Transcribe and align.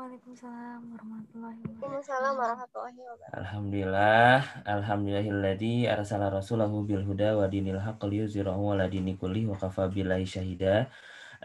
Waalaikumsalam 0.00 0.96
warahmatullahi 0.96 1.60
wabarakatuh. 1.60 1.84
Waalaikumsalam 1.84 2.34
warahmatullahi 2.40 3.00
wabarakatuh. 3.04 3.36
Alhamdulillah, 3.36 4.36
alhamdulillahilladzi 4.64 5.74
arsala 5.92 6.32
rasulahu 6.32 6.88
bil 6.88 7.04
huda 7.04 7.36
wa 7.36 7.44
dinil 7.44 7.76
haqq 7.76 8.00
liyuzhirahu 8.08 8.72
ala 8.72 8.88
dini 8.88 9.20
kulli 9.20 9.44
wa 9.44 9.60
kafa 9.60 9.92
billahi 9.92 10.24
syahida. 10.24 10.88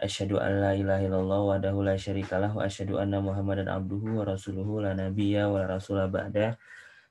Asyhadu 0.00 0.40
an 0.40 0.64
la 0.64 0.72
ilaha 0.72 1.04
illallah 1.04 1.40
wahdahu 1.52 1.84
la 1.84 2.00
syarikalah 2.00 2.56
wa 2.56 2.64
asyhadu 2.64 2.96
anna 2.96 3.20
Muhammadan 3.20 3.68
abduhu 3.68 4.24
wa 4.24 4.24
rasuluhu 4.24 4.80
la 4.80 4.96
nabiyya 4.96 5.52
wa 5.52 5.60
la 5.60 5.76
rasula 5.76 6.08
ba'da. 6.08 6.56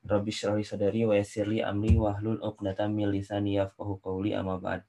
Rabbi 0.02 0.34
shrah 0.34 0.58
li 0.58 0.66
sadri 0.66 1.06
wa 1.06 1.14
yassir 1.14 1.46
li 1.46 1.62
amri 1.62 1.94
wahlul 1.94 2.42
'uqdatam 2.42 2.90
min 2.90 3.14
lisani 3.14 3.62
yafqahu 3.62 4.02
qawli 4.02 4.34
amma 4.34 4.58
ba'd. 4.58 4.82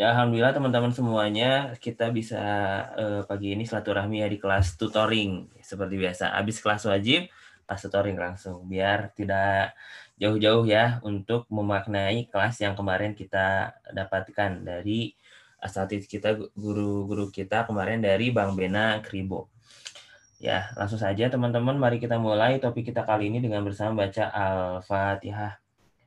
Ya 0.00 0.16
alhamdulillah 0.16 0.56
teman-teman 0.56 0.96
semuanya 0.96 1.76
kita 1.76 2.08
bisa 2.08 2.40
eh, 2.96 3.20
pagi 3.28 3.52
ini 3.52 3.68
silaturahmi 3.68 4.24
ya 4.24 4.32
di 4.32 4.40
kelas 4.40 4.80
tutoring 4.80 5.52
seperti 5.60 6.00
biasa. 6.00 6.40
Habis 6.40 6.56
kelas 6.64 6.88
wajib, 6.88 7.28
kelas 7.68 7.80
tutoring 7.84 8.16
langsung 8.16 8.64
biar 8.64 9.12
tidak 9.12 9.76
jauh-jauh 10.16 10.64
ya 10.64 11.04
untuk 11.04 11.44
memaknai 11.52 12.32
kelas 12.32 12.64
yang 12.64 12.72
kemarin 12.72 13.12
kita 13.12 13.76
dapatkan 13.92 14.64
dari 14.64 15.12
asatid 15.60 16.08
kita 16.08 16.32
guru-guru 16.56 17.28
kita 17.28 17.68
kemarin 17.68 18.00
dari 18.00 18.32
Bang 18.32 18.56
Bena 18.56 19.04
Kribo. 19.04 19.52
Ya, 20.40 20.72
langsung 20.80 20.96
saja 20.96 21.28
teman-teman 21.28 21.76
mari 21.76 22.00
kita 22.00 22.16
mulai 22.16 22.56
topik 22.56 22.88
kita 22.88 23.04
kali 23.04 23.28
ini 23.28 23.44
dengan 23.44 23.68
bersama 23.68 24.08
baca 24.08 24.32
Al-Fatihah. 24.32 25.60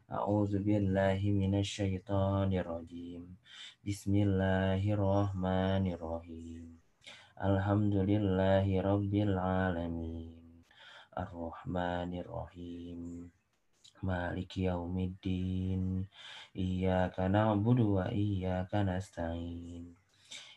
A'udzubillahi 0.09 1.29
minasyaitonirrajim. 1.29 3.42
Bismillahirrahmanirrahim. 3.83 6.79
Alhamdulillahi 7.35 8.79
rabbil 8.79 9.35
alamin. 9.35 10.63
Ar-Rahmanirrahim. 11.11 13.27
Maliki 13.99 14.71
yaumiddin. 14.71 16.07
Iyyaka 16.55 17.27
na'budu 17.27 17.99
wa 17.99 18.07
iyyaka 18.07 18.87
nasta'in. 18.87 19.91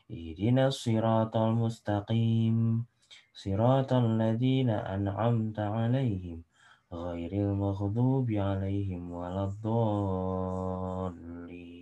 Ihdinas 0.07 0.87
siratal 0.87 1.59
mustaqim. 1.59 2.87
Siratal 3.35 4.23
ladzina 4.23 4.87
an'amta 4.87 5.75
'alaihim 5.75 6.47
ghairil 6.95 7.59
maghdubi 7.59 8.39
'alaihim 8.39 9.11
waladdallin. 9.11 11.76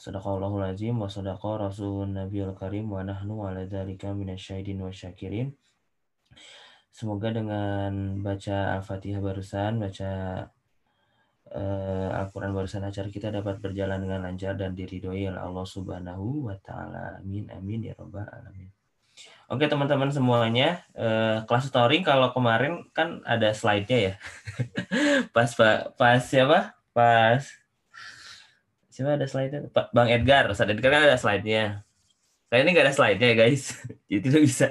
Sadaqallahul 0.00 0.64
wa 0.64 1.04
sadaqa 1.12 1.60
rasulun 1.60 2.16
nabiyul 2.16 2.56
karim 2.56 2.88
wa 2.88 3.04
nahnu 3.04 3.44
ala 3.44 3.68
dzalika 3.68 4.16
wa 4.16 4.88
syakirin. 4.88 5.52
Semoga 6.88 7.28
dengan 7.36 8.16
baca 8.24 8.80
Al-Fatihah 8.80 9.20
barusan, 9.20 9.76
baca 9.76 10.10
uh, 11.52 12.08
Al-Quran 12.16 12.56
barusan 12.56 12.80
acara 12.80 13.12
kita 13.12 13.28
dapat 13.28 13.60
berjalan 13.60 14.00
dengan 14.00 14.24
lancar 14.24 14.56
dan 14.56 14.72
diridhoi 14.72 15.28
oleh 15.28 15.36
Allah 15.36 15.68
Subhanahu 15.68 16.48
wa 16.48 16.56
taala. 16.64 17.20
Amin 17.20 17.52
amin 17.52 17.92
ya 17.92 17.94
rabbal 18.00 18.24
alamin. 18.24 18.72
Oke 19.52 19.68
teman-teman 19.68 20.08
semuanya, 20.08 20.80
uh, 20.96 21.44
kelas 21.44 21.68
tutoring 21.68 22.00
kalau 22.00 22.32
kemarin 22.32 22.88
kan 22.96 23.20
ada 23.28 23.52
slide-nya 23.52 23.98
ya. 24.00 24.14
pas 25.36 25.52
pak 25.52 25.92
pas 26.00 26.24
siapa? 26.24 26.72
Pas 26.96 27.59
siapa 29.00 29.16
ada 29.16 29.24
slide-nya? 29.24 29.72
Pak 29.72 29.96
Bang 29.96 30.12
Edgar, 30.12 30.52
Ustaz 30.52 30.68
Edgar 30.68 30.92
kan 30.92 31.08
ada 31.08 31.16
slide-nya. 31.16 31.88
Saya 32.52 32.66
ini 32.66 32.76
nggak 32.76 32.84
ada 32.84 32.96
slide-nya 32.98 33.28
ya 33.32 33.36
guys, 33.46 33.62
jadi 34.12 34.20
tidak 34.20 34.42
bisa 34.44 34.66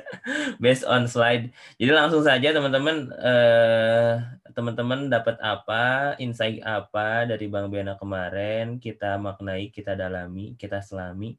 based 0.61 0.85
on 0.85 1.09
slide. 1.09 1.49
Jadi 1.81 1.89
langsung 1.89 2.21
saja 2.21 2.53
teman-teman 2.53 3.09
eh, 3.09 4.13
teman-teman 4.53 5.09
dapat 5.09 5.41
apa, 5.41 6.13
insight 6.21 6.61
apa 6.61 7.25
dari 7.25 7.49
Bang 7.49 7.73
Bena 7.73 7.97
kemarin, 7.97 8.77
kita 8.77 9.17
maknai, 9.17 9.73
kita 9.73 9.97
dalami, 9.97 10.53
kita 10.59 10.83
selami, 10.85 11.33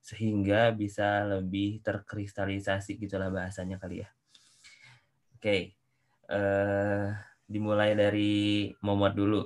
sehingga 0.00 0.72
bisa 0.72 1.28
lebih 1.28 1.84
terkristalisasi 1.84 2.96
gitulah 2.96 3.28
bahasanya 3.28 3.76
kali 3.76 4.00
ya. 4.00 4.08
Oke, 5.36 5.76
eh, 6.30 7.06
dimulai 7.44 7.92
dari 7.92 8.72
Momot 8.80 9.12
dulu. 9.12 9.42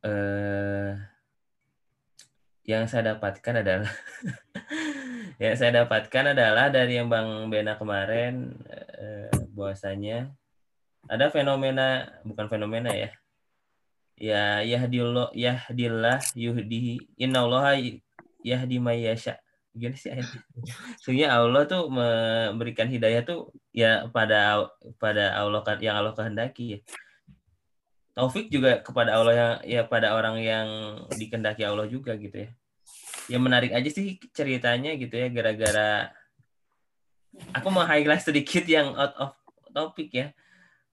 Eh, 0.00 1.09
yang 2.70 2.86
saya 2.86 3.18
dapatkan 3.18 3.66
adalah 3.66 3.90
yang 5.42 5.54
saya 5.58 5.82
dapatkan 5.82 6.24
adalah 6.38 6.70
dari 6.70 7.02
yang 7.02 7.10
Bang 7.10 7.50
Bena 7.50 7.74
kemarin 7.74 8.54
eh, 8.70 9.30
bahwasanya 9.50 10.30
ada 11.10 11.26
fenomena 11.34 12.06
bukan 12.22 12.46
fenomena 12.46 12.94
ya 12.94 13.10
ya 14.20 14.62
yahdillah 14.62 15.34
yahdillah 15.34 16.20
yuhdi 16.38 17.02
innallaha 17.18 17.74
yahdi 18.44 18.76
mayyasha 18.78 19.40
gimana 19.70 19.96
sih 19.96 20.12
sebenarnya 21.00 21.28
Allah 21.30 21.62
tuh 21.64 21.88
memberikan 21.88 22.90
hidayah 22.90 23.22
tuh 23.22 23.54
ya 23.70 24.10
pada 24.10 24.66
pada 24.98 25.34
Allah 25.38 25.62
yang 25.78 25.94
Allah 25.94 26.12
kehendaki 26.12 26.64
ya. 26.76 26.80
Taufik 28.10 28.50
juga 28.50 28.82
kepada 28.82 29.14
Allah 29.14 29.34
yang 29.38 29.54
ya 29.64 29.82
pada 29.86 30.12
orang 30.18 30.42
yang 30.42 30.68
dikendaki 31.14 31.62
Allah 31.62 31.86
juga 31.86 32.18
gitu 32.18 32.44
ya 32.44 32.50
ya 33.26 33.38
menarik 33.42 33.74
aja 33.74 33.90
sih 33.90 34.16
ceritanya 34.32 34.96
gitu 34.96 35.12
ya 35.12 35.28
gara-gara 35.28 36.08
aku 37.54 37.68
mau 37.70 37.84
highlight 37.86 38.24
sedikit 38.24 38.64
yang 38.66 38.94
out 38.94 39.14
of 39.18 39.32
topic 39.72 40.10
ya. 40.10 40.28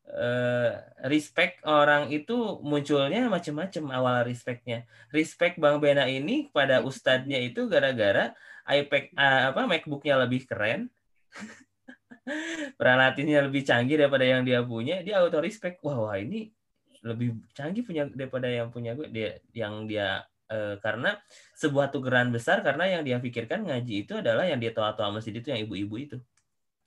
Uh, 0.08 0.72
respect 1.12 1.60
orang 1.68 2.08
itu 2.16 2.64
munculnya 2.64 3.28
macam-macam 3.28 3.84
awal 3.92 4.18
respectnya. 4.24 4.88
Respect 5.12 5.60
bang 5.60 5.84
Bena 5.84 6.08
ini 6.08 6.48
pada 6.48 6.80
ustadznya 6.80 7.44
itu 7.44 7.68
gara-gara 7.68 8.32
iPad 8.68 9.04
uh, 9.20 9.44
apa 9.52 9.62
MacBooknya 9.68 10.16
lebih 10.24 10.48
keren 10.48 10.88
peralatannya 12.80 13.52
lebih 13.52 13.64
canggih 13.64 14.00
daripada 14.00 14.28
yang 14.28 14.44
dia 14.44 14.60
punya 14.64 15.00
dia 15.00 15.24
auto 15.24 15.40
respect 15.40 15.80
wah, 15.80 16.12
wah 16.12 16.20
ini 16.20 16.52
lebih 17.00 17.40
canggih 17.56 17.88
punya 17.88 18.04
daripada 18.12 18.52
yang 18.52 18.68
punya 18.68 18.92
gue 18.92 19.08
dia 19.08 19.40
yang 19.56 19.88
dia 19.88 20.28
E, 20.48 20.80
karena 20.80 21.20
sebuah 21.60 21.92
tukeran 21.92 22.32
besar 22.32 22.64
karena 22.64 22.88
yang 22.88 23.04
dia 23.04 23.20
pikirkan 23.20 23.68
ngaji 23.68 24.08
itu 24.08 24.14
adalah 24.18 24.48
yang 24.48 24.58
dia 24.58 24.72
tahu 24.72 24.88
atau 24.88 25.12
masjid 25.12 25.36
itu 25.36 25.48
yang 25.52 25.62
ibu-ibu 25.68 25.96
itu. 26.00 26.18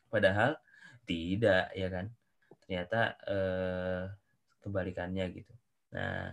Padahal 0.09 0.57
tidak 1.05 1.71
ya 1.77 1.89
kan. 1.93 2.09
Ternyata 2.65 3.01
e, 3.29 3.37
kebalikannya 4.65 5.25
gitu. 5.33 5.53
Nah, 5.93 6.33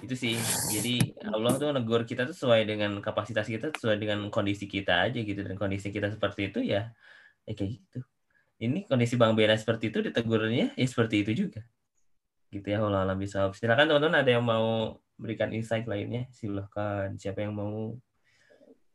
itu 0.00 0.14
sih. 0.16 0.34
Jadi 0.72 1.12
Allah 1.28 1.52
tuh 1.60 1.72
negur 1.76 2.08
kita 2.08 2.24
tuh 2.24 2.36
sesuai 2.36 2.64
dengan 2.64 3.00
kapasitas 3.04 3.44
kita, 3.44 3.72
sesuai 3.76 4.00
dengan 4.00 4.18
kondisi 4.32 4.64
kita 4.64 5.08
aja 5.08 5.20
gitu 5.20 5.40
dan 5.44 5.56
kondisi 5.60 5.92
kita 5.92 6.08
seperti 6.08 6.52
itu 6.52 6.60
ya, 6.64 6.88
ya 7.44 7.52
kayak 7.52 7.70
gitu. 7.76 7.98
Ini 8.60 8.84
kondisi 8.88 9.16
Bang 9.16 9.32
Bena 9.36 9.56
seperti 9.56 9.88
itu 9.88 10.04
ditegurnya 10.04 10.76
ya 10.76 10.86
seperti 10.88 11.24
itu 11.24 11.48
juga. 11.48 11.64
Gitu 12.52 12.66
ya 12.66 12.80
Allah 12.84 13.08
alam 13.08 13.16
bisa. 13.16 13.48
Silakan 13.56 13.88
teman-teman 13.88 14.20
ada 14.20 14.30
yang 14.30 14.44
mau 14.44 14.96
berikan 15.20 15.52
insight 15.52 15.84
lainnya, 15.84 16.24
silahkan. 16.32 17.12
Siapa 17.20 17.44
yang 17.44 17.52
mau 17.52 17.92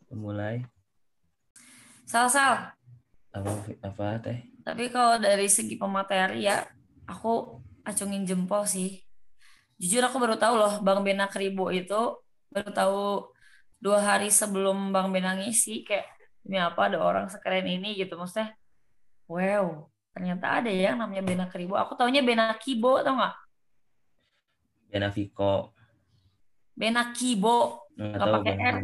memulai? 0.09 0.65
Sal-sal. 2.09 2.73
Apa, 3.29 3.51
apa 3.85 4.05
teh? 4.25 4.49
Tapi 4.65 4.89
kalau 4.89 5.21
dari 5.21 5.45
segi 5.45 5.77
pemateri 5.77 6.49
ya, 6.49 6.65
aku 7.05 7.61
acungin 7.85 8.25
jempol 8.25 8.65
sih. 8.65 8.97
Jujur 9.77 10.01
aku 10.01 10.17
baru 10.17 10.39
tahu 10.41 10.55
loh, 10.57 10.73
Bang 10.81 11.05
Bena 11.05 11.29
Kribo 11.29 11.69
itu 11.69 12.17
baru 12.49 12.71
tahu 12.73 13.01
dua 13.77 13.99
hari 14.01 14.33
sebelum 14.33 14.89
Bang 14.89 15.13
Bena 15.13 15.37
ngisi 15.37 15.85
kayak 15.85 16.09
ini 16.47 16.57
apa 16.57 16.89
ada 16.89 17.03
orang 17.03 17.27
sekeren 17.29 17.67
ini 17.67 17.93
gitu 17.93 18.15
maksudnya. 18.17 18.55
Wow, 19.27 19.91
ternyata 20.15 20.63
ada 20.63 20.69
ya 20.71 20.93
yang 20.93 21.03
namanya 21.03 21.21
Bena 21.21 21.45
Kribo. 21.51 21.75
Aku 21.75 21.93
taunya 21.99 22.23
Bena 22.23 22.55
Kibo 22.55 23.03
tau 23.03 23.19
nggak? 23.19 23.35
Bena 24.87 25.11
Viko. 25.11 25.74
Benakibo. 26.75 27.87
Nggak 27.95 28.19
tahu 28.19 28.33
pakai 28.39 28.55
R. 28.59 28.77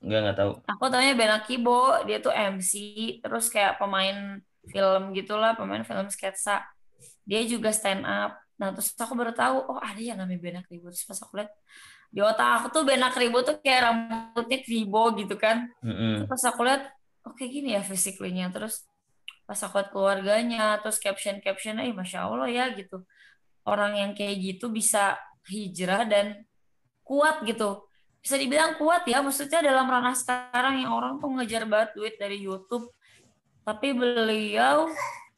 Nggak 0.00 0.20
nggak 0.24 0.36
tahu. 0.36 0.52
Aku 0.64 0.84
taunya 0.92 1.16
Benakibo 1.16 2.04
dia 2.04 2.20
tuh 2.20 2.32
MC 2.32 2.72
terus 3.24 3.48
kayak 3.48 3.80
pemain 3.80 4.40
film 4.68 5.16
gitulah 5.16 5.56
pemain 5.56 5.82
film 5.82 6.06
sketsa. 6.12 6.64
Dia 7.24 7.40
juga 7.48 7.72
stand 7.72 8.04
up. 8.04 8.36
Nah 8.60 8.76
terus 8.76 8.92
aku 8.96 9.16
baru 9.16 9.32
tahu 9.32 9.56
oh 9.72 9.80
ada 9.80 9.98
yang 9.98 10.20
namanya 10.20 10.40
Benakibo. 10.40 10.92
Terus 10.92 11.08
pas 11.08 11.18
aku 11.20 11.40
lihat 11.40 11.50
di 12.12 12.20
otak 12.20 12.48
aku 12.60 12.66
tuh 12.80 12.82
Benakibo 12.84 13.40
tuh 13.40 13.56
kayak 13.64 13.80
rambutnya 13.88 14.58
kribo 14.60 15.02
gitu 15.16 15.34
kan. 15.40 15.68
Mm-hmm. 15.80 16.28
pas 16.28 16.42
aku 16.44 16.60
lihat 16.64 16.82
oke 17.24 17.40
oh, 17.40 17.48
gini 17.48 17.76
ya 17.76 17.82
fisiklinya 17.84 18.48
terus 18.50 18.88
pas 19.44 19.58
aku 19.62 19.80
lihat 19.80 19.90
keluarganya 19.92 20.80
terus 20.80 20.98
caption 20.98 21.38
captionnya 21.44 21.88
eh 21.88 21.92
masya 21.96 22.28
allah 22.28 22.48
ya 22.48 22.72
gitu. 22.76 23.04
Orang 23.64 23.96
yang 23.96 24.16
kayak 24.16 24.40
gitu 24.40 24.72
bisa 24.72 25.20
hijrah 25.44 26.08
dan 26.08 26.40
kuat 27.10 27.42
gitu. 27.42 27.82
Bisa 28.22 28.38
dibilang 28.38 28.78
kuat 28.78 29.02
ya 29.10 29.18
maksudnya 29.18 29.58
dalam 29.58 29.90
ranah 29.90 30.14
sekarang 30.14 30.86
yang 30.86 30.94
orang 30.94 31.18
tuh 31.18 31.26
ngejar 31.34 31.66
banget 31.66 31.98
duit 31.98 32.14
dari 32.14 32.38
YouTube. 32.38 32.86
Tapi 33.66 33.90
beliau 33.90 34.86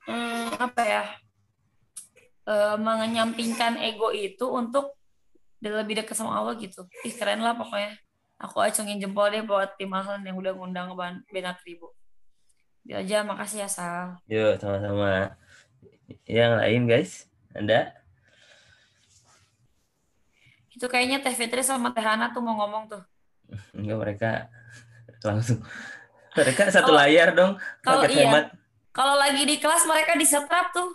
hmm, 0.05 0.61
apa 0.61 0.83
ya 0.85 1.05
eh, 2.45 2.77
menyampingkan 2.77 3.81
ego 3.81 4.13
itu 4.13 4.45
untuk 4.53 4.93
lebih 5.65 6.05
dekat 6.05 6.13
sama 6.13 6.37
Allah 6.37 6.61
gitu. 6.61 6.85
Ih 7.09 7.15
keren 7.17 7.41
lah 7.41 7.57
pokoknya. 7.57 7.97
Aku 8.43 8.59
acungin 8.59 8.99
jempol 8.99 9.31
deh 9.31 9.47
buat 9.47 9.79
tim 9.79 9.95
Ahlan 9.95 10.27
yang 10.27 10.35
udah 10.35 10.51
ngundang 10.59 10.91
Benak 11.31 11.63
Ribu 11.63 11.95
Itu 12.83 12.99
aja 12.99 13.23
makasih 13.23 13.63
ya 13.63 13.69
Sal. 13.71 14.19
Yuk, 14.27 14.59
sama-sama. 14.59 15.39
Yang 16.27 16.53
lain 16.59 16.83
guys, 16.91 17.13
Anda? 17.55 18.01
Itu 20.82 20.90
kayaknya 20.90 21.23
Teh 21.23 21.31
Fitri 21.31 21.62
sama 21.62 21.94
Teh 21.94 22.02
Hana 22.02 22.34
tuh 22.34 22.43
mau 22.43 22.58
ngomong 22.58 22.90
tuh 22.90 23.02
Enggak 23.79 23.99
mereka 24.02 24.31
langsung 25.23 25.62
mereka 26.38 26.67
satu 26.67 26.90
Kalau- 26.90 26.99
layar 26.99 27.29
dong. 27.31 27.52
kalau 27.79 28.02
iya. 28.05 28.26
hemat. 28.26 28.44
kalau 28.90 29.14
lagi 29.14 29.46
di 29.46 29.62
kelas 29.62 29.87
mereka 29.87 30.19
disetrap 30.19 30.75
tuh 30.75 30.90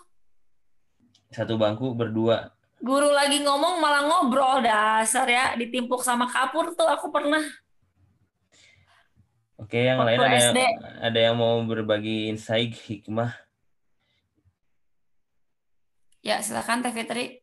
Satu 1.27 1.55
bangku 1.55 1.95
berdua. 1.95 2.51
guru 2.77 3.07
lagi 3.09 3.39
ngomong 3.39 3.79
malah 3.79 4.03
ngobrol 4.03 4.59
dasar 4.59 5.23
ya 5.23 5.55
ditimpuk 5.55 6.03
sama 6.03 6.27
kapur 6.27 6.75
tuh 6.75 6.83
aku 6.85 7.07
pernah 7.07 7.47
Oke, 9.57 9.81
yang 9.81 9.97
Waktu 9.97 10.13
lain 10.13 10.19
ada 10.21 10.37
yang, 10.37 10.53
ada 11.01 11.19
yang 11.23 11.35
mau 11.35 11.57
berbagi 11.63 12.29
insight 12.29 12.77
hikmah. 12.77 13.33
ya 16.21 16.43
silakan 16.43 16.83
Teh 16.83 16.91
Fitri 16.91 17.41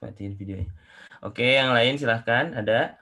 Matiin 0.00 0.32
videonya. 0.32 0.72
Oke, 1.20 1.44
yang 1.44 1.76
lain 1.76 2.00
silahkan. 2.00 2.56
Ada? 2.56 2.96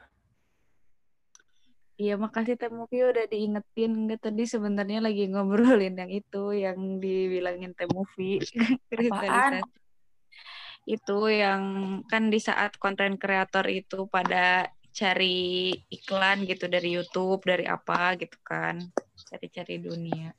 Iya, 1.95 2.19
makasih 2.19 2.59
Teh 2.59 2.67
Mufi 2.67 3.07
udah 3.07 3.27
diingetin. 3.31 4.07
Enggak 4.07 4.27
tadi 4.27 4.43
sebenarnya 4.51 4.99
lagi 5.07 5.31
ngobrolin 5.31 5.95
yang 5.95 6.11
itu 6.11 6.51
yang 6.59 6.99
dibilangin 6.99 7.71
Teh 7.79 7.87
Mufi. 7.87 8.43
Kristalisasi. 8.91 9.63
Itu 10.91 11.31
yang 11.31 11.63
kan 12.11 12.35
di 12.35 12.43
saat 12.43 12.75
konten 12.83 13.15
kreator 13.15 13.71
itu 13.71 14.11
pada 14.11 14.67
cari 14.91 15.71
iklan 15.95 16.51
gitu 16.51 16.67
dari 16.67 16.99
YouTube, 16.99 17.47
dari 17.47 17.63
apa 17.71 18.19
gitu 18.19 18.43
kan. 18.43 18.83
Cari-cari 19.31 19.79
dunia. 19.79 20.35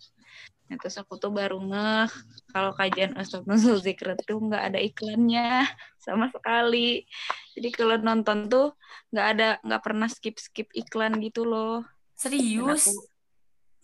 Nah, 0.70 0.78
terus 0.78 1.02
aku 1.02 1.18
tuh 1.18 1.34
baru 1.34 1.58
ngeh 1.58 2.10
kalau 2.54 2.78
kajian 2.78 3.18
Ustadz 3.18 3.50
Nuzul 3.50 3.82
Zikr 3.82 4.14
tuh 4.22 4.38
nggak 4.38 4.64
ada 4.70 4.80
iklannya 4.80 5.66
sama 5.98 6.30
sekali. 6.30 7.10
Jadi 7.58 7.70
kalau 7.74 7.98
nonton 7.98 8.46
tuh 8.46 8.78
nggak 9.10 9.28
ada 9.34 9.48
nggak 9.66 9.82
pernah 9.82 10.06
skip 10.06 10.38
skip 10.38 10.70
iklan 10.78 11.18
gitu 11.26 11.42
loh. 11.42 11.82
Serius? 12.14 12.86
aku 12.86 13.10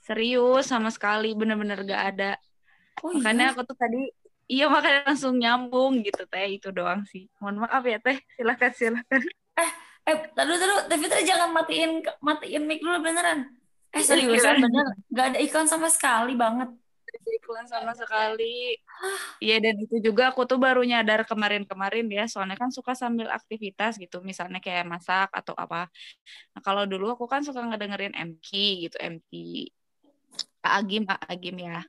serius 0.05 0.69
sama 0.69 0.93
sekali 0.93 1.33
bener-bener 1.33 1.81
gak 1.81 2.03
ada. 2.13 2.31
Oh 3.01 3.09
makanya 3.17 3.49
iya? 3.49 3.53
aku 3.57 3.61
tuh 3.65 3.73
tadi 3.73 4.01
iya 4.45 4.69
makanya 4.69 5.09
langsung 5.09 5.41
nyambung 5.41 6.05
gitu 6.05 6.29
teh 6.29 6.45
itu 6.61 6.69
doang 6.69 7.01
sih. 7.09 7.25
Mohon 7.41 7.65
maaf 7.65 7.81
ya 7.81 7.97
teh. 7.97 8.21
Silakan 8.38 8.71
silakan. 8.77 9.21
Eh 10.05 10.17
tadu 10.38 10.53
tadu 10.61 10.85
Teh 10.85 10.97
Fitri 11.01 11.25
jangan 11.25 11.49
matiin 11.49 12.05
matiin 12.21 12.69
mic 12.69 12.77
dulu 12.77 13.01
beneran 13.01 13.49
eh 13.95 14.03
Iya, 14.03 14.07
seriusan? 14.12 14.59
beneran. 14.59 14.63
bener. 14.68 14.86
Nggak 15.12 15.25
ada 15.31 15.39
iklan 15.39 15.68
sama 15.71 15.88
sekali 15.88 16.33
banget. 16.36 16.69
Ada 17.15 17.31
iklan 17.39 17.65
sama 17.71 17.92
sekali. 17.95 18.75
Iya 19.39 19.56
dan 19.63 19.75
itu 19.80 20.03
juga 20.03 20.36
aku 20.36 20.44
tuh 20.44 20.59
baru 20.59 20.83
nyadar 20.83 21.24
kemarin-kemarin 21.24 22.03
ya 22.12 22.27
soalnya 22.27 22.59
kan 22.59 22.75
suka 22.75 22.92
sambil 22.92 23.31
aktivitas 23.31 23.95
gitu 23.95 24.19
misalnya 24.19 24.59
kayak 24.59 24.83
masak 24.83 25.31
atau 25.31 25.56
apa. 25.56 25.88
Nah 26.51 26.62
kalau 26.62 26.83
dulu 26.83 27.15
aku 27.15 27.24
kan 27.31 27.39
suka 27.47 27.63
ngedengerin 27.63 28.12
MK 28.12 28.50
gitu 28.89 28.97
MK 29.00 29.31
Agim 30.59 31.07
Agim 31.07 31.56
ya. 31.56 31.80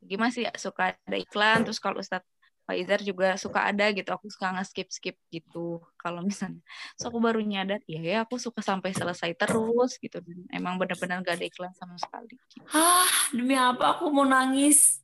Agim 0.00 0.18
masih 0.22 0.46
suka 0.54 0.94
ada 0.94 1.18
iklan 1.18 1.66
terus 1.66 1.82
kalau 1.82 1.98
Ustadz 1.98 2.22
Faizar 2.70 3.02
juga 3.02 3.34
suka 3.34 3.66
ada 3.66 3.90
gitu 3.90 4.06
aku 4.14 4.30
suka 4.30 4.54
nge-skip 4.54 4.86
skip 4.94 5.16
gitu. 5.34 5.82
Kalau 5.98 6.22
misalnya 6.22 6.62
so 6.94 7.10
aku 7.10 7.18
baru 7.18 7.42
nyadar. 7.42 7.82
Iya 7.90 8.00
ya 8.06 8.18
aku 8.22 8.38
suka 8.38 8.62
sampai 8.62 8.94
selesai 8.94 9.34
terus 9.34 9.98
gitu 9.98 10.22
dan 10.22 10.46
emang 10.54 10.78
benar-benar 10.78 11.18
gak 11.26 11.42
ada 11.42 11.50
iklan 11.50 11.74
sama 11.74 11.98
sekali 11.98 12.38
ah 12.70 13.10
demi 13.34 13.58
apa 13.58 13.98
aku 13.98 14.06
mau 14.14 14.22
nangis? 14.22 15.02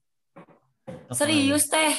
Serius 1.11 1.67
Teh. 1.67 1.95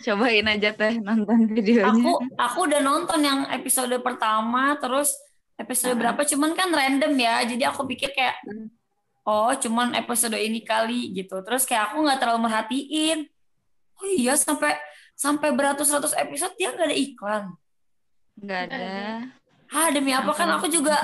Cobain 0.00 0.48
aja 0.48 0.72
teh 0.72 0.96
nonton 0.96 1.44
videonya. 1.52 1.92
Aku 1.92 2.12
aku 2.40 2.58
udah 2.64 2.80
nonton 2.80 3.20
yang 3.20 3.44
episode 3.52 3.92
pertama 4.00 4.80
terus 4.80 5.12
episode 5.60 5.92
berapa 6.00 6.24
cuman 6.24 6.56
kan 6.56 6.72
random 6.72 7.12
ya 7.20 7.44
jadi 7.44 7.68
aku 7.68 7.84
pikir 7.84 8.16
kayak 8.16 8.40
Hmm. 8.48 8.72
oh 9.28 9.52
cuman 9.52 9.92
episode 9.92 10.34
ini 10.40 10.64
kali 10.64 11.12
gitu. 11.12 11.44
Terus 11.44 11.68
kayak 11.68 11.92
aku 11.92 12.08
nggak 12.08 12.18
terlalu 12.18 12.48
merhatiin 12.48 13.28
oh 14.00 14.08
iya 14.08 14.34
sampai 14.34 14.80
sampai 15.20 15.52
beratus-ratus 15.52 16.16
episode 16.16 16.56
dia 16.56 16.72
nggak 16.72 16.88
ada 16.88 16.96
iklan. 16.96 17.44
Nggak 18.40 18.60
ada. 18.72 18.88
ah 19.70 19.86
demi 19.92 20.10
apa? 20.10 20.32
Kan 20.34 20.50
aku 20.50 20.66
juga 20.66 20.96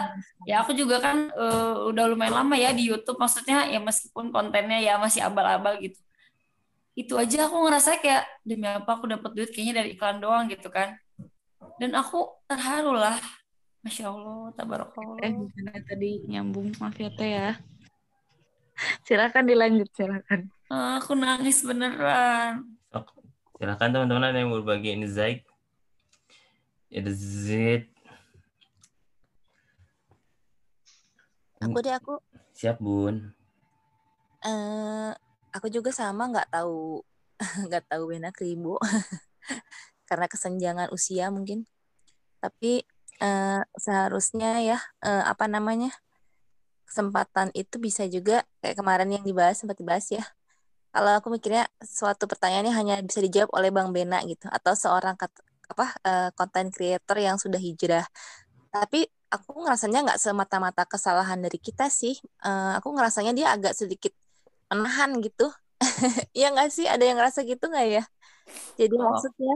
ya 0.48 0.64
aku 0.64 0.72
juga 0.74 0.98
kan 0.98 1.28
eh, 1.30 1.74
udah 1.92 2.04
lumayan 2.08 2.40
lama 2.40 2.56
ya 2.56 2.72
di 2.72 2.88
YouTube. 2.88 3.20
Maksudnya 3.20 3.68
ya 3.68 3.78
meskipun 3.78 4.32
kontennya 4.32 4.80
ya 4.80 4.96
masih 4.96 5.20
abal-abal 5.20 5.76
gitu. 5.84 6.00
Itu 6.96 7.20
aja 7.20 7.44
aku 7.44 7.60
ngerasa 7.68 8.00
kayak 8.00 8.24
demi 8.40 8.64
apa 8.64 8.88
aku 8.88 9.04
dapat 9.04 9.30
duit 9.36 9.52
kayaknya 9.52 9.84
dari 9.84 9.88
iklan 9.94 10.18
doang 10.18 10.48
gitu 10.48 10.72
kan. 10.72 10.96
Dan 11.76 11.92
aku 11.92 12.24
terharu 12.48 12.96
lah. 12.96 13.20
Masya 13.84 14.10
allah 14.10 14.50
eh 14.50 14.54
tabarakallah 14.58 15.14
gimana 15.22 15.78
tadi 15.86 16.26
nyambung 16.26 16.74
maaf 16.82 16.96
ya 16.98 17.12
teh 17.14 17.30
ya? 17.30 17.50
Silakan 19.06 19.44
dilanjut 19.46 19.86
silakan. 19.94 20.50
Ah, 20.66 20.98
aku 20.98 21.14
nangis 21.14 21.62
beneran 21.62 22.75
Silahkan 23.56 23.88
teman-teman 23.88 24.28
ada 24.28 24.36
yang 24.36 24.52
berbagi 24.52 24.92
insight. 24.92 25.40
Insight. 26.92 27.88
Aku 31.64 31.80
deh 31.80 31.96
aku 31.96 32.20
Siap, 32.52 32.76
Bun. 32.84 33.32
eh 34.44 35.10
aku 35.56 35.72
juga 35.72 35.88
sama 35.88 36.28
nggak 36.28 36.52
tahu 36.52 37.00
nggak 37.72 37.88
tahu 37.88 38.02
Bena 38.12 38.28
Kribo 38.28 38.76
karena 40.08 40.28
kesenjangan 40.28 40.92
usia 40.92 41.32
mungkin. 41.32 41.64
Tapi 42.44 42.84
eh, 43.24 43.62
seharusnya 43.80 44.60
ya 44.60 44.78
eh, 45.00 45.24
apa 45.24 45.48
namanya 45.48 45.96
kesempatan 46.84 47.56
itu 47.56 47.80
bisa 47.80 48.04
juga 48.04 48.44
kayak 48.60 48.76
kemarin 48.76 49.16
yang 49.16 49.24
dibahas 49.24 49.56
sempat 49.56 49.80
dibahas 49.80 50.04
ya. 50.12 50.35
Kalau 50.96 51.10
aku 51.20 51.28
mikirnya 51.36 51.64
suatu 51.84 52.24
pertanyaannya 52.32 52.72
hanya 52.80 52.94
bisa 53.04 53.20
dijawab 53.26 53.50
oleh 53.58 53.68
Bang 53.76 53.92
Bena 53.96 54.16
gitu 54.30 54.48
atau 54.48 54.72
seorang 54.72 55.14
kat- 55.20 55.44
apa 55.72 55.86
eh, 56.08 56.28
content 56.38 56.68
creator 56.72 57.16
yang 57.20 57.36
sudah 57.44 57.60
hijrah. 57.60 58.04
Tapi 58.74 58.98
aku 59.34 59.50
ngerasanya 59.64 59.98
nggak 60.06 60.20
semata-mata 60.24 60.82
kesalahan 60.92 61.38
dari 61.44 61.58
kita 61.60 61.86
sih. 62.00 62.14
Eh, 62.46 62.70
aku 62.78 62.88
ngerasanya 62.96 63.32
dia 63.38 63.46
agak 63.56 63.74
sedikit 63.80 64.12
menahan 64.72 65.10
gitu. 65.26 65.44
Iya 66.38 66.46
nggak 66.54 66.68
sih? 66.76 66.86
Ada 66.92 67.02
yang 67.08 67.16
ngerasa 67.20 67.40
gitu 67.50 67.64
nggak 67.72 67.86
ya? 67.96 68.02
Jadi 68.80 68.94
Oh. 68.96 69.04
maksudnya 69.06 69.52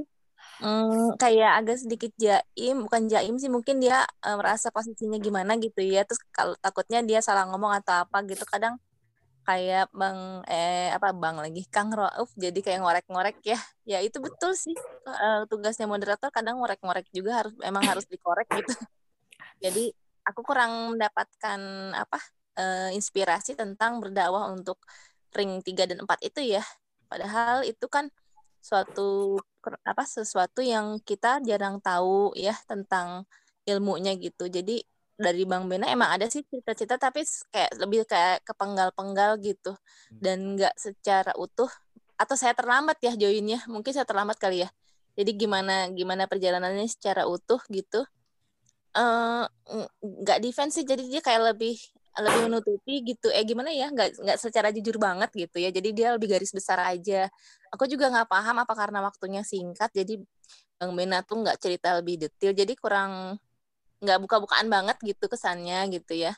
mm, 0.64 1.18
kayak 1.23 1.50
agak 1.61 1.76
sedikit 1.82 2.12
jaim, 2.25 2.75
bukan 2.87 3.02
jaim 3.12 3.35
sih, 3.42 3.50
mungkin 3.56 3.76
dia 3.85 4.04
eh, 4.26 4.37
merasa 4.40 4.68
posisinya 4.76 5.18
gimana 5.26 5.52
gitu 5.64 5.80
ya. 5.85 6.02
Terus 6.09 6.20
kalau 6.37 6.54
takutnya 6.64 7.00
dia 7.09 7.20
salah 7.26 7.44
ngomong 7.50 7.73
atau 7.80 7.94
apa 8.04 8.18
gitu, 8.30 8.44
kadang 8.49 8.75
kayak 9.50 9.90
bang 9.90 10.47
eh 10.47 10.95
apa 10.95 11.11
bang 11.11 11.37
lagi 11.42 11.62
Kang 11.75 11.90
Rauf 11.90 12.30
jadi 12.38 12.59
kayak 12.62 12.80
ngorek-ngorek 12.87 13.37
ya. 13.42 13.59
Ya 13.83 13.99
itu 13.99 14.23
betul 14.23 14.54
sih 14.54 14.78
Eh, 15.11 15.42
tugasnya 15.50 15.87
moderator 15.90 16.30
kadang 16.30 16.62
ngorek-ngorek 16.62 17.09
juga 17.11 17.42
harus 17.42 17.54
emang 17.66 17.83
harus 17.88 18.07
dikorek 18.07 18.47
gitu. 18.52 18.71
Jadi 19.64 19.90
aku 20.28 20.40
kurang 20.47 20.95
mendapatkan 20.95 21.61
apa 21.97 22.19
eh, 22.61 22.90
inspirasi 22.95 23.59
tentang 23.59 23.99
berdakwah 23.99 24.52
untuk 24.54 24.78
ring 25.35 25.59
3 25.64 25.88
dan 25.90 26.04
4 26.04 26.21
itu 26.23 26.40
ya. 26.45 26.62
Padahal 27.11 27.66
itu 27.66 27.87
kan 27.90 28.07
suatu 28.61 29.40
apa 29.85 30.04
sesuatu 30.04 30.61
yang 30.62 31.00
kita 31.02 31.40
jarang 31.42 31.80
tahu 31.83 32.37
ya 32.37 32.54
tentang 32.69 33.26
ilmunya 33.66 34.14
gitu. 34.21 34.47
Jadi 34.47 34.85
dari 35.20 35.44
Bang 35.44 35.68
Bena 35.68 35.86
emang 35.92 36.16
ada 36.16 36.26
sih 36.32 36.40
cerita-cerita 36.48 36.96
tapi 36.96 37.22
kayak 37.52 37.76
lebih 37.76 38.08
kayak 38.08 38.40
kepenggal-penggal 38.48 39.36
gitu. 39.44 39.76
Dan 40.08 40.56
nggak 40.56 40.74
secara 40.80 41.36
utuh. 41.36 41.68
Atau 42.16 42.36
saya 42.40 42.56
terlambat 42.56 43.00
ya 43.04 43.12
joinnya 43.16 43.64
mungkin 43.68 43.92
saya 43.92 44.08
terlambat 44.08 44.40
kali 44.40 44.64
ya. 44.64 44.68
Jadi 45.20 45.36
gimana 45.36 45.92
gimana 45.92 46.24
perjalanannya 46.24 46.88
secara 46.88 47.28
utuh 47.28 47.60
gitu. 47.68 48.00
Eh 48.96 49.44
nggak 50.00 50.38
defense 50.40 50.80
sih 50.80 50.84
jadi 50.88 51.04
dia 51.04 51.20
kayak 51.20 51.54
lebih 51.54 51.76
lebih 52.18 52.40
menutupi 52.50 52.94
gitu. 53.04 53.28
Eh 53.30 53.44
gimana 53.46 53.70
ya 53.70 53.92
nggak 53.92 54.20
nggak 54.24 54.38
secara 54.40 54.72
jujur 54.74 54.96
banget 54.96 55.30
gitu 55.36 55.56
ya. 55.60 55.70
Jadi 55.70 55.88
dia 55.94 56.08
lebih 56.16 56.32
garis 56.32 56.52
besar 56.52 56.80
aja. 56.82 57.28
Aku 57.72 57.84
juga 57.86 58.08
nggak 58.10 58.28
paham 58.28 58.56
apa 58.64 58.74
karena 58.74 58.98
waktunya 59.04 59.42
singkat 59.44 59.92
jadi 59.94 60.18
bang 60.80 60.92
Bena 60.96 61.20
tuh 61.20 61.44
nggak 61.44 61.56
cerita 61.60 61.96
lebih 62.00 62.16
detail. 62.20 62.52
Jadi 62.56 62.72
kurang 62.76 63.36
nggak 64.00 64.19
buka-bukaan 64.25 64.69
banget 64.73 64.97
gitu 65.04 65.25
kesannya 65.28 65.88
gitu 65.92 66.12
ya 66.16 66.33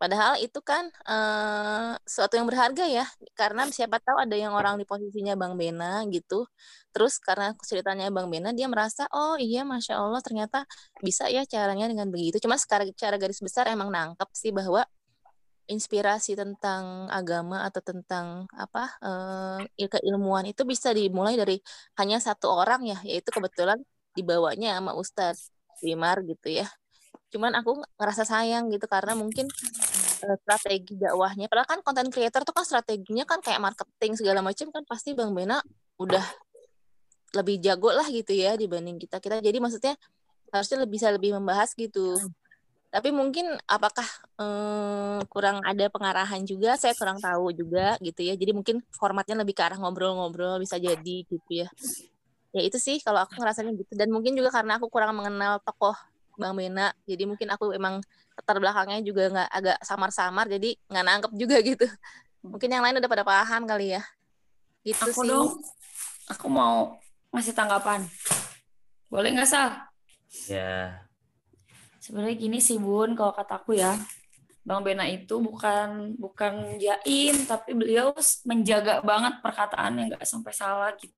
Padahal 0.00 0.40
itu 0.40 0.64
kan 0.64 0.88
uh, 1.04 1.92
suatu 2.08 2.32
yang 2.40 2.48
berharga 2.48 2.88
ya, 2.88 3.04
karena 3.36 3.68
siapa 3.68 4.00
tahu 4.00 4.16
ada 4.16 4.32
yang 4.32 4.56
orang 4.56 4.80
di 4.80 4.88
posisinya 4.88 5.36
Bang 5.36 5.60
Bena 5.60 6.08
gitu. 6.08 6.48
Terus 6.88 7.20
karena 7.20 7.52
ceritanya 7.60 8.08
Bang 8.08 8.32
Bena, 8.32 8.56
dia 8.56 8.64
merasa, 8.64 9.04
oh 9.12 9.36
iya 9.36 9.60
Masya 9.60 10.00
Allah 10.00 10.24
ternyata 10.24 10.64
bisa 11.04 11.28
ya 11.28 11.44
caranya 11.44 11.84
dengan 11.92 12.08
begitu. 12.08 12.40
Cuma 12.40 12.56
secara, 12.56 12.88
cara 12.96 13.20
garis 13.20 13.44
besar 13.44 13.68
emang 13.68 13.92
nangkep 13.92 14.28
sih 14.32 14.56
bahwa 14.56 14.88
inspirasi 15.68 16.32
tentang 16.32 17.12
agama 17.12 17.68
atau 17.68 17.84
tentang 17.84 18.48
apa 18.56 18.96
uh, 19.04 19.60
keilmuan 19.76 20.48
itu 20.48 20.64
bisa 20.64 20.96
dimulai 20.96 21.36
dari 21.36 21.60
hanya 22.00 22.16
satu 22.24 22.48
orang 22.48 22.88
ya, 22.88 22.98
yaitu 23.04 23.28
kebetulan 23.28 23.76
dibawanya 24.16 24.80
sama 24.80 24.96
Ustadz 24.96 25.52
Wimar 25.84 26.24
gitu 26.24 26.48
ya 26.56 26.79
cuman 27.30 27.54
aku 27.56 27.78
ngerasa 27.96 28.26
sayang 28.26 28.68
gitu 28.74 28.90
karena 28.90 29.14
mungkin 29.14 29.46
uh, 30.26 30.36
strategi 30.42 30.98
dakwahnya. 30.98 31.46
Padahal 31.46 31.68
kan 31.68 31.80
konten 31.86 32.10
creator 32.10 32.42
tuh 32.42 32.54
kan 32.54 32.66
strateginya 32.66 33.24
kan 33.24 33.38
kayak 33.38 33.62
marketing 33.62 34.18
segala 34.18 34.42
macam 34.42 34.68
kan 34.74 34.82
pasti 34.84 35.14
Bang 35.14 35.32
Bena 35.32 35.62
udah 35.96 36.24
lebih 37.30 37.62
jago 37.62 37.94
lah 37.94 38.06
gitu 38.10 38.34
ya 38.34 38.58
dibanding 38.58 38.98
kita. 38.98 39.22
Kita 39.22 39.38
jadi 39.38 39.62
maksudnya 39.62 39.94
harusnya 40.50 40.82
lebih 40.82 40.94
bisa 40.98 41.08
lebih 41.14 41.30
membahas 41.38 41.70
gitu. 41.78 42.18
Tapi 42.90 43.14
mungkin 43.14 43.54
apakah 43.70 44.02
um, 44.34 45.22
kurang 45.30 45.62
ada 45.62 45.86
pengarahan 45.86 46.42
juga? 46.42 46.74
Saya 46.74 46.90
kurang 46.98 47.22
tahu 47.22 47.54
juga 47.54 47.94
gitu 48.02 48.26
ya. 48.26 48.34
Jadi 48.34 48.50
mungkin 48.50 48.82
formatnya 48.90 49.38
lebih 49.38 49.54
ke 49.54 49.62
arah 49.62 49.78
ngobrol-ngobrol 49.78 50.58
bisa 50.58 50.74
jadi 50.74 51.22
gitu 51.22 51.50
ya. 51.54 51.70
Ya 52.50 52.66
itu 52.66 52.82
sih 52.82 52.98
kalau 52.98 53.22
aku 53.22 53.38
ngerasanya 53.38 53.78
gitu. 53.78 53.94
Dan 53.94 54.10
mungkin 54.10 54.34
juga 54.34 54.50
karena 54.50 54.74
aku 54.82 54.90
kurang 54.90 55.14
mengenal 55.22 55.62
tokoh 55.62 55.94
Bang 56.40 56.56
Bena. 56.56 56.88
Jadi 57.04 57.28
mungkin 57.28 57.52
aku 57.52 57.76
emang 57.76 58.00
latar 58.34 58.56
belakangnya 58.56 59.04
juga 59.04 59.28
nggak 59.28 59.50
agak 59.52 59.78
samar-samar, 59.84 60.48
jadi 60.48 60.72
nggak 60.88 61.04
nangkep 61.04 61.32
juga 61.36 61.56
gitu. 61.68 61.86
Mungkin 62.40 62.72
yang 62.72 62.80
lain 62.80 62.96
udah 62.96 63.10
pada 63.12 63.24
paham 63.28 63.68
kali 63.68 63.94
ya. 63.94 64.02
Gitu 64.80 65.12
aku 65.12 65.20
sih. 65.20 65.28
dong, 65.28 65.60
aku 66.32 66.46
mau 66.48 66.96
ngasih 67.36 67.52
tanggapan. 67.52 68.08
Boleh 69.12 69.36
nggak 69.36 69.50
sal? 69.50 69.68
Ya. 70.48 71.04
Sebenarnya 72.00 72.36
gini 72.40 72.58
sih 72.64 72.80
Bun, 72.80 73.12
kalau 73.12 73.36
kataku 73.36 73.76
ya, 73.76 73.92
Bang 74.64 74.80
Bena 74.80 75.04
itu 75.04 75.36
bukan 75.36 76.16
bukan 76.16 76.80
jaim, 76.80 77.44
tapi 77.44 77.76
beliau 77.76 78.16
menjaga 78.48 79.04
banget 79.04 79.44
perkataannya 79.44 80.16
nggak 80.16 80.24
sampai 80.24 80.52
salah 80.56 80.92
gitu. 80.96 81.12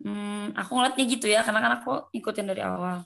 Hmm, 0.00 0.52
aku 0.56 0.70
ngeliatnya 0.76 1.04
gitu 1.04 1.26
ya, 1.28 1.40
karena 1.44 1.60
kan 1.60 1.72
aku 1.80 1.92
ikutin 2.16 2.48
dari 2.48 2.64
awal. 2.64 3.04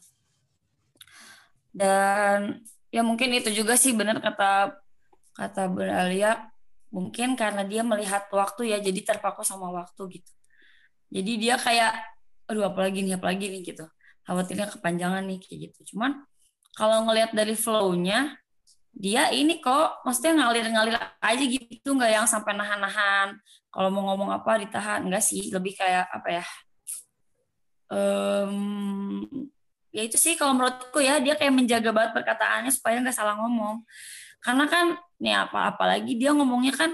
Dan 1.74 2.62
ya 2.94 3.02
mungkin 3.02 3.34
itu 3.34 3.50
juga 3.50 3.74
sih 3.74 3.90
benar 3.90 4.22
kata 4.22 4.78
kata 5.34 5.62
Alia 5.74 6.46
mungkin 6.94 7.34
karena 7.34 7.66
dia 7.66 7.82
melihat 7.82 8.30
waktu 8.30 8.70
ya 8.70 8.78
jadi 8.78 9.02
terpaku 9.02 9.42
sama 9.42 9.74
waktu 9.74 10.22
gitu. 10.22 10.32
Jadi 11.10 11.32
dia 11.42 11.58
kayak 11.58 11.98
aduh 12.46 12.70
apalagi 12.70 13.02
nih 13.02 13.18
apalagi 13.18 13.50
nih 13.50 13.74
gitu. 13.74 13.84
Khawatirnya 14.24 14.70
kepanjangan 14.70 15.26
nih 15.26 15.42
kayak 15.42 15.58
gitu. 15.70 15.94
Cuman 15.94 16.22
kalau 16.78 17.02
ngelihat 17.10 17.34
dari 17.34 17.58
flow-nya 17.58 18.38
dia 18.94 19.26
ini 19.34 19.58
kok 19.58 20.06
maksudnya 20.06 20.38
ngalir-ngalir 20.38 20.94
aja 21.18 21.44
gitu 21.44 21.98
nggak 21.98 22.14
yang 22.14 22.26
sampai 22.30 22.54
nahan-nahan 22.54 23.34
kalau 23.74 23.90
mau 23.90 24.14
ngomong 24.14 24.30
apa 24.30 24.62
ditahan 24.62 25.02
enggak 25.02 25.18
sih 25.18 25.50
lebih 25.50 25.74
kayak 25.74 26.06
apa 26.14 26.28
ya 26.30 26.44
um, 27.90 29.50
ya 29.94 30.02
itu 30.02 30.18
sih 30.18 30.34
kalau 30.34 30.58
menurutku 30.58 30.98
ya 30.98 31.22
dia 31.22 31.38
kayak 31.38 31.54
menjaga 31.54 31.94
banget 31.94 32.10
perkataannya 32.18 32.72
supaya 32.74 32.98
nggak 32.98 33.14
salah 33.14 33.38
ngomong. 33.38 33.86
Karena 34.42 34.66
kan 34.66 34.98
nih 35.22 35.34
apa 35.46 35.70
apalagi 35.70 36.18
dia 36.18 36.34
ngomongnya 36.34 36.74
kan 36.74 36.90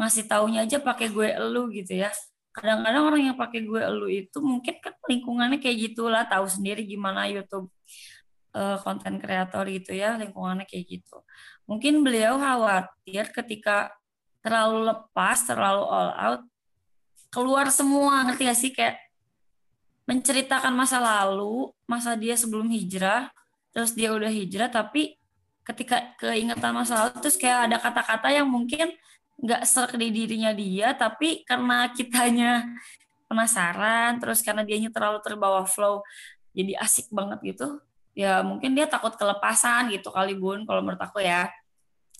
ngasih 0.00 0.24
taunya 0.24 0.64
aja 0.64 0.80
pakai 0.80 1.12
gue 1.12 1.28
elu 1.28 1.68
gitu 1.76 2.00
ya. 2.00 2.08
Kadang-kadang 2.56 3.04
orang 3.04 3.22
yang 3.30 3.36
pakai 3.36 3.68
gue 3.68 3.80
elu 3.84 4.08
itu 4.08 4.38
mungkin 4.40 4.80
kan 4.80 4.96
lingkungannya 5.06 5.60
kayak 5.60 5.92
gitulah 5.92 6.24
tahu 6.24 6.48
sendiri 6.48 6.88
gimana 6.88 7.28
YouTube 7.28 7.68
eh, 8.56 8.78
konten 8.80 9.14
uh, 9.14 9.20
kreator 9.20 9.68
gitu 9.68 9.92
ya 9.92 10.16
lingkungannya 10.16 10.64
kayak 10.64 10.84
gitu. 10.88 11.20
Mungkin 11.68 12.00
beliau 12.00 12.40
khawatir 12.40 13.28
ketika 13.28 13.92
terlalu 14.40 14.88
lepas 14.88 15.44
terlalu 15.44 15.84
all 15.84 16.10
out 16.16 16.42
keluar 17.28 17.68
semua 17.68 18.24
ngerti 18.24 18.42
gak 18.48 18.58
sih? 18.58 18.72
Kayak 18.72 18.96
menceritakan 20.08 20.72
masa 20.72 20.96
lalu, 21.04 21.68
masa 21.84 22.16
dia 22.16 22.32
sebelum 22.32 22.72
hijrah, 22.72 23.28
terus 23.76 23.92
dia 23.92 24.08
udah 24.16 24.32
hijrah, 24.32 24.72
tapi 24.72 25.20
ketika 25.68 26.16
keingetan 26.16 26.72
masa 26.72 27.04
lalu, 27.04 27.20
terus 27.20 27.36
kayak 27.36 27.68
ada 27.68 27.76
kata-kata 27.76 28.32
yang 28.32 28.48
mungkin 28.48 28.88
nggak 29.36 29.68
serak 29.68 30.00
di 30.00 30.08
dirinya 30.08 30.56
dia, 30.56 30.96
tapi 30.96 31.44
karena 31.44 31.92
kitanya 31.92 32.64
penasaran, 33.28 34.16
terus 34.16 34.40
karena 34.40 34.64
dianya 34.64 34.88
terlalu 34.88 35.20
terbawa 35.20 35.68
flow, 35.68 36.00
jadi 36.56 36.80
asik 36.80 37.12
banget 37.12 37.38
gitu, 37.44 37.76
ya 38.16 38.40
mungkin 38.40 38.72
dia 38.72 38.88
takut 38.88 39.12
kelepasan 39.12 39.92
gitu 39.92 40.08
kali 40.08 40.32
bun, 40.32 40.64
kalau 40.64 40.80
menurut 40.80 41.04
aku 41.04 41.20
ya. 41.20 41.52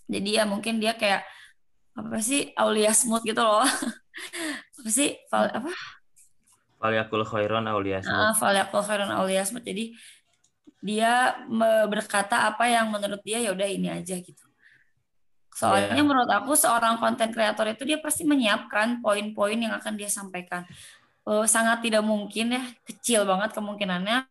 Jadi 0.08 0.40
ya 0.40 0.44
mungkin 0.44 0.76
dia 0.76 0.92
kayak 0.92 1.24
apa 1.96 2.20
sih 2.20 2.52
Aulia 2.52 2.92
Smooth 2.92 3.24
gitu 3.24 3.40
loh. 3.40 3.64
apa 4.78 4.88
sih 4.92 5.16
apa 5.32 5.72
Falyakul 6.78 7.26
khairon 7.26 7.66
auliasmut. 7.66 8.14
Uh, 8.14 8.34
Falyakul 8.38 8.82
khairon 8.86 9.10
auliasmut. 9.10 9.66
Jadi 9.66 9.98
dia 10.78 11.34
berkata 11.90 12.46
apa 12.46 12.70
yang 12.70 12.94
menurut 12.94 13.18
dia 13.26 13.42
ya 13.42 13.50
udah 13.50 13.66
ini 13.66 13.90
aja 13.90 14.14
gitu. 14.22 14.46
Soalnya 15.58 15.98
yeah. 15.98 16.06
menurut 16.06 16.30
aku 16.30 16.54
seorang 16.54 17.02
konten 17.02 17.34
kreator 17.34 17.66
itu 17.66 17.82
dia 17.82 17.98
pasti 17.98 18.22
menyiapkan 18.22 19.02
poin-poin 19.02 19.58
yang 19.58 19.74
akan 19.74 19.98
dia 19.98 20.06
sampaikan. 20.06 20.62
Uh, 21.26 21.44
sangat 21.50 21.82
tidak 21.82 22.06
mungkin 22.06 22.54
ya, 22.54 22.62
kecil 22.86 23.26
banget 23.26 23.52
kemungkinannya 23.58 24.30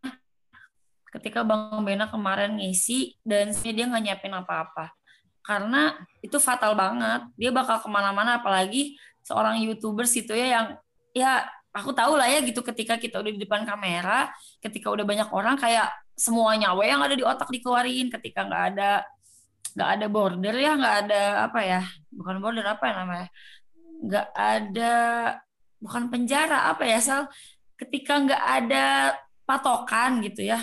ketika 1.12 1.44
Bang 1.44 1.84
Bena 1.84 2.08
kemarin 2.08 2.56
ngisi 2.56 3.20
dan 3.28 3.52
dia 3.52 3.86
nggak 3.86 4.04
nyiapin 4.08 4.32
apa-apa. 4.32 4.96
Karena 5.44 6.00
itu 6.24 6.40
fatal 6.40 6.80
banget. 6.80 7.28
Dia 7.36 7.52
bakal 7.52 7.84
ke 7.84 7.92
mana-mana 7.92 8.40
apalagi 8.40 8.96
seorang 9.28 9.60
youtuber 9.60 10.08
situ 10.08 10.32
ya 10.32 10.48
yang 10.48 10.66
ya 11.12 11.44
aku 11.76 11.92
tahu 11.94 12.18
lah 12.18 12.28
ya 12.28 12.40
gitu 12.42 12.64
ketika 12.66 12.98
kita 12.98 13.22
udah 13.22 13.32
di 13.32 13.42
depan 13.42 13.64
kamera, 13.68 14.32
ketika 14.64 14.90
udah 14.90 15.06
banyak 15.06 15.30
orang 15.30 15.56
kayak 15.56 15.92
semua 16.18 16.58
nyawa 16.58 16.82
yang 16.82 17.02
ada 17.06 17.14
di 17.14 17.22
otak 17.22 17.48
dikeluarin 17.54 18.10
ketika 18.10 18.42
nggak 18.50 18.64
ada 18.74 19.06
nggak 19.78 19.90
ada 19.94 20.06
border 20.10 20.56
ya 20.58 20.74
nggak 20.74 20.96
ada 21.06 21.22
apa 21.46 21.60
ya 21.62 21.82
bukan 22.10 22.42
border 22.42 22.66
apa 22.66 22.84
ya 22.90 22.94
namanya 22.98 23.28
nggak 24.02 24.28
ada 24.34 24.96
bukan 25.78 26.04
penjara 26.10 26.74
apa 26.74 26.84
ya 26.90 26.98
sal 26.98 27.30
ketika 27.78 28.18
nggak 28.18 28.44
ada 28.44 28.86
patokan 29.46 30.26
gitu 30.26 30.50
ya 30.50 30.58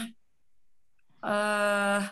eh 1.25 1.31
uh, 1.31 2.03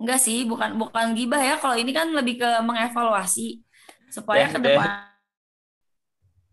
enggak 0.00 0.20
sih 0.24 0.48
bukan 0.48 0.80
bukan 0.80 1.12
gibah 1.12 1.38
ya 1.38 1.60
kalau 1.60 1.76
ini 1.76 1.92
kan 1.92 2.08
lebih 2.08 2.40
ke 2.40 2.50
mengevaluasi 2.64 3.60
supaya 4.08 4.48
ke 4.48 4.56
depan 4.56 5.13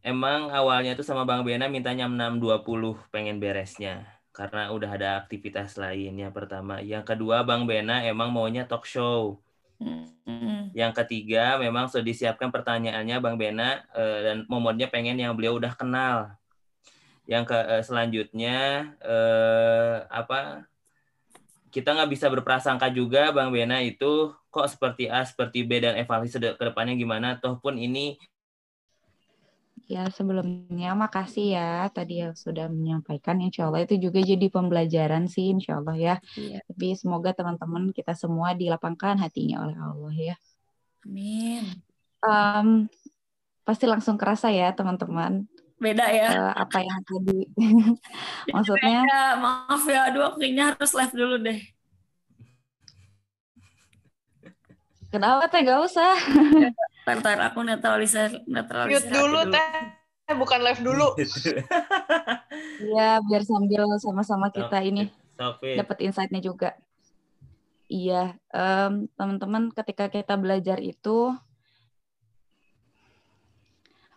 emang 0.02 0.50
awalnya 0.50 0.98
tuh 0.98 1.06
sama 1.06 1.24
Bang 1.26 1.46
Bena 1.46 1.70
mintanya 1.70 2.10
6.20 2.10 3.14
pengen 3.14 3.38
beresnya 3.38 4.22
karena 4.32 4.72
udah 4.72 4.90
ada 4.96 5.10
aktivitas 5.22 5.76
lain 5.76 6.18
yang 6.18 6.34
pertama. 6.34 6.80
Yang 6.80 7.16
kedua 7.16 7.44
Bang 7.44 7.68
Bena 7.68 8.02
emang 8.02 8.32
maunya 8.32 8.66
talk 8.66 8.88
show. 8.88 9.40
Yang 10.72 10.94
ketiga 11.04 11.60
memang 11.60 11.90
sudah 11.92 12.06
disiapkan 12.06 12.50
pertanyaannya 12.50 13.18
Bang 13.20 13.36
Bena 13.36 13.84
eh, 13.92 14.20
dan 14.26 14.38
momennya 14.48 14.88
pengen 14.88 15.20
yang 15.20 15.36
beliau 15.36 15.60
udah 15.60 15.74
kenal. 15.76 16.32
Yang 17.28 17.54
ke 17.54 17.58
eh, 17.60 17.84
selanjutnya 17.84 18.58
eh, 19.04 19.96
apa 20.08 20.66
kita 21.72 21.96
nggak 21.96 22.12
bisa 22.12 22.28
berprasangka 22.28 22.92
juga 22.92 23.32
Bang 23.32 23.52
Bena 23.52 23.80
itu 23.84 24.32
kok 24.52 24.68
seperti 24.68 25.08
A, 25.08 25.24
seperti 25.24 25.64
B 25.64 25.80
dan 25.80 25.96
evaluasi 26.00 26.40
ke 26.40 26.64
depannya 26.64 26.96
gimana. 26.96 27.40
Toh 27.40 27.60
pun 27.60 27.80
ini 27.80 28.20
Ya, 29.92 30.08
sebelumnya 30.08 30.96
makasih 30.96 31.60
ya 31.60 31.92
tadi 31.92 32.24
yang 32.24 32.32
sudah 32.32 32.72
menyampaikan. 32.72 33.44
Insya 33.44 33.68
Allah 33.68 33.84
itu 33.84 34.00
juga 34.00 34.24
jadi 34.24 34.48
pembelajaran 34.48 35.28
sih, 35.28 35.52
insya 35.52 35.84
Allah 35.84 36.00
ya. 36.00 36.16
Iya. 36.40 36.64
Tapi 36.64 36.96
semoga 36.96 37.36
teman-teman 37.36 37.92
kita 37.92 38.16
semua 38.16 38.56
dilapangkan 38.56 39.20
hatinya 39.20 39.68
oleh 39.68 39.76
Allah 39.76 40.16
ya. 40.16 40.36
Amin. 41.04 41.84
Um, 42.24 42.88
pasti 43.68 43.84
langsung 43.84 44.16
kerasa 44.16 44.48
ya 44.48 44.72
teman-teman. 44.72 45.44
Beda 45.76 46.08
ya. 46.08 46.30
Uh, 46.40 46.54
apa 46.56 46.88
yang 46.88 47.02
tadi. 47.04 47.52
Maksudnya. 48.56 49.04
Beda. 49.04 49.24
Maaf 49.44 49.84
ya, 49.92 50.08
aduh 50.08 50.40
kayaknya 50.40 50.72
harus 50.72 50.92
live 50.96 51.16
dulu 51.20 51.36
deh. 51.36 51.60
Kenapa 55.12 55.52
teh 55.52 55.68
gak 55.68 55.84
usah? 55.84 56.16
Tar, 57.02 57.40
aku 57.42 57.60
netralisir 57.66 58.46
netralisir 58.46 59.10
Mute 59.10 59.18
dulu, 59.18 59.40
teh. 59.50 59.66
Eh, 60.32 60.36
bukan 60.38 60.60
live 60.64 60.82
dulu. 60.82 61.08
Iya, 62.82 63.22
biar 63.22 63.44
sambil 63.46 63.86
sama-sama 64.02 64.50
kita 64.50 64.82
ini 64.82 65.08
Safir. 65.38 65.78
dapat 65.78 65.98
insight-nya 66.02 66.42
juga. 66.42 66.74
Iya, 67.88 68.36
em, 68.52 69.06
teman-teman 69.14 69.70
ketika 69.72 70.10
kita 70.10 70.34
belajar 70.36 70.82
itu 70.82 71.32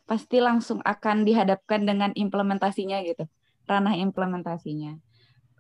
pasti 0.09 0.41
langsung 0.41 0.81
akan 0.85 1.29
dihadapkan 1.29 1.85
dengan 1.85 2.11
implementasinya 2.17 3.05
gitu, 3.05 3.29
ranah 3.69 3.97
implementasinya. 4.01 4.97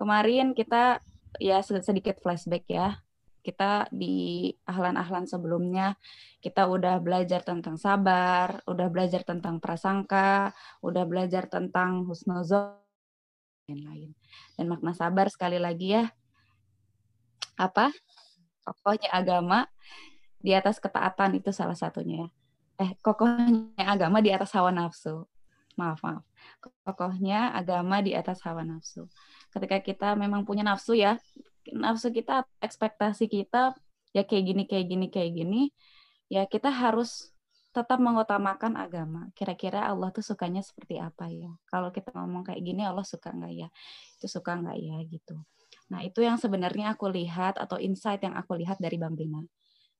Kemarin 0.01 0.57
kita 0.57 0.99
ya 1.39 1.61
sedikit 1.63 2.19
flashback 2.25 2.65
ya. 2.67 3.04
Kita 3.45 3.93
di 3.93 4.49
ahlan-ahlan 4.65 5.29
sebelumnya 5.29 6.01
kita 6.41 6.65
udah 6.65 6.97
belajar 7.05 7.45
tentang 7.45 7.77
sabar, 7.77 8.65
udah 8.65 8.89
belajar 8.89 9.21
tentang 9.21 9.61
prasangka, 9.61 10.57
udah 10.81 11.05
belajar 11.05 11.45
tentang 11.53 12.09
husnuzon 12.09 12.81
dan 13.69 13.81
lain-lain. 13.85 14.17
Dan 14.57 14.73
makna 14.73 14.97
sabar 14.97 15.29
sekali 15.29 15.61
lagi 15.61 15.93
ya 15.93 16.09
apa? 17.61 17.93
Kokohnya 18.65 19.13
agama 19.13 19.69
di 20.41 20.57
atas 20.57 20.81
ketaatan 20.81 21.37
itu 21.37 21.53
salah 21.53 21.77
satunya 21.77 22.27
ya. 22.27 22.29
Eh, 22.85 22.91
kokohnya 22.99 23.85
agama 23.87 24.19
di 24.19 24.35
atas 24.35 24.51
hawa 24.57 24.75
nafsu. 24.75 25.29
Maaf, 25.79 26.03
maaf. 26.03 26.25
Kokohnya 26.83 27.55
agama 27.55 28.03
di 28.03 28.17
atas 28.17 28.43
hawa 28.43 28.67
nafsu. 28.67 29.07
Ketika 29.51 29.79
kita 29.79 30.09
memang 30.19 30.43
punya 30.43 30.67
nafsu 30.67 30.99
ya, 30.99 31.19
nafsu 31.73 32.13
kita, 32.13 32.45
ekspektasi 32.61 33.31
kita 33.31 33.73
ya 34.15 34.23
kayak 34.23 34.45
gini, 34.45 34.63
kayak 34.69 34.87
gini, 34.87 35.07
kayak 35.11 35.33
gini, 35.35 35.63
ya 36.29 36.45
kita 36.47 36.71
harus 36.71 37.35
tetap 37.75 37.99
mengutamakan 37.99 38.79
agama. 38.79 39.27
Kira-kira 39.35 39.91
Allah 39.91 40.15
tuh 40.15 40.23
sukanya 40.23 40.63
seperti 40.63 41.03
apa 41.03 41.27
ya? 41.27 41.51
Kalau 41.67 41.91
kita 41.91 42.15
ngomong 42.15 42.47
kayak 42.47 42.63
gini, 42.63 42.87
Allah 42.87 43.03
suka 43.03 43.35
nggak 43.35 43.53
ya? 43.53 43.69
Itu 44.15 44.31
suka 44.31 44.55
nggak 44.55 44.79
ya 44.79 44.97
gitu. 45.11 45.35
Nah 45.91 46.01
itu 46.07 46.23
yang 46.23 46.39
sebenarnya 46.39 46.95
aku 46.95 47.11
lihat 47.11 47.59
atau 47.59 47.77
insight 47.83 48.23
yang 48.23 48.39
aku 48.39 48.55
lihat 48.55 48.79
dari 48.79 48.95
Bang 48.95 49.19
Bina. 49.19 49.43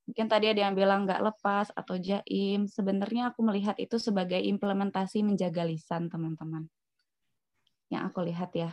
Mungkin 0.07 0.27
tadi 0.31 0.53
ada 0.53 0.71
yang 0.71 0.79
bilang 0.79 1.03
nggak 1.03 1.19
lepas 1.19 1.75
atau 1.75 1.99
jaim. 1.99 2.71
Sebenarnya 2.71 3.35
aku 3.35 3.43
melihat 3.43 3.75
itu 3.83 3.99
sebagai 3.99 4.39
implementasi 4.39 5.27
menjaga 5.27 5.67
lisan 5.67 6.07
teman-teman. 6.07 6.71
Yang 7.91 8.03
aku 8.13 8.21
lihat 8.23 8.51
ya. 8.55 8.71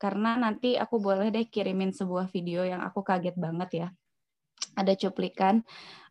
Karena 0.00 0.32
nanti 0.40 0.80
aku 0.80 0.96
boleh 0.96 1.28
deh 1.28 1.44
kirimin 1.44 1.92
sebuah 1.92 2.32
video 2.32 2.64
yang 2.64 2.80
aku 2.80 3.04
kaget 3.04 3.36
banget 3.36 3.70
ya. 3.84 3.88
Ada 4.72 4.96
cuplikan 4.96 5.60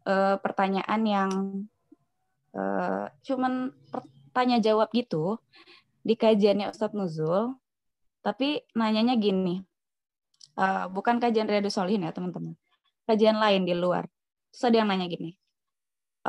uh, 0.06 0.38
pertanyaan 0.38 1.02
yang 1.10 1.32
uh, 2.54 3.10
cuman 3.26 3.74
tanya 4.30 4.62
jawab 4.62 4.94
gitu 4.94 5.42
di 6.06 6.14
kajiannya 6.14 6.70
Ustadz 6.70 6.94
Nuzul. 6.94 7.58
Tapi 8.22 8.62
nanyanya 8.78 9.18
gini, 9.18 9.58
uh, 10.60 10.86
bukan 10.94 11.18
kajian 11.18 11.50
Riyadus 11.50 11.74
Solihin 11.74 12.06
ya 12.06 12.14
teman-teman. 12.14 12.54
Kajian 13.10 13.42
lain 13.42 13.66
di 13.66 13.74
luar. 13.74 14.06
Terus 14.54 14.70
ada 14.70 14.86
yang 14.86 14.90
nanya 14.90 15.10
gini, 15.10 15.34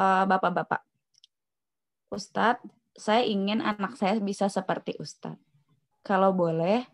Bapak-bapak, 0.01 0.81
uh, 0.81 2.17
Ustadz, 2.17 2.65
saya 2.97 3.25
ingin 3.25 3.61
anak 3.61 4.01
saya 4.01 4.17
bisa 4.17 4.49
seperti 4.49 4.97
Ustadz. 4.97 5.41
Kalau 6.01 6.33
boleh, 6.33 6.89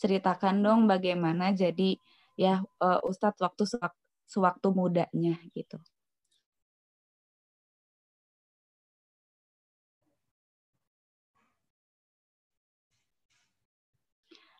ceritakan 0.00 0.64
dong 0.64 0.80
bagaimana 0.88 1.52
jadi 1.52 2.00
ya 2.40 2.64
uh, 2.80 3.00
Ustadz 3.04 3.44
waktu 3.44 3.68
sewaktu 4.24 4.68
mudanya 4.72 5.36
gitu. 5.52 5.76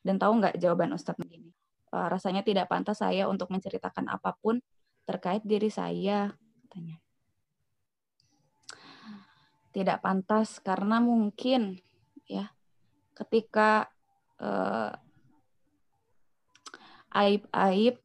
Dan 0.01 0.17
tahu 0.17 0.41
nggak 0.41 0.57
jawaban 0.61 0.93
Ustadz 0.93 1.21
begini? 1.21 1.53
Uh, 1.93 2.09
rasanya 2.09 2.45
tidak 2.45 2.69
pantas 2.69 3.01
saya 3.01 3.29
untuk 3.29 3.49
menceritakan 3.53 4.09
apa 4.13 4.37
pun 4.41 4.61
terkait 5.05 5.45
diri 5.45 5.69
saya, 5.69 6.33
katanya. 6.69 7.01
Tidak 9.71 9.99
pantas 10.03 10.59
karena 10.61 10.99
mungkin 10.99 11.79
ya 12.27 12.51
ketika 13.15 13.87
uh, 14.41 14.91
aib-aib 17.11 17.99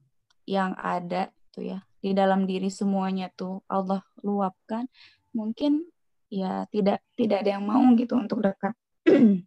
yang 0.46 0.78
ada 0.78 1.34
tuh 1.50 1.65
ya 1.65 1.80
di 2.02 2.13
dalam 2.13 2.46
diri 2.46 2.70
semuanya 2.70 3.34
tuh 3.34 3.65
Allah 3.65 4.06
luapkan. 4.22 4.86
Mungkin 5.34 5.86
ya 6.30 6.70
tidak 6.70 7.02
tidak 7.18 7.46
ada 7.46 7.58
yang 7.58 7.65
mau 7.65 7.84
gitu 7.98 8.13
untuk 8.18 8.46
dekat. 8.46 8.74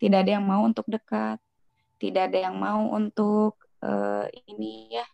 Tidak 0.00 0.16
ada 0.16 0.40
yang 0.40 0.46
mau 0.48 0.64
untuk 0.64 0.88
dekat. 0.88 1.36
Tidak 2.00 2.32
ada 2.32 2.38
yang 2.48 2.56
mau 2.56 2.88
untuk 2.88 3.60
uh, 3.84 4.24
ini 4.48 4.96
ya 4.96 5.04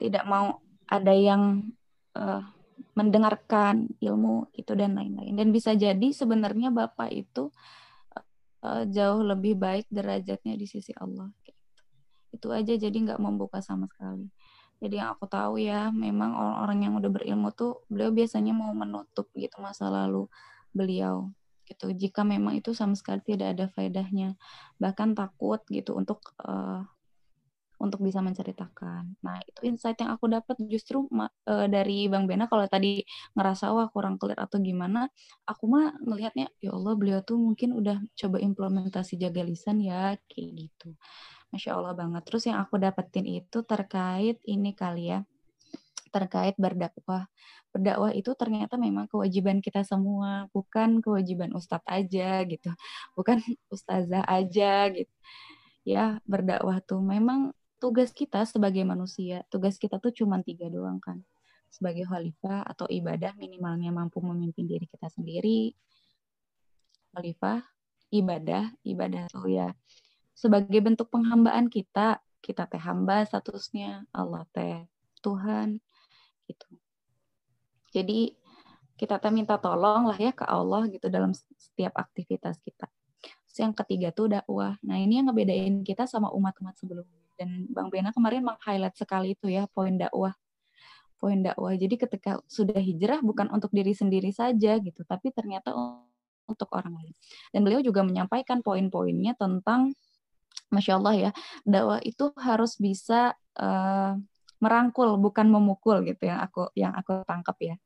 tidak 0.00 0.24
mau 0.24 0.64
ada 0.88 1.12
yang 1.12 1.68
uh, 2.16 2.42
mendengarkan 2.96 3.92
ilmu 4.00 4.48
itu 4.56 4.72
dan 4.72 4.96
lain-lain. 4.96 5.36
Dan 5.36 5.52
bisa 5.52 5.76
jadi 5.76 6.08
sebenarnya 6.10 6.72
bapak 6.72 7.12
itu 7.12 7.52
jauh 8.88 9.22
lebih 9.24 9.56
baik 9.56 9.88
derajatnya 9.88 10.54
di 10.56 10.66
sisi 10.68 10.92
Allah. 10.96 11.32
Gitu. 11.44 11.60
Itu 12.36 12.46
aja 12.52 12.76
jadi 12.76 12.92
nggak 12.92 13.20
membuka 13.20 13.64
sama 13.64 13.88
sekali. 13.88 14.28
Jadi 14.80 14.96
yang 14.96 15.12
aku 15.12 15.28
tahu 15.28 15.60
ya, 15.60 15.92
memang 15.92 16.32
orang-orang 16.32 16.78
yang 16.88 16.94
udah 16.96 17.10
berilmu 17.12 17.52
tuh 17.52 17.84
beliau 17.92 18.08
biasanya 18.12 18.56
mau 18.56 18.72
menutup 18.72 19.28
gitu 19.36 19.60
masa 19.60 19.92
lalu 19.92 20.24
beliau 20.72 21.28
gitu. 21.68 21.92
Jika 21.92 22.24
memang 22.24 22.58
itu 22.58 22.72
sama 22.72 22.96
sekali 22.96 23.20
tidak 23.22 23.54
ada 23.54 23.66
faedahnya, 23.70 24.40
bahkan 24.80 25.12
takut 25.12 25.60
gitu 25.68 25.94
untuk 25.94 26.32
uh, 26.42 26.82
untuk 27.80 28.04
bisa 28.04 28.20
menceritakan. 28.20 29.16
Nah, 29.24 29.40
itu 29.40 29.60
insight 29.64 29.96
yang 30.04 30.12
aku 30.12 30.28
dapat 30.28 30.60
justru 30.68 31.08
uh, 31.08 31.28
dari 31.66 32.06
Bang 32.12 32.28
Bena 32.28 32.44
kalau 32.44 32.68
tadi 32.68 33.00
ngerasa 33.32 33.72
wah 33.72 33.88
kurang 33.88 34.20
clear 34.20 34.36
atau 34.36 34.60
gimana, 34.60 35.08
aku 35.48 35.64
mah 35.64 35.96
melihatnya 36.04 36.52
ya 36.60 36.76
Allah 36.76 36.92
beliau 36.92 37.24
tuh 37.24 37.40
mungkin 37.40 37.72
udah 37.72 38.04
coba 38.12 38.36
implementasi 38.36 39.16
jaga 39.16 39.40
lisan 39.40 39.80
ya 39.80 40.12
kayak 40.28 40.68
gitu. 40.68 40.92
Masya 41.50 41.74
Allah 41.74 41.96
banget. 41.96 42.22
Terus 42.28 42.42
yang 42.46 42.60
aku 42.62 42.76
dapetin 42.78 43.26
itu 43.26 43.58
terkait 43.64 44.38
ini 44.46 44.70
kali 44.76 45.16
ya, 45.16 45.24
terkait 46.12 46.54
berdakwah. 46.60 47.26
Berdakwah 47.72 48.12
itu 48.12 48.30
ternyata 48.36 48.76
memang 48.76 49.08
kewajiban 49.08 49.64
kita 49.64 49.82
semua, 49.88 50.46
bukan 50.52 51.00
kewajiban 51.00 51.54
ustadz 51.56 51.86
aja 51.88 52.44
gitu, 52.44 52.70
bukan 53.16 53.40
ustazah 53.74 54.22
aja 54.28 54.90
gitu. 54.92 55.14
Ya 55.82 56.20
berdakwah 56.28 56.84
tuh 56.84 57.00
memang 57.00 57.56
tugas 57.80 58.12
kita 58.12 58.44
sebagai 58.44 58.84
manusia, 58.84 59.42
tugas 59.48 59.80
kita 59.80 59.96
tuh 59.96 60.12
cuma 60.12 60.38
tiga 60.44 60.68
doang 60.68 61.00
kan. 61.00 61.24
Sebagai 61.72 62.04
khalifah 62.04 62.62
atau 62.68 62.84
ibadah 62.86 63.32
minimalnya 63.40 63.88
mampu 63.88 64.20
memimpin 64.20 64.68
diri 64.68 64.84
kita 64.84 65.08
sendiri. 65.08 65.72
Khalifah, 67.16 67.64
ibadah, 68.12 68.70
ibadah 68.84 69.24
tuh 69.32 69.48
ya. 69.48 69.72
Sebagai 70.36 70.78
bentuk 70.84 71.08
penghambaan 71.08 71.72
kita, 71.72 72.20
kita 72.44 72.68
teh 72.68 72.78
hamba 72.78 73.24
statusnya, 73.24 74.04
Allah 74.12 74.44
teh 74.52 74.84
Tuhan, 75.24 75.80
gitu. 76.46 76.68
Jadi 77.90 78.36
kita 79.00 79.16
teh 79.16 79.32
minta 79.32 79.56
tolong 79.56 80.12
lah 80.12 80.18
ya 80.20 80.36
ke 80.36 80.44
Allah 80.44 80.84
gitu 80.92 81.08
dalam 81.08 81.32
setiap 81.34 81.96
aktivitas 81.96 82.60
kita. 82.60 82.86
Terus 83.48 83.58
yang 83.58 83.72
ketiga 83.72 84.12
tuh 84.12 84.28
dakwah. 84.30 84.76
Nah 84.84 85.00
ini 85.00 85.18
yang 85.18 85.32
ngebedain 85.32 85.80
kita 85.82 86.04
sama 86.04 86.28
umat-umat 86.30 86.76
sebelumnya 86.76 87.20
dan 87.40 87.64
Bang 87.72 87.88
Bena 87.88 88.12
kemarin 88.12 88.44
meng-highlight 88.44 89.00
sekali 89.00 89.32
itu 89.32 89.48
ya 89.48 89.64
poin 89.72 89.96
dakwah. 89.96 90.36
Poin 91.16 91.40
dakwah. 91.40 91.72
Jadi 91.72 91.96
ketika 91.96 92.36
sudah 92.44 92.76
hijrah 92.76 93.24
bukan 93.24 93.48
untuk 93.48 93.72
diri 93.72 93.96
sendiri 93.96 94.28
saja 94.28 94.76
gitu 94.76 95.00
tapi 95.08 95.32
ternyata 95.32 95.72
untuk 96.44 96.68
orang 96.76 97.00
lain. 97.00 97.14
Dan 97.48 97.64
beliau 97.64 97.80
juga 97.80 98.04
menyampaikan 98.04 98.60
poin-poinnya 98.60 99.32
tentang 99.40 99.96
masya 100.68 101.00
Allah 101.00 101.14
ya 101.16 101.30
dakwah 101.66 101.98
itu 102.04 102.30
harus 102.36 102.76
bisa 102.76 103.34
uh, 103.56 104.14
merangkul 104.60 105.16
bukan 105.18 105.48
memukul 105.48 106.04
gitu 106.04 106.28
yang 106.28 106.44
aku 106.44 106.68
yang 106.76 106.92
aku 106.92 107.24
tangkap 107.24 107.56
ya. 107.64 107.76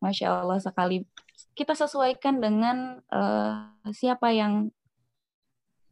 Masya 0.00 0.40
Allah 0.40 0.56
sekali. 0.56 1.04
Kita 1.52 1.76
sesuaikan 1.76 2.40
dengan 2.40 3.04
uh, 3.12 3.68
siapa 3.92 4.32
yang 4.32 4.72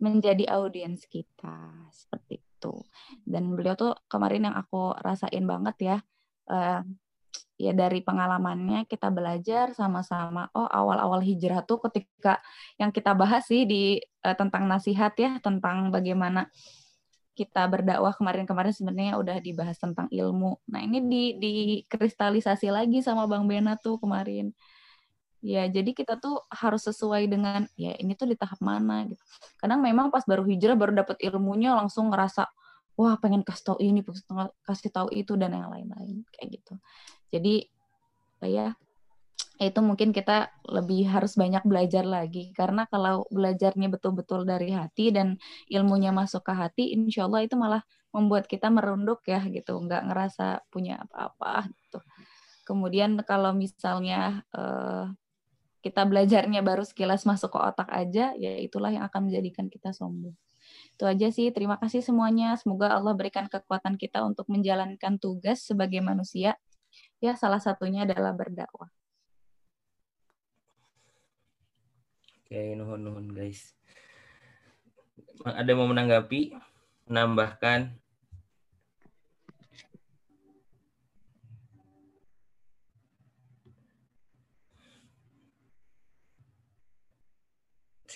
menjadi 0.00 0.48
audiens 0.48 1.04
kita. 1.04 1.84
Seperti 1.92 2.47
gitu. 2.58 2.82
Dan 3.22 3.54
beliau 3.54 3.78
tuh 3.78 3.94
kemarin 4.10 4.50
yang 4.50 4.56
aku 4.58 4.98
rasain 4.98 5.46
banget 5.46 5.76
ya, 5.78 5.96
uh, 6.50 6.82
ya 7.54 7.72
dari 7.74 8.02
pengalamannya 8.02 8.90
kita 8.90 9.14
belajar 9.14 9.70
sama-sama. 9.78 10.50
Oh 10.58 10.66
awal-awal 10.66 11.22
hijrah 11.22 11.62
tuh 11.62 11.78
ketika 11.86 12.42
yang 12.82 12.90
kita 12.90 13.14
bahas 13.14 13.46
sih 13.46 13.62
di 13.62 14.02
uh, 14.26 14.34
tentang 14.34 14.66
nasihat 14.66 15.14
ya, 15.14 15.38
tentang 15.38 15.94
bagaimana 15.94 16.50
kita 17.38 17.70
berdakwah 17.70 18.10
kemarin-kemarin 18.18 18.74
sebenarnya 18.74 19.14
udah 19.14 19.38
dibahas 19.38 19.78
tentang 19.78 20.10
ilmu. 20.10 20.58
Nah, 20.66 20.82
ini 20.82 20.98
di 21.06 21.24
dikristalisasi 21.38 22.66
lagi 22.74 22.98
sama 22.98 23.30
Bang 23.30 23.46
Bena 23.46 23.78
tuh 23.78 24.02
kemarin. 24.02 24.50
Ya, 25.38 25.70
jadi 25.70 25.94
kita 25.94 26.18
tuh 26.18 26.42
harus 26.50 26.82
sesuai 26.82 27.30
dengan 27.30 27.70
ya 27.78 27.94
ini 27.94 28.18
tuh 28.18 28.26
di 28.26 28.34
tahap 28.34 28.58
mana 28.58 29.06
gitu. 29.06 29.22
Kadang 29.62 29.78
memang 29.86 30.10
pas 30.10 30.26
baru 30.26 30.42
hijrah 30.42 30.74
baru 30.74 30.98
dapat 30.98 31.22
ilmunya 31.22 31.78
langsung 31.78 32.10
ngerasa 32.10 32.50
wah 32.98 33.14
pengen 33.22 33.46
kasih 33.46 33.74
tahu 33.74 33.78
ini, 33.78 34.02
kasih 34.66 34.90
tahu 34.90 35.08
itu 35.14 35.38
dan 35.38 35.54
yang 35.54 35.70
lain-lain 35.70 36.26
kayak 36.34 36.58
gitu. 36.58 36.74
Jadi 37.30 37.54
ya 38.42 38.74
itu 39.58 39.80
mungkin 39.82 40.14
kita 40.14 40.54
lebih 40.70 41.10
harus 41.10 41.34
banyak 41.34 41.66
belajar 41.66 42.06
lagi 42.06 42.54
karena 42.54 42.86
kalau 42.86 43.26
belajarnya 43.34 43.90
betul-betul 43.90 44.46
dari 44.46 44.70
hati 44.70 45.10
dan 45.10 45.34
ilmunya 45.66 46.14
masuk 46.14 46.46
ke 46.46 46.54
hati 46.54 46.94
insya 46.94 47.26
Allah 47.26 47.42
itu 47.42 47.58
malah 47.58 47.82
membuat 48.14 48.46
kita 48.46 48.70
merunduk 48.70 49.26
ya 49.26 49.42
gitu 49.50 49.74
nggak 49.82 50.06
ngerasa 50.06 50.62
punya 50.70 51.02
apa-apa 51.02 51.66
gitu 51.74 51.98
kemudian 52.62 53.18
kalau 53.26 53.50
misalnya 53.50 54.46
uh, 54.54 55.10
kita 55.84 56.02
belajarnya 56.04 56.60
baru 56.60 56.82
sekilas 56.82 57.22
masuk 57.22 57.54
ke 57.54 57.58
otak 57.58 57.88
aja 57.90 58.34
ya 58.34 58.52
itulah 58.58 58.90
yang 58.90 59.06
akan 59.06 59.30
menjadikan 59.30 59.70
kita 59.70 59.94
sombong 59.94 60.34
itu 60.98 61.04
aja 61.06 61.28
sih 61.30 61.48
terima 61.54 61.78
kasih 61.78 62.02
semuanya. 62.02 62.58
Semoga 62.58 62.90
Allah 62.90 63.14
berikan 63.14 63.46
kekuatan 63.46 63.94
kita 63.94 64.22
untuk 64.26 64.50
menjalankan 64.50 65.16
tugas 65.22 65.62
sebagai 65.62 66.02
manusia. 66.02 66.58
Ya 67.22 67.38
salah 67.38 67.62
satunya 67.62 68.02
adalah 68.02 68.34
berdakwah. 68.34 68.90
Oke, 72.42 72.74
nuhun 72.74 73.00
nuhun 73.04 73.26
guys. 73.30 73.76
Ada 75.44 75.70
mau 75.76 75.86
menanggapi, 75.86 76.56
menambahkan? 77.06 77.94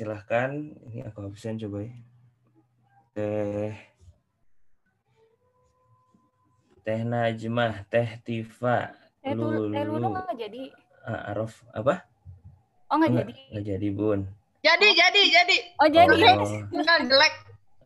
Silahkan, 0.03 0.51
ini 0.91 1.07
aku 1.07 1.31
habisin 1.31 1.63
coba 1.63 1.87
ya. 1.87 1.95
Teh 3.15 3.71
Teh 6.83 7.01
Najmah, 7.07 7.87
Teh 7.87 8.19
Tifa, 8.27 8.99
Teh 9.23 9.31
Lulu. 9.31 9.71
Teh 9.71 9.87
Lulu 9.87 10.11
nggak 10.11 10.35
jadi. 10.35 10.75
Ah, 11.07 11.31
Araf, 11.31 11.63
apa? 11.71 12.03
Oh 12.91 12.99
nggak 12.99 13.15
jadi? 13.15 13.33
Nggak 13.55 13.65
jadi 13.71 13.89
bun. 13.95 14.27
Jadi 14.67 14.89
jadi 14.91 15.23
jadi. 15.23 15.57
Oh 15.79 15.87
jadi. 15.87 16.15
Oh. 16.35 16.99
jelek. 17.07 17.35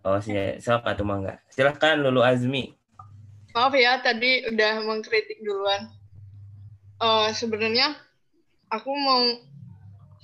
Oh 0.01 0.17
sih, 0.17 0.57
siapa 0.57 0.97
tuh 0.97 1.05
mangga? 1.05 1.37
Silahkan 1.53 2.01
Lulu 2.01 2.25
Azmi. 2.25 2.73
Maaf 3.53 3.77
ya 3.77 4.01
tadi 4.01 4.41
udah 4.49 4.81
mengkritik 4.89 5.37
duluan. 5.45 5.93
Uh, 6.97 7.29
Sebenarnya 7.37 7.93
aku 8.73 8.89
mau 8.89 9.21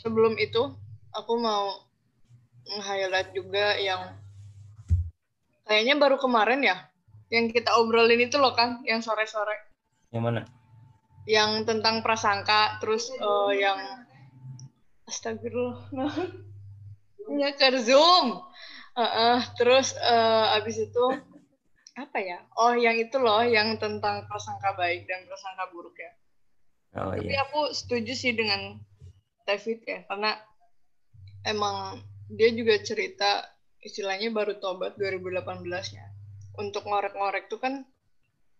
sebelum 0.00 0.40
itu 0.40 0.72
aku 1.16 1.32
mau 1.40 1.84
highlight 2.68 3.32
juga 3.36 3.76
yang 3.76 4.16
kayaknya 5.68 5.94
baru 6.00 6.16
kemarin 6.18 6.60
ya 6.64 6.76
yang 7.32 7.48
kita 7.48 7.72
obrolin 7.80 8.20
itu 8.20 8.36
loh 8.36 8.52
kan 8.52 8.84
yang 8.84 9.00
sore-sore. 9.00 9.56
Yang 10.12 10.22
mana? 10.22 10.42
Yang 11.24 11.64
tentang 11.64 12.04
prasangka 12.04 12.76
terus 12.82 13.08
uh, 13.16 13.48
yang 13.56 13.78
astagfirullah 15.08 16.12
ya 17.36 17.52
ke 17.54 17.68
zoom 17.84 18.40
uh, 18.96 19.00
uh, 19.00 19.38
terus 19.60 19.94
uh, 20.00 20.56
abis 20.56 20.88
itu 20.88 21.04
apa 21.92 22.18
ya 22.18 22.40
oh 22.56 22.72
yang 22.72 22.96
itu 22.96 23.20
loh 23.20 23.44
yang 23.44 23.76
tentang 23.76 24.24
prasangka 24.24 24.72
baik 24.80 25.04
dan 25.04 25.28
prasangka 25.28 25.68
buruk 25.70 25.96
ya 26.00 26.12
oh, 26.96 27.12
tapi 27.12 27.28
iya. 27.28 27.44
aku 27.44 27.68
setuju 27.76 28.12
sih 28.16 28.32
dengan 28.32 28.80
David 29.44 29.84
ya 29.84 30.00
karena 30.08 30.40
emang 31.46 32.00
dia 32.32 32.50
juga 32.54 32.78
cerita 32.80 33.44
istilahnya 33.82 34.30
baru 34.30 34.56
tobat 34.62 34.94
2018 34.94 35.66
ya 35.92 36.06
untuk 36.56 36.86
ngorek-ngorek 36.86 37.50
tuh 37.50 37.58
kan 37.58 37.82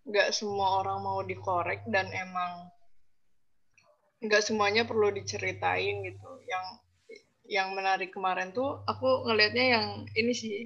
nggak 0.03 0.35
semua 0.35 0.83
orang 0.83 0.99
mau 0.99 1.21
dikorek 1.23 1.87
dan 1.87 2.11
emang 2.11 2.67
nggak 4.23 4.43
semuanya 4.43 4.83
perlu 4.87 5.11
diceritain 5.11 6.03
gitu. 6.07 6.31
Yang 6.47 6.67
yang 7.47 7.69
menarik 7.75 8.15
kemarin 8.15 8.55
tuh 8.55 8.83
aku 8.87 9.27
ngelihatnya 9.27 9.67
yang 9.79 9.87
ini 10.15 10.33
sih 10.33 10.57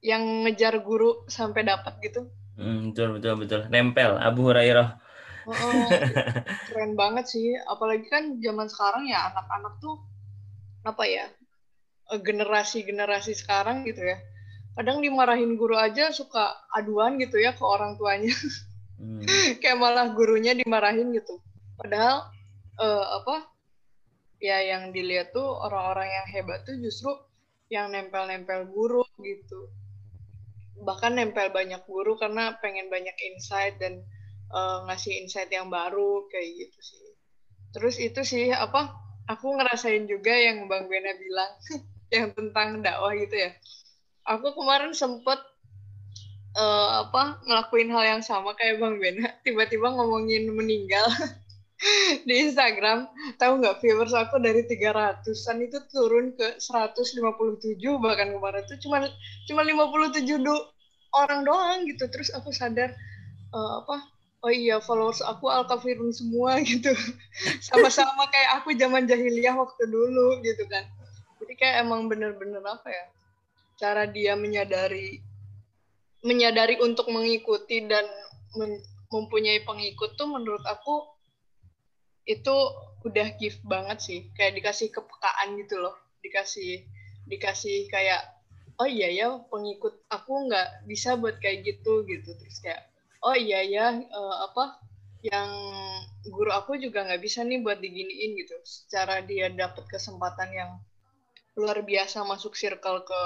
yang 0.00 0.48
ngejar 0.48 0.80
guru 0.80 1.28
sampai 1.28 1.64
dapat 1.64 2.00
gitu. 2.04 2.28
Hmm, 2.56 2.92
betul 2.92 3.20
betul 3.20 3.34
betul. 3.40 3.60
Nempel 3.68 4.16
Abu 4.16 4.48
Hurairah. 4.48 4.96
Oh, 5.48 5.88
keren 6.68 6.92
banget 6.96 7.32
sih. 7.32 7.56
Apalagi 7.68 8.08
kan 8.08 8.36
zaman 8.40 8.68
sekarang 8.68 9.08
ya 9.08 9.32
anak-anak 9.32 9.80
tuh 9.80 9.96
apa 10.86 11.04
ya 11.04 11.26
generasi 12.20 12.82
generasi 12.82 13.36
sekarang 13.36 13.86
gitu 13.86 14.02
ya 14.02 14.18
kadang 14.80 15.02
dimarahin 15.02 15.58
guru 15.58 15.74
aja 15.74 16.14
suka 16.14 16.56
aduan 16.72 17.18
gitu 17.18 17.36
ya 17.36 17.52
ke 17.52 17.60
orang 17.60 17.98
tuanya. 17.98 18.32
Hmm. 19.00 19.24
kayak 19.60 19.78
malah 19.80 20.12
gurunya 20.14 20.54
dimarahin 20.54 21.10
gitu. 21.12 21.36
Padahal 21.76 22.28
uh, 22.78 23.06
apa 23.22 23.50
ya 24.40 24.60
yang 24.62 24.94
dilihat 24.94 25.36
tuh 25.36 25.44
orang-orang 25.44 26.08
yang 26.08 26.26
hebat 26.32 26.64
tuh 26.64 26.76
justru 26.78 27.12
yang 27.68 27.92
nempel-nempel 27.92 28.70
guru 28.70 29.04
gitu. 29.20 29.68
Bahkan 30.80 31.18
nempel 31.18 31.52
banyak 31.52 31.84
guru 31.84 32.16
karena 32.16 32.56
pengen 32.64 32.88
banyak 32.88 33.14
insight 33.32 33.76
dan 33.76 34.00
uh, 34.48 34.86
ngasih 34.88 35.12
insight 35.20 35.52
yang 35.52 35.68
baru 35.68 36.24
kayak 36.32 36.56
gitu 36.56 36.80
sih. 36.80 37.04
Terus 37.76 38.00
itu 38.00 38.20
sih 38.24 38.48
apa 38.48 38.96
aku 39.30 39.46
ngerasain 39.54 40.10
juga 40.10 40.34
yang 40.34 40.66
bang 40.66 40.90
Bena 40.90 41.14
bilang 41.14 41.52
yang 42.14 42.34
tentang 42.34 42.82
dakwah 42.82 43.14
gitu 43.14 43.38
ya. 43.38 43.50
Aku 44.26 44.52
kemarin 44.58 44.90
sempet 44.90 45.38
uh, 46.58 47.06
apa 47.06 47.38
ngelakuin 47.46 47.90
hal 47.94 48.18
yang 48.18 48.22
sama 48.26 48.58
kayak 48.58 48.82
bang 48.82 48.96
Bena. 48.98 49.28
Tiba-tiba 49.46 49.94
ngomongin 49.94 50.50
meninggal 50.50 51.06
di 52.28 52.34
Instagram. 52.50 53.06
Tahu 53.38 53.62
nggak 53.62 53.78
viewers 53.78 54.12
aku 54.12 54.42
dari 54.42 54.66
300-an 54.66 55.56
itu 55.62 55.78
turun 55.94 56.34
ke 56.34 56.58
157 56.58 57.22
bahkan 58.02 58.34
kemarin 58.34 58.66
itu 58.66 58.74
cuma 58.82 59.06
cuma 59.46 59.62
57 59.62 60.26
do, 60.42 60.54
orang 61.14 61.46
doang 61.46 61.86
gitu. 61.86 62.10
Terus 62.10 62.34
aku 62.34 62.50
sadar 62.50 62.90
uh, 63.54 63.86
apa 63.86 64.19
oh 64.40 64.52
iya 64.52 64.80
followers 64.80 65.20
aku 65.20 65.52
alkafirun 65.52 66.12
semua 66.12 66.60
gitu. 66.68 66.92
Sama-sama 67.60 68.28
kayak 68.32 68.62
aku 68.62 68.72
zaman 68.76 69.04
jahiliyah 69.04 69.56
waktu 69.56 69.84
dulu 69.88 70.40
gitu 70.40 70.64
kan. 70.68 70.84
Jadi 71.40 71.52
kayak 71.56 71.84
emang 71.84 72.08
bener-bener 72.08 72.60
apa 72.64 72.88
ya 72.88 73.04
cara 73.80 74.04
dia 74.04 74.36
menyadari 74.36 75.24
menyadari 76.20 76.76
untuk 76.84 77.08
mengikuti 77.08 77.80
dan 77.88 78.04
mempunyai 79.08 79.64
pengikut 79.64 80.20
tuh 80.20 80.28
menurut 80.28 80.60
aku 80.68 81.08
itu 82.28 82.56
udah 83.08 83.28
gift 83.40 83.60
banget 83.64 83.98
sih. 84.00 84.20
Kayak 84.36 84.60
dikasih 84.60 84.88
kepekaan 84.92 85.56
gitu 85.60 85.80
loh. 85.80 85.96
Dikasih 86.20 86.84
dikasih 87.28 87.88
kayak 87.88 88.20
oh 88.80 88.88
iya 88.88 89.08
ya 89.12 89.28
pengikut 89.48 90.00
aku 90.08 90.48
nggak 90.48 90.84
bisa 90.88 91.16
buat 91.16 91.40
kayak 91.40 91.64
gitu 91.64 92.04
gitu. 92.04 92.36
Terus 92.36 92.60
kayak 92.60 92.89
oh 93.24 93.36
iya 93.36 93.60
ya 93.64 93.86
uh, 93.96 94.36
apa 94.50 94.80
yang 95.20 95.50
guru 96.28 96.52
aku 96.52 96.80
juga 96.80 97.04
nggak 97.04 97.20
bisa 97.20 97.44
nih 97.44 97.60
buat 97.60 97.80
diginiin 97.80 98.36
gitu 98.40 98.56
secara 98.64 99.20
dia 99.24 99.52
dapat 99.52 99.84
kesempatan 99.88 100.48
yang 100.52 100.70
luar 101.56 101.84
biasa 101.84 102.24
masuk 102.24 102.56
circle 102.56 103.04
ke 103.04 103.20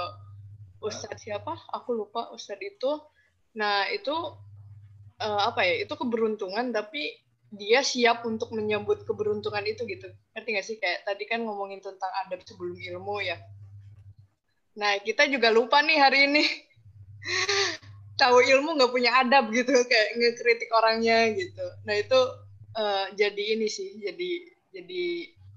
ustadz 0.83 1.23
siapa 1.23 1.55
aku 1.71 1.95
lupa 1.95 2.35
ustadz 2.35 2.63
itu 2.67 2.93
nah 3.55 3.87
itu 3.91 4.15
uh, 5.23 5.41
apa 5.47 5.63
ya 5.63 5.87
itu 5.87 5.95
keberuntungan 5.95 6.75
tapi 6.75 7.25
dia 7.55 7.87
siap 7.87 8.27
untuk 8.27 8.51
menyambut 8.51 9.07
keberuntungan 9.07 9.63
itu 9.63 9.87
gitu. 9.87 10.11
Ngerti 10.35 10.49
gak 10.59 10.67
sih? 10.67 10.77
Kayak 10.83 11.07
tadi 11.07 11.25
kan 11.31 11.47
ngomongin 11.47 11.79
tentang 11.79 12.11
adab 12.27 12.43
sebelum 12.43 12.75
ilmu 12.75 13.23
ya. 13.23 13.39
Nah, 14.75 14.99
kita 14.99 15.31
juga 15.31 15.55
lupa 15.55 15.79
nih 15.87 15.99
hari 16.03 16.21
ini. 16.27 16.45
Tahu 18.15 18.37
ilmu 18.41 18.79
nggak 18.79 18.93
punya 18.95 19.11
adab 19.23 19.51
gitu, 19.51 19.75
kayak 19.75 20.09
ngekritik 20.19 20.71
orangnya 20.71 21.35
gitu. 21.35 21.67
Nah, 21.83 21.95
itu 21.99 22.21
uh, 22.79 23.07
jadi 23.19 23.59
ini 23.59 23.67
sih, 23.67 23.99
jadi 23.99 24.31
jadi 24.71 25.05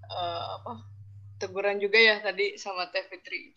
uh, 0.09 0.43
apa? 0.61 0.73
Teguran 1.37 1.77
juga 1.77 2.01
ya 2.01 2.17
tadi 2.17 2.57
sama 2.57 2.89
Teh 2.89 3.05
Fitri. 3.05 3.53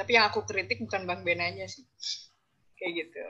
Tapi 0.00 0.16
yang 0.16 0.32
aku 0.32 0.48
kritik 0.48 0.80
bukan 0.80 1.04
Bang 1.04 1.20
Benanya 1.28 1.68
sih. 1.68 1.84
Kayak 2.80 2.92
gitu. 3.04 3.20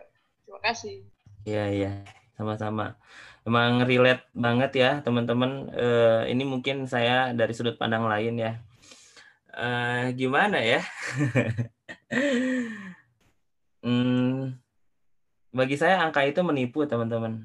Terima 0.46 0.60
kasih. 0.62 1.02
Iya, 1.42 1.64
iya. 1.74 1.92
Sama-sama 2.38 2.94
emang 3.42 3.82
relate 3.86 4.24
banget 4.34 4.72
ya 4.78 4.90
teman-teman. 5.02 5.70
Uh, 5.74 6.22
ini 6.30 6.46
mungkin 6.46 6.86
saya 6.86 7.34
dari 7.34 7.52
sudut 7.54 7.76
pandang 7.78 8.06
lain 8.06 8.38
ya. 8.38 8.52
Uh, 9.52 10.08
gimana 10.16 10.62
ya? 10.62 10.80
hmm, 13.84 14.56
bagi 15.52 15.76
saya 15.76 16.00
angka 16.00 16.24
itu 16.24 16.40
menipu 16.40 16.88
teman-teman. 16.88 17.44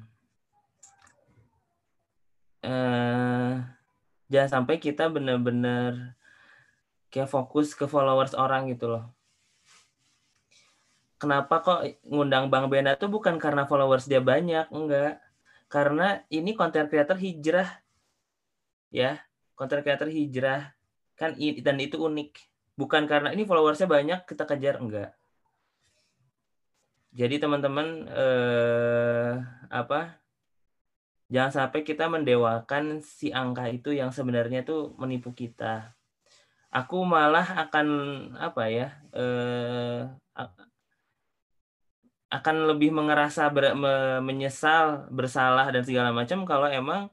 Eh, 2.64 3.54
jangan 4.32 4.50
sampai 4.50 4.80
kita 4.80 5.12
benar-benar 5.12 6.16
kayak 7.12 7.28
fokus 7.28 7.76
ke 7.76 7.84
followers 7.84 8.32
orang 8.32 8.72
gitu 8.72 8.88
loh. 8.88 9.04
Kenapa 11.20 11.60
kok 11.60 11.80
ngundang 12.08 12.48
Bang 12.48 12.72
Bena 12.72 12.96
tuh 12.96 13.12
bukan 13.12 13.36
karena 13.36 13.68
followers 13.68 14.08
dia 14.08 14.24
banyak, 14.24 14.72
enggak. 14.72 15.20
Karena 15.68 16.24
ini 16.32 16.56
konten 16.56 16.88
creator 16.88 17.18
hijrah. 17.20 17.68
Ya, 18.88 19.20
konten 19.52 19.84
creator 19.84 20.08
hijrah 20.08 20.72
kan 21.12 21.36
dan 21.36 21.76
itu 21.76 22.00
unik. 22.00 22.30
Bukan 22.78 23.04
karena 23.10 23.34
ini 23.34 23.44
followersnya 23.44 23.90
banyak 23.90 24.24
kita 24.24 24.46
kejar 24.46 24.78
enggak 24.80 25.17
jadi 27.18 27.34
teman-teman 27.42 28.06
eh, 28.14 29.32
apa? 29.74 30.22
Jangan 31.28 31.52
sampai 31.52 31.82
kita 31.82 32.06
mendewakan 32.06 33.02
si 33.02 33.34
angka 33.34 33.66
itu 33.68 33.90
yang 33.90 34.14
sebenarnya 34.14 34.62
itu 34.62 34.94
menipu 34.96 35.34
kita. 35.34 35.98
Aku 36.70 37.02
malah 37.02 37.66
akan 37.66 37.88
apa 38.38 38.62
ya? 38.70 38.88
Eh, 39.10 40.06
akan 42.28 42.56
lebih 42.70 42.92
mengerasa 42.92 43.48
ber, 43.50 43.72
me, 43.74 44.20
menyesal, 44.20 45.08
bersalah 45.08 45.66
dan 45.74 45.82
segala 45.82 46.12
macam 46.14 46.44
kalau 46.46 46.68
emang 46.70 47.08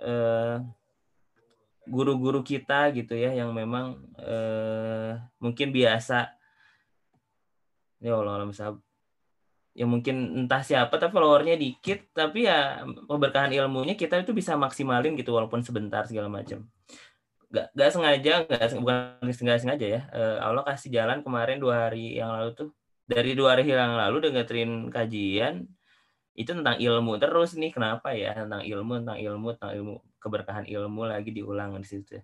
eh, 0.00 0.62
guru-guru 1.84 2.40
kita 2.46 2.88
gitu 2.94 3.12
ya 3.18 3.34
yang 3.34 3.50
memang 3.52 4.00
eh, 4.16 5.18
mungkin 5.42 5.74
biasa 5.74 6.30
ya 7.98 8.14
Allah 8.18 8.46
misal 8.46 8.78
ya 9.72 9.88
mungkin 9.88 10.44
entah 10.44 10.60
siapa 10.60 11.00
tapi 11.00 11.16
followernya 11.16 11.56
dikit 11.56 12.12
tapi 12.12 12.44
ya 12.44 12.84
keberkahan 13.08 13.56
ilmunya 13.56 13.96
kita 13.96 14.20
itu 14.20 14.36
bisa 14.36 14.52
maksimalin 14.56 15.16
gitu 15.16 15.32
walaupun 15.32 15.64
sebentar 15.64 16.04
segala 16.04 16.28
macam. 16.28 16.68
Gak, 17.52 17.68
gak 17.76 17.90
sengaja 17.92 18.32
gak, 18.48 18.80
bukan 18.80 19.28
gak 19.28 19.60
sengaja 19.60 19.86
ya 19.86 20.00
eh, 20.08 20.38
Allah 20.40 20.64
kasih 20.64 20.88
jalan 20.88 21.20
kemarin 21.20 21.60
dua 21.60 21.88
hari 21.88 22.16
yang 22.16 22.32
lalu 22.32 22.52
tuh. 22.56 22.70
Dari 23.02 23.36
dua 23.36 23.56
hari 23.56 23.68
yang 23.68 23.98
lalu 23.98 24.30
dengerin 24.30 24.88
kajian 24.88 25.68
itu 26.32 26.50
tentang 26.52 26.80
ilmu 26.80 27.20
terus 27.20 27.52
nih. 27.56 27.72
Kenapa 27.72 28.16
ya? 28.16 28.32
Tentang 28.32 28.64
ilmu 28.64 29.04
tentang 29.04 29.18
ilmu 29.20 29.48
tentang 29.56 29.72
ilmu 29.76 29.94
keberkahan 30.22 30.64
ilmu 30.64 31.02
lagi 31.04 31.30
diulang 31.34 31.76
di 31.76 31.88
situ. 31.88 32.16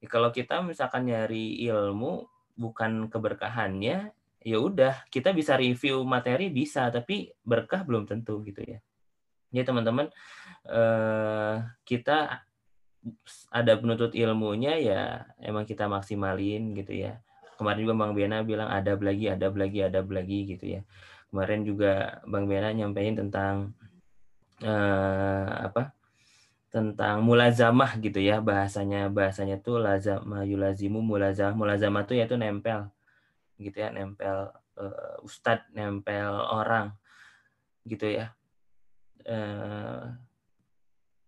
Ya, 0.00 0.08
kalau 0.08 0.32
kita 0.32 0.64
misalkan 0.64 1.04
nyari 1.04 1.60
ilmu 1.68 2.24
bukan 2.56 3.12
keberkahannya 3.12 4.12
ya 4.40 4.56
udah 4.56 5.04
kita 5.12 5.36
bisa 5.36 5.56
review 5.60 6.00
materi 6.08 6.48
bisa 6.48 6.88
tapi 6.88 7.28
berkah 7.44 7.84
belum 7.84 8.08
tentu 8.08 8.40
gitu 8.44 8.64
ya. 8.64 8.78
Ya 9.52 9.62
teman-teman 9.66 10.08
eh, 10.68 11.54
kita 11.84 12.40
ada 13.50 13.72
penuntut 13.80 14.12
ilmunya 14.12 14.76
ya 14.76 15.00
emang 15.40 15.64
kita 15.68 15.88
maksimalin 15.88 16.72
gitu 16.76 16.92
ya. 16.96 17.20
Kemarin 17.60 17.80
juga 17.84 17.94
Bang 18.00 18.12
Bena 18.16 18.40
bilang 18.40 18.68
ada 18.72 18.96
lagi 18.96 19.28
ada 19.28 19.52
lagi 19.52 19.78
ada 19.84 20.00
lagi 20.00 20.38
gitu 20.56 20.64
ya. 20.78 20.80
Kemarin 21.28 21.60
juga 21.68 22.20
Bang 22.24 22.48
Bena 22.48 22.72
nyampein 22.72 23.16
tentang 23.16 23.76
eh, 24.64 25.48
apa 25.68 25.92
tentang 26.70 27.26
mulazamah 27.26 27.98
gitu 27.98 28.22
ya 28.22 28.38
bahasanya 28.38 29.10
bahasanya 29.10 29.58
tuh 29.58 29.82
lazamah 29.82 30.46
yulazimu 30.46 31.02
mulazamah 31.02 31.58
mulazamah 31.58 32.06
tuh 32.06 32.14
yaitu 32.14 32.38
nempel 32.38 32.86
gitu 33.60 33.76
ya 33.76 33.92
nempel 33.92 34.48
uh, 34.80 35.20
ustadz 35.20 35.68
nempel 35.76 36.32
orang 36.48 36.96
gitu 37.84 38.08
ya. 38.08 38.32
Uh, 39.28 40.16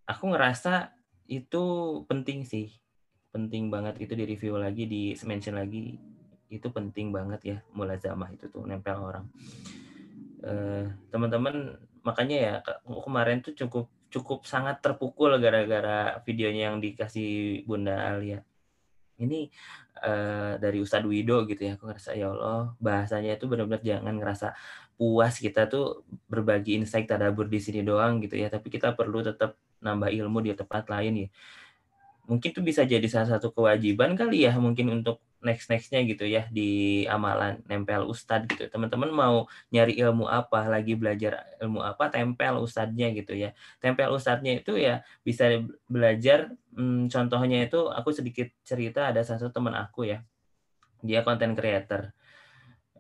aku 0.09 0.33
ngerasa 0.33 0.97
itu 1.29 1.65
penting 2.09 2.49
sih 2.49 2.73
penting 3.33 3.69
banget 3.69 4.01
itu 4.01 4.13
di 4.17 4.25
review 4.29 4.57
lagi 4.57 4.85
di 4.89 5.13
mention 5.25 5.57
lagi 5.57 5.97
itu 6.53 6.69
penting 6.69 7.13
banget 7.13 7.41
ya 7.45 7.59
mulazamah 7.73 8.29
itu 8.33 8.49
tuh 8.49 8.65
nempel 8.65 8.97
orang. 8.97 9.27
Uh, 10.43 10.91
teman-teman 11.13 11.79
makanya 12.03 12.37
ya 12.37 12.55
kemarin 12.83 13.41
tuh 13.41 13.55
cukup 13.55 13.87
cukup 14.13 14.45
sangat 14.45 14.85
terpukul 14.85 15.33
gara-gara 15.41 16.21
videonya 16.29 16.69
yang 16.69 16.85
dikasih 16.85 17.65
Bunda 17.65 17.97
Alia. 18.13 18.45
Ini 19.17 19.49
uh, 20.03 20.59
dari 20.59 20.83
Ustadz 20.83 21.07
Wido 21.07 21.47
gitu 21.47 21.63
ya 21.65 21.79
aku 21.79 21.89
ngerasa 21.89 22.19
ya 22.19 22.35
Allah 22.35 22.75
bahasanya 22.83 23.39
itu 23.39 23.47
benar-benar 23.47 23.81
jangan 23.81 24.15
ngerasa 24.19 24.53
puas 24.99 25.35
kita 25.39 25.67
tuh 25.71 26.05
berbagi 26.29 26.79
insight 26.79 27.09
tadabur 27.09 27.47
di 27.49 27.59
sini 27.63 27.81
doang 27.87 28.21
gitu 28.21 28.37
ya 28.37 28.51
tapi 28.53 28.69
kita 28.69 28.93
perlu 28.99 29.25
tetap 29.25 29.57
nambah 29.83 30.11
ilmu 30.15 30.39
di 30.47 30.55
tempat 30.55 30.87
lain 30.87 31.27
ya. 31.27 31.29
Mungkin 32.31 32.49
itu 32.55 32.63
bisa 32.63 32.87
jadi 32.87 33.03
salah 33.11 33.37
satu 33.37 33.51
kewajiban 33.51 34.15
kali 34.15 34.47
ya 34.47 34.55
mungkin 34.55 35.03
untuk 35.03 35.19
next 35.43 35.69
nextnya 35.69 36.01
gitu 36.07 36.25
ya 36.25 36.47
di 36.49 37.03
amalan 37.11 37.61
nempel 37.67 38.07
ustadz 38.09 38.49
gitu. 38.49 38.71
Teman-teman 38.71 39.11
mau 39.11 39.37
nyari 39.75 39.99
ilmu 39.99 40.31
apa 40.31 40.71
lagi 40.71 40.95
belajar 40.95 41.45
ilmu 41.59 41.83
apa 41.83 42.09
tempel 42.09 42.63
ustadznya 42.63 43.11
gitu 43.13 43.35
ya. 43.35 43.51
Tempel 43.83 44.09
ustadznya 44.15 44.63
itu 44.63 44.79
ya 44.79 45.03
bisa 45.27 45.63
belajar 45.91 46.55
hmm, 46.75 47.11
contohnya 47.11 47.67
itu 47.67 47.91
aku 47.91 48.15
sedikit 48.15 48.49
cerita 48.63 49.11
ada 49.11 49.21
satu 49.27 49.51
teman 49.51 49.75
aku 49.75 50.09
ya. 50.09 50.23
Dia 51.03 51.27
content 51.27 51.59
creator. 51.59 52.15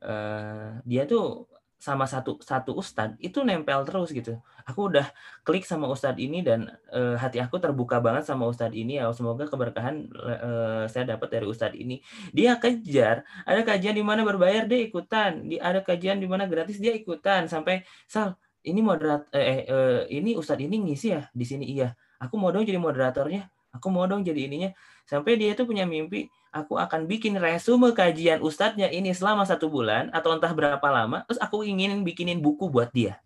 Uh, 0.02 0.82
dia 0.82 1.06
tuh 1.06 1.46
sama 1.82 2.06
satu 2.06 2.38
satu 2.38 2.78
ustadz 2.78 3.18
itu 3.18 3.42
nempel 3.42 3.82
terus 3.82 4.14
gitu. 4.14 4.38
Aku 4.62 4.86
udah 4.86 5.10
klik 5.42 5.66
sama 5.66 5.90
ustadz 5.90 6.22
ini 6.22 6.38
dan 6.46 6.70
e, 6.94 7.18
hati 7.18 7.42
aku 7.42 7.58
terbuka 7.58 7.98
banget 7.98 8.22
sama 8.22 8.46
ustadz 8.46 8.78
ini 8.78 9.02
ya. 9.02 9.10
Semoga 9.10 9.50
keberkahan 9.50 10.06
e, 10.14 10.50
saya 10.86 11.18
dapat 11.18 11.26
dari 11.34 11.46
ustadz 11.50 11.74
ini. 11.74 11.98
Dia 12.30 12.62
kejar, 12.62 13.26
ada 13.42 13.66
kajian 13.66 13.98
di 13.98 14.04
mana 14.06 14.22
berbayar 14.22 14.70
dia 14.70 14.78
ikutan, 14.78 15.50
di 15.50 15.58
ada 15.58 15.82
kajian 15.82 16.22
di 16.22 16.30
mana 16.30 16.46
gratis 16.46 16.78
dia 16.78 16.94
ikutan 16.94 17.50
sampai 17.50 17.82
sal 18.06 18.38
ini 18.62 18.78
moderat 18.78 19.26
eh, 19.34 19.66
eh 19.66 20.00
ini 20.14 20.38
ustadz 20.38 20.62
ini 20.62 20.78
ngisi 20.86 21.18
ya 21.18 21.26
di 21.34 21.42
sini 21.42 21.66
iya. 21.66 21.98
Aku 22.22 22.38
mau 22.38 22.54
dong 22.54 22.62
jadi 22.62 22.78
moderatornya. 22.78 23.50
Aku 23.72 23.88
mau 23.88 24.04
dong 24.04 24.20
jadi 24.20 24.46
ininya. 24.46 24.70
Sampai 25.08 25.40
dia 25.40 25.56
itu 25.56 25.64
punya 25.64 25.88
mimpi 25.88 26.28
aku 26.52 26.76
akan 26.76 27.08
bikin 27.08 27.40
resume 27.40 27.96
kajian 27.96 28.44
ustadznya 28.44 28.92
ini 28.92 29.16
selama 29.16 29.48
satu 29.48 29.72
bulan 29.72 30.12
atau 30.12 30.36
entah 30.36 30.52
berapa 30.52 30.84
lama, 30.84 31.24
terus 31.24 31.40
aku 31.40 31.64
ingin 31.64 32.04
bikinin 32.04 32.38
buku 32.44 32.68
buat 32.68 32.92
dia. 32.92 33.16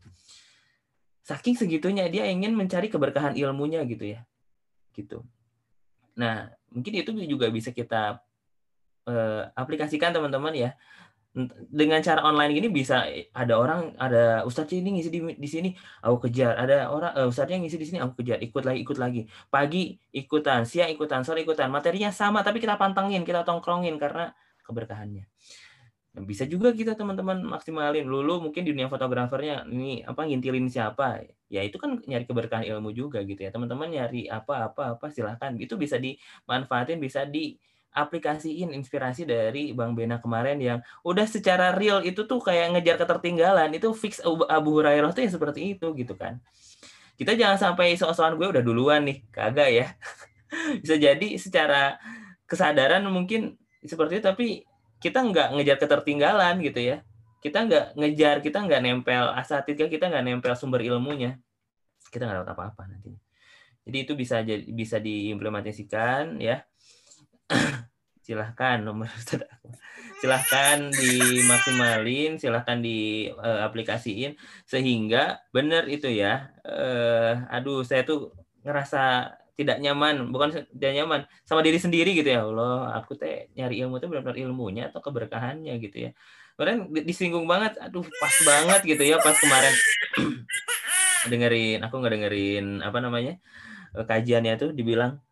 Saking 1.26 1.58
segitunya 1.58 2.06
dia 2.06 2.30
ingin 2.30 2.54
mencari 2.54 2.86
keberkahan 2.86 3.34
ilmunya 3.34 3.82
gitu 3.82 4.06
ya, 4.14 4.22
gitu. 4.94 5.26
Nah 6.14 6.54
mungkin 6.70 6.94
itu 6.94 7.10
juga 7.26 7.50
bisa 7.50 7.74
kita 7.74 8.22
uh, 9.10 9.42
aplikasikan 9.58 10.14
teman-teman 10.14 10.54
ya 10.54 10.70
dengan 11.68 12.00
cara 12.00 12.24
online 12.24 12.56
gini 12.56 12.68
bisa 12.72 13.04
ada 13.36 13.60
orang 13.60 13.92
ada 14.00 14.40
ustadz 14.48 14.72
ini 14.72 14.96
ngisi 14.96 15.12
di, 15.12 15.20
di 15.36 15.48
sini 15.48 15.68
aku 16.00 16.28
kejar. 16.28 16.56
Ada 16.56 16.88
orang 16.88 17.12
uh, 17.12 17.28
ustadznya 17.28 17.60
ngisi 17.60 17.76
di 17.76 17.86
sini 17.92 17.98
aku 18.00 18.24
kejar. 18.24 18.40
Ikut 18.40 18.64
lagi 18.64 18.78
ikut 18.80 18.96
lagi. 18.96 19.20
Pagi 19.52 20.00
ikutan 20.16 20.64
siang 20.64 20.88
ikutan 20.88 21.20
sore 21.28 21.44
ikutan. 21.44 21.68
Materinya 21.68 22.08
sama 22.08 22.40
tapi 22.40 22.56
kita 22.56 22.80
pantengin 22.80 23.20
kita 23.28 23.44
tongkrongin 23.44 24.00
karena 24.00 24.32
keberkahannya. 24.64 25.28
Bisa 26.24 26.48
juga 26.48 26.72
kita 26.72 26.96
teman-teman 26.96 27.44
maksimalin. 27.44 28.08
Dulu 28.08 28.48
mungkin 28.48 28.64
di 28.64 28.72
dunia 28.72 28.88
fotografernya 28.88 29.68
ini 29.68 30.00
apa 30.08 30.24
ngintilin 30.24 30.72
siapa? 30.72 31.20
Ya 31.52 31.60
itu 31.60 31.76
kan 31.76 32.00
nyari 32.00 32.24
keberkahan 32.24 32.64
ilmu 32.64 32.96
juga 32.96 33.20
gitu 33.28 33.44
ya. 33.44 33.52
Teman-teman 33.52 33.92
nyari 33.92 34.24
apa 34.32 34.72
apa 34.72 34.96
apa 34.96 35.06
silahkan. 35.12 35.52
Itu 35.60 35.76
bisa 35.76 36.00
dimanfaatin 36.00 36.96
bisa 36.96 37.28
di 37.28 37.60
aplikasiin 37.96 38.76
inspirasi 38.76 39.24
dari 39.24 39.72
Bang 39.72 39.96
Bena 39.96 40.20
kemarin 40.20 40.60
yang 40.60 40.78
udah 41.00 41.24
secara 41.24 41.72
real 41.72 42.04
itu 42.04 42.28
tuh 42.28 42.38
kayak 42.44 42.76
ngejar 42.76 43.00
ketertinggalan. 43.00 43.72
Itu 43.72 43.96
fix 43.96 44.20
Abu 44.24 44.70
Hurairah 44.76 45.16
tuh 45.16 45.24
yang 45.24 45.32
seperti 45.32 45.74
itu 45.74 45.96
gitu 45.96 46.12
kan. 46.12 46.36
Kita 47.16 47.32
jangan 47.32 47.56
sampai 47.56 47.96
soal-soal 47.96 48.36
gue 48.36 48.44
udah 48.44 48.60
duluan 48.60 49.08
nih 49.08 49.24
kagak 49.32 49.70
ya. 49.72 49.86
Bisa 50.84 51.00
jadi 51.00 51.28
secara 51.40 51.96
kesadaran 52.44 53.02
mungkin 53.08 53.56
seperti 53.80 54.20
itu 54.20 54.24
tapi 54.28 54.46
kita 55.00 55.24
nggak 55.24 55.56
ngejar 55.56 55.76
ketertinggalan 55.80 56.60
gitu 56.60 56.84
ya. 56.84 56.96
Kita 57.40 57.64
nggak 57.64 57.96
ngejar 57.96 58.36
kita 58.44 58.58
nggak 58.60 58.80
nempel 58.84 59.32
asatid 59.32 59.80
kita 59.88 60.12
nggak 60.12 60.24
nempel 60.28 60.52
sumber 60.52 60.84
ilmunya. 60.84 61.40
Kita 62.12 62.28
nggak 62.28 62.44
dapat 62.44 62.52
apa-apa 62.52 62.84
nanti 62.92 63.16
jadi 63.86 63.98
itu 64.02 64.12
bisa 64.18 64.42
jadi 64.42 64.66
bisa 64.66 64.98
diimplementasikan 64.98 66.42
ya 66.42 66.66
silahkan 68.26 68.82
nomor 68.82 69.06
silahkan 70.20 70.90
dimaksimalin 70.90 72.42
silahkan 72.42 72.82
diaplikasiin 72.82 74.34
uh, 74.34 74.38
sehingga 74.66 75.46
benar 75.54 75.86
itu 75.86 76.10
ya. 76.10 76.50
Uh, 76.66 77.46
aduh 77.52 77.86
saya 77.86 78.02
tuh 78.02 78.34
ngerasa 78.66 79.30
tidak 79.56 79.80
nyaman 79.80 80.28
bukan 80.34 80.68
tidak 80.74 80.92
nyaman 80.98 81.20
sama 81.46 81.62
diri 81.62 81.78
sendiri 81.78 82.12
gitu 82.18 82.26
ya. 82.26 82.42
Allah 82.42 82.98
aku 82.98 83.14
teh 83.14 83.46
nyari 83.54 83.78
ilmu 83.86 84.02
tuh 84.02 84.10
benar-benar 84.10 84.36
ilmunya 84.42 84.90
atau 84.90 84.98
keberkahannya 84.98 85.78
gitu 85.78 86.08
ya. 86.08 86.10
Kemarin 86.58 86.88
disinggung 87.06 87.46
banget 87.46 87.78
aduh 87.78 88.04
pas 88.18 88.36
banget 88.42 88.80
gitu 88.96 89.02
ya 89.06 89.16
pas 89.22 89.36
kemarin. 89.38 89.74
Dengerin 91.30 91.78
aku 91.86 91.94
nggak 92.02 92.12
dengerin 92.18 92.66
apa 92.82 92.98
namanya 93.02 93.38
eh, 93.94 94.04
kajiannya 94.06 94.54
tuh 94.58 94.70
dibilang 94.74 95.22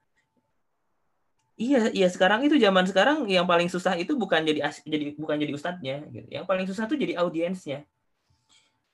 iya 1.55 1.91
iya 1.95 2.09
sekarang 2.11 2.43
itu 2.47 2.59
zaman 2.59 2.83
sekarang 2.87 3.31
yang 3.31 3.47
paling 3.47 3.71
susah 3.71 3.95
itu 3.95 4.19
bukan 4.19 4.43
jadi 4.43 4.75
jadi 4.83 5.15
bukan 5.15 5.37
jadi 5.39 5.53
ustadznya 5.55 5.97
gitu. 6.11 6.27
Yang 6.31 6.45
paling 6.51 6.67
susah 6.67 6.85
tuh 6.91 6.99
jadi 6.99 7.15
audiensnya. 7.23 7.87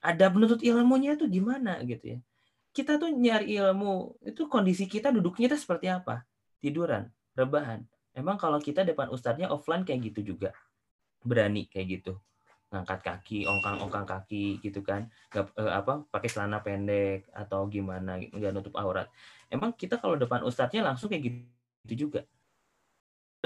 Ada 0.01 0.33
penuntut 0.33 0.61
ilmunya 0.65 1.13
tuh 1.17 1.29
gimana 1.29 1.81
gitu 1.85 2.17
ya. 2.17 2.19
Kita 2.71 2.97
tuh 2.97 3.11
nyari 3.11 3.57
ilmu 3.57 4.17
itu 4.25 4.47
kondisi 4.47 4.85
kita 4.89 5.13
duduknya 5.13 5.51
itu 5.51 5.57
seperti 5.57 5.89
apa? 5.91 6.25
Tiduran 6.61 7.09
rebahan. 7.37 7.85
Emang 8.13 8.37
kalau 8.37 8.57
kita 8.61 8.85
depan 8.85 9.09
ustadznya 9.09 9.49
offline 9.49 9.85
kayak 9.85 10.13
gitu 10.13 10.33
juga? 10.33 10.53
Berani 11.21 11.65
kayak 11.69 12.01
gitu. 12.01 12.13
Ngangkat 12.71 13.03
kaki 13.03 13.45
ongkang-ongkang 13.45 14.05
kaki 14.07 14.61
gitu 14.61 14.81
kan. 14.85 15.09
Nggak 15.33 15.45
eh, 15.57 15.73
apa 15.73 15.93
pakai 16.13 16.29
celana 16.29 16.61
pendek 16.61 17.29
atau 17.33 17.65
gimana 17.67 18.21
nggak 18.21 18.51
nutup 18.53 18.77
aurat. 18.77 19.09
Emang 19.51 19.73
kita 19.73 19.97
kalau 19.97 20.15
depan 20.15 20.41
ustadznya 20.47 20.81
langsung 20.85 21.11
kayak 21.11 21.23
gitu, 21.29 21.37
gitu 21.85 22.07
juga 22.07 22.21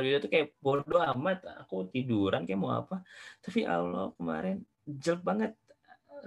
dia 0.04 0.18
tuh 0.20 0.32
kayak 0.32 0.56
bodoh 0.60 1.00
amat 1.16 1.46
aku 1.64 1.88
tiduran 1.92 2.44
kayak 2.44 2.60
mau 2.60 2.76
apa 2.76 3.06
tapi 3.40 3.64
Allah 3.64 4.12
kemarin 4.20 4.66
jelek 4.84 5.24
banget 5.24 5.52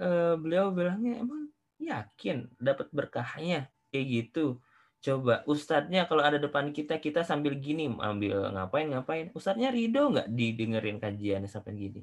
eh, 0.01 0.33
beliau 0.37 0.73
bilangnya 0.73 1.21
emang 1.21 1.53
yakin 1.77 2.49
dapat 2.57 2.89
berkahnya 2.89 3.69
kayak 3.93 4.05
gitu 4.09 4.57
Coba 4.99 5.47
ustadznya 5.47 6.03
kalau 6.11 6.19
ada 6.19 6.35
depan 6.35 6.75
kita, 6.75 6.99
kita 6.99 7.23
sambil 7.23 7.55
gini 7.55 7.87
ambil 7.87 8.51
ngapain 8.51 8.91
ngapain. 8.91 9.31
Ustadznya 9.31 9.71
ridho 9.71 10.11
nggak 10.11 10.27
didengerin 10.27 10.99
kajiannya 10.99 11.47
sampai 11.47 11.71
gini. 11.79 12.01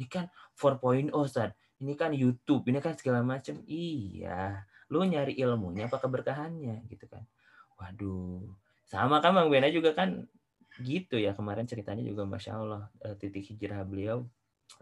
Ini 0.00 0.08
kan 0.08 0.32
4.0 0.56 1.12
Ustadz. 1.12 1.56
Ini 1.78 1.92
kan 1.94 2.10
YouTube, 2.16 2.64
ini 2.72 2.80
kan 2.80 2.96
segala 2.96 3.20
macam. 3.20 3.60
Iya, 3.68 4.64
lu 4.88 5.04
nyari 5.04 5.36
ilmunya 5.36 5.92
apa 5.92 6.00
keberkahannya 6.00 6.88
gitu 6.88 7.04
kan. 7.04 7.28
Waduh, 7.76 8.48
sama 8.88 9.20
kan 9.20 9.36
Bang 9.36 9.52
Bena 9.52 9.68
juga 9.68 9.92
kan 9.92 10.24
gitu 10.82 11.18
ya 11.18 11.34
kemarin 11.34 11.66
ceritanya 11.66 12.02
juga 12.06 12.22
masya 12.26 12.52
Allah 12.58 12.82
eh, 13.02 13.14
titik 13.18 13.54
hijrah 13.54 13.82
beliau 13.82 14.26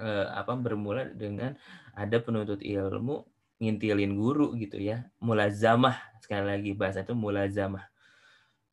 eh, 0.00 0.26
apa 0.32 0.52
bermula 0.56 1.08
dengan 1.12 1.56
ada 1.96 2.16
penuntut 2.20 2.60
ilmu 2.60 3.24
ngintilin 3.56 4.12
guru 4.12 4.52
gitu 4.60 4.76
ya 4.76 5.08
mulazamah 5.16 5.96
sekali 6.26 6.42
lagi 6.42 6.70
bahasa 6.74 7.06
itu 7.06 7.14
mulazamah. 7.14 7.86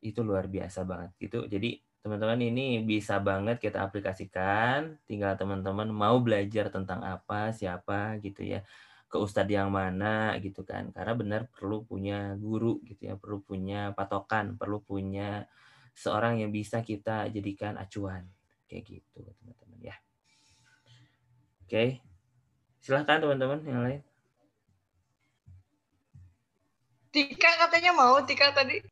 Itu 0.02 0.26
luar 0.26 0.50
biasa 0.50 0.82
banget 0.82 1.14
gitu. 1.22 1.46
Jadi 1.46 1.78
teman-teman 2.02 2.42
ini 2.42 2.82
bisa 2.84 3.22
banget 3.22 3.62
kita 3.62 3.86
aplikasikan 3.86 4.98
tinggal 5.08 5.38
teman-teman 5.38 5.88
mau 5.88 6.18
belajar 6.20 6.68
tentang 6.68 7.00
apa 7.00 7.54
siapa 7.54 8.20
gitu 8.20 8.44
ya 8.44 8.60
ke 9.08 9.16
ustadz 9.16 9.54
yang 9.54 9.70
mana 9.70 10.34
gitu 10.42 10.66
kan. 10.66 10.90
Karena 10.90 11.14
benar 11.14 11.40
perlu 11.48 11.86
punya 11.86 12.34
guru 12.34 12.82
gitu 12.82 13.08
ya 13.08 13.14
perlu 13.14 13.38
punya 13.46 13.94
patokan 13.94 14.58
perlu 14.58 14.82
punya 14.82 15.46
seorang 15.94 16.42
yang 16.42 16.50
bisa 16.50 16.82
kita 16.82 17.30
jadikan 17.30 17.78
acuan 17.78 18.26
kayak 18.66 18.84
gitu 18.98 19.22
teman-teman 19.40 19.78
ya 19.80 19.96
oke 21.64 22.02
silahkan 22.82 23.22
teman-teman 23.22 23.60
yang 23.64 23.82
lain 23.82 24.02
Tika 27.14 27.46
katanya 27.62 27.94
mau, 27.94 28.18
Tika 28.26 28.50
tadi. 28.50 28.82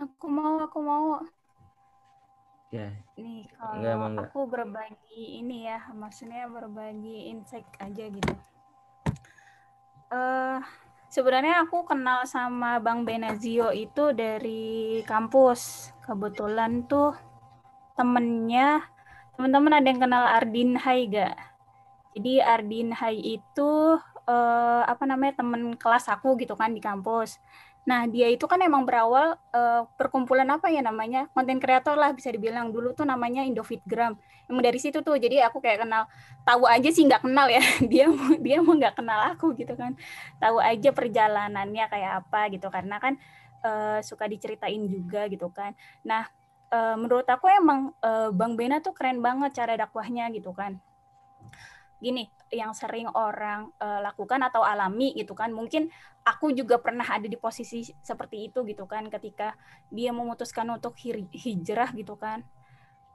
Aku 0.00 0.24
mau, 0.24 0.56
aku 0.64 0.80
mau. 0.80 1.20
Ya. 2.72 2.88
Nih, 3.20 3.44
kalau 3.60 3.76
enggak, 3.76 4.32
aku 4.32 4.40
berbagi 4.48 5.44
ini 5.44 5.68
ya, 5.68 5.84
maksudnya 5.92 6.48
berbagi 6.48 7.28
insight 7.28 7.68
aja 7.76 8.08
gitu. 8.08 8.34
Uh, 10.08 10.64
sebenarnya 11.14 11.62
aku 11.62 11.86
kenal 11.86 12.26
sama 12.26 12.82
Bang 12.82 13.06
Benazio 13.06 13.70
itu 13.70 14.10
dari 14.10 14.98
kampus. 15.06 15.94
Kebetulan 16.02 16.90
tuh 16.90 17.14
temennya, 17.94 18.82
teman-teman 19.38 19.78
ada 19.78 19.86
yang 19.86 20.02
kenal 20.02 20.24
Ardin 20.26 20.74
Hai 20.74 21.06
gak? 21.06 21.38
Jadi 22.18 22.42
Ardin 22.42 22.90
Hai 22.90 23.38
itu 23.38 23.70
uh, 24.26 24.82
apa 24.82 25.06
namanya 25.06 25.38
temen 25.38 25.78
kelas 25.78 26.10
aku 26.10 26.34
gitu 26.42 26.58
kan 26.58 26.74
di 26.74 26.82
kampus. 26.82 27.38
Nah 27.86 28.10
dia 28.10 28.26
itu 28.26 28.50
kan 28.50 28.58
emang 28.58 28.82
berawal 28.82 29.38
uh, 29.54 29.86
perkumpulan 29.94 30.50
apa 30.50 30.66
ya 30.74 30.82
namanya 30.82 31.30
konten 31.30 31.62
kreator 31.62 31.94
lah 31.94 32.10
bisa 32.10 32.34
dibilang 32.34 32.74
dulu 32.74 32.90
tuh 32.90 33.06
namanya 33.06 33.46
Indofitgram. 33.46 34.18
Emang 34.44 34.60
dari 34.60 34.76
situ 34.76 35.00
tuh 35.00 35.16
jadi 35.16 35.48
aku 35.48 35.64
kayak 35.64 35.88
kenal 35.88 36.04
tahu 36.44 36.68
aja 36.68 36.88
sih 36.92 37.04
nggak 37.08 37.24
kenal 37.24 37.48
ya. 37.48 37.62
Dia 37.92 38.06
dia 38.40 38.56
mau 38.60 38.76
nggak 38.76 39.00
kenal 39.00 39.20
aku 39.32 39.56
gitu 39.56 39.72
kan. 39.72 39.96
Tahu 40.40 40.60
aja 40.60 40.92
perjalanannya 40.92 41.84
kayak 41.88 42.12
apa 42.24 42.52
gitu. 42.52 42.68
Karena 42.68 43.00
kan 43.00 43.16
uh, 43.64 43.98
suka 44.04 44.28
diceritain 44.28 44.84
juga 44.84 45.26
gitu 45.32 45.48
kan. 45.48 45.72
Nah 46.04 46.28
uh, 46.70 46.96
menurut 47.00 47.24
aku 47.24 47.48
emang 47.48 47.96
uh, 48.04 48.28
Bang 48.30 48.54
Bena 48.58 48.84
tuh 48.84 48.92
keren 48.92 49.24
banget 49.24 49.56
cara 49.56 49.74
dakwahnya 49.80 50.28
gitu 50.36 50.52
kan. 50.52 50.76
Gini 52.02 52.28
yang 52.52 52.76
sering 52.76 53.08
orang 53.16 53.72
uh, 53.80 54.04
lakukan 54.04 54.38
atau 54.44 54.60
alami 54.60 55.16
gitu 55.16 55.32
kan. 55.32 55.50
Mungkin 55.50 55.88
aku 56.22 56.52
juga 56.52 56.76
pernah 56.76 57.04
ada 57.04 57.24
di 57.24 57.40
posisi 57.40 57.80
seperti 57.82 58.52
itu 58.52 58.60
gitu 58.68 58.84
kan. 58.84 59.08
Ketika 59.08 59.56
dia 59.88 60.12
memutuskan 60.12 60.68
untuk 60.68 60.92
hijrah 61.00 61.90
gitu 61.96 62.14
kan. 62.20 62.44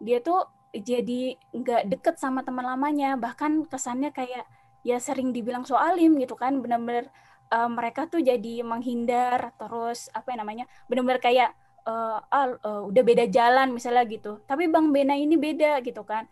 Dia 0.02 0.24
tuh 0.24 0.59
jadi 0.74 1.34
nggak 1.54 1.90
deket 1.90 2.16
sama 2.22 2.46
teman 2.46 2.66
lamanya. 2.66 3.18
Bahkan 3.18 3.70
kesannya 3.70 4.14
kayak 4.14 4.46
ya 4.86 4.98
sering 5.02 5.34
dibilang 5.34 5.66
soalim 5.66 6.18
gitu 6.22 6.38
kan. 6.38 6.62
Benar-benar 6.62 7.10
uh, 7.50 7.70
mereka 7.70 8.06
tuh 8.06 8.22
jadi 8.22 8.62
menghindar. 8.62 9.54
Terus 9.58 10.08
apa 10.14 10.34
yang 10.34 10.46
namanya 10.46 10.66
benar-benar 10.86 11.20
kayak 11.22 11.50
uh, 11.90 12.20
ah, 12.30 12.48
uh, 12.62 12.82
udah 12.90 13.04
beda 13.04 13.26
jalan 13.30 13.74
misalnya 13.74 14.06
gitu. 14.06 14.42
Tapi 14.46 14.70
bang 14.70 14.94
Bena 14.94 15.16
ini 15.18 15.36
beda 15.36 15.82
gitu 15.82 16.06
kan. 16.06 16.30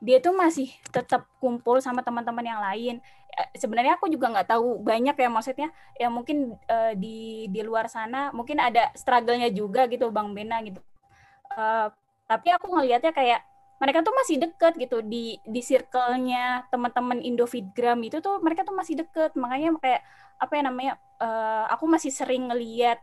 Dia 0.00 0.16
tuh 0.20 0.32
masih 0.32 0.72
tetap 0.92 1.28
kumpul 1.40 1.80
sama 1.84 2.00
teman-teman 2.00 2.44
yang 2.44 2.60
lain. 2.60 2.96
Sebenarnya 3.56 3.96
aku 4.00 4.10
juga 4.10 4.32
nggak 4.32 4.48
tahu 4.56 4.82
banyak 4.82 5.14
ya 5.14 5.28
maksudnya 5.30 5.68
ya 5.94 6.08
mungkin 6.10 6.56
uh, 6.68 6.92
di 6.98 7.46
di 7.48 7.60
luar 7.62 7.86
sana 7.86 8.34
mungkin 8.34 8.58
ada 8.58 8.90
struggle-nya 8.96 9.48
juga 9.54 9.86
gitu 9.88 10.08
Bang 10.12 10.32
Bena 10.36 10.60
gitu. 10.64 10.80
Uh, 11.52 11.88
tapi 12.30 12.48
aku 12.54 12.70
ngelihatnya 12.70 13.10
kayak 13.10 13.40
mereka 13.80 14.04
tuh 14.04 14.12
masih 14.12 14.36
deket 14.36 14.76
gitu 14.76 15.00
di 15.00 15.40
di 15.40 15.60
circle-nya 15.64 16.68
teman-teman 16.68 17.24
Indofitgram 17.24 17.96
itu 18.04 18.20
tuh 18.20 18.36
mereka 18.44 18.62
tuh 18.62 18.76
masih 18.76 19.00
deket 19.00 19.32
makanya 19.40 19.72
kayak 19.80 20.02
apa 20.36 20.52
ya 20.52 20.62
namanya 20.68 20.92
uh, 21.16 21.64
aku 21.72 21.88
masih 21.88 22.12
sering 22.12 22.52
ngeliat 22.52 23.00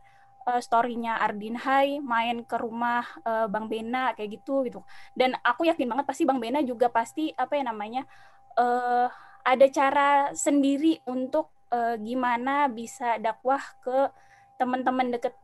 uh, 0.47 0.61
story-nya 0.63 1.19
Ardin 1.19 1.59
Hai 1.59 1.99
main 1.99 2.45
ke 2.47 2.55
rumah 2.55 3.03
uh, 3.27 3.51
Bang 3.51 3.67
Bena 3.67 4.15
kayak 4.15 4.39
gitu 4.41 4.63
gitu. 4.63 4.79
Dan 5.11 5.35
aku 5.43 5.67
yakin 5.67 5.89
banget 5.89 6.05
pasti 6.07 6.23
Bang 6.23 6.39
Bena 6.39 6.63
juga 6.63 6.87
pasti 6.87 7.33
apa 7.35 7.59
ya 7.59 7.67
namanya 7.67 8.07
uh, 8.55 9.11
ada 9.43 9.65
cara 9.67 10.09
sendiri 10.31 11.03
untuk 11.09 11.51
uh, 11.73 11.99
gimana 11.99 12.71
bisa 12.71 13.19
dakwah 13.19 13.61
ke 13.83 14.13
teman-teman 14.57 15.13
deket 15.13 15.35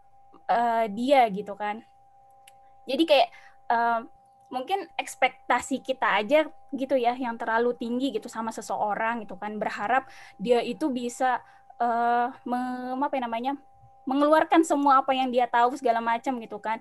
uh, 0.47 0.87
dia 0.87 1.27
gitu 1.29 1.53
kan. 1.53 1.83
Jadi 2.87 3.03
kayak 3.07 3.29
uh, 3.71 4.01
mungkin 4.53 4.85
ekspektasi 5.01 5.81
kita 5.81 6.21
aja 6.21 6.45
gitu 6.69 6.93
ya 6.93 7.17
yang 7.17 7.33
terlalu 7.41 7.73
tinggi 7.73 8.13
gitu 8.13 8.29
sama 8.29 8.53
seseorang 8.53 9.25
gitu 9.25 9.33
kan. 9.41 9.57
Berharap 9.57 10.05
dia 10.37 10.61
itu 10.61 10.93
bisa 10.93 11.41
uh, 11.81 12.29
apa 13.01 13.13
ya 13.17 13.21
namanya 13.25 13.53
mengeluarkan 14.05 14.61
semua 14.61 15.01
apa 15.01 15.17
yang 15.17 15.33
dia 15.33 15.49
tahu 15.49 15.73
segala 15.73 15.97
macam 16.05 16.37
gitu 16.37 16.61
kan. 16.61 16.77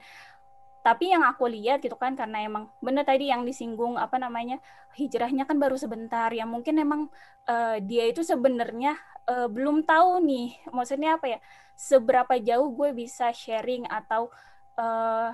Tapi 0.82 1.14
yang 1.14 1.22
aku 1.22 1.46
lihat 1.46 1.80
gitu 1.80 1.94
kan 1.94 2.18
karena 2.18 2.42
emang 2.42 2.68
bener 2.82 3.06
tadi 3.06 3.30
yang 3.30 3.46
disinggung 3.46 3.94
apa 3.96 4.18
namanya 4.18 4.58
hijrahnya 4.98 5.46
kan 5.48 5.56
baru 5.56 5.78
sebentar 5.78 6.28
ya 6.34 6.42
mungkin 6.44 6.76
emang 6.76 7.00
uh, 7.46 7.78
dia 7.78 8.10
itu 8.10 8.26
sebenarnya 8.26 8.98
uh, 9.30 9.46
belum 9.46 9.86
tahu 9.86 10.20
nih 10.26 10.58
maksudnya 10.74 11.22
apa 11.22 11.26
ya 11.30 11.38
seberapa 11.78 12.34
jauh 12.42 12.74
gue 12.74 12.90
bisa 12.98 13.30
sharing 13.30 13.86
atau 13.86 14.26
uh, 14.74 15.30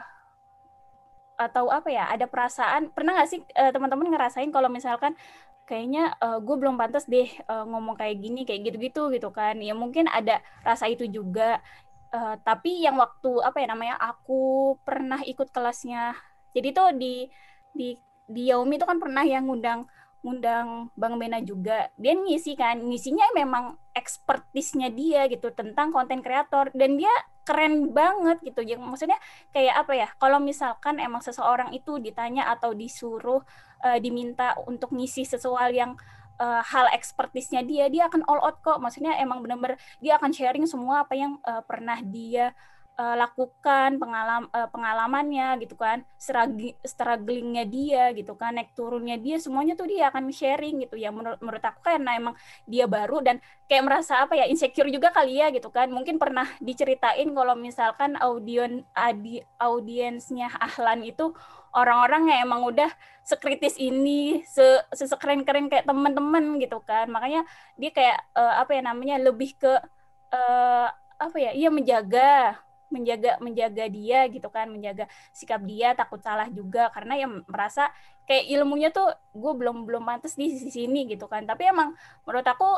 atau 1.39 1.71
apa 1.71 1.89
ya 1.89 2.11
ada 2.11 2.27
perasaan 2.27 2.91
pernah 2.91 3.15
nggak 3.15 3.31
sih 3.31 3.41
uh, 3.55 3.71
teman-teman 3.71 4.11
ngerasain 4.11 4.51
kalau 4.51 4.67
misalkan 4.67 5.15
kayaknya 5.69 6.17
uh, 6.19 6.43
gue 6.43 6.57
belum 6.59 6.75
pantas 6.75 7.07
deh 7.07 7.29
uh, 7.47 7.63
ngomong 7.69 7.95
kayak 7.95 8.19
gini 8.19 8.43
kayak 8.43 8.73
gitu-gitu 8.73 9.13
gitu 9.15 9.29
kan. 9.31 9.55
Ya 9.63 9.77
mungkin 9.77 10.11
ada 10.11 10.43
rasa 10.67 10.91
itu 10.91 11.07
juga. 11.07 11.63
Uh, 12.09 12.41
tapi 12.41 12.83
yang 12.83 12.97
waktu 12.97 13.31
apa 13.45 13.61
ya 13.61 13.69
namanya 13.69 14.01
aku 14.01 14.75
pernah 14.81 15.21
ikut 15.29 15.53
kelasnya 15.53 16.17
jadi 16.57 16.69
tuh 16.73 16.89
di 16.97 17.29
di 17.71 17.95
di 18.29 18.43
Yaomi 18.49 18.81
itu 18.81 18.87
kan 18.89 18.99
pernah 19.01 19.25
yang 19.25 19.49
ngundang 19.49 19.89
ngundang 20.25 20.91
Bang 20.99 21.17
Bena 21.17 21.39
juga. 21.39 21.89
Dia 21.95 22.19
ngisi 22.19 22.59
kan 22.59 22.83
ngisinya 22.83 23.31
memang 23.37 23.79
ekspertisnya 23.95 24.91
dia 24.91 25.31
gitu 25.31 25.55
tentang 25.55 25.95
konten 25.95 26.21
kreator. 26.25 26.75
Dan 26.75 26.99
dia 26.99 27.13
keren 27.49 27.97
banget 27.97 28.45
gitu. 28.45 28.61
Yang 28.61 28.85
maksudnya 28.85 29.19
kayak 29.57 29.75
apa 29.81 29.93
ya 29.97 30.09
kalau 30.21 30.37
misalkan 30.37 31.01
emang 31.01 31.25
seseorang 31.25 31.73
itu 31.73 31.97
ditanya 31.97 32.53
atau 32.53 32.77
disuruh 32.77 33.41
uh, 33.81 33.99
diminta 33.99 34.53
untuk 34.69 34.93
ngisi 34.93 35.25
sesuatu 35.25 35.73
yang 35.73 35.97
uh, 36.37 36.61
hal 36.61 36.93
ekspertisnya 36.93 37.65
dia 37.65 37.89
dia 37.89 38.13
akan 38.13 38.29
all 38.29 38.45
out 38.45 38.61
kok. 38.61 38.77
Maksudnya 38.85 39.17
emang 39.17 39.41
benar-benar 39.41 39.81
dia 40.05 40.21
akan 40.21 40.31
sharing 40.37 40.69
semua 40.69 41.09
apa 41.09 41.17
yang 41.17 41.41
uh, 41.49 41.65
pernah 41.65 41.97
dia 42.05 42.53
uh, 42.99 43.17
lakukan 43.17 43.97
pengalaman 43.97 44.51
uh, 44.51 44.69
pengalamannya 44.69 45.63
gitu 45.63 45.79
kan. 45.79 46.03
Strugglingnya 46.83 47.65
dia 47.65 48.11
gitu 48.13 48.35
kan 48.35 48.59
naik 48.59 48.75
turunnya 48.75 49.15
dia 49.17 49.39
semuanya 49.39 49.79
tuh 49.79 49.87
dia 49.87 50.11
akan 50.11 50.35
sharing 50.35 50.83
gitu. 50.85 50.99
Ya 50.99 51.15
menurut 51.15 51.39
menurut 51.39 51.63
aku 51.63 51.81
karena 51.87 52.19
emang 52.19 52.35
dia 52.67 52.91
baru 52.91 53.23
dan 53.23 53.39
kayak 53.71 53.87
merasa 53.87 54.27
apa 54.27 54.35
ya 54.35 54.51
insecure 54.51 54.91
juga 54.91 55.15
kali 55.15 55.39
ya 55.39 55.55
gitu 55.55 55.71
kan. 55.71 55.89
Mungkin 55.89 56.19
pernah 56.19 56.51
diceritain 56.59 57.31
kalau 57.31 57.55
misalkan 57.55 58.19
audion 58.19 58.83
adi, 58.93 59.41
audiensnya 59.63 60.51
Ahlan 60.59 61.07
itu 61.07 61.31
orang-orang 61.73 62.35
yang 62.35 62.51
emang 62.51 62.67
udah 62.67 62.91
sekritis 63.23 63.77
ini 63.79 64.43
se 64.43 64.65
sesekeren 64.91 65.47
keren 65.47 65.71
kayak 65.71 65.87
teman-teman 65.87 66.59
gitu 66.59 66.83
kan. 66.83 67.07
Makanya 67.07 67.47
dia 67.79 67.91
kayak 67.95 68.19
uh, 68.35 68.59
apa 68.59 68.75
ya 68.75 68.83
namanya 68.83 69.17
lebih 69.23 69.55
ke 69.55 69.73
uh, 70.35 70.89
apa 71.19 71.37
ya 71.37 71.51
iya 71.51 71.69
menjaga 71.69 72.63
menjaga 72.89 73.37
menjaga 73.39 73.85
dia 73.89 74.27
gitu 74.29 74.49
kan 74.49 74.69
menjaga 74.69 75.07
sikap 75.33 75.61
dia 75.65 75.93
takut 75.97 76.21
salah 76.21 76.49
juga. 76.53 76.89
Karena 76.93 77.15
yang 77.21 77.45
merasa 77.47 77.93
kayak 78.29 78.49
ilmunya 78.53 78.89
tuh 78.93 79.09
gue 79.33 79.53
belum 79.57 79.85
belum 79.89 80.05
pantas 80.05 80.37
di 80.37 80.53
sisi 80.53 80.85
sini 80.85 81.09
gitu 81.09 81.27
kan. 81.31 81.45
Tapi 81.49 81.69
emang 81.69 81.95
menurut 82.25 82.47
aku 82.47 82.71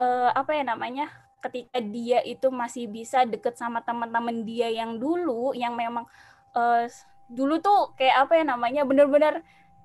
eh, 0.00 0.30
apa 0.32 0.52
ya 0.56 0.64
namanya 0.66 1.10
ketika 1.44 1.78
dia 1.84 2.24
itu 2.24 2.48
masih 2.48 2.88
bisa 2.88 3.28
deket 3.28 3.60
sama 3.60 3.84
teman-teman 3.84 4.48
dia 4.48 4.72
yang 4.72 4.96
dulu 4.96 5.52
yang 5.52 5.76
memang 5.76 6.08
eh, 6.56 6.88
dulu 7.28 7.60
tuh 7.60 7.96
kayak 7.96 8.28
apa 8.28 8.32
ya 8.40 8.44
namanya 8.44 8.82
bener-bener 8.84 9.40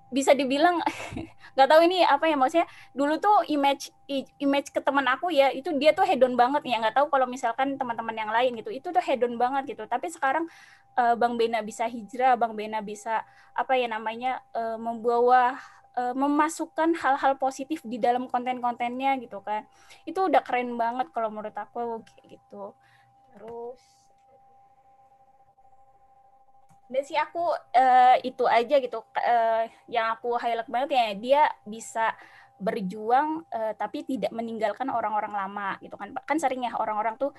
bisa 0.10 0.34
dibilang 0.34 0.82
nggak 1.55 1.70
tahu 1.70 1.82
ini 1.86 2.01
apa 2.05 2.26
ya 2.30 2.36
maksudnya 2.38 2.68
dulu 2.93 3.22
tuh 3.22 3.45
image 3.49 3.93
image 4.41 4.70
ke 4.74 4.82
teman 4.82 5.05
aku 5.05 5.30
ya 5.30 5.53
itu 5.53 5.70
dia 5.78 5.93
tuh 5.93 6.05
hedon 6.05 6.34
banget 6.34 6.66
ya 6.66 6.82
nggak 6.82 6.97
tahu 6.97 7.14
kalau 7.14 7.30
misalkan 7.30 7.78
teman-teman 7.78 8.16
yang 8.18 8.32
lain 8.34 8.57
gitu 8.57 8.74
itu 8.74 8.89
tuh 8.89 9.03
hedon 9.03 9.38
banget 9.38 9.78
gitu. 9.78 9.86
Tapi 9.86 10.10
sekarang 10.10 10.49
uh, 10.97 11.14
bang 11.14 11.34
Bena 11.38 11.60
bisa 11.62 11.86
hijrah 11.86 12.34
bang 12.39 12.53
Bena 12.57 12.80
bisa 12.82 13.22
apa 13.53 13.78
ya 13.78 13.86
namanya 13.86 14.41
uh, 14.55 14.80
membawa 14.82 15.57
uh, 15.93 16.16
memasukkan 16.18 16.97
hal-hal 16.97 17.38
positif 17.38 17.84
di 17.86 18.01
dalam 18.01 18.26
konten-kontennya 18.26 19.20
gitu 19.22 19.43
kan. 19.45 19.68
Itu 20.07 20.32
udah 20.32 20.41
keren 20.41 20.74
banget 20.80 21.12
kalau 21.14 21.30
menurut 21.30 21.55
aku 21.55 22.01
gitu. 22.26 22.74
Terus 23.36 23.99
dan 26.90 27.02
sih 27.06 27.14
aku 27.16 27.54
uh, 27.54 28.16
itu 28.26 28.44
aja 28.50 28.76
gitu 28.82 29.06
uh, 29.06 29.64
yang 29.86 30.10
aku 30.18 30.34
highlight 30.42 30.66
banget 30.66 30.90
ya 30.98 31.06
dia 31.14 31.42
bisa 31.62 32.18
berjuang 32.60 33.46
uh, 33.54 33.74
tapi 33.78 34.04
tidak 34.04 34.34
meninggalkan 34.36 34.90
orang-orang 34.92 35.32
lama 35.32 35.78
gitu 35.80 35.96
kan. 35.96 36.12
Kan 36.26 36.42
sering 36.42 36.66
ya 36.66 36.76
orang-orang 36.76 37.16
tuh 37.16 37.32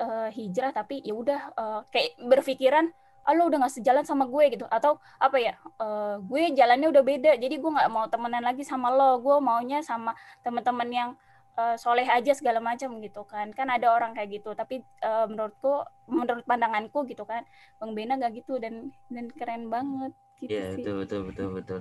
uh, 0.00 0.30
hijrah 0.32 0.72
tapi 0.72 1.02
ya 1.04 1.12
udah 1.18 1.40
uh, 1.58 1.80
kayak 1.90 2.16
berpikiran 2.22 2.94
ah, 3.22 3.34
lo 3.38 3.46
udah 3.46 3.66
gak 3.66 3.74
sejalan 3.74 4.06
sama 4.06 4.24
gue 4.30 4.54
gitu. 4.54 4.64
Atau 4.70 5.02
apa 5.18 5.36
ya 5.36 5.54
uh, 5.82 6.22
gue 6.22 6.54
jalannya 6.54 6.88
udah 6.88 7.02
beda 7.04 7.32
jadi 7.42 7.54
gue 7.58 7.70
nggak 7.74 7.90
mau 7.92 8.06
temenan 8.08 8.46
lagi 8.46 8.62
sama 8.62 8.88
lo 8.94 9.18
gue 9.18 9.36
maunya 9.42 9.84
sama 9.84 10.16
teman-teman 10.46 10.88
yang 10.88 11.10
uh, 11.56 11.76
soleh 11.76 12.06
aja 12.08 12.32
segala 12.32 12.60
macam 12.60 12.98
gitu 13.00 13.22
kan. 13.24 13.50
Kan 13.52 13.68
ada 13.68 13.92
orang 13.92 14.12
kayak 14.16 14.42
gitu. 14.42 14.52
Tapi 14.52 14.80
uh, 15.04 15.26
menurutku 15.28 15.84
menurut 16.08 16.44
pandanganku 16.44 17.08
gitu 17.08 17.24
kan 17.24 17.46
bang 17.80 17.90
Bena 17.96 18.14
gak 18.20 18.36
gitu 18.36 18.60
dan 18.60 18.92
dan 19.08 19.32
keren 19.32 19.72
banget 19.72 20.12
gitu 20.42 20.52
yeah, 20.52 20.74
sih. 20.74 20.82
betul 20.82 21.06
betul 21.06 21.20
betul 21.30 21.48
betul. 21.54 21.80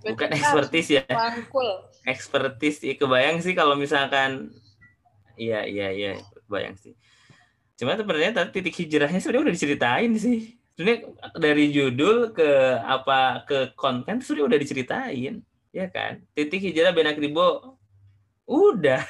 Bukan 0.00 0.28
ekspertis 0.32 0.86
ya. 0.88 1.04
ekspertis 2.08 2.80
ya, 2.80 2.96
kebayang 2.96 3.44
sih 3.44 3.52
kalau 3.52 3.76
misalkan 3.76 4.48
iya 5.36 5.66
iya 5.68 5.92
iya 5.92 6.12
kebayang 6.48 6.78
sih. 6.80 6.96
Cuma 7.76 7.96
sebenarnya 7.96 8.48
titik 8.48 8.72
hijrahnya 8.76 9.20
sebenarnya 9.20 9.44
udah 9.50 9.56
diceritain 9.56 10.12
sih. 10.16 10.56
Sebenarnya 10.72 11.12
dari 11.36 11.68
judul 11.74 12.32
ke 12.32 12.80
apa 12.80 13.44
ke 13.44 13.76
konten 13.76 14.24
sudah 14.24 14.48
udah 14.48 14.56
diceritain 14.56 15.44
ya 15.74 15.86
kan? 15.92 16.24
Titik 16.32 16.64
hijrah 16.64 16.96
Benak 16.96 17.20
Ribo 17.20 17.79
Udah. 18.50 19.06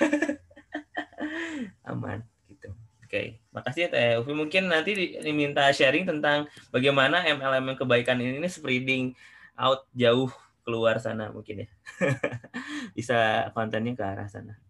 Aman 1.89 2.21
gitu. 2.45 2.69
Oke, 3.01 3.41
makasih 3.57 3.89
ya 3.89 3.89
Teh 3.89 4.13
Ufi. 4.21 4.37
Mungkin 4.37 4.69
nanti 4.69 5.17
diminta 5.25 5.65
sharing 5.73 6.05
tentang 6.05 6.45
bagaimana 6.69 7.25
MLM 7.25 7.73
kebaikan 7.81 8.21
ini, 8.21 8.37
ini 8.37 8.49
spreading 8.53 9.17
out 9.57 9.89
jauh 9.97 10.29
keluar 10.61 11.01
sana 11.01 11.33
mungkin 11.33 11.65
ya. 11.65 11.69
Bisa 12.97 13.49
kontennya 13.57 13.97
ke 13.97 14.05
arah 14.05 14.29
sana. 14.29 14.61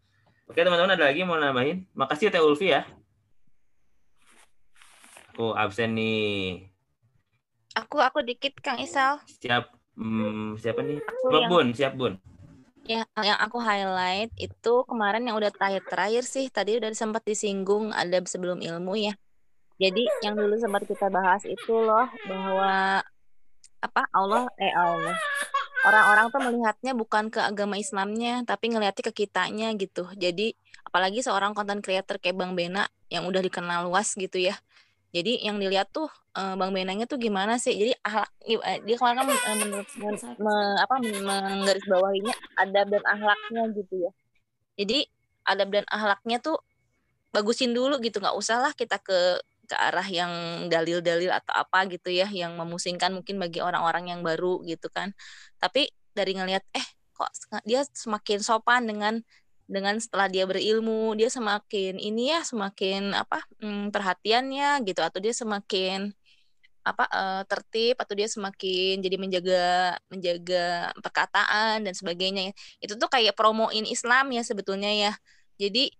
Oke 0.46 0.62
teman-teman 0.62 0.94
ada 0.94 1.10
lagi 1.10 1.26
mau 1.26 1.34
nambahin? 1.34 1.84
Makasih 1.98 2.30
ya 2.30 2.38
Teh 2.38 2.42
Ulfi 2.42 2.70
ya. 2.70 2.86
Aku 5.34 5.50
absen 5.58 5.98
nih. 5.98 6.70
Aku 7.74 7.98
aku 8.02 8.22
dikit 8.22 8.58
Kang 8.62 8.78
Isal. 8.78 9.18
Siap. 9.26 9.74
Hmm, 9.98 10.56
siapa 10.56 10.80
nih? 10.80 11.02
Aku 11.02 11.44
Bun, 11.50 11.76
siap 11.76 11.94
Bun. 11.98 12.16
Ya, 12.90 13.06
yang 13.22 13.38
aku 13.38 13.62
highlight 13.62 14.34
itu 14.34 14.82
kemarin 14.82 15.22
yang 15.22 15.38
udah 15.38 15.54
terakhir-terakhir 15.54 16.26
sih. 16.26 16.50
Tadi 16.50 16.82
udah 16.82 16.90
sempat 16.90 17.22
disinggung 17.22 17.94
ada 17.94 18.18
sebelum 18.26 18.58
ilmu 18.58 18.98
ya. 18.98 19.14
Jadi 19.78 20.10
yang 20.26 20.34
dulu 20.34 20.58
sempat 20.58 20.82
kita 20.90 21.06
bahas 21.06 21.46
itu 21.46 21.70
loh 21.70 22.10
bahwa 22.26 22.98
apa 23.78 24.02
Allah 24.10 24.50
eh 24.58 24.74
Allah 24.74 25.14
orang-orang 25.86 26.26
tuh 26.34 26.40
melihatnya 26.50 26.92
bukan 26.98 27.30
ke 27.30 27.38
agama 27.38 27.78
Islamnya 27.78 28.42
tapi 28.42 28.74
ngelihatnya 28.74 29.06
ke 29.06 29.14
kitanya 29.22 29.70
gitu. 29.78 30.10
Jadi 30.18 30.58
apalagi 30.82 31.22
seorang 31.22 31.54
konten 31.54 31.86
creator 31.86 32.18
kayak 32.18 32.42
Bang 32.42 32.58
Bena 32.58 32.90
yang 33.06 33.22
udah 33.22 33.38
dikenal 33.38 33.86
luas 33.86 34.18
gitu 34.18 34.42
ya. 34.42 34.58
Jadi 35.10 35.42
yang 35.42 35.58
dilihat 35.58 35.90
tuh 35.90 36.06
uh, 36.38 36.54
Bang 36.54 36.70
Benangnya 36.70 37.06
tuh 37.10 37.18
gimana 37.18 37.58
sih? 37.58 37.74
Jadi 37.74 37.92
ahlak 38.06 38.30
uh, 38.46 38.78
dia 38.86 38.96
kemarin 38.96 39.16
kan 39.18 39.56
menurut 39.58 39.88
me, 40.44 40.54
apa 40.78 40.94
menggarisbawahinya 41.02 42.34
adab 42.62 42.86
dan 42.94 43.02
ahlaknya 43.06 43.62
gitu 43.74 43.94
ya. 44.06 44.10
Jadi 44.78 44.98
adab 45.46 45.68
dan 45.74 45.84
ahlaknya 45.90 46.38
tuh 46.38 46.62
bagusin 47.34 47.74
dulu 47.74 47.98
gitu, 48.02 48.22
nggak 48.22 48.38
usah 48.38 48.62
lah 48.62 48.72
kita 48.74 48.98
ke 49.02 49.38
ke 49.70 49.76
arah 49.78 50.06
yang 50.06 50.32
dalil-dalil 50.66 51.30
atau 51.30 51.54
apa 51.54 51.86
gitu 51.86 52.10
ya 52.10 52.26
yang 52.26 52.58
memusingkan 52.58 53.14
mungkin 53.14 53.38
bagi 53.38 53.62
orang-orang 53.62 54.10
yang 54.10 54.20
baru 54.26 54.62
gitu 54.66 54.90
kan. 54.90 55.14
Tapi 55.62 55.90
dari 56.10 56.34
ngelihat 56.34 56.66
eh 56.74 56.86
kok 57.14 57.30
dia 57.62 57.86
semakin 57.86 58.42
sopan 58.42 58.90
dengan 58.90 59.22
dengan 59.70 59.94
setelah 60.02 60.26
dia 60.26 60.44
berilmu 60.50 61.14
dia 61.14 61.30
semakin 61.30 61.94
ini 62.02 62.34
ya 62.34 62.42
semakin 62.42 63.14
apa 63.14 63.38
hmm, 63.62 63.94
perhatiannya 63.94 64.82
gitu 64.82 65.00
atau 65.06 65.22
dia 65.22 65.30
semakin 65.30 66.10
apa 66.80 67.04
uh, 67.12 67.42
tertib 67.46 67.94
atau 68.02 68.14
dia 68.16 68.26
semakin 68.26 68.98
jadi 69.04 69.16
menjaga 69.20 69.64
menjaga 70.10 70.90
perkataan 70.98 71.84
dan 71.86 71.94
sebagainya 71.94 72.50
itu 72.82 72.94
tuh 72.96 73.06
kayak 73.06 73.36
promoin 73.38 73.84
Islam 73.86 74.32
ya 74.34 74.42
sebetulnya 74.42 74.90
ya. 74.90 75.12
Jadi 75.60 75.92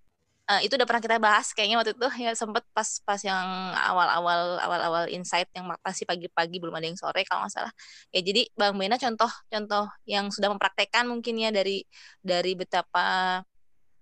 uh, 0.51 0.61
itu 0.64 0.75
udah 0.75 0.87
pernah 0.89 1.03
kita 1.05 1.16
bahas 1.23 1.53
kayaknya 1.55 1.77
waktu 1.79 1.93
itu 1.95 2.09
ya 2.25 2.33
sempet 2.35 2.64
pas 2.75 2.89
pas 3.07 3.21
yang 3.23 3.47
awal-awal 3.77 4.59
awal-awal 4.59 5.05
insight 5.12 5.47
yang 5.55 5.71
masih 5.85 6.05
pagi-pagi 6.09 6.57
belum 6.59 6.75
ada 6.75 6.87
yang 6.91 6.99
sore 6.99 7.23
kalau 7.29 7.47
nggak 7.47 7.55
salah. 7.55 7.73
Ya 8.11 8.21
jadi 8.25 8.49
Bang 8.59 8.75
Bena 8.81 8.97
contoh 8.99 9.31
contoh 9.53 9.85
yang 10.09 10.33
sudah 10.35 10.49
mempraktekkan 10.51 11.07
mungkin 11.07 11.39
ya 11.39 11.53
dari 11.55 11.85
dari 12.25 12.53
betapa 12.59 13.41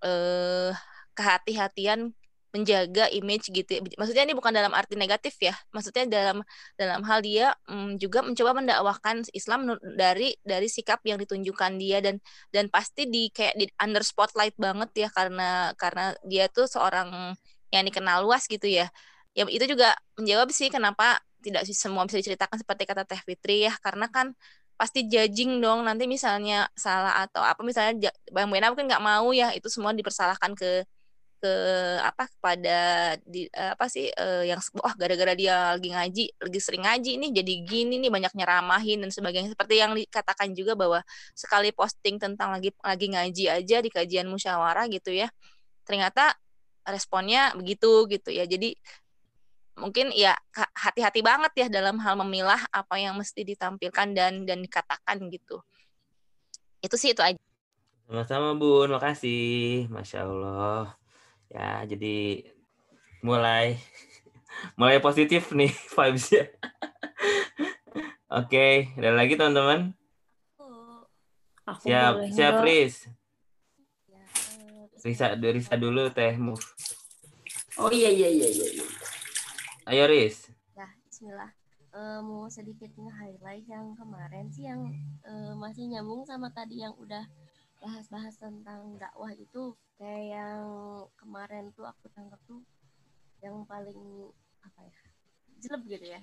eh, 0.04 0.72
kehati-hatian 1.18 2.14
menjaga 2.48 3.12
image 3.12 3.52
gitu 3.52 3.68
ya. 3.68 3.80
Maksudnya 4.00 4.24
ini 4.24 4.32
bukan 4.32 4.52
dalam 4.56 4.72
arti 4.72 4.96
negatif 4.96 5.36
ya. 5.38 5.52
Maksudnya 5.70 6.08
dalam 6.08 6.40
dalam 6.80 7.00
hal 7.04 7.20
dia 7.20 7.52
um, 7.68 7.94
juga 8.00 8.24
mencoba 8.24 8.56
mendakwahkan 8.56 9.28
Islam 9.36 9.76
dari 10.00 10.32
dari 10.40 10.68
sikap 10.72 11.04
yang 11.04 11.20
ditunjukkan 11.20 11.76
dia 11.76 12.00
dan 12.00 12.16
dan 12.48 12.72
pasti 12.72 13.04
di 13.04 13.28
kayak 13.28 13.54
di 13.60 13.68
under 13.76 14.00
spotlight 14.00 14.56
banget 14.56 14.90
ya 14.96 15.08
karena 15.12 15.76
karena 15.76 16.16
dia 16.24 16.48
tuh 16.48 16.64
seorang 16.64 17.36
yang 17.68 17.84
dikenal 17.84 18.24
luas 18.24 18.48
gitu 18.48 18.64
ya. 18.64 18.88
Ya 19.36 19.44
itu 19.46 19.68
juga 19.68 19.92
menjawab 20.16 20.48
sih 20.50 20.72
kenapa 20.72 21.20
tidak 21.44 21.62
semua 21.70 22.02
bisa 22.08 22.18
diceritakan 22.18 22.58
seperti 22.58 22.82
kata 22.88 23.02
Teh 23.06 23.20
Fitri 23.22 23.68
ya 23.68 23.72
karena 23.78 24.10
kan 24.10 24.34
pasti 24.78 25.10
judging 25.10 25.58
dong 25.58 25.82
nanti 25.82 26.06
misalnya 26.06 26.70
salah 26.78 27.26
atau 27.26 27.42
apa 27.42 27.60
misalnya 27.66 28.14
Bang 28.30 28.48
Bena 28.48 28.70
mungkin 28.70 28.86
nggak 28.86 29.02
mau 29.02 29.34
ya 29.34 29.50
itu 29.50 29.66
semua 29.66 29.90
dipersalahkan 29.90 30.54
ke 30.54 30.86
ke 31.38 31.54
apa 32.02 32.26
kepada 32.26 32.78
di 33.22 33.46
apa 33.54 33.86
sih 33.86 34.10
uh, 34.10 34.42
yang 34.42 34.58
wah 34.82 34.90
gara-gara 34.98 35.38
dia 35.38 35.74
lagi 35.78 35.94
ngaji 35.94 36.24
lagi 36.34 36.60
sering 36.62 36.82
ngaji 36.82 37.10
ini 37.14 37.26
jadi 37.30 37.54
gini 37.62 37.94
nih 38.02 38.10
banyak 38.10 38.32
nyeramahin 38.34 39.06
dan 39.06 39.10
sebagainya. 39.14 39.54
Seperti 39.54 39.74
yang 39.78 39.94
dikatakan 39.94 40.50
juga 40.54 40.74
bahwa 40.74 40.98
sekali 41.38 41.70
posting 41.70 42.18
tentang 42.18 42.54
lagi 42.58 42.74
lagi 42.82 43.06
ngaji 43.14 43.44
aja 43.54 43.76
di 43.78 43.90
kajian 43.90 44.26
musyawarah 44.26 44.90
gitu 44.90 45.14
ya 45.14 45.30
ternyata 45.86 46.34
responnya 46.90 47.54
begitu 47.54 48.06
gitu 48.10 48.30
ya. 48.34 48.44
Jadi 48.44 48.74
mungkin 49.78 50.10
ya 50.10 50.34
hati-hati 50.74 51.22
banget 51.22 51.52
ya 51.54 51.66
dalam 51.70 52.02
hal 52.02 52.18
memilah 52.18 52.58
apa 52.74 52.98
yang 52.98 53.14
mesti 53.14 53.46
ditampilkan 53.46 54.12
dan 54.12 54.42
dan 54.44 54.58
dikatakan 54.60 55.30
gitu. 55.30 55.62
Itu 56.82 56.98
sih 56.98 57.14
itu 57.14 57.22
aja. 57.22 57.38
Sama-sama 58.10 58.58
bun. 58.58 58.90
Makasih. 58.90 59.86
Masya 59.88 60.26
allah. 60.26 60.98
Ya 61.48 61.86
jadi 61.86 62.44
mulai 63.22 63.78
mulai 64.80 64.98
positif 64.98 65.54
nih 65.54 65.70
vibesnya. 65.96 66.50
Oke 68.38 68.92
dan 68.98 69.16
lagi 69.16 69.38
teman-teman? 69.38 69.94
Siap 71.78 72.14
siap 72.32 72.54
Riz. 72.64 73.06
Ya, 74.08 74.24
Risa 75.04 75.26
Risa 75.36 75.74
dulu 75.76 76.08
teh 76.10 76.34
move. 76.40 76.64
Oh 77.78 77.92
iya 77.92 78.10
iya 78.10 78.26
iya 78.26 78.48
iya, 78.50 78.66
iya. 78.74 78.86
Ayo 79.88 80.04
Riz. 80.04 80.52
Ya, 80.76 80.84
bismillah. 81.08 81.48
Uh, 81.96 82.20
mau 82.20 82.44
sedikit 82.52 82.92
nge-highlight 82.92 83.64
yang 83.64 83.96
kemarin 83.96 84.52
sih 84.52 84.68
yang 84.68 84.84
uh, 85.24 85.56
masih 85.56 85.88
nyambung 85.88 86.28
sama 86.28 86.52
tadi 86.52 86.84
yang 86.84 86.92
udah 87.00 87.24
bahas-bahas 87.80 88.36
tentang 88.36 89.00
dakwah 89.00 89.32
itu 89.32 89.72
kayak 89.96 90.36
yang 90.36 90.68
kemarin 91.16 91.72
tuh 91.72 91.88
aku 91.88 92.04
tangkap 92.12 92.36
tuh 92.44 92.60
yang 93.40 93.64
paling 93.64 94.28
apa 94.60 94.80
ya 94.84 94.96
jelek 95.64 95.82
gitu 95.88 96.06
ya 96.12 96.20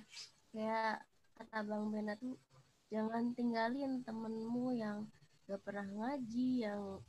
kayak 0.54 1.02
kata 1.34 1.66
bang 1.66 1.84
Bena 1.90 2.14
tuh 2.22 2.38
jangan 2.86 3.34
tinggalin 3.34 3.98
temenmu 4.06 4.78
yang 4.78 5.10
gak 5.50 5.58
pernah 5.66 5.90
ngaji 5.90 6.70
yang 6.70 7.02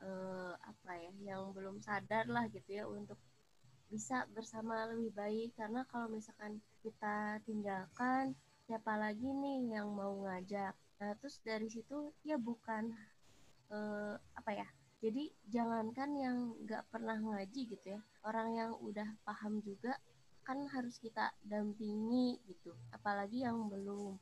uh, 0.00 0.56
apa 0.56 0.90
ya 0.96 1.36
yang 1.36 1.52
belum 1.52 1.84
sadar 1.84 2.24
lah 2.32 2.48
gitu 2.48 2.80
ya 2.80 2.88
untuk 2.88 3.20
bisa 3.88 4.28
bersama 4.36 4.88
lebih 4.92 5.10
baik. 5.16 5.56
Karena 5.56 5.84
kalau 5.88 6.08
misalkan 6.12 6.60
kita 6.84 7.40
tinggalkan 7.48 8.36
siapa 8.68 8.96
lagi 9.00 9.26
nih 9.26 9.80
yang 9.80 9.88
mau 9.92 10.12
ngajak? 10.24 10.76
Nah 11.00 11.12
terus 11.18 11.40
dari 11.40 11.68
situ 11.72 12.12
ya 12.24 12.36
bukan 12.36 12.92
eh, 13.72 14.14
apa 14.36 14.50
ya? 14.52 14.68
Jadi 14.98 15.30
jangankan 15.48 16.10
yang 16.18 16.36
nggak 16.64 16.84
pernah 16.92 17.16
ngaji 17.16 17.60
gitu 17.70 17.86
ya. 17.96 18.00
Orang 18.26 18.54
yang 18.54 18.76
udah 18.82 19.08
paham 19.24 19.64
juga 19.64 19.96
kan 20.44 20.64
harus 20.72 20.96
kita 21.00 21.32
dampingi 21.44 22.40
gitu. 22.48 22.72
Apalagi 22.92 23.44
yang 23.44 23.68
belum. 23.68 24.16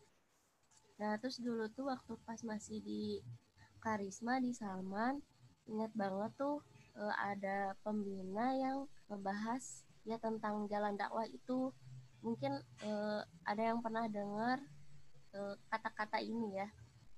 Nah 0.99 1.17
terus 1.21 1.43
dulu 1.43 1.69
tuh 1.73 1.93
waktu 1.93 2.15
pas 2.25 2.41
masih 2.45 2.81
di 2.81 3.21
karisma 3.81 4.43
di 4.43 4.51
Salman 4.51 5.23
ingat 5.71 5.93
banget 5.95 6.33
tuh 6.39 6.63
uh, 6.97 7.15
ada 7.21 7.77
pembina 7.85 8.57
yang 8.57 8.89
membahas 9.07 9.85
ya 10.09 10.17
tentang 10.19 10.67
jalan 10.67 10.97
dakwah 10.97 11.29
itu. 11.29 11.71
Mungkin 12.25 12.59
uh, 12.83 13.23
ada 13.47 13.63
yang 13.63 13.79
pernah 13.85 14.11
dengar 14.11 14.59
eh, 15.37 15.55
kata-kata 15.71 16.19
ini 16.19 16.59
ya. 16.59 16.69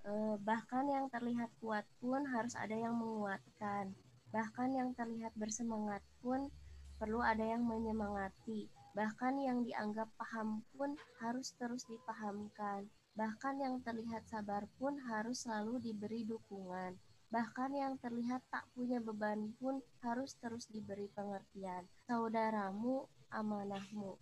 Uh, 0.05 0.37
bahkan 0.41 0.89
yang 0.89 1.09
terlihat 1.09 1.49
kuat 1.61 1.85
pun 2.01 2.25
harus 2.29 2.53
ada 2.59 2.75
yang 2.77 2.97
menguatkan. 2.97 3.95
Bahkan 4.35 4.69
yang 4.77 4.93
terlihat 4.93 5.33
bersemangat 5.37 6.05
pun 6.21 6.53
perlu 7.01 7.25
ada 7.25 7.41
yang 7.41 7.65
menyemangati. 7.65 8.69
Bahkan 8.93 9.35
yang 9.41 9.65
dianggap 9.65 10.11
paham 10.19 10.61
pun 10.77 10.99
harus 11.23 11.55
terus 11.57 11.87
dipahamkan. 11.89 12.89
Bahkan 13.17 13.55
yang 13.63 13.81
terlihat 13.81 14.29
sabar 14.29 14.69
pun 14.77 14.99
harus 15.09 15.47
selalu 15.47 15.81
diberi 15.81 16.29
dukungan 16.29 16.99
Bahkan 17.29 17.71
yang 17.77 18.01
terlihat 18.01 18.41
tak 18.49 18.65
punya 18.73 19.05
beban 19.05 19.53
pun 19.61 19.85
harus 20.01 20.33
terus 20.41 20.65
diberi 20.73 21.13
pengertian. 21.13 21.85
Saudaramu, 22.09 23.05
amanahmu. 23.29 24.17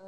E, 0.00 0.06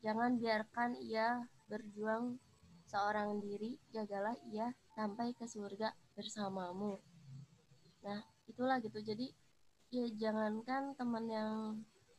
jangan 0.00 0.40
biarkan 0.40 0.96
ia 1.04 1.44
berjuang 1.68 2.40
seorang 2.88 3.40
diri, 3.44 3.76
jagalah 3.92 4.36
ia 4.48 4.72
sampai 4.96 5.36
ke 5.36 5.44
surga 5.44 5.92
bersamamu. 6.16 6.96
Nah, 8.04 8.20
itulah 8.48 8.80
gitu. 8.80 9.04
Jadi, 9.04 9.28
ya 9.92 10.08
jangankan 10.16 10.96
teman 10.96 11.24
yang 11.28 11.52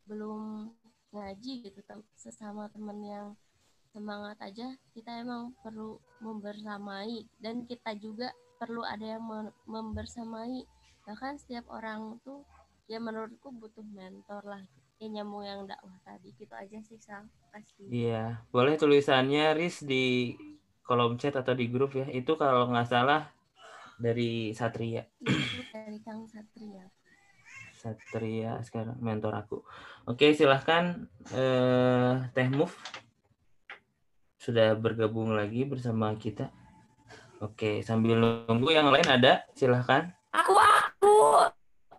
belum 0.05 0.69
ngaji 1.13 1.73
gitu, 1.73 1.81
sesama 2.13 2.69
teman 2.69 3.01
yang 3.01 3.27
semangat 3.93 4.37
aja, 4.41 4.73
kita 4.97 5.21
emang 5.21 5.53
perlu 5.61 6.01
membersamai 6.21 7.29
dan 7.37 7.65
kita 7.69 7.93
juga 7.97 8.33
perlu 8.57 8.81
ada 8.85 9.17
yang 9.17 9.23
membersamai. 9.67 10.65
Bahkan 11.03 11.41
setiap 11.41 11.67
orang 11.71 12.19
tuh 12.23 12.47
ya 12.87 12.99
menurutku 13.01 13.51
butuh 13.51 13.83
mentor 13.83 14.43
lah. 14.45 14.63
Ya 15.01 15.07
nyambung 15.09 15.43
yang 15.43 15.65
dakwah 15.67 15.97
tadi. 16.05 16.31
Gitu 16.35 16.53
aja 16.53 16.77
sih 16.85 16.99
Sal. 17.01 17.27
Kasih. 17.51 17.89
Iya. 17.91 18.43
Boleh 18.49 18.79
tulisannya 18.79 19.53
Riz 19.57 19.83
di 19.83 20.35
kolom 20.83 21.19
chat 21.19 21.35
atau 21.35 21.51
di 21.55 21.67
grup 21.67 21.95
ya. 21.97 22.07
Itu 22.07 22.39
kalau 22.39 22.71
nggak 22.71 22.87
salah 22.87 23.27
dari 23.99 24.51
Satria. 24.55 25.05
Dari 25.73 25.99
Kang 26.01 26.27
Satria. 26.29 26.87
Satria 27.83 28.63
sekarang 28.63 28.95
mentor 29.03 29.35
aku. 29.35 29.57
Oke 30.07 30.31
silahkan 30.31 31.07
eh, 31.35 32.15
Teh 32.31 32.47
Move 32.47 32.71
sudah 34.39 34.75
bergabung 34.75 35.31
lagi 35.31 35.63
bersama 35.63 36.11
kita 36.19 36.51
Oke, 37.43 37.83
sambil 37.83 38.15
nunggu 38.47 38.71
yang 38.71 38.87
lain 38.87 39.03
ada, 39.03 39.43
silahkan. 39.51 40.15
Aku, 40.31 40.55
aku. 40.55 41.15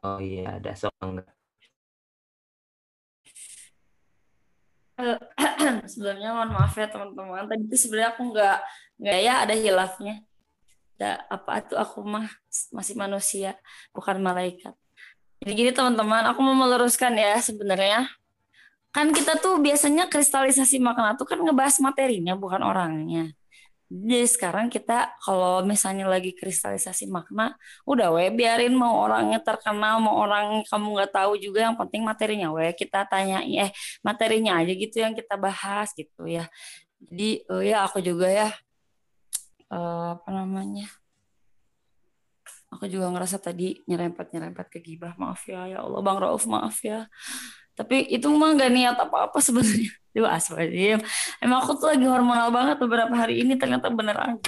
Oh 0.01 0.17
iya, 0.17 0.57
ada 0.57 0.73
sok 0.73 0.97
enggak. 1.05 1.29
Uh, 4.95 5.19
sebelumnya 5.91 6.31
mohon 6.31 6.55
maaf 6.55 6.71
ya 6.79 6.87
teman-teman. 6.87 7.51
Tadi 7.51 7.67
itu 7.67 7.77
sebenarnya 7.77 8.15
aku 8.15 8.31
nggak 8.31 8.59
nggak 9.03 9.19
ya 9.27 9.35
ada 9.43 9.55
hilafnya. 9.59 10.23
Ada 10.95 11.11
apa 11.27 11.53
tuh 11.67 11.77
aku 11.83 12.07
mah 12.07 12.31
masih 12.71 12.95
manusia, 12.95 13.59
bukan 13.91 14.23
malaikat. 14.23 14.71
Jadi 15.43 15.51
gini 15.51 15.71
teman-teman, 15.75 16.31
aku 16.31 16.39
mau 16.47 16.55
meluruskan 16.55 17.19
ya 17.19 17.43
sebenarnya. 17.43 18.07
Kan 18.95 19.11
kita 19.11 19.35
tuh 19.43 19.59
biasanya 19.59 20.07
kristalisasi 20.07 20.79
makna 20.79 21.19
tuh 21.19 21.27
kan 21.27 21.43
ngebahas 21.43 21.83
materinya 21.83 22.39
bukan 22.39 22.63
orangnya. 22.63 23.35
Jadi 23.95 24.27
sekarang 24.27 24.67
kita 24.75 25.15
kalau 25.23 25.63
misalnya 25.63 26.11
lagi 26.11 26.35
kristalisasi 26.35 27.07
makna, 27.07 27.55
udah 27.87 28.11
we 28.11 28.27
biarin 28.35 28.75
mau 28.75 29.07
orangnya 29.07 29.39
terkenal, 29.39 30.03
mau 30.03 30.19
orang 30.19 30.67
kamu 30.67 30.99
nggak 30.99 31.13
tahu 31.15 31.39
juga, 31.39 31.71
yang 31.71 31.79
penting 31.79 32.03
materinya 32.03 32.51
we 32.51 32.75
kita 32.75 33.07
tanya 33.07 33.47
eh 33.47 33.71
materinya 34.03 34.59
aja 34.59 34.73
gitu 34.75 34.99
yang 34.99 35.15
kita 35.15 35.39
bahas 35.39 35.95
gitu 35.95 36.27
ya. 36.27 36.51
Jadi 37.07 37.47
uh, 37.47 37.63
ya 37.63 37.87
aku 37.87 38.03
juga 38.03 38.27
ya 38.27 38.51
uh, 39.71 40.19
apa 40.19 40.29
namanya? 40.35 40.91
Aku 42.75 42.91
juga 42.91 43.07
ngerasa 43.15 43.39
tadi 43.39 43.79
nyerempet-nyerempet 43.87 44.67
ke 44.75 44.83
gibah. 44.83 45.15
Maaf 45.15 45.47
ya, 45.47 45.71
ya 45.71 45.87
Allah 45.87 46.03
Bang 46.03 46.19
Rauf 46.19 46.51
maaf 46.51 46.83
ya. 46.83 47.07
Tapi 47.79 48.11
itu 48.11 48.27
mah 48.27 48.59
gak 48.59 48.75
niat 48.75 48.99
apa-apa 48.99 49.39
sebenarnya. 49.39 49.95
Duh 50.15 50.31
aswadim. 50.31 51.03
Emang 51.43 51.59
aku 51.61 51.75
tuh 51.75 51.91
lagi 51.91 52.07
hormonal 52.07 52.55
banget 52.55 52.79
beberapa 52.79 53.13
hari 53.13 53.43
ini 53.43 53.59
ternyata 53.59 53.91
bener 53.91 54.15
aja. 54.15 54.39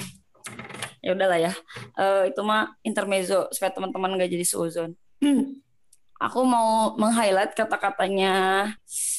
Ya 1.02 1.10
udahlah 1.12 1.38
ya. 1.38 1.52
Uh, 1.98 2.30
itu 2.30 2.40
mah 2.46 2.72
intermezzo 2.86 3.50
supaya 3.50 3.74
teman-teman 3.74 4.14
gak 4.14 4.30
jadi 4.30 4.46
suzon. 4.46 4.94
aku 6.26 6.40
mau 6.48 6.96
meng-highlight 6.96 7.52
kata-katanya 7.52 8.34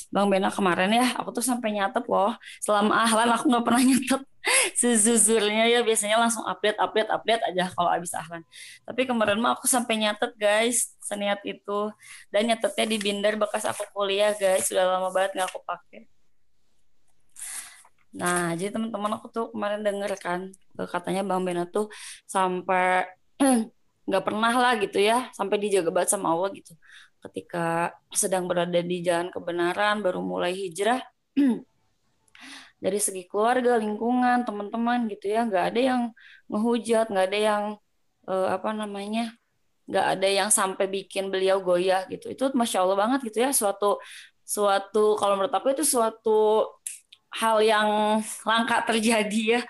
Bang 0.07 0.31
Bena 0.31 0.47
kemarin 0.47 0.95
ya. 0.95 1.07
Aku 1.19 1.35
tuh 1.35 1.43
sampai 1.43 1.75
nyatet 1.75 2.07
loh. 2.07 2.31
Selama 2.63 3.03
ahlan 3.03 3.27
aku 3.35 3.51
nggak 3.51 3.65
pernah 3.67 3.83
nyatet 3.91 4.23
sezuzurnya 4.75 5.67
ya 5.67 5.83
biasanya 5.83 6.17
langsung 6.23 6.47
update 6.47 6.79
update 6.79 7.09
update 7.11 7.43
aja 7.51 7.67
kalau 7.75 7.91
abis 7.91 8.15
ahlan 8.15 8.43
tapi 8.87 9.03
kemarin 9.03 9.43
mah 9.43 9.59
aku 9.59 9.67
sampai 9.67 9.99
nyatet 9.99 10.31
guys 10.39 10.95
seniat 11.03 11.43
itu 11.43 11.91
dan 12.31 12.47
nyatetnya 12.47 12.85
di 12.87 12.97
binder 12.99 13.35
bekas 13.35 13.67
aku 13.67 13.83
kuliah 13.91 14.31
guys 14.39 14.71
sudah 14.71 14.87
lama 14.87 15.11
banget 15.11 15.35
nggak 15.35 15.47
aku 15.51 15.59
pakai 15.67 16.07
nah 18.15 18.55
jadi 18.55 18.71
teman-teman 18.71 19.19
aku 19.19 19.27
tuh 19.29 19.45
kemarin 19.51 19.83
denger 19.83 20.11
kan 20.21 20.41
katanya 20.87 21.21
bang 21.27 21.41
Bena 21.43 21.63
tuh 21.67 21.91
sampai 22.23 23.05
nggak 24.07 24.23
pernah 24.23 24.53
lah 24.55 24.73
gitu 24.79 25.03
ya 25.03 25.27
sampai 25.35 25.59
dijaga 25.59 25.91
banget 25.91 26.15
sama 26.15 26.31
Allah 26.31 26.49
gitu. 26.55 26.73
Ketika 27.19 27.91
sedang 28.15 28.47
berada 28.47 28.79
di 28.79 29.03
jalan 29.03 29.27
kebenaran 29.27 29.99
baru 29.99 30.23
mulai 30.23 30.55
hijrah 30.55 31.03
dari 32.83 32.99
segi 33.03 33.27
keluarga 33.27 33.75
lingkungan 33.75 34.47
teman-teman 34.47 35.11
gitu 35.11 35.27
ya 35.27 35.43
nggak 35.43 35.65
ada 35.75 35.79
yang 35.81 36.01
ngehujat 36.47 37.11
nggak 37.11 37.25
ada 37.27 37.39
yang 37.39 37.63
uh, 38.31 38.47
apa 38.55 38.69
namanya 38.71 39.35
nggak 39.91 40.07
ada 40.19 40.27
yang 40.27 40.49
sampai 40.51 40.87
bikin 40.87 41.27
beliau 41.27 41.59
goyah 41.59 42.07
gitu. 42.07 42.31
Itu 42.31 42.55
masya 42.55 42.87
allah 42.87 42.95
banget 42.95 43.27
gitu 43.27 43.43
ya 43.43 43.51
suatu 43.51 43.99
suatu 44.47 45.19
kalau 45.19 45.35
menurut 45.35 45.51
aku 45.51 45.75
itu 45.75 45.83
suatu 45.83 46.63
hal 47.37 47.57
yang 47.61 47.89
langka 48.43 48.77
terjadi 48.89 49.41
ya 49.57 49.61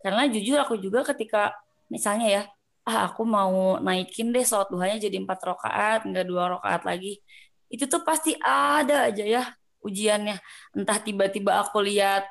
karena 0.00 0.30
jujur 0.30 0.56
aku 0.62 0.78
juga 0.80 1.04
ketika 1.12 1.52
misalnya 1.90 2.26
ya 2.26 2.42
ah 2.88 3.10
aku 3.12 3.22
mau 3.28 3.76
naikin 3.82 4.32
deh 4.32 4.46
sholat 4.46 4.70
duhanya 4.72 4.96
jadi 4.96 5.20
empat 5.20 5.38
rakaat 5.44 6.00
nggak 6.08 6.26
dua 6.26 6.56
rakaat 6.56 6.82
lagi 6.88 7.20
itu 7.70 7.86
tuh 7.86 8.02
pasti 8.02 8.34
ada 8.42 9.08
aja 9.08 9.24
ya 9.24 9.42
ujiannya. 9.86 10.36
Entah 10.76 10.98
tiba-tiba 11.00 11.62
aku 11.62 11.80
lihat 11.84 12.26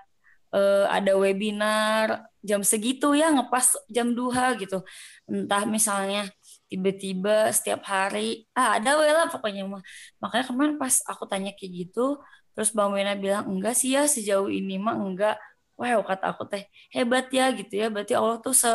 uh, 0.54 0.86
ada 0.92 1.18
webinar 1.18 2.30
jam 2.40 2.64
segitu 2.64 3.12
ya 3.16 3.32
ngepas 3.34 3.88
jam 3.92 4.14
2 4.14 4.62
gitu. 4.62 4.84
Entah 5.28 5.64
misalnya 5.66 6.30
tiba-tiba 6.70 7.50
setiap 7.56 7.82
hari 7.88 8.46
ah 8.54 8.78
ada 8.78 9.00
lah 9.00 9.28
pokoknya 9.32 9.66
mah. 9.66 9.84
Makanya 10.22 10.46
kemarin 10.52 10.76
pas 10.76 11.02
aku 11.08 11.24
tanya 11.26 11.52
kayak 11.58 11.88
gitu 11.88 12.20
terus 12.60 12.76
Bang 12.76 12.92
Wena 12.92 13.16
bilang 13.16 13.48
enggak 13.48 13.72
sih 13.72 13.96
ya 13.96 14.04
sejauh 14.04 14.52
ini 14.52 14.76
mah 14.76 15.00
enggak. 15.00 15.40
Wow 15.80 16.04
kata 16.04 16.36
aku 16.36 16.44
teh 16.44 16.68
hebat 16.92 17.32
ya 17.32 17.56
gitu 17.56 17.72
ya. 17.72 17.88
Berarti 17.88 18.12
Allah 18.12 18.36
tuh 18.44 18.52
se 18.52 18.68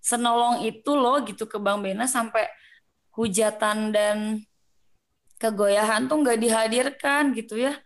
senolong 0.00 0.64
itu 0.64 0.88
loh 0.96 1.20
gitu 1.28 1.44
ke 1.44 1.60
Bang 1.60 1.84
Bena 1.84 2.08
sampai 2.08 2.48
hujatan 3.12 3.92
dan 3.92 4.40
kegoyahan 5.36 6.08
tuh 6.08 6.16
nggak 6.24 6.40
dihadirkan 6.40 7.36
gitu 7.36 7.60
ya. 7.60 7.76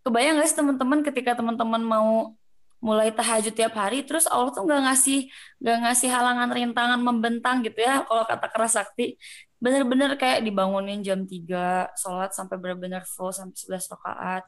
Kebayang 0.00 0.40
gak 0.40 0.48
sih 0.48 0.56
teman-teman 0.56 1.04
ketika 1.04 1.36
teman-teman 1.36 1.84
mau 1.84 2.32
mulai 2.80 3.12
tahajud 3.12 3.52
tiap 3.52 3.76
hari 3.76 4.00
terus 4.00 4.24
Allah 4.28 4.48
tuh 4.48 4.64
nggak 4.64 4.80
ngasih 4.88 5.28
nggak 5.60 5.78
ngasih 5.88 6.08
halangan 6.08 6.48
rintangan 6.52 7.00
membentang 7.00 7.60
gitu 7.64 7.80
ya 7.84 8.04
kalau 8.04 8.24
kata 8.28 8.48
keras 8.48 8.76
sakti 8.80 9.20
bener-bener 9.64 10.12
kayak 10.20 10.44
dibangunin 10.44 11.00
jam 11.00 11.24
3 11.24 11.96
sholat 11.96 12.36
sampai 12.36 12.60
bener-bener 12.60 13.00
full 13.08 13.32
sampai 13.32 13.56
11 13.56 13.96
rakaat. 13.96 14.44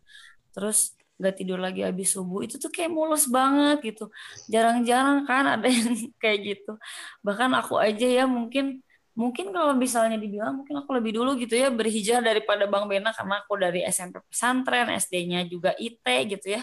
Terus 0.52 0.92
nggak 1.16 1.34
tidur 1.40 1.56
lagi 1.56 1.80
habis 1.80 2.12
subuh. 2.12 2.44
Itu 2.44 2.60
tuh 2.60 2.68
kayak 2.68 2.92
mulus 2.92 3.24
banget 3.24 3.80
gitu. 3.80 4.12
Jarang-jarang 4.52 5.24
kan 5.24 5.44
ada 5.56 5.68
yang 5.72 5.96
kayak 6.20 6.38
gitu. 6.44 6.76
Bahkan 7.24 7.50
aku 7.56 7.80
aja 7.80 8.04
ya 8.04 8.28
mungkin 8.28 8.84
mungkin 9.16 9.48
kalau 9.48 9.72
misalnya 9.72 10.20
dibilang 10.20 10.60
mungkin 10.60 10.84
aku 10.84 10.92
lebih 10.92 11.16
dulu 11.16 11.40
gitu 11.40 11.56
ya 11.56 11.72
berhijrah 11.72 12.20
daripada 12.20 12.68
Bang 12.68 12.84
Bena 12.84 13.16
karena 13.16 13.40
aku 13.40 13.56
dari 13.56 13.80
SMP 13.88 14.20
pesantren 14.28 14.92
SD-nya 14.92 15.48
juga 15.48 15.72
IT 15.80 16.04
gitu 16.36 16.60
ya. 16.60 16.62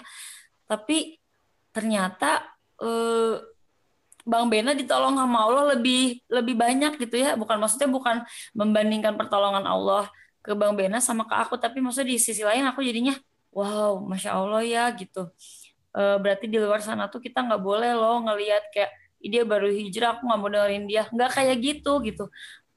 Tapi 0.70 1.18
ternyata 1.74 2.46
eh, 2.78 3.53
Bang 4.24 4.48
Bena 4.48 4.72
ditolong 4.72 5.20
sama 5.20 5.44
Allah 5.44 5.76
lebih 5.76 6.24
lebih 6.32 6.56
banyak 6.56 6.96
gitu 6.96 7.20
ya. 7.20 7.36
Bukan 7.36 7.60
maksudnya 7.60 7.92
bukan 7.92 8.24
membandingkan 8.56 9.20
pertolongan 9.20 9.68
Allah 9.68 10.08
ke 10.40 10.56
Bang 10.56 10.76
Bena 10.80 11.04
sama 11.04 11.28
ke 11.28 11.36
aku 11.36 11.60
tapi 11.60 11.84
maksudnya 11.84 12.16
di 12.16 12.20
sisi 12.20 12.44
lain 12.44 12.68
aku 12.68 12.84
jadinya 12.84 13.16
wow 13.52 14.00
masya 14.00 14.36
Allah 14.36 14.64
ya 14.64 14.88
gitu. 14.96 15.28
Uh, 15.94 16.18
berarti 16.18 16.50
di 16.50 16.58
luar 16.58 16.82
sana 16.82 17.06
tuh 17.06 17.22
kita 17.22 17.46
nggak 17.46 17.62
boleh 17.62 17.94
loh 17.94 18.18
ngelihat 18.26 18.66
kayak 18.74 18.92
dia 19.24 19.46
baru 19.46 19.70
hijrah 19.70 20.18
aku 20.18 20.26
nggak 20.26 20.40
mau 20.40 20.50
dengerin 20.50 20.84
dia. 20.88 21.04
Nggak 21.12 21.30
kayak 21.36 21.56
gitu 21.60 21.94
gitu. 22.08 22.26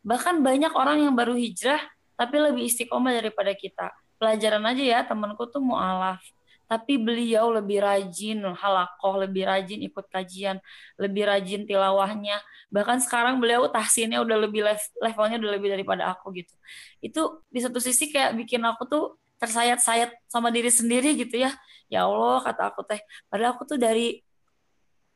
Bahkan 0.02 0.42
banyak 0.42 0.72
orang 0.74 0.98
yang 1.06 1.14
baru 1.14 1.38
hijrah 1.38 1.80
tapi 2.18 2.36
lebih 2.42 2.66
istiqomah 2.66 3.14
daripada 3.14 3.54
kita. 3.54 3.94
Pelajaran 4.18 4.64
aja 4.66 4.82
ya 4.82 4.98
temanku 5.06 5.46
tuh 5.46 5.62
mualaf 5.62 6.18
tapi 6.66 6.98
beliau 6.98 7.54
lebih 7.54 7.82
rajin 7.82 8.42
halakoh, 8.42 9.22
lebih 9.22 9.46
rajin 9.46 9.82
ikut 9.86 10.06
kajian, 10.10 10.58
lebih 10.98 11.26
rajin 11.30 11.62
tilawahnya. 11.62 12.42
Bahkan 12.74 13.02
sekarang 13.06 13.38
beliau 13.38 13.70
tahsinnya 13.70 14.18
udah 14.22 14.38
lebih 14.46 14.66
levelnya 14.98 15.38
udah 15.38 15.52
lebih 15.54 15.70
daripada 15.72 16.10
aku 16.10 16.34
gitu. 16.34 16.52
Itu 16.98 17.46
di 17.50 17.62
satu 17.62 17.78
sisi 17.78 18.10
kayak 18.10 18.34
bikin 18.34 18.66
aku 18.66 18.84
tuh 18.90 19.04
tersayat-sayat 19.36 20.10
sama 20.26 20.48
diri 20.48 20.72
sendiri 20.72 21.12
gitu 21.12 21.44
ya 21.44 21.52
ya 21.92 22.08
Allah 22.08 22.40
kata 22.42 22.72
aku 22.72 22.82
teh 22.88 23.00
padahal 23.28 23.54
aku 23.54 23.68
tuh 23.68 23.78
dari 23.78 24.20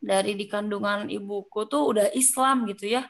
dari 0.01 0.32
di 0.36 0.46
kandungan 0.48 1.09
ibuku 1.09 1.66
tuh 1.68 1.92
udah 1.92 2.07
Islam 2.12 2.68
gitu 2.68 2.88
ya 3.01 3.03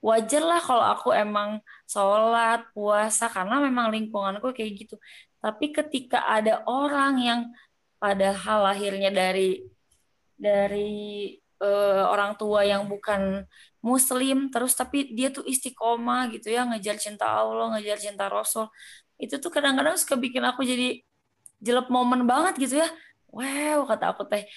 wajar 0.00 0.42
lah 0.42 0.60
kalau 0.64 0.86
aku 0.96 1.12
emang 1.12 1.60
sholat 1.84 2.64
puasa 2.72 3.28
karena 3.28 3.60
memang 3.60 3.92
lingkunganku 3.92 4.50
kayak 4.56 4.86
gitu 4.86 4.96
tapi 5.40 5.72
ketika 5.72 6.24
ada 6.28 6.64
orang 6.68 7.14
yang 7.20 7.40
padahal 7.96 8.68
lahirnya 8.68 9.12
dari 9.12 9.64
dari 10.40 11.36
uh, 11.60 12.08
orang 12.08 12.36
tua 12.36 12.64
yang 12.64 12.88
bukan 12.88 13.44
muslim 13.80 14.52
terus 14.52 14.76
tapi 14.76 15.12
dia 15.16 15.32
tuh 15.32 15.44
istiqomah 15.44 16.28
gitu 16.32 16.52
ya 16.52 16.64
ngejar 16.68 16.96
cinta 17.00 17.28
Allah 17.28 17.76
ngejar 17.76 17.96
cinta 18.00 18.28
Rasul 18.28 18.68
itu 19.20 19.36
tuh 19.36 19.52
kadang-kadang 19.52 19.96
suka 20.00 20.16
bikin 20.16 20.44
aku 20.44 20.64
jadi 20.64 21.04
jelek 21.60 21.88
momen 21.92 22.24
banget 22.24 22.56
gitu 22.56 22.80
ya. 22.80 22.88
Wow 23.30 23.86
kata 23.86 24.16
aku 24.16 24.26
teh 24.26 24.48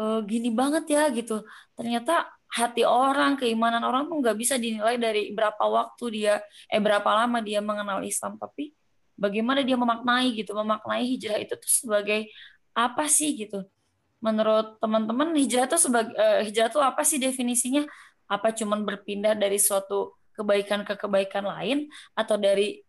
e, 0.00 0.04
gini 0.26 0.48
banget 0.50 0.84
ya 0.90 1.02
gitu. 1.12 1.44
Ternyata 1.76 2.26
hati 2.50 2.82
orang 2.88 3.36
keimanan 3.36 3.84
orang 3.84 4.08
tuh 4.08 4.16
nggak 4.20 4.36
bisa 4.40 4.56
dinilai 4.56 4.96
dari 4.96 5.30
berapa 5.36 5.60
waktu 5.60 6.04
dia 6.12 6.34
eh 6.72 6.80
berapa 6.80 7.06
lama 7.06 7.38
dia 7.44 7.60
mengenal 7.60 8.00
Islam. 8.02 8.40
Tapi 8.40 8.72
bagaimana 9.16 9.64
dia 9.64 9.74
memaknai 9.74 10.36
gitu 10.36 10.52
memaknai 10.52 11.04
hijrah 11.04 11.40
itu 11.40 11.56
tuh 11.56 11.72
sebagai 11.72 12.28
apa 12.76 13.08
sih 13.08 13.32
gitu. 13.34 13.64
Menurut 14.20 14.76
teman-teman 14.80 15.32
hijrah 15.32 15.64
tuh 15.64 15.80
sebagai 15.80 16.12
uh, 16.16 16.44
hijrah 16.44 16.68
tuh 16.68 16.84
apa 16.84 17.02
sih 17.02 17.16
definisinya? 17.16 17.88
Apa 18.28 18.52
cuman 18.52 18.84
berpindah 18.84 19.32
dari 19.32 19.56
suatu 19.56 20.12
kebaikan 20.36 20.84
ke 20.84 20.94
kebaikan 21.00 21.48
lain? 21.48 21.88
Atau 22.12 22.36
dari 22.36 22.84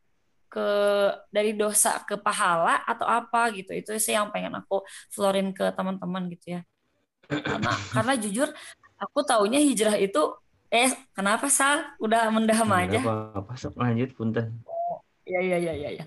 ke 0.52 0.68
dari 1.32 1.56
dosa 1.56 2.04
ke 2.04 2.20
pahala? 2.20 2.84
Atau 2.84 3.08
apa 3.08 3.48
gitu? 3.56 3.72
Itu 3.72 3.96
sih 3.96 4.16
yang 4.16 4.32
pengen 4.32 4.60
aku 4.60 4.84
florin 5.12 5.56
ke 5.56 5.72
teman-teman 5.72 6.28
gitu 6.36 6.60
ya. 6.60 6.62
Karena 7.28 7.72
karena 7.96 8.14
jujur 8.20 8.52
aku 9.00 9.20
taunya 9.24 9.64
hijrah 9.64 9.96
itu 9.96 10.36
eh 10.68 10.92
kenapa 11.16 11.48
sal? 11.48 11.96
Udah 12.04 12.28
mendaham 12.28 12.68
aja. 12.76 13.00
apa 13.00 13.40
apa 13.40 13.54
lanjut 13.80 14.12
punten 14.20 14.68
oh, 15.28 15.44
ya 15.44 15.56
ya 15.56 15.58
ya 15.60 15.74
ya 15.76 15.90
ya 16.00 16.06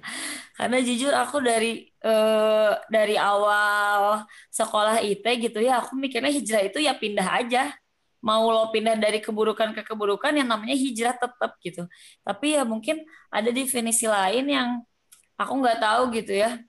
karena 0.57 0.79
jujur 0.81 1.13
aku 1.13 1.45
dari 1.45 1.89
eh, 1.89 2.73
dari 2.89 3.17
awal 3.21 4.25
sekolah 4.49 5.05
IT 5.05 5.25
gitu 5.51 5.61
ya 5.61 5.85
aku 5.85 5.97
mikirnya 5.97 6.33
hijrah 6.33 6.63
itu 6.65 6.81
ya 6.81 6.97
pindah 6.97 7.29
aja 7.29 7.73
mau 8.21 8.45
lo 8.53 8.69
pindah 8.69 9.01
dari 9.01 9.19
keburukan 9.19 9.73
ke 9.73 9.83
keburukan 9.85 10.33
yang 10.37 10.49
namanya 10.49 10.77
hijrah 10.77 11.17
tetap 11.17 11.57
gitu. 11.65 11.89
Tapi 12.21 12.57
ya 12.57 12.63
mungkin 12.69 13.01
ada 13.33 13.49
definisi 13.49 14.05
lain 14.05 14.45
yang 14.45 14.69
aku 15.41 15.53
nggak 15.57 15.81
tahu 15.81 16.03
gitu 16.21 16.37
ya. 16.37 16.61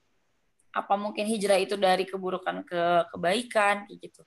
Apa 0.71 0.95
mungkin 0.95 1.27
hijrah 1.27 1.59
itu 1.59 1.75
dari 1.75 2.07
keburukan 2.07 2.63
ke 2.63 2.83
kebaikan 3.11 3.83
gitu. 3.91 4.23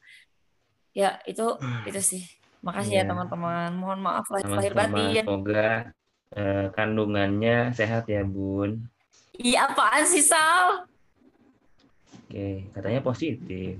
Ya 0.93 1.17
itu 1.25 1.57
hmm. 1.57 1.89
itu 1.89 2.01
sih. 2.05 2.23
Makasih 2.61 3.01
ya, 3.01 3.03
ya 3.05 3.09
teman-teman. 3.09 3.73
Mohon 3.73 4.01
maaf 4.05 4.29
lahir, 4.29 4.53
lahir 4.53 4.73
batin. 4.77 5.25
Semoga 5.25 5.93
eh, 6.35 6.67
kandungannya 6.75 7.73
sehat 7.73 8.11
ya 8.11 8.27
Bun. 8.27 8.85
Iya 9.35 9.67
apaan 9.67 10.07
sih 10.07 10.23
Sal? 10.23 10.87
Oke, 12.31 12.71
katanya 12.71 13.01
positif. 13.03 13.79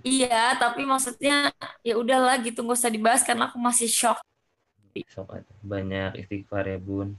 Iya, 0.00 0.56
tapi 0.56 0.88
maksudnya 0.88 1.52
ya 1.84 1.94
udahlah 2.00 2.40
gitu 2.40 2.64
nggak 2.64 2.78
usah 2.78 2.90
dibahas 2.90 3.20
karena 3.20 3.52
aku 3.52 3.60
masih 3.60 3.86
shock. 3.86 4.18
Shock 5.06 5.30
banyak 5.62 6.18
istighfar 6.24 6.66
ya 6.66 6.80
bun. 6.80 7.14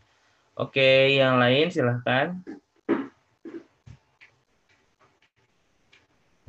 Oke, 0.59 1.15
yang 1.15 1.39
lain 1.39 1.71
silahkan. 1.71 2.35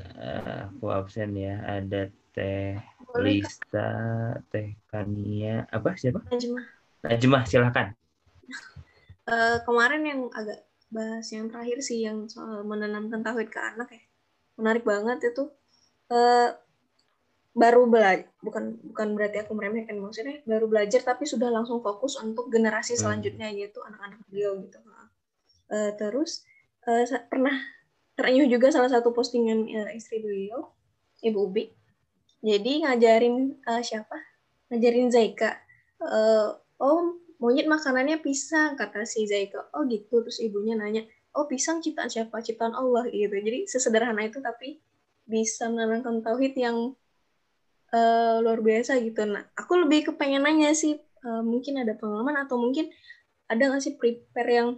Nah, 0.00 0.72
aku 0.72 0.90
absen 0.90 1.36
ya. 1.38 1.62
Ada 1.62 2.10
Teh 2.34 2.80
Lisa, 3.20 3.90
Teh 4.50 4.74
Kania, 4.90 5.68
apa 5.70 5.94
siapa? 5.94 6.24
Najmah. 6.26 6.66
Najmah, 7.06 7.42
silahkan. 7.46 7.94
Uh, 9.22 9.62
kemarin 9.62 10.02
yang 10.02 10.20
agak 10.34 10.66
bahas 10.92 11.24
yang 11.32 11.48
terakhir 11.48 11.78
sih 11.80 12.04
yang 12.04 12.26
soal 12.26 12.66
menanamkan 12.66 13.22
tauhid 13.24 13.48
ke 13.48 13.60
anak 13.62 13.88
ya. 13.94 14.02
Menarik 14.60 14.84
banget 14.84 15.32
itu. 15.32 15.48
Uh, 16.12 16.52
baru 17.52 17.84
belajar 17.84 18.32
bukan 18.40 18.80
bukan 18.80 19.12
berarti 19.12 19.44
aku 19.44 19.52
meremehkan 19.52 20.00
maksudnya 20.00 20.40
baru 20.48 20.72
belajar 20.72 21.04
tapi 21.04 21.28
sudah 21.28 21.52
langsung 21.52 21.84
fokus 21.84 22.16
untuk 22.16 22.48
generasi 22.48 22.96
hmm. 22.96 23.00
selanjutnya 23.04 23.48
yaitu 23.52 23.76
anak-anak 23.84 24.20
beliau 24.28 24.56
gitu. 24.64 24.80
Uh, 25.72 25.92
terus 25.96 26.44
uh, 26.88 27.04
pernah 27.28 27.52
terenyuh 28.16 28.48
juga 28.48 28.72
salah 28.72 28.88
satu 28.88 29.12
postingan 29.12 29.68
uh, 29.68 29.92
istri 29.92 30.20
beliau 30.20 30.72
ibu 31.22 31.48
Ubi. 31.48 31.70
Jadi 32.42 32.82
ngajarin 32.82 33.62
uh, 33.68 33.80
siapa? 33.80 34.18
Ngajarin 34.72 35.08
Zaika. 35.14 35.62
Uh, 36.02 36.58
oh 36.82 37.21
monyet 37.42 37.66
makanannya 37.66 38.22
pisang 38.22 38.78
kata 38.78 39.02
si 39.02 39.26
Zaika. 39.26 39.66
Oh 39.74 39.82
gitu. 39.90 40.22
Terus 40.22 40.38
ibunya 40.38 40.78
nanya 40.78 41.02
oh 41.34 41.50
pisang 41.50 41.82
ciptaan 41.82 42.06
siapa? 42.06 42.38
Ciptaan 42.38 42.78
Allah 42.78 43.10
gitu. 43.10 43.34
Jadi 43.34 43.66
sesederhana 43.66 44.22
itu 44.22 44.38
tapi 44.38 44.78
bisa 45.26 45.66
menanamkan 45.66 46.22
tauhid 46.22 46.54
yang 46.54 46.94
uh, 47.90 48.36
luar 48.38 48.62
biasa 48.62 49.02
gitu. 49.02 49.26
Nah, 49.26 49.42
aku 49.58 49.82
lebih 49.86 50.14
kepengen 50.14 50.46
nanya 50.46 50.70
sih, 50.74 50.98
uh, 51.26 51.42
mungkin 51.42 51.82
ada 51.82 51.98
pengalaman 51.98 52.38
atau 52.46 52.58
mungkin 52.58 52.90
ada 53.50 53.62
nggak 53.70 53.82
sih 53.82 53.94
prepare 53.98 54.50
yang 54.50 54.68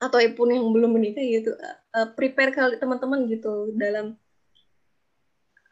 atau 0.00 0.16
pun 0.32 0.48
yang 0.48 0.64
belum 0.72 0.96
menikah 0.96 1.20
gitu, 1.20 1.52
uh, 1.92 2.08
prepare 2.16 2.56
kali 2.56 2.80
teman-teman 2.80 3.28
gitu 3.28 3.68
dalam 3.76 4.16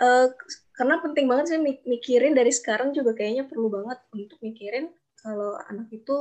uh, 0.03 0.27
karena 0.75 1.01
penting 1.03 1.27
banget 1.27 1.45
sih 1.55 1.61
mikirin 1.63 2.33
dari 2.35 2.53
sekarang 2.55 2.95
juga 2.95 3.15
kayaknya 3.15 3.47
perlu 3.47 3.69
banget 3.69 3.99
untuk 4.15 4.39
mikirin 4.45 4.93
kalau 5.23 5.59
anak 5.71 5.89
itu 5.99 6.17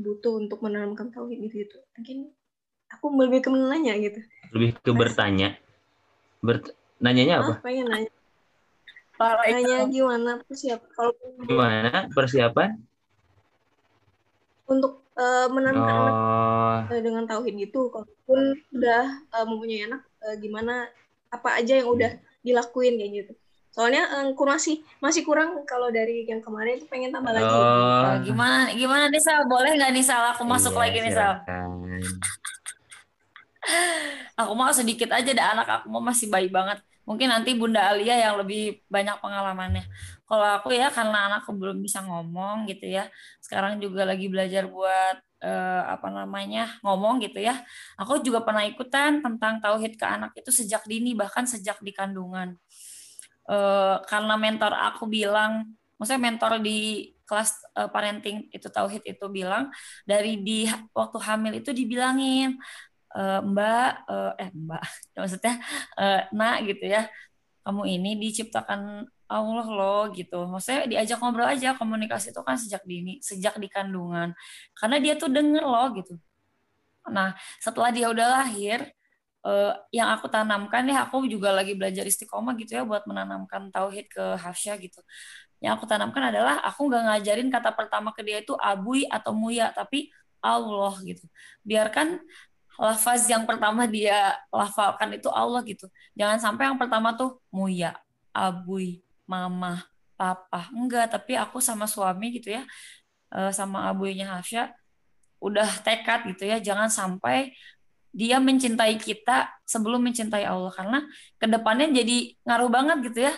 butuh 0.00 0.32
untuk 0.40 0.58
menanamkan 0.64 1.08
tauhid 1.14 1.38
gitu. 1.52 1.76
Mungkin 1.96 2.18
aku 2.94 3.06
lebih 3.22 3.40
ke 3.44 3.50
menanya 3.54 3.94
gitu 4.00 4.20
Lebih 4.54 4.70
ke 4.84 4.90
bertanya. 5.00 5.48
Bert 6.44 6.64
nanyanya 7.04 7.36
apa? 7.42 7.52
ah 7.52 7.56
pengen 7.64 7.86
nanya 7.92 8.10
nanya 9.50 9.76
itu. 9.84 9.84
gimana 9.94 10.30
persiapan 10.46 10.88
kalau 10.96 11.12
Gimana 11.48 11.90
persiapan? 12.14 12.70
untuk 14.72 14.92
eh, 15.18 15.46
menanamkan 15.54 15.96
anak 16.00 16.16
Oh, 16.16 16.78
eh, 16.92 17.00
dengan 17.06 17.24
tauhid 17.30 17.54
gitu 17.64 17.80
kalaupun 17.94 18.40
udah 18.76 19.02
eh, 19.36 19.46
mempunyai 19.50 19.82
anak 19.88 20.02
eh, 20.26 20.36
gimana 20.44 20.72
apa 21.36 21.48
aja 21.58 21.72
yang 21.80 21.88
udah 21.96 22.10
dilakuin 22.46 22.94
kayak 22.98 23.12
gitu 23.24 23.32
soalnya 23.70 24.02
eh, 24.18 24.24
aku 24.34 24.42
masih 24.42 24.82
masih 24.98 25.22
kurang 25.22 25.62
kalau 25.62 25.94
dari 25.94 26.26
yang 26.26 26.42
kemarin 26.42 26.78
itu 26.78 26.86
pengen 26.90 27.14
tambah 27.14 27.30
lagi 27.30 27.46
oh, 27.46 28.02
Eh, 28.10 28.16
gimana 28.26 28.74
gimana 28.74 29.04
nih 29.06 29.22
Sal? 29.22 29.46
Boleh 29.46 29.78
nggak 29.78 29.92
nih 29.94 30.04
Sal? 30.04 30.34
Aku 30.34 30.42
masuk 30.42 30.74
iya, 30.74 30.80
lagi 30.82 30.98
nih 30.98 31.14
Sal. 31.14 31.32
Aku 34.40 34.52
mau 34.56 34.72
sedikit 34.72 35.14
aja 35.14 35.30
dah 35.30 35.46
anak 35.54 35.68
aku 35.68 35.86
mau 35.92 36.02
masih 36.02 36.26
bayi 36.26 36.50
banget. 36.50 36.82
Mungkin 37.04 37.26
nanti 37.26 37.54
Bunda 37.58 37.90
Alia 37.90 38.16
yang 38.18 38.38
lebih 38.38 38.86
banyak 38.86 39.18
pengalamannya. 39.18 39.84
Kalau 40.30 40.46
aku 40.46 40.70
ya 40.70 40.94
karena 40.94 41.26
anakku 41.26 41.50
belum 41.58 41.82
bisa 41.82 42.06
ngomong 42.06 42.70
gitu 42.70 42.86
ya. 42.86 43.10
Sekarang 43.42 43.82
juga 43.82 44.06
lagi 44.06 44.30
belajar 44.30 44.70
buat 44.70 45.18
eh, 45.42 45.82
apa 45.90 46.06
namanya 46.06 46.70
ngomong 46.86 47.18
gitu 47.24 47.42
ya. 47.42 47.58
Aku 47.98 48.22
juga 48.22 48.46
pernah 48.46 48.62
ikutan 48.62 49.18
tentang 49.24 49.58
tauhid 49.58 49.98
ke 49.98 50.06
anak 50.06 50.30
itu 50.38 50.54
sejak 50.54 50.86
dini 50.86 51.18
bahkan 51.18 51.44
sejak 51.50 51.82
di 51.82 51.90
kandungan. 51.90 52.54
Eh, 53.50 53.96
karena 54.06 54.34
mentor 54.38 54.70
aku 54.70 55.10
bilang, 55.10 55.74
maksudnya 55.98 56.22
mentor 56.22 56.62
di 56.62 57.10
kelas 57.26 57.50
eh, 57.78 57.90
parenting 57.90 58.46
itu 58.54 58.68
tauhid 58.70 59.02
itu 59.06 59.26
bilang 59.26 59.70
dari 60.06 60.38
di 60.46 60.70
waktu 60.98 61.18
hamil 61.26 61.52
itu 61.58 61.70
dibilangin 61.74 62.54
eh, 63.18 63.40
Mbak 63.42 63.90
eh, 64.10 64.32
eh 64.46 64.50
Mbak 64.54 64.82
maksudnya 65.22 65.54
eh, 65.98 66.20
nak 66.38 66.56
gitu 66.68 66.84
ya. 66.86 67.02
Kamu 67.66 67.84
ini 67.86 68.16
diciptakan 68.22 69.04
Allah 69.30 69.66
loh 69.68 70.02
gitu. 70.16 70.46
Maksudnya 70.50 70.86
diajak 70.90 71.18
ngobrol 71.22 71.46
aja 71.50 71.76
komunikasi 71.78 72.32
itu 72.34 72.42
kan 72.42 72.56
sejak 72.58 72.82
dini 72.86 73.18
sejak 73.22 73.54
di 73.62 73.68
kandungan. 73.70 74.34
Karena 74.78 74.96
dia 75.02 75.14
tuh 75.18 75.30
denger 75.30 75.64
loh 75.66 75.86
gitu. 75.98 76.14
Nah 77.10 77.34
setelah 77.62 77.90
dia 77.94 78.06
udah 78.14 78.26
lahir 78.42 78.90
eh, 79.46 79.72
yang 79.94 80.08
aku 80.14 80.26
tanamkan 80.28 80.84
ya 80.88 81.06
aku 81.08 81.24
juga 81.28 81.54
lagi 81.54 81.72
belajar 81.78 82.04
istiqomah 82.04 82.56
gitu 82.60 82.80
ya 82.80 82.82
buat 82.84 83.04
menanamkan 83.08 83.72
tauhid 83.72 84.06
ke 84.12 84.24
Hafsya 84.40 84.76
gitu 84.80 85.00
yang 85.60 85.76
aku 85.76 85.84
tanamkan 85.84 86.32
adalah 86.32 86.60
aku 86.64 86.88
nggak 86.88 87.02
ngajarin 87.08 87.48
kata 87.52 87.70
pertama 87.76 88.12
ke 88.16 88.24
dia 88.24 88.40
itu 88.40 88.56
abui 88.56 89.04
atau 89.08 89.32
muya 89.36 89.72
tapi 89.76 90.08
Allah 90.40 90.96
gitu 91.04 91.28
biarkan 91.64 92.20
lafaz 92.80 93.28
yang 93.28 93.44
pertama 93.44 93.84
dia 93.84 94.32
lafalkan 94.48 95.12
itu 95.12 95.28
Allah 95.28 95.60
gitu. 95.68 95.84
Jangan 96.16 96.40
sampai 96.40 96.72
yang 96.72 96.80
pertama 96.80 97.12
tuh 97.12 97.36
muya, 97.52 97.92
abui, 98.32 99.04
mama, 99.28 99.84
papa. 100.16 100.72
Enggak, 100.72 101.12
tapi 101.12 101.36
aku 101.36 101.60
sama 101.60 101.84
suami 101.84 102.40
gitu 102.40 102.56
ya, 102.56 102.64
eh, 103.36 103.52
sama 103.52 103.84
abuinya 103.92 104.40
Hafsya, 104.40 104.72
udah 105.44 105.68
tekad 105.84 106.24
gitu 106.32 106.48
ya, 106.48 106.56
jangan 106.56 106.88
sampai 106.88 107.52
dia 108.10 108.42
mencintai 108.42 108.98
kita 108.98 109.50
sebelum 109.64 110.02
mencintai 110.02 110.44
Allah. 110.46 110.72
Karena 110.74 110.98
ke 111.38 111.46
depannya 111.46 111.86
jadi 111.90 112.34
ngaruh 112.46 112.70
banget 112.70 112.98
gitu 113.10 113.20
ya. 113.30 113.34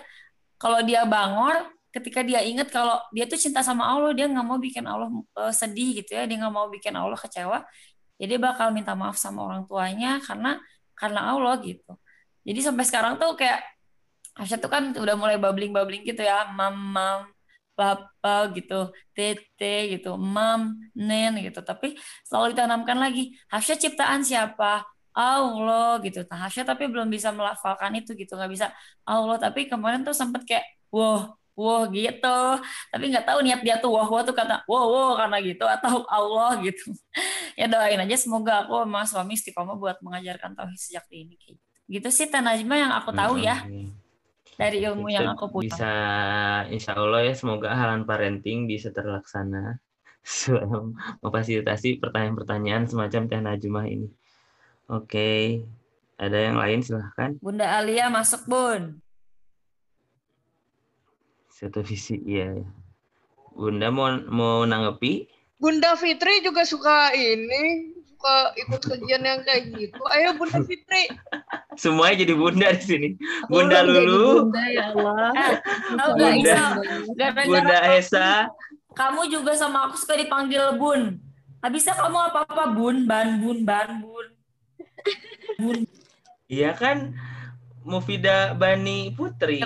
Kalau 0.60 0.78
dia 0.86 1.02
bangor, 1.04 1.68
ketika 1.92 2.24
dia 2.24 2.40
ingat 2.40 2.70
kalau 2.72 2.96
dia 3.12 3.26
tuh 3.28 3.36
cinta 3.36 3.60
sama 3.60 3.84
Allah, 3.84 4.14
dia 4.16 4.30
nggak 4.30 4.46
mau 4.46 4.56
bikin 4.56 4.84
Allah 4.86 5.10
eh, 5.42 5.52
sedih 5.52 6.02
gitu 6.02 6.16
ya, 6.16 6.24
dia 6.24 6.36
nggak 6.40 6.54
mau 6.54 6.70
bikin 6.70 6.94
Allah 6.96 7.18
kecewa 7.18 7.66
jadi 8.22 8.38
bakal 8.38 8.70
minta 8.70 8.94
maaf 8.94 9.18
sama 9.18 9.42
orang 9.42 9.66
tuanya 9.66 10.22
karena 10.22 10.62
karena 10.94 11.34
Allah 11.34 11.58
gitu 11.66 11.98
jadi 12.46 12.70
sampai 12.70 12.84
sekarang 12.86 13.18
tuh 13.18 13.34
kayak 13.34 13.58
Asya 14.32 14.56
tuh 14.56 14.72
kan 14.72 14.96
udah 14.96 15.12
mulai 15.12 15.36
bubbling 15.36 15.76
bubbling 15.76 16.06
gitu 16.08 16.24
ya 16.24 16.48
mam 16.54 16.72
mam 16.72 17.28
papa 17.82 18.54
gitu 18.54 18.94
tete 19.10 19.98
gitu 19.98 20.14
mam 20.14 20.78
nen 20.94 21.34
gitu. 21.42 21.58
Tapi 21.66 21.98
selalu 22.22 22.54
ditanamkan 22.54 22.98
lagi 23.02 23.34
Hasya 23.50 23.74
ciptaan 23.74 24.22
siapa? 24.22 24.86
Allah 25.12 26.00
gitu. 26.06 26.24
Nah 26.30 26.48
Hasya 26.48 26.62
tapi 26.64 26.88
belum 26.88 27.10
bisa 27.10 27.34
melafalkan 27.34 27.92
itu 27.98 28.14
gitu 28.14 28.38
nggak 28.38 28.52
bisa 28.54 28.66
Allah. 29.02 29.36
Tapi 29.42 29.66
kemarin 29.66 30.06
tuh 30.06 30.14
sempet 30.14 30.46
kayak 30.46 30.64
wow 30.94 31.34
wow 31.58 31.90
gitu. 31.90 32.38
Tapi 32.94 33.04
nggak 33.10 33.26
tahu 33.26 33.38
niat 33.42 33.60
dia 33.66 33.76
tuh 33.82 33.90
wah 33.92 34.06
wah 34.06 34.22
tuh 34.22 34.32
kata 34.32 34.62
wow 34.70 34.86
wow 34.88 35.10
karena 35.18 35.36
gitu 35.42 35.64
atau 35.66 36.06
Allah 36.16 36.62
gitu. 36.62 36.94
Ya 37.58 37.66
doain 37.66 37.98
aja 37.98 38.16
semoga 38.16 38.64
aku 38.64 38.86
sama 38.86 39.02
suami 39.04 39.34
istiqomah 39.34 39.76
buat 39.76 39.98
mengajarkan 40.00 40.54
tauhid 40.54 40.78
sejak 40.78 41.04
dini 41.10 41.34
kayak 41.36 41.58
gitu. 41.58 41.62
gitu 41.92 42.08
sih 42.08 42.26
Teh 42.30 42.40
Najma 42.40 42.74
yang 42.78 42.92
aku 42.94 43.10
tahu 43.12 43.42
ya 43.42 43.58
dari 44.56 44.84
ilmu 44.84 45.08
Bisa, 45.08 45.16
yang 45.16 45.26
aku 45.32 45.44
punya 45.48 45.72
bisa 45.72 45.94
insya 46.68 46.92
Allah 46.96 47.20
ya 47.24 47.34
semoga 47.36 47.72
halan 47.72 48.04
parenting 48.04 48.68
bisa 48.68 48.92
terlaksana 48.92 49.80
Selama 50.22 50.94
memfasilitasi 51.18 51.98
pertanyaan-pertanyaan 51.98 52.86
semacam 52.86 53.22
Teh 53.26 53.42
Najmah 53.42 53.86
ini. 53.90 54.08
Oke, 54.86 55.66
ada 56.14 56.38
yang 56.38 56.62
lain 56.62 56.78
silahkan. 56.78 57.34
Bunda 57.42 57.66
Alia 57.66 58.06
masuk 58.06 58.46
bun 58.46 59.02
Satu 61.50 61.82
visi, 61.82 62.22
iya. 62.22 62.54
Bunda 63.54 63.90
mau 63.90 64.14
mau 64.30 64.62
nanggepi? 64.62 65.26
Bunda 65.58 65.94
Fitri 65.94 66.42
juga 66.42 66.66
suka 66.66 67.14
ini, 67.14 67.91
suka 68.22 68.38
ikut 68.54 68.80
kajian 68.86 69.18
yang 69.18 69.40
kayak 69.42 69.62
gitu. 69.74 69.98
Ayo 70.06 70.38
Bunda 70.38 70.62
Fitri. 70.62 71.10
Semuanya 71.74 72.22
jadi 72.22 72.34
bunda 72.38 72.68
di 72.70 72.78
sini. 72.80 73.08
Bunda 73.50 73.82
jadi 73.82 73.98
Lulu, 73.98 74.46
Bunda 74.46 74.62
ya 74.70 74.84
Allah. 74.94 75.26
Eh, 75.34 75.52
nggak 75.90 76.08
Bunda. 76.14 76.58
Bunda 77.42 77.76
kamu- 77.82 77.98
Esa, 77.98 78.28
kamu 78.94 79.20
juga 79.26 79.52
sama 79.52 79.90
aku 79.90 79.98
suka 79.98 80.14
dipanggil 80.14 80.78
bun 80.78 81.18
habisnya 81.58 81.94
kamu 81.94 82.18
apa-apa 82.28 82.64
bun 82.70 83.06
ban 83.06 83.40
bun 83.40 83.62
ban 83.62 83.88
bun 83.98 84.26
bun 85.56 85.78
iya 86.44 86.74
kan 86.74 87.14
Mufida 87.82 88.52
Bani 88.52 89.10
Putri. 89.10 89.58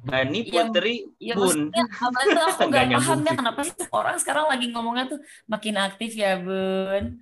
Bani 0.00 0.42
Iya, 0.42 0.64
Putri 0.66 0.94
Ya 1.20 1.34
Bun. 1.36 1.70
apa 1.70 2.18
tuh 2.24 2.42
aku 2.42 2.62
Nggak 2.72 2.86
paham 2.96 3.18
ya 3.20 3.32
kenapa 3.36 3.60
sih 3.62 3.74
orang 3.92 4.16
sekarang 4.16 4.46
lagi 4.48 4.66
ngomongnya 4.70 5.06
tuh 5.06 5.20
makin 5.44 5.76
aktif 5.76 6.16
ya 6.16 6.34
bun. 6.34 7.20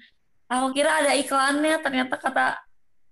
Aku 0.49 0.73
kira 0.73 1.05
ada 1.05 1.13
iklannya 1.13 1.77
ternyata 1.85 2.17
kata 2.17 2.57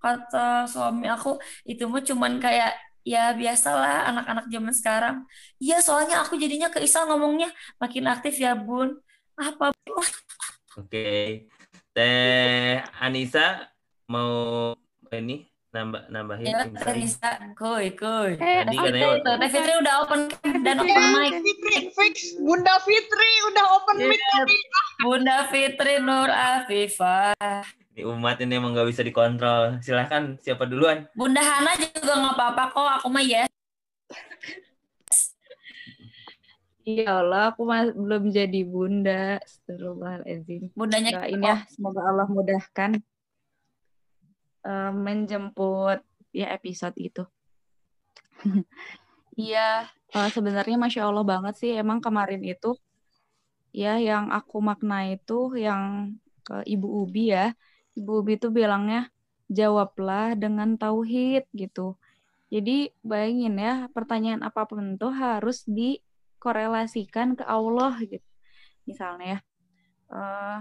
kata 0.01 0.69
suami 0.69 1.09
aku 1.09 1.41
itu 1.69 1.85
mah 1.89 2.01
cuman 2.05 2.39
kayak 2.41 2.73
ya 3.07 3.31
biasalah 3.37 4.11
anak-anak 4.11 4.47
zaman 4.51 4.75
sekarang. 4.75 5.17
Iya 5.63 5.79
soalnya 5.85 6.27
aku 6.27 6.35
jadinya 6.41 6.73
ke 6.73 6.83
Isal 6.83 7.07
ngomongnya 7.07 7.53
makin 7.79 8.11
aktif 8.11 8.41
ya 8.41 8.59
bun. 8.59 8.99
Apa 9.37 9.71
Oke. 10.77 11.49
Teh 11.97 12.85
Anissa 13.01 13.73
mau 14.13 14.77
ini 15.13 15.49
nambah 15.75 16.03
nambahin 16.09 16.47
ya 16.47 16.63
insight. 16.95 17.53
Kuy 17.59 17.93
kuy. 17.93 18.39
Eh, 18.39 18.65
Tadi 18.65 18.77
katanya 18.79 19.19
Fitri, 19.19 19.37
Teh 19.39 19.51
Fitri 19.51 19.73
udah 19.83 19.95
open 20.07 20.21
dan 20.65 20.77
open 20.81 21.05
mic. 21.13 21.33
Fitri 21.43 21.77
fix. 21.93 22.15
Bunda 22.41 22.75
Fitri 22.81 23.31
udah 23.53 23.65
open 23.77 23.97
mic 24.01 24.17
Iya. 24.17 24.31
tadi. 24.41 24.57
Bunda 25.03 25.37
Fitri 25.51 25.95
Nur 26.01 26.31
Afifah. 26.31 27.35
Ini 27.97 28.05
umat 28.09 28.37
ini 28.41 28.53
emang 28.57 28.77
nggak 28.77 28.89
bisa 28.89 29.01
dikontrol. 29.01 29.81
Silahkan 29.81 30.37
siapa 30.41 30.69
duluan? 30.69 31.09
Bunda 31.17 31.41
Hana 31.41 31.73
juga 31.77 32.13
nggak 32.13 32.35
apa-apa 32.37 32.63
kok, 32.73 32.89
aku 33.01 33.09
mah 33.09 33.25
yes. 33.25 33.49
Ya 36.87 37.19
Allah, 37.19 37.51
aku 37.51 37.67
mas 37.67 37.91
belum 37.91 38.31
jadi 38.31 38.63
bunda. 38.63 39.43
Astagfirullahaladzim. 39.43 40.71
Bundanya 40.79 41.19
Doain 41.19 41.43
ya, 41.43 41.57
semoga 41.67 42.01
Allah 42.07 42.31
mudahkan 42.31 43.03
eh, 44.67 44.93
menjemput 44.93 45.99
ya 46.35 46.47
episode 46.57 46.97
itu. 46.99 47.23
Iya, 49.37 49.85
eh, 50.17 50.29
sebenarnya 50.33 50.77
masya 50.81 51.13
Allah 51.13 51.21
banget 51.21 51.55
sih. 51.61 51.73
Emang 51.77 52.01
kemarin 52.01 52.41
itu 52.41 52.73
ya 53.69 54.01
yang 54.01 54.33
aku 54.33 54.65
makna 54.65 55.13
itu 55.13 55.53
yang 55.61 56.17
ke 56.41 56.65
Ibu 56.65 56.89
Ubi 57.05 57.37
ya. 57.37 57.53
Ibu 58.01 58.25
Ubi 58.25 58.41
itu 58.41 58.49
bilangnya 58.49 59.13
jawablah 59.53 60.33
dengan 60.41 60.81
tauhid 60.81 61.45
gitu. 61.53 62.01
Jadi 62.49 62.95
bayangin 63.05 63.61
ya, 63.61 63.75
pertanyaan 63.93 64.41
apa 64.47 64.65
pun 64.65 64.97
itu 64.97 65.09
harus 65.11 65.67
dikorelasikan 65.69 67.37
ke 67.37 67.45
Allah 67.45 67.93
gitu. 68.01 68.25
Misalnya 68.89 69.27
ya, 69.27 69.39
eh, 70.17 70.59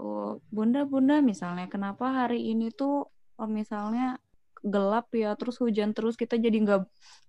oh, 0.00 0.40
bunda 0.48 0.88
bunda 0.88 1.20
misalnya 1.20 1.68
kenapa 1.68 2.24
hari 2.24 2.50
ini 2.56 2.72
tuh 2.72 3.06
oh, 3.36 3.50
misalnya 3.50 4.16
gelap 4.64 5.08
ya 5.12 5.36
terus 5.36 5.56
hujan 5.60 5.92
terus 5.96 6.16
kita 6.16 6.36
jadi 6.36 6.56
nggak 6.56 6.80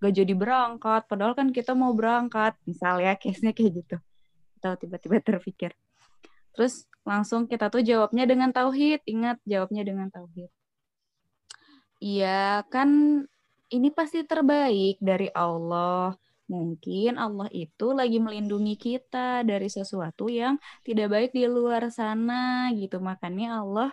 nggak 0.03 0.13
jadi 0.15 0.34
berangkat 0.36 1.01
padahal 1.07 1.36
kan 1.36 1.51
kita 1.51 1.76
mau 1.76 1.91
berangkat 1.91 2.55
misalnya 2.63 3.15
case-nya 3.22 3.51
kayak 3.51 3.84
gitu 3.84 3.97
atau 4.61 4.74
tiba-tiba 4.80 5.19
terpikir 5.19 5.72
Terus 6.55 6.88
langsung 7.07 7.47
kita 7.47 7.72
tuh 7.72 7.82
jawabnya 7.84 8.28
dengan 8.28 8.51
tauhid. 8.51 9.03
Ingat 9.07 9.39
jawabnya 9.47 9.84
dengan 9.88 10.07
tauhid. 10.11 10.51
Iya, 12.01 12.65
kan 12.67 12.89
ini 13.72 13.89
pasti 13.93 14.26
terbaik 14.26 14.99
dari 14.99 15.30
Allah. 15.32 16.17
Mungkin 16.52 17.16
Allah 17.16 17.47
itu 17.56 17.95
lagi 17.99 18.18
melindungi 18.20 18.76
kita 18.76 19.47
dari 19.47 19.72
sesuatu 19.72 20.28
yang 20.28 20.60
tidak 20.84 21.08
baik 21.14 21.32
di 21.38 21.47
luar 21.47 21.88
sana 21.88 22.68
gitu. 22.76 22.99
Makanya 22.99 23.64
Allah 23.64 23.89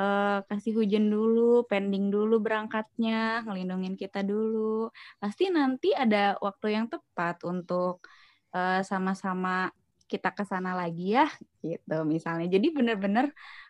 uh, 0.00 0.40
kasih 0.48 0.72
hujan 0.80 1.12
dulu, 1.12 1.68
pending 1.68 2.08
dulu 2.08 2.40
berangkatnya, 2.40 3.44
ngelindungin 3.44 3.94
kita 4.00 4.24
dulu. 4.24 4.88
Pasti 5.20 5.52
nanti 5.52 5.92
ada 5.92 6.40
waktu 6.40 6.66
yang 6.76 6.86
tepat 6.92 7.44
untuk 7.44 8.00
sama 8.48 9.12
sama-sama 9.12 9.68
kita 10.08 10.32
ke 10.32 10.40
sana 10.48 10.72
lagi 10.72 11.12
ya 11.12 11.28
gitu 11.60 11.96
misalnya. 12.08 12.48
Jadi 12.48 12.72
benar-benar 12.72 13.28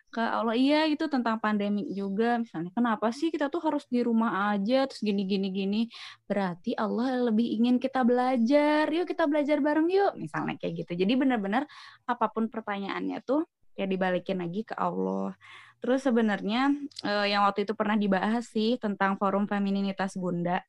ke 0.09 0.21
Allah 0.21 0.57
iya 0.57 0.89
itu 0.89 1.05
tentang 1.05 1.37
pandemi 1.37 1.85
juga. 1.93 2.41
Misalnya 2.41 2.73
kenapa 2.73 3.13
sih 3.13 3.29
kita 3.29 3.47
tuh 3.53 3.61
harus 3.61 3.85
di 3.87 4.01
rumah 4.01 4.53
aja? 4.53 4.89
Terus 4.89 5.01
gini 5.05 5.23
gini 5.29 5.47
gini. 5.53 5.81
Berarti 6.25 6.73
Allah 6.73 7.29
lebih 7.29 7.45
ingin 7.61 7.77
kita 7.77 8.01
belajar. 8.01 8.89
Yuk 8.89 9.05
kita 9.05 9.29
belajar 9.29 9.61
bareng 9.61 9.87
yuk 9.89 10.17
misalnya 10.17 10.57
kayak 10.57 10.85
gitu. 10.85 11.05
Jadi 11.05 11.13
benar-benar 11.13 11.69
apa 12.09 12.25
pun 12.33 12.49
pertanyaannya 12.49 13.21
tuh 13.21 13.45
ya 13.77 13.85
dibalikin 13.85 14.41
lagi 14.41 14.65
ke 14.65 14.75
Allah. 14.75 15.37
Terus 15.79 16.03
sebenarnya 16.03 16.75
eh, 17.05 17.25
yang 17.31 17.47
waktu 17.47 17.63
itu 17.63 17.73
pernah 17.77 17.95
dibahas 17.95 18.49
sih 18.49 18.75
tentang 18.81 19.15
forum 19.15 19.47
femininitas 19.47 20.17
bunda 20.19 20.59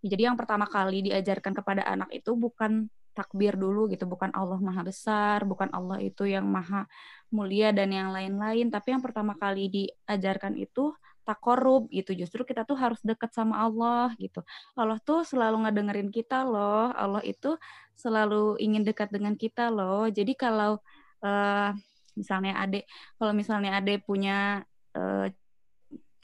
jadi 0.00 0.32
yang 0.32 0.36
pertama 0.36 0.64
kali 0.64 1.04
diajarkan 1.06 1.52
kepada 1.52 1.84
anak 1.84 2.08
itu 2.12 2.32
bukan 2.32 2.88
takbir 3.10 3.58
dulu 3.58 3.90
gitu 3.90 4.06
bukan 4.06 4.30
Allah 4.32 4.56
maha 4.62 4.86
besar 4.86 5.42
bukan 5.44 5.68
Allah 5.74 5.98
itu 6.00 6.24
yang 6.24 6.46
maha 6.46 6.86
mulia 7.32 7.70
dan 7.70 7.94
yang 7.94 8.10
lain-lain. 8.10 8.68
Tapi 8.68 8.92
yang 8.94 9.02
pertama 9.02 9.38
kali 9.38 9.70
diajarkan 9.70 10.58
itu 10.58 10.92
takorub 11.22 11.86
gitu. 11.94 12.12
Justru 12.12 12.42
kita 12.42 12.66
tuh 12.66 12.76
harus 12.76 12.98
dekat 13.06 13.30
sama 13.30 13.62
Allah 13.62 14.12
gitu. 14.18 14.42
Allah 14.74 14.98
tuh 15.00 15.22
selalu 15.22 15.66
ngedengerin 15.66 16.10
kita 16.10 16.42
loh. 16.42 16.90
Allah 16.92 17.22
itu 17.22 17.54
selalu 17.94 18.58
ingin 18.58 18.82
dekat 18.82 19.14
dengan 19.14 19.38
kita 19.38 19.70
loh. 19.70 20.10
Jadi 20.10 20.34
kalau 20.34 20.82
uh, 21.22 21.70
misalnya 22.18 22.58
adek 22.58 22.84
kalau 23.16 23.32
misalnya 23.32 23.78
adek 23.78 24.02
punya 24.02 24.66
uh, 24.98 25.30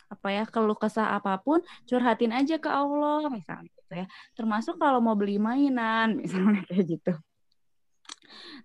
apa 0.07 0.29
ya 0.31 0.45
keluh 0.47 0.79
kesah 0.79 1.19
apa 1.19 1.39
pun 1.43 1.59
curhatin 1.89 2.31
aja 2.31 2.57
ke 2.63 2.71
Allah 2.71 3.27
misalnya 3.31 3.71
gitu 3.87 3.93
ya. 3.93 4.07
Termasuk 4.35 4.79
kalau 4.79 4.99
mau 4.99 5.15
beli 5.15 5.39
mainan 5.39 6.15
misalnya 6.21 6.63
kayak 6.67 6.85
gitu. 6.99 7.13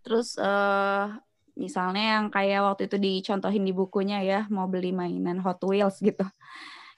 Terus 0.01 0.37
uh, 0.41 1.13
misalnya 1.53 2.17
yang 2.17 2.25
kayak 2.33 2.65
waktu 2.65 2.89
itu 2.89 2.97
dicontohin 2.97 3.63
di 3.67 3.73
bukunya 3.75 4.23
ya 4.23 4.39
mau 4.49 4.65
beli 4.65 4.95
mainan 4.95 5.37
Hot 5.43 5.61
Wheels 5.61 6.01
gitu. 6.01 6.25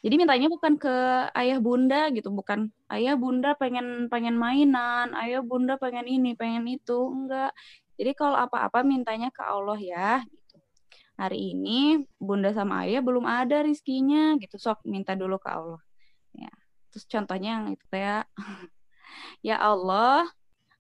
Jadi 0.04 0.20
mintanya 0.20 0.52
bukan 0.52 0.76
ke 0.76 0.96
ayah 1.32 1.64
bunda 1.64 2.12
gitu 2.12 2.28
bukan 2.28 2.68
ayah 2.92 3.16
bunda 3.16 3.56
pengen 3.56 4.12
pengen 4.12 4.36
mainan 4.36 5.16
ayah 5.16 5.40
bunda 5.40 5.80
pengen 5.80 6.04
ini 6.08 6.36
pengen 6.36 6.68
itu. 6.68 7.08
Enggak. 7.08 7.56
Jadi 7.96 8.12
kalau 8.18 8.36
apa-apa 8.36 8.84
mintanya 8.84 9.32
ke 9.32 9.40
Allah 9.46 9.80
ya 9.80 10.20
hari 11.24 11.56
ini 11.56 12.04
bunda 12.20 12.52
sama 12.52 12.84
ayah 12.84 13.00
belum 13.00 13.24
ada 13.24 13.64
rizkinya 13.64 14.36
gitu. 14.42 14.56
Sok 14.60 14.84
minta 14.88 15.16
dulu 15.16 15.40
ke 15.40 15.50
Allah. 15.50 15.82
Ya 16.36 16.52
terus 16.94 17.10
contohnya 17.10 17.58
yang 17.58 17.66
itu 17.74 17.86
ya 17.90 18.22
ya 19.50 19.58
Allah 19.58 20.30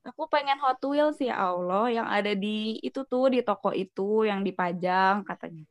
aku 0.06 0.30
pengen 0.30 0.62
Hot 0.62 0.78
Wheels 0.86 1.18
ya 1.18 1.42
Allah 1.42 1.90
yang 1.90 2.06
ada 2.06 2.38
di 2.38 2.78
itu 2.86 3.02
tuh 3.08 3.34
di 3.34 3.42
toko 3.42 3.74
itu 3.74 4.28
yang 4.30 4.46
dipajang 4.46 5.26
katanya. 5.26 5.66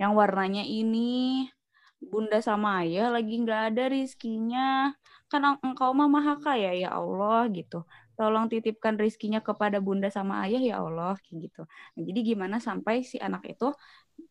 Yang 0.00 0.12
warnanya 0.18 0.64
ini 0.66 1.46
bunda 2.00 2.42
sama 2.44 2.84
ayah 2.84 3.08
lagi 3.08 3.40
nggak 3.40 3.62
ada 3.72 3.84
rizkinya 3.88 4.92
kan 5.32 5.58
engkau 5.64 5.90
mah 5.96 6.06
maha 6.06 6.34
kaya 6.38 6.76
ya 6.76 6.92
Allah 6.94 7.48
gitu 7.50 7.82
tolong 8.18 8.48
titipkan 8.52 8.96
rizkinya 8.96 9.40
kepada 9.44 9.78
bunda 9.78 10.08
sama 10.08 10.42
ayah 10.48 10.60
ya 10.60 10.74
Allah 10.82 11.14
kayak 11.22 11.36
gitu. 11.52 11.62
Nah, 11.96 12.02
jadi 12.08 12.20
gimana 12.34 12.56
sampai 12.58 13.04
si 13.04 13.16
anak 13.20 13.44
itu 13.52 13.68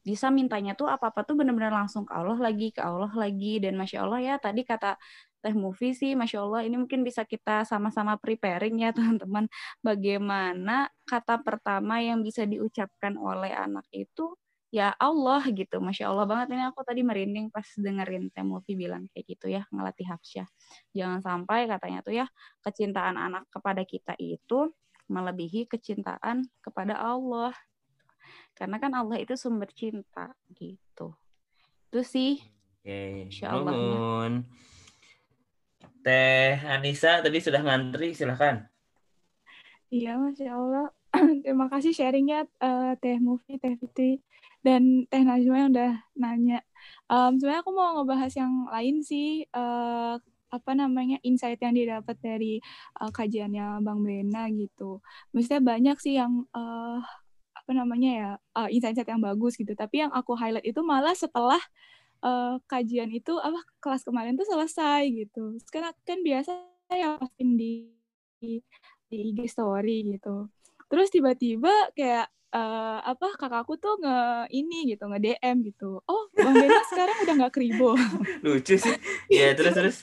bisa 0.02 0.28
mintanya 0.34 0.74
tuh 0.74 0.90
apa-apa 0.90 1.22
tuh 1.28 1.36
benar-benar 1.38 1.74
langsung 1.74 2.04
ke 2.10 2.14
Allah 2.18 2.38
lagi, 2.42 2.74
ke 2.74 2.82
Allah 2.82 3.12
lagi 3.14 3.62
dan 3.64 3.78
masya 3.78 4.06
Allah 4.06 4.20
ya 4.22 4.34
tadi 4.42 4.62
kata 4.66 4.98
Teh 5.46 5.54
Movie 5.54 5.94
sih, 5.94 6.12
masya 6.18 6.42
Allah 6.42 6.66
ini 6.66 6.76
mungkin 6.82 7.06
bisa 7.06 7.22
kita 7.22 7.62
sama-sama 7.70 8.18
preparing 8.18 8.82
ya 8.82 8.90
teman-teman. 8.98 9.46
Bagaimana 9.86 10.90
kata 11.06 11.42
pertama 11.46 12.02
yang 12.02 12.26
bisa 12.26 12.44
diucapkan 12.50 13.14
oleh 13.22 13.54
anak 13.54 13.86
itu 13.94 14.34
ya 14.74 14.94
Allah 14.98 15.42
gitu. 15.52 15.78
Masya 15.82 16.10
Allah 16.10 16.26
banget 16.26 16.56
ini 16.56 16.64
aku 16.66 16.82
tadi 16.82 17.02
merinding 17.06 17.48
pas 17.54 17.66
dengerin 17.78 18.32
Temovi 18.34 18.74
bilang 18.74 19.06
kayak 19.14 19.26
gitu 19.26 19.46
ya, 19.52 19.64
ngelatih 19.70 20.08
hafsyah. 20.10 20.48
Jangan 20.96 21.20
sampai 21.22 21.70
katanya 21.70 22.00
tuh 22.02 22.14
ya, 22.18 22.26
kecintaan 22.66 23.16
anak 23.16 23.46
kepada 23.54 23.86
kita 23.86 24.18
itu 24.18 24.74
melebihi 25.06 25.70
kecintaan 25.70 26.50
kepada 26.62 26.98
Allah. 26.98 27.54
Karena 28.56 28.80
kan 28.82 28.92
Allah 28.96 29.20
itu 29.22 29.36
sumber 29.38 29.70
cinta 29.76 30.34
gitu. 30.56 31.14
Itu 31.92 32.02
sih. 32.02 32.42
Oke, 32.82 33.30
Insya 33.30 33.54
Allah. 33.54 34.42
Teh 36.06 36.54
Anissa 36.70 37.18
tadi 37.26 37.42
sudah 37.42 37.66
ngantri, 37.66 38.14
silahkan. 38.14 38.66
Iya, 39.90 40.18
Masya 40.22 40.52
Allah. 40.54 40.88
Terima 41.44 41.66
kasih 41.72 41.96
sharingnya 41.96 42.46
uh, 42.62 42.94
Teh 43.00 43.18
Mufi, 43.18 43.58
Teh 43.58 43.80
Fitri 43.80 44.22
dan 44.66 45.06
Teh 45.14 45.22
Najwa 45.22 45.56
yang 45.62 45.70
udah 45.70 45.94
nanya. 46.18 46.60
Um, 47.06 47.38
sebenarnya 47.38 47.62
aku 47.62 47.72
mau 47.78 48.02
ngebahas 48.02 48.34
yang 48.34 48.66
lain 48.74 49.06
sih, 49.06 49.46
uh, 49.54 50.18
apa 50.50 50.72
namanya 50.74 51.22
insight 51.22 51.62
yang 51.62 51.78
didapat 51.78 52.18
dari 52.18 52.58
uh, 52.98 53.14
kajiannya 53.14 53.86
Bang 53.86 54.02
Bena 54.02 54.50
gitu. 54.50 55.06
Maksudnya 55.30 55.62
banyak 55.62 55.98
sih 56.02 56.18
yang 56.18 56.50
uh, 56.58 57.00
apa 57.54 57.72
namanya 57.78 58.10
ya 58.10 58.30
uh, 58.58 58.70
insight-insight 58.74 59.10
yang 59.14 59.22
bagus 59.22 59.54
gitu. 59.54 59.78
Tapi 59.78 60.02
yang 60.08 60.12
aku 60.14 60.34
highlight 60.34 60.66
itu 60.66 60.82
malah 60.82 61.14
setelah 61.14 61.62
uh, 62.26 62.58
kajian 62.66 63.14
itu 63.14 63.38
apa 63.38 63.62
kelas 63.78 64.02
kemarin 64.02 64.34
tuh 64.34 64.50
selesai 64.50 65.06
gitu. 65.14 65.62
Karena 65.70 65.94
kan 66.02 66.26
biasa 66.26 66.52
ya 66.90 67.22
posting 67.22 67.54
di 67.54 67.72
di 69.10 69.18
IG 69.34 69.46
story 69.50 70.18
gitu. 70.18 70.50
Terus 70.86 71.08
tiba-tiba 71.10 71.74
kayak 71.98 72.30
uh, 72.56 73.00
apa 73.04 73.28
kakakku 73.36 73.76
tuh 73.76 74.00
nge 74.00 74.50
ini 74.56 74.96
gitu 74.96 75.04
nge 75.10 75.20
DM 75.20 75.56
gitu. 75.68 76.00
Oh 76.08 76.24
bang 76.32 76.56
Bena 76.56 76.82
sekarang 76.88 77.18
udah 77.28 77.34
nggak 77.44 77.54
kribo 77.54 77.90
lucu 78.46 78.76
sih. 78.80 78.96
Ya 79.28 79.52
terus 79.58 79.74
terus. 79.76 79.98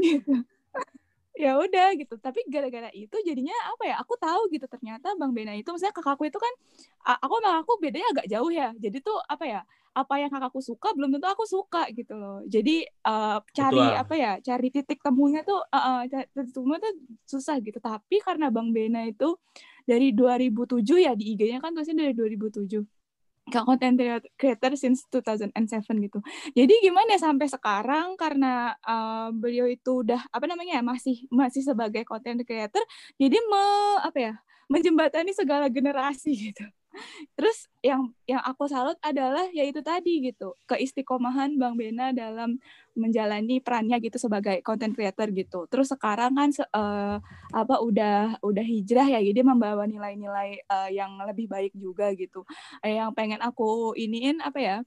Gitu. 0.00 0.46
Ya 1.36 1.56
udah 1.56 1.96
gitu. 1.96 2.14
Tapi 2.20 2.44
gara-gara 2.48 2.88
itu 2.92 3.16
jadinya 3.24 3.56
apa 3.72 3.82
ya 3.88 3.96
aku 4.00 4.16
tahu 4.16 4.48
gitu 4.52 4.64
ternyata 4.70 5.12
bang 5.16 5.32
Bena 5.36 5.52
itu 5.56 5.68
misalnya 5.72 5.96
kakakku 5.96 6.24
itu 6.28 6.38
kan 6.40 6.52
aku 7.20 7.34
sama 7.42 7.60
aku 7.60 7.72
bedanya 7.82 8.08
agak 8.16 8.26
jauh 8.30 8.50
ya. 8.52 8.72
Jadi 8.80 8.98
tuh 9.04 9.18
apa 9.28 9.44
ya 9.44 9.60
apa 9.90 10.14
yang 10.22 10.30
kakakku 10.30 10.62
suka 10.62 10.94
belum 10.94 11.10
tentu 11.10 11.26
aku 11.26 11.44
suka 11.44 11.90
gitu 11.90 12.14
loh 12.14 12.40
jadi 12.46 12.86
uh, 13.02 13.42
cari 13.50 13.82
Betul. 13.82 14.02
apa 14.06 14.14
ya 14.14 14.32
cari 14.38 14.68
titik 14.70 15.02
temunya 15.02 15.42
tuh 15.42 15.58
uh, 15.58 15.76
uh, 15.76 16.00
titik 16.06 16.54
temunya 16.54 16.78
tuh 16.78 16.94
susah 17.26 17.58
gitu 17.58 17.82
tapi 17.82 18.22
karena 18.22 18.54
bang 18.54 18.70
Bena 18.70 19.02
itu 19.02 19.34
dari 19.82 20.14
2007 20.14 20.86
ya 21.02 21.12
di 21.18 21.34
IG-nya 21.34 21.58
kan 21.58 21.74
tulisnya 21.74 22.06
dari 22.06 22.14
2007 22.14 22.86
ke 23.50 23.60
content 23.66 23.98
creator 24.38 24.78
since 24.78 25.02
2007 25.10 25.50
gitu. 26.06 26.22
Jadi 26.54 26.74
gimana 26.86 27.18
ya 27.18 27.20
sampai 27.20 27.50
sekarang 27.50 28.14
karena 28.14 28.78
uh, 28.86 29.34
beliau 29.34 29.66
itu 29.66 30.06
udah 30.06 30.22
apa 30.30 30.46
namanya 30.46 30.78
ya 30.78 30.82
masih 30.86 31.26
masih 31.34 31.66
sebagai 31.66 32.06
content 32.06 32.46
creator, 32.46 32.80
jadi 33.18 33.36
me, 33.50 33.64
apa 34.06 34.18
ya 34.22 34.34
menjembatani 34.70 35.34
segala 35.34 35.66
generasi 35.66 36.30
gitu. 36.46 36.62
Terus 37.38 37.70
yang 37.80 38.10
yang 38.26 38.42
aku 38.42 38.66
salut 38.66 38.98
adalah 39.00 39.46
yaitu 39.54 39.80
tadi 39.80 40.20
gitu 40.26 40.58
keistiqomahan 40.66 41.54
Bang 41.56 41.78
Bena 41.78 42.10
dalam 42.10 42.58
menjalani 42.98 43.62
perannya 43.62 43.96
gitu 44.02 44.18
sebagai 44.18 44.60
content 44.66 44.92
creator 44.92 45.30
gitu. 45.30 45.64
Terus 45.70 45.94
sekarang 45.94 46.34
kan 46.34 46.50
uh, 46.74 47.16
apa 47.54 47.74
udah 47.80 48.42
udah 48.42 48.64
hijrah 48.66 49.06
ya, 49.06 49.20
jadi 49.22 49.40
membawa 49.46 49.86
nilai-nilai 49.86 50.66
uh, 50.66 50.90
yang 50.90 51.16
lebih 51.24 51.46
baik 51.46 51.72
juga 51.78 52.10
gitu. 52.12 52.42
Uh, 52.82 52.90
yang 52.90 53.14
pengen 53.14 53.40
aku 53.40 53.94
iniin 53.94 54.42
apa 54.42 54.58
ya? 54.60 54.78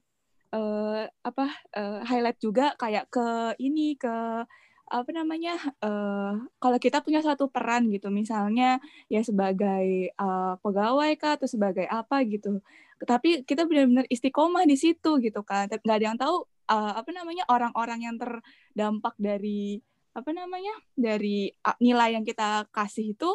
Uh, 0.54 1.10
apa 1.26 1.50
uh, 1.74 2.06
highlight 2.06 2.38
juga 2.38 2.78
kayak 2.78 3.10
ke 3.10 3.58
ini 3.58 3.98
ke 3.98 4.46
apa 4.84 5.10
namanya 5.16 5.56
uh, 5.80 6.36
kalau 6.60 6.76
kita 6.76 7.00
punya 7.00 7.24
satu 7.24 7.48
peran 7.48 7.88
gitu 7.88 8.12
misalnya 8.12 8.78
ya 9.08 9.24
sebagai 9.24 10.12
uh, 10.20 10.60
pegawai 10.60 11.16
kah 11.16 11.40
atau 11.40 11.48
sebagai 11.48 11.88
apa 11.88 12.20
gitu 12.28 12.60
tapi 13.08 13.42
kita 13.48 13.64
benar-benar 13.64 14.04
istiqomah 14.12 14.68
di 14.68 14.76
situ 14.76 15.18
gitu 15.24 15.40
kan 15.40 15.66
nggak 15.72 15.96
ada 15.96 16.06
yang 16.06 16.18
tahu 16.20 16.44
uh, 16.68 16.92
apa 17.00 17.10
namanya 17.16 17.48
orang-orang 17.48 18.00
yang 18.04 18.16
terdampak 18.20 19.16
dari 19.16 19.80
apa 20.14 20.30
namanya 20.30 20.72
dari 20.94 21.50
nilai 21.82 22.14
yang 22.14 22.24
kita 22.24 22.70
kasih 22.70 23.18
itu 23.18 23.30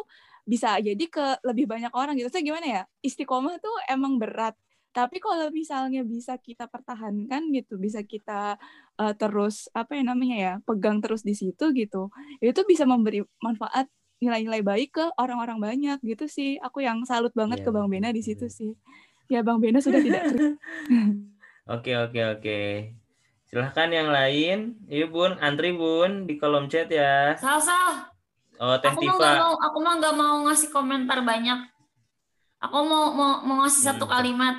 bisa 0.48 0.80
jadi 0.80 1.04
ke 1.06 1.44
lebih 1.46 1.68
banyak 1.68 1.92
orang 1.92 2.16
gitu. 2.16 2.32
Saya 2.32 2.42
gimana 2.42 2.66
ya? 2.66 2.82
Istiqomah 3.04 3.60
tuh 3.60 3.76
emang 3.86 4.16
berat. 4.16 4.56
Tapi 4.90 5.22
kalau 5.22 5.48
misalnya 5.54 6.02
bisa 6.02 6.34
kita 6.34 6.66
pertahankan 6.66 7.54
gitu, 7.54 7.78
bisa 7.78 8.02
kita 8.02 8.58
uh, 8.98 9.14
terus 9.14 9.70
apa 9.70 9.94
ya 9.94 10.02
namanya 10.02 10.36
ya, 10.36 10.54
pegang 10.66 10.98
terus 10.98 11.22
di 11.22 11.38
situ 11.38 11.70
gitu, 11.70 12.10
itu 12.42 12.60
bisa 12.66 12.82
memberi 12.82 13.22
manfaat 13.38 13.86
nilai-nilai 14.20 14.60
baik 14.60 14.90
ke 15.00 15.04
orang-orang 15.16 15.58
banyak 15.58 15.98
gitu 16.04 16.26
sih. 16.26 16.60
Aku 16.60 16.84
yang 16.84 17.06
salut 17.08 17.32
banget 17.32 17.64
yeah, 17.64 17.66
ke 17.66 17.70
Bang 17.72 17.88
Bena 17.88 18.10
di 18.12 18.20
situ 18.20 18.50
sih. 18.50 18.76
Ya 19.30 19.40
Bang 19.40 19.62
Bena 19.62 19.80
sudah 19.80 20.02
tidak. 20.02 20.26
Oke 21.70 21.94
oke 21.94 22.18
oke. 22.34 22.60
Silahkan 23.46 23.86
yang 23.94 24.10
lain. 24.10 24.74
Iya 24.90 25.06
Bun, 25.06 25.38
antri 25.38 25.70
Bun 25.70 26.26
di 26.26 26.34
kolom 26.34 26.66
chat 26.66 26.90
ya. 26.90 27.38
Sal 27.38 27.62
sal. 27.62 28.10
Oh 28.58 28.74
Teh 28.82 28.90
aku 28.90 29.06
Tifa. 29.06 29.38
Mau, 29.38 29.54
aku 29.54 29.78
mah 29.78 29.94
nggak 30.02 30.14
mau 30.18 30.50
ngasih 30.50 30.74
komentar 30.74 31.22
banyak. 31.22 31.70
Aku 32.58 32.74
mau 32.82 33.14
mau, 33.14 33.38
mau 33.46 33.62
ngasih 33.62 33.86
hmm. 33.86 33.90
satu 33.94 34.10
kalimat. 34.10 34.58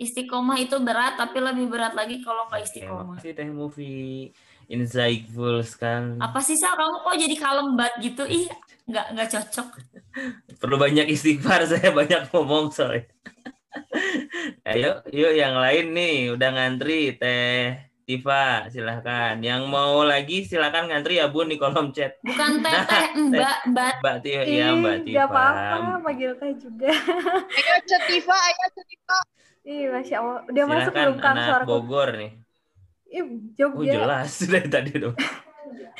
Istiqomah 0.00 0.56
itu 0.56 0.80
berat, 0.80 1.20
tapi 1.20 1.44
lebih 1.44 1.68
berat 1.68 1.92
lagi 1.92 2.24
kalau 2.24 2.48
nggak 2.48 2.64
istiqomah. 2.64 3.20
Oke, 3.20 3.36
Teh 3.36 3.44
Movie 3.52 4.32
insightful 4.70 5.60
sekali. 5.60 6.16
Apa 6.16 6.40
sih 6.40 6.56
Sal? 6.56 6.72
Kamu 6.72 7.04
kok 7.04 7.16
jadi 7.20 7.36
kalem 7.36 7.76
banget 7.76 7.94
gitu? 8.08 8.22
Ih, 8.24 8.48
nggak 8.88 9.06
nggak 9.12 9.28
cocok. 9.28 9.68
Perlu 10.62 10.76
banyak 10.80 11.04
istighfar, 11.10 11.66
saya 11.70 11.92
banyak 11.92 12.32
ngomong 12.32 12.72
soalnya. 12.72 13.04
Ayo, 14.70 15.04
yuk 15.12 15.32
yang 15.36 15.54
lain 15.60 15.92
nih 15.94 16.32
udah 16.32 16.48
ngantri 16.48 17.14
Teh 17.20 17.90
Tifa, 18.08 18.66
silahkan. 18.72 19.38
Yang 19.38 19.70
mau 19.70 20.02
lagi 20.02 20.42
silahkan 20.42 20.90
ngantri 20.90 21.22
ya 21.22 21.30
Bun 21.30 21.46
di 21.46 21.60
kolom 21.60 21.94
chat. 21.94 22.18
Bukan 22.24 22.58
Teh, 22.58 22.72
nah, 22.74 22.82
teh 22.88 23.06
Mbak, 23.14 23.58
Mbak. 23.70 23.94
Mbak 24.02 24.16
Tifa, 24.24 24.42
ya 24.48 24.68
Mbak 24.74 24.96
Tifa. 25.06 25.14
Gak 25.14 25.26
apa-apa, 25.30 25.76
panggil 26.02 26.32
Teh 26.40 26.52
juga. 26.58 26.90
ayo 27.46 27.76
Chat 27.86 28.02
Tifa, 28.08 28.34
ayo 28.34 28.64
Chat 28.74 28.86
Tifa. 28.88 29.18
Ih, 29.66 29.92
Masya 29.92 30.16
Allah. 30.20 30.38
Udah 30.48 30.62
silahkan, 30.64 30.80
masuk 30.80 30.92
belum 30.96 31.16
kan 31.20 31.34
suara 31.36 31.64
Bogor 31.64 32.08
nih. 32.16 32.32
Ih, 33.10 33.24
Jogja. 33.58 33.76
Oh 33.76 33.84
jelas, 33.84 34.32
dari 34.52 34.68
tadi 34.68 34.92
dong. 34.96 35.16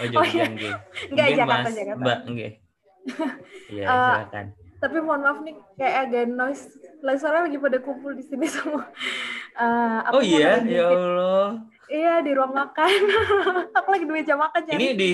Oh 0.00 0.06
Jogja, 0.12 0.20
oh, 0.20 0.24
iya. 0.24 0.44
enggak. 0.48 0.78
Enggak, 1.12 1.26
Jakarta, 1.36 1.68
Jakarta. 1.72 2.02
Mbak, 2.02 2.18
enggak. 2.28 2.52
Iya, 3.70 3.86
uh, 3.86 4.26
silakan 4.26 4.46
tapi 4.80 4.96
mohon 5.04 5.20
maaf 5.20 5.38
nih 5.44 5.54
kayak 5.76 5.94
agak 6.08 6.24
noise 6.32 6.64
lah 7.04 7.14
soalnya 7.20 7.52
lagi 7.52 7.58
pada 7.60 7.78
kumpul 7.84 8.16
di 8.16 8.24
sini 8.24 8.48
semua 8.48 8.88
uh, 9.60 10.00
oh 10.16 10.24
iya 10.24 10.64
ya 10.64 10.88
Allah 10.88 11.48
iya 11.92 12.14
di 12.24 12.32
ruang 12.32 12.56
makan 12.56 12.88
aku 13.76 13.88
lagi 13.92 14.04
di 14.08 14.12
meja 14.16 14.34
makan 14.40 14.60
jadi 14.64 14.80
ini 14.80 14.88
di 14.96 15.08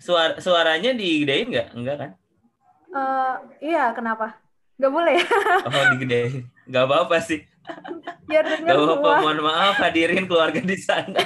suara 0.00 0.40
suaranya 0.40 0.96
digedein 0.96 1.52
nggak 1.52 1.68
enggak 1.76 1.96
kan 2.00 2.10
uh, 2.96 3.36
iya 3.60 3.92
kenapa 3.92 4.40
nggak 4.76 4.92
boleh. 4.92 5.16
Oh 5.66 5.84
digedein. 5.96 6.46
Nggak 6.68 6.84
apa-apa 6.86 7.16
sih. 7.20 7.40
Biar 8.26 8.42
Gak 8.46 8.74
apa 8.74 9.10
mohon 9.22 9.42
maaf 9.42 9.78
hadirin 9.82 10.26
keluarga 10.26 10.58
di 10.62 10.78
sana. 10.78 11.18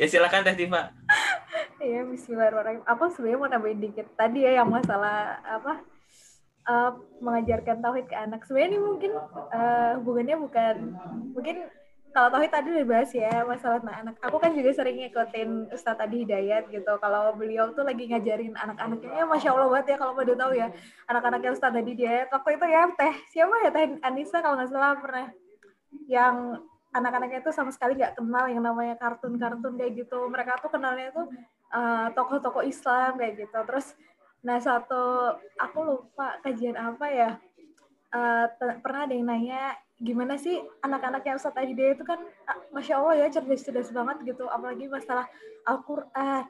Ya 0.00 0.08
silakan 0.08 0.44
Teh 0.44 0.56
Tifa 0.56 0.92
Iya, 1.78 2.04
Bismillahirrahmanirrahim. 2.08 2.82
Aku 2.84 3.12
sebenarnya 3.14 3.38
mau 3.38 3.48
nambahin 3.48 3.80
dikit. 3.80 4.06
Tadi 4.18 4.44
ya 4.44 4.60
yang 4.60 4.68
masalah 4.68 5.38
apa 5.46 5.78
uh, 6.68 6.90
mengajarkan 7.22 7.78
tauhid 7.80 8.06
ke 8.10 8.16
anak. 8.18 8.42
Sebenarnya 8.44 8.68
ini 8.76 8.80
mungkin 8.82 9.12
uh, 9.54 9.92
hubungannya 10.02 10.36
bukan 10.42 10.74
mungkin 11.32 11.56
kalau 12.14 12.28
tauhid 12.32 12.50
tadi 12.50 12.68
udah 12.74 12.86
bahas 12.88 13.10
ya 13.14 13.44
masalah 13.44 13.78
anak-anak. 13.84 14.14
Aku 14.24 14.36
kan 14.40 14.50
juga 14.56 14.70
sering 14.74 14.96
ngikutin 14.98 15.70
Ustadz 15.70 16.02
Adi 16.02 16.24
Hidayat 16.24 16.72
gitu. 16.72 16.92
Kalau 16.98 17.36
beliau 17.36 17.70
tuh 17.76 17.84
lagi 17.84 18.08
ngajarin 18.08 18.56
anak-anaknya, 18.56 19.10
ya 19.12 19.24
masya 19.28 19.50
Allah 19.54 19.68
banget 19.70 19.86
ya 19.92 19.96
kalau 20.00 20.12
pada 20.16 20.32
tahu 20.34 20.52
ya 20.56 20.68
anak-anaknya 21.06 21.50
Ustadz 21.54 21.78
Adi 21.78 21.90
Hidayat. 21.94 22.28
Waktu 22.32 22.50
itu 22.56 22.66
ya 22.68 22.82
teh 22.96 23.14
siapa 23.30 23.54
ya 23.64 23.70
teh 23.70 23.84
Anissa 24.02 24.38
kalau 24.40 24.54
nggak 24.58 24.70
salah 24.72 24.96
pernah 24.98 25.26
yang 26.08 26.36
anak-anaknya 26.92 27.38
itu 27.44 27.50
sama 27.52 27.70
sekali 27.70 28.00
nggak 28.00 28.16
kenal 28.16 28.44
yang 28.48 28.62
namanya 28.64 28.96
kartun-kartun 28.96 29.76
kayak 29.76 29.92
gitu. 29.96 30.18
Mereka 30.28 30.58
tuh 30.64 30.70
kenalnya 30.72 31.12
tuh 31.12 31.26
uh, 31.72 32.08
tokoh-tokoh 32.16 32.64
Islam 32.64 33.20
kayak 33.20 33.46
gitu. 33.46 33.58
Terus 33.68 33.92
Nah, 34.46 34.58
satu 34.62 35.34
aku 35.58 35.78
lupa 35.82 36.38
kajian 36.46 36.78
apa 36.78 37.06
ya. 37.10 37.30
Uh, 38.08 38.46
pernah 38.80 39.04
ada 39.04 39.12
yang 39.12 39.28
nanya 39.28 39.76
gimana 39.98 40.38
sih 40.38 40.62
anak-anak 40.86 41.26
yang 41.26 41.36
Ustadz 41.36 41.58
Adidaya 41.58 41.98
itu 41.98 42.06
kan 42.06 42.22
masya 42.70 43.02
Allah 43.02 43.14
ya 43.18 43.26
cerdas-cerdas 43.34 43.90
banget 43.90 44.34
gitu. 44.34 44.46
Apalagi 44.46 44.86
masalah 44.86 45.26
Al-Quran 45.66 46.46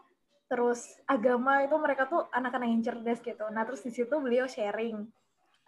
terus 0.49 0.97
agama 1.05 1.61
itu 1.61 1.77
mereka 1.77 2.09
tuh 2.09 2.25
anak-anak 2.33 2.69
yang 2.69 2.85
cerdas 2.85 3.21
gitu. 3.21 3.45
Nah 3.53 3.69
terus 3.69 3.85
di 3.85 3.93
situ 3.93 4.17
beliau 4.17 4.49
sharing 4.49 5.05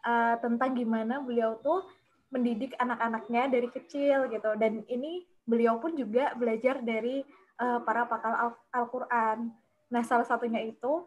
uh, 0.05 0.35
tentang 0.41 0.73
gimana 0.73 1.21
beliau 1.21 1.61
tuh 1.61 1.85
mendidik 2.33 2.77
anak-anaknya 2.81 3.49
dari 3.49 3.69
kecil 3.69 4.29
gitu. 4.33 4.51
Dan 4.57 4.85
ini 4.89 5.25
beliau 5.45 5.81
pun 5.81 5.97
juga 5.97 6.33
belajar 6.37 6.81
dari 6.81 7.25
uh, 7.61 7.81
para 7.85 8.09
pakar 8.09 8.57
Al-Quran. 8.73 9.53
Nah 9.93 10.03
salah 10.05 10.25
satunya 10.25 10.65
itu 10.65 11.05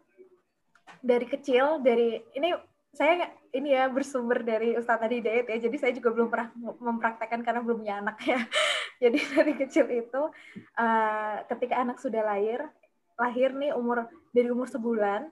dari 1.02 1.26
kecil 1.26 1.82
dari 1.82 2.22
ini 2.38 2.54
saya 2.94 3.26
ini 3.54 3.70
ya 3.70 3.86
bersumber 3.86 4.42
dari 4.42 4.74
Ustadz 4.74 5.06
tadi 5.06 5.22
Hidayat 5.22 5.46
ya. 5.46 5.58
Jadi 5.70 5.76
saya 5.78 5.92
juga 5.94 6.10
belum 6.10 6.26
pernah 6.26 6.50
mempraktekkan 6.58 7.40
karena 7.46 7.62
belum 7.62 7.86
punya 7.86 8.02
anak 8.02 8.18
ya. 8.26 8.42
Jadi 9.02 9.18
dari 9.30 9.52
kecil 9.54 9.86
itu 9.94 10.22
uh, 10.74 11.36
ketika 11.54 11.78
anak 11.78 12.02
sudah 12.02 12.22
lahir 12.26 12.66
lahir 13.14 13.54
nih 13.54 13.70
umur 13.70 14.10
dari 14.34 14.50
umur 14.50 14.66
sebulan 14.66 15.30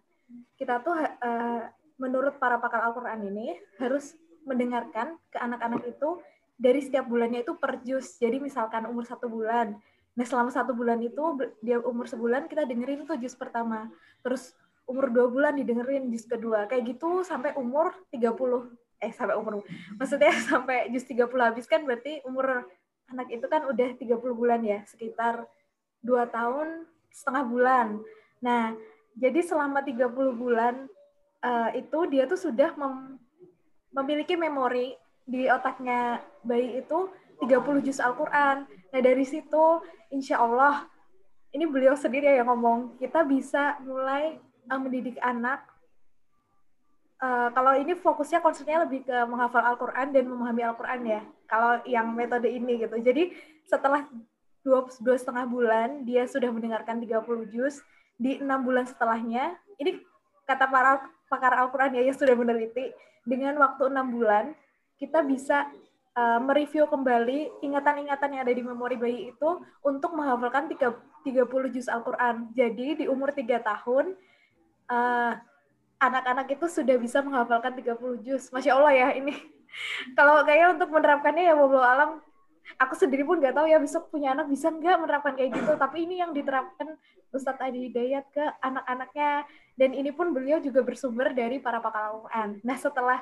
kita 0.55 0.79
tuh 0.87 0.95
uh, 1.03 1.67
menurut 1.99 2.39
para 2.39 2.63
pakar 2.63 2.87
Al-Quran 2.87 3.27
ini 3.27 3.59
harus 3.83 4.15
mendengarkan 4.47 5.19
ke 5.31 5.39
anak-anak 5.39 5.83
itu 5.87 6.23
dari 6.59 6.79
setiap 6.79 7.11
bulannya 7.11 7.43
itu 7.43 7.59
per 7.59 7.83
juz. 7.83 8.19
Jadi 8.23 8.39
misalkan 8.39 8.87
umur 8.87 9.03
satu 9.03 9.27
bulan. 9.27 9.75
Nah 10.15 10.27
selama 10.27 10.55
satu 10.55 10.75
bulan 10.75 11.03
itu 11.03 11.23
dia 11.59 11.83
umur 11.83 12.07
sebulan 12.07 12.47
kita 12.47 12.67
dengerin 12.67 13.03
tuh 13.03 13.19
juz 13.19 13.35
pertama. 13.35 13.91
Terus 14.23 14.55
umur 14.89 15.11
dua 15.11 15.27
bulan 15.31 15.53
didengerin 15.59 16.11
jus 16.11 16.27
kedua. 16.27 16.67
Kayak 16.71 16.97
gitu 16.97 17.23
sampai 17.23 17.55
umur 17.59 17.95
30 18.11 18.33
eh 19.03 19.11
sampai 19.11 19.35
umur 19.35 19.67
maksudnya 19.99 20.31
sampai 20.49 20.87
jus 20.95 21.03
30 21.03 21.27
habis 21.43 21.67
kan 21.67 21.83
berarti 21.83 22.23
umur 22.23 22.63
anak 23.11 23.29
itu 23.35 23.45
kan 23.51 23.67
udah 23.67 23.99
30 23.99 24.15
bulan 24.33 24.63
ya 24.63 24.87
sekitar 24.87 25.45
dua 26.01 26.27
tahun 26.31 26.87
setengah 27.13 27.45
bulan. 27.45 27.87
Nah 28.41 28.73
jadi 29.19 29.45
selama 29.45 29.85
30 29.85 30.09
bulan 30.33 30.89
uh, 31.45 31.71
itu 31.77 31.99
dia 32.09 32.25
tuh 32.25 32.41
sudah 32.41 32.73
mem 32.79 33.21
memiliki 33.93 34.39
memori 34.41 34.97
di 35.29 35.47
otaknya 35.53 36.25
bayi 36.41 36.81
itu 36.81 37.13
30 37.45 37.85
juz 37.85 38.01
Al-Quran. 38.01 38.65
Nah 38.65 39.01
dari 39.05 39.27
situ 39.29 39.85
insya 40.09 40.41
Allah 40.41 40.89
ini 41.53 41.69
beliau 41.69 41.93
sendiri 41.93 42.33
yang 42.33 42.49
ngomong 42.49 42.97
kita 42.97 43.21
bisa 43.29 43.77
mulai 43.85 44.41
uh, 44.71 44.81
mendidik 44.81 45.19
anak 45.23 45.65
uh, 47.23 47.49
kalau 47.55 47.73
ini 47.79 47.97
fokusnya 47.97 48.43
konsepnya 48.43 48.85
lebih 48.85 49.07
ke 49.07 49.17
menghafal 49.27 49.63
Al-Quran 49.63 50.13
dan 50.13 50.25
memahami 50.27 50.63
Al-Quran 50.67 51.01
ya 51.07 51.21
kalau 51.47 51.81
yang 51.89 52.11
metode 52.13 52.51
ini 52.51 52.83
gitu 52.83 52.99
jadi 52.99 53.33
setelah 53.67 54.05
dua, 54.63 54.87
dua 55.03 55.17
setengah 55.19 55.47
bulan 55.47 56.03
dia 56.07 56.27
sudah 56.27 56.51
mendengarkan 56.51 57.03
30 57.03 57.55
juz 57.55 57.83
di 58.19 58.39
enam 58.39 58.63
bulan 58.63 58.87
setelahnya 58.87 59.59
ini 59.81 59.99
kata 60.47 60.69
para 60.71 61.03
pakar 61.27 61.57
Al-Quran 61.57 61.99
ya 61.99 62.03
yang 62.07 62.17
sudah 62.19 62.37
meneliti 62.37 62.93
dengan 63.27 63.57
waktu 63.59 63.91
enam 63.91 64.11
bulan 64.11 64.55
kita 64.99 65.25
bisa 65.27 65.67
uh, 66.15 66.39
mereview 66.39 66.87
kembali 66.87 67.65
ingatan-ingatan 67.65 68.29
yang 68.37 68.43
ada 68.47 68.55
di 68.55 68.63
memori 68.63 68.97
bayi 69.01 69.35
itu 69.35 69.49
untuk 69.83 70.15
menghafalkan 70.15 70.71
30 70.71 71.75
juz 71.75 71.87
Al-Quran. 71.91 72.55
Jadi 72.55 73.03
di 73.03 73.05
umur 73.11 73.35
3 73.35 73.43
tahun 73.63 74.15
eh, 74.91 75.33
anak-anak 76.03 76.47
itu 76.59 76.67
sudah 76.67 76.99
bisa 76.99 77.23
menghafalkan 77.23 77.79
30 77.79 78.27
juz. 78.27 78.51
Masya 78.51 78.75
Allah 78.75 78.93
ya 78.93 79.09
ini. 79.15 79.35
Kalau 80.19 80.43
kayaknya 80.43 80.69
untuk 80.75 80.91
menerapkannya 80.91 81.45
ya 81.47 81.55
walau 81.55 81.81
alam, 81.81 82.11
aku 82.77 82.95
sendiri 82.99 83.23
pun 83.23 83.39
nggak 83.39 83.55
tahu 83.55 83.67
ya 83.71 83.79
besok 83.79 84.11
punya 84.11 84.35
anak 84.35 84.51
bisa 84.51 84.69
nggak 84.69 84.99
menerapkan 84.99 85.39
kayak 85.39 85.55
gitu. 85.55 85.73
Tapi 85.79 85.97
ini 86.05 86.19
yang 86.19 86.35
diterapkan 86.35 86.99
Ustadz 87.33 87.63
Adi 87.63 87.89
Hidayat 87.89 88.29
ke 88.35 88.45
anak-anaknya. 88.61 89.47
Dan 89.73 89.97
ini 89.97 90.13
pun 90.13 90.37
beliau 90.37 90.61
juga 90.61 90.85
bersumber 90.85 91.33
dari 91.33 91.57
para 91.63 91.81
pakar 91.81 92.13
Al-Quran. 92.13 92.61
Nah 92.61 92.77
setelah 92.77 93.19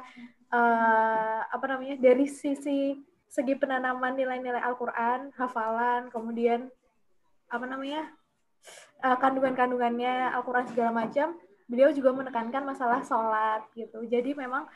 uh, 0.51 1.41
apa 1.47 1.65
namanya 1.71 1.95
dari 2.01 2.27
sisi 2.27 2.99
segi 3.31 3.55
penanaman 3.55 4.19
nilai-nilai 4.19 4.59
Al-Quran, 4.59 5.31
hafalan, 5.39 6.11
kemudian 6.11 6.67
apa 7.47 7.63
namanya 7.63 8.11
uh, 9.07 9.15
kandungan-kandungannya 9.23 10.35
Al-Quran 10.35 10.67
segala 10.75 10.91
macam, 11.07 11.39
beliau 11.71 11.95
juga 11.95 12.11
menekankan 12.11 12.67
masalah 12.67 13.07
sholat 13.07 13.63
gitu. 13.79 14.03
Jadi 14.11 14.35
memang 14.35 14.67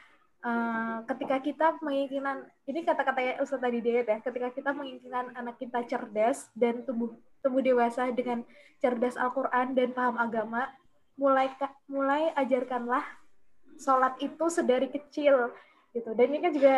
uh, 0.46 1.02
ketika 1.10 1.42
kita 1.42 1.66
menginginkan, 1.82 2.46
ini 2.70 2.86
kata-kata 2.86 3.42
Ustaz 3.42 3.58
tadi 3.58 3.82
Dayat 3.82 4.06
ya, 4.06 4.18
ketika 4.22 4.48
kita 4.54 4.70
menginginkan 4.70 5.34
anak 5.34 5.58
kita 5.58 5.82
cerdas 5.90 6.46
dan 6.54 6.86
tumbuh 6.86 7.10
tumbuh 7.42 7.60
dewasa 7.60 8.08
dengan 8.14 8.46
cerdas 8.78 9.18
Al-Quran 9.18 9.74
dan 9.74 9.90
paham 9.90 10.16
agama, 10.16 10.70
mulai 11.18 11.50
mulai 11.90 12.30
ajarkanlah 12.38 13.02
sholat 13.78 14.14
itu 14.22 14.46
sedari 14.46 14.86
kecil 14.86 15.50
gitu 15.94 16.10
dan 16.14 16.26
ini 16.30 16.38
kan 16.42 16.52
juga 16.54 16.74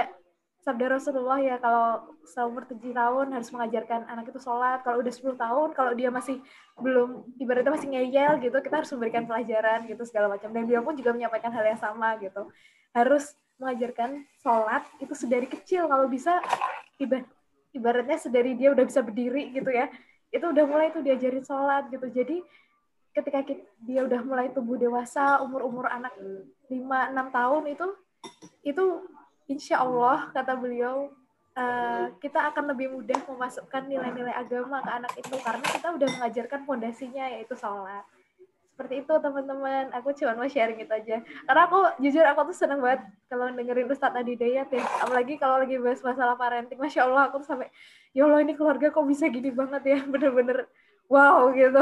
sabda 0.67 0.99
Rasulullah 0.99 1.39
ya 1.39 1.63
kalau 1.63 2.11
seumur 2.27 2.67
tujuh 2.67 2.91
tahun 2.91 3.31
harus 3.31 3.55
mengajarkan 3.55 4.11
anak 4.11 4.35
itu 4.35 4.43
sholat. 4.43 4.83
Kalau 4.83 4.99
udah 4.99 5.15
10 5.15 5.39
tahun 5.39 5.69
kalau 5.79 5.95
dia 5.95 6.11
masih 6.11 6.43
belum 6.83 7.23
ibaratnya 7.39 7.71
masih 7.71 7.89
ngeyel 7.95 8.43
gitu 8.43 8.59
kita 8.59 8.83
harus 8.83 8.91
memberikan 8.91 9.31
pelajaran 9.31 9.87
gitu 9.87 10.03
segala 10.03 10.27
macam. 10.27 10.51
Dan 10.51 10.67
beliau 10.67 10.83
pun 10.83 10.99
juga 10.99 11.15
menyampaikan 11.15 11.55
hal 11.55 11.63
yang 11.71 11.79
sama 11.79 12.19
gitu. 12.19 12.51
Harus 12.91 13.39
mengajarkan 13.63 14.27
sholat 14.43 14.83
itu 14.99 15.15
sedari 15.15 15.47
kecil. 15.47 15.87
Kalau 15.87 16.11
bisa 16.11 16.43
ibaratnya 17.71 18.19
sedari 18.19 18.59
dia 18.59 18.75
udah 18.75 18.83
bisa 18.83 19.07
berdiri 19.07 19.55
gitu 19.55 19.71
ya 19.71 19.87
itu 20.35 20.43
udah 20.43 20.65
mulai 20.67 20.91
tuh 20.91 21.07
diajarin 21.07 21.47
sholat 21.47 21.87
gitu. 21.95 22.11
Jadi 22.11 22.43
ketika 23.15 23.39
dia 23.87 24.03
udah 24.03 24.21
mulai 24.27 24.51
tumbuh 24.51 24.75
dewasa 24.75 25.39
umur 25.47 25.63
umur 25.63 25.87
anak 25.87 26.11
5 26.67 26.75
6 26.75 27.31
tahun 27.31 27.63
itu 27.71 27.87
itu 28.67 28.85
insya 29.47 29.83
Allah 29.83 30.31
kata 30.35 30.59
beliau 30.59 31.11
uh, 31.57 32.07
kita 32.21 32.53
akan 32.53 32.77
lebih 32.77 32.93
mudah 32.93 33.19
memasukkan 33.27 33.89
nilai-nilai 33.89 34.35
agama 34.35 34.85
ke 34.85 34.91
anak 34.93 35.13
itu 35.17 35.35
karena 35.41 35.65
kita 35.65 35.87
udah 35.97 36.09
mengajarkan 36.21 36.61
fondasinya 36.69 37.25
yaitu 37.33 37.55
sholat. 37.57 38.05
Seperti 38.77 39.09
itu 39.09 39.09
teman-teman. 39.09 39.89
Aku 39.97 40.13
cuma 40.13 40.37
mau 40.37 40.45
sharing 40.45 40.77
itu 40.85 40.93
aja. 40.93 41.25
Karena 41.25 41.63
aku 41.65 41.81
jujur 41.97 42.21
aku 42.29 42.53
tuh 42.53 42.57
seneng 42.61 42.85
banget 42.85 43.09
kalau 43.25 43.49
dengerin 43.49 43.89
Ustadz 43.89 44.21
Adi 44.21 44.37
Dayat 44.37 44.69
ya. 44.69 44.85
Apalagi 45.01 45.41
kalau 45.41 45.65
lagi 45.65 45.81
bahas 45.81 46.05
masalah 46.05 46.37
parenting 46.37 46.77
masya 46.77 47.09
Allah 47.09 47.33
aku 47.33 47.41
tuh 47.41 47.57
sampai 47.57 47.73
ya 48.13 48.29
Allah 48.29 48.45
ini 48.45 48.53
keluarga 48.53 48.93
kok 48.93 49.09
bisa 49.09 49.33
gini 49.33 49.49
banget 49.49 49.81
ya? 49.81 49.99
Bener-bener 50.13 50.69
wow 51.09 51.49
gitu. 51.57 51.81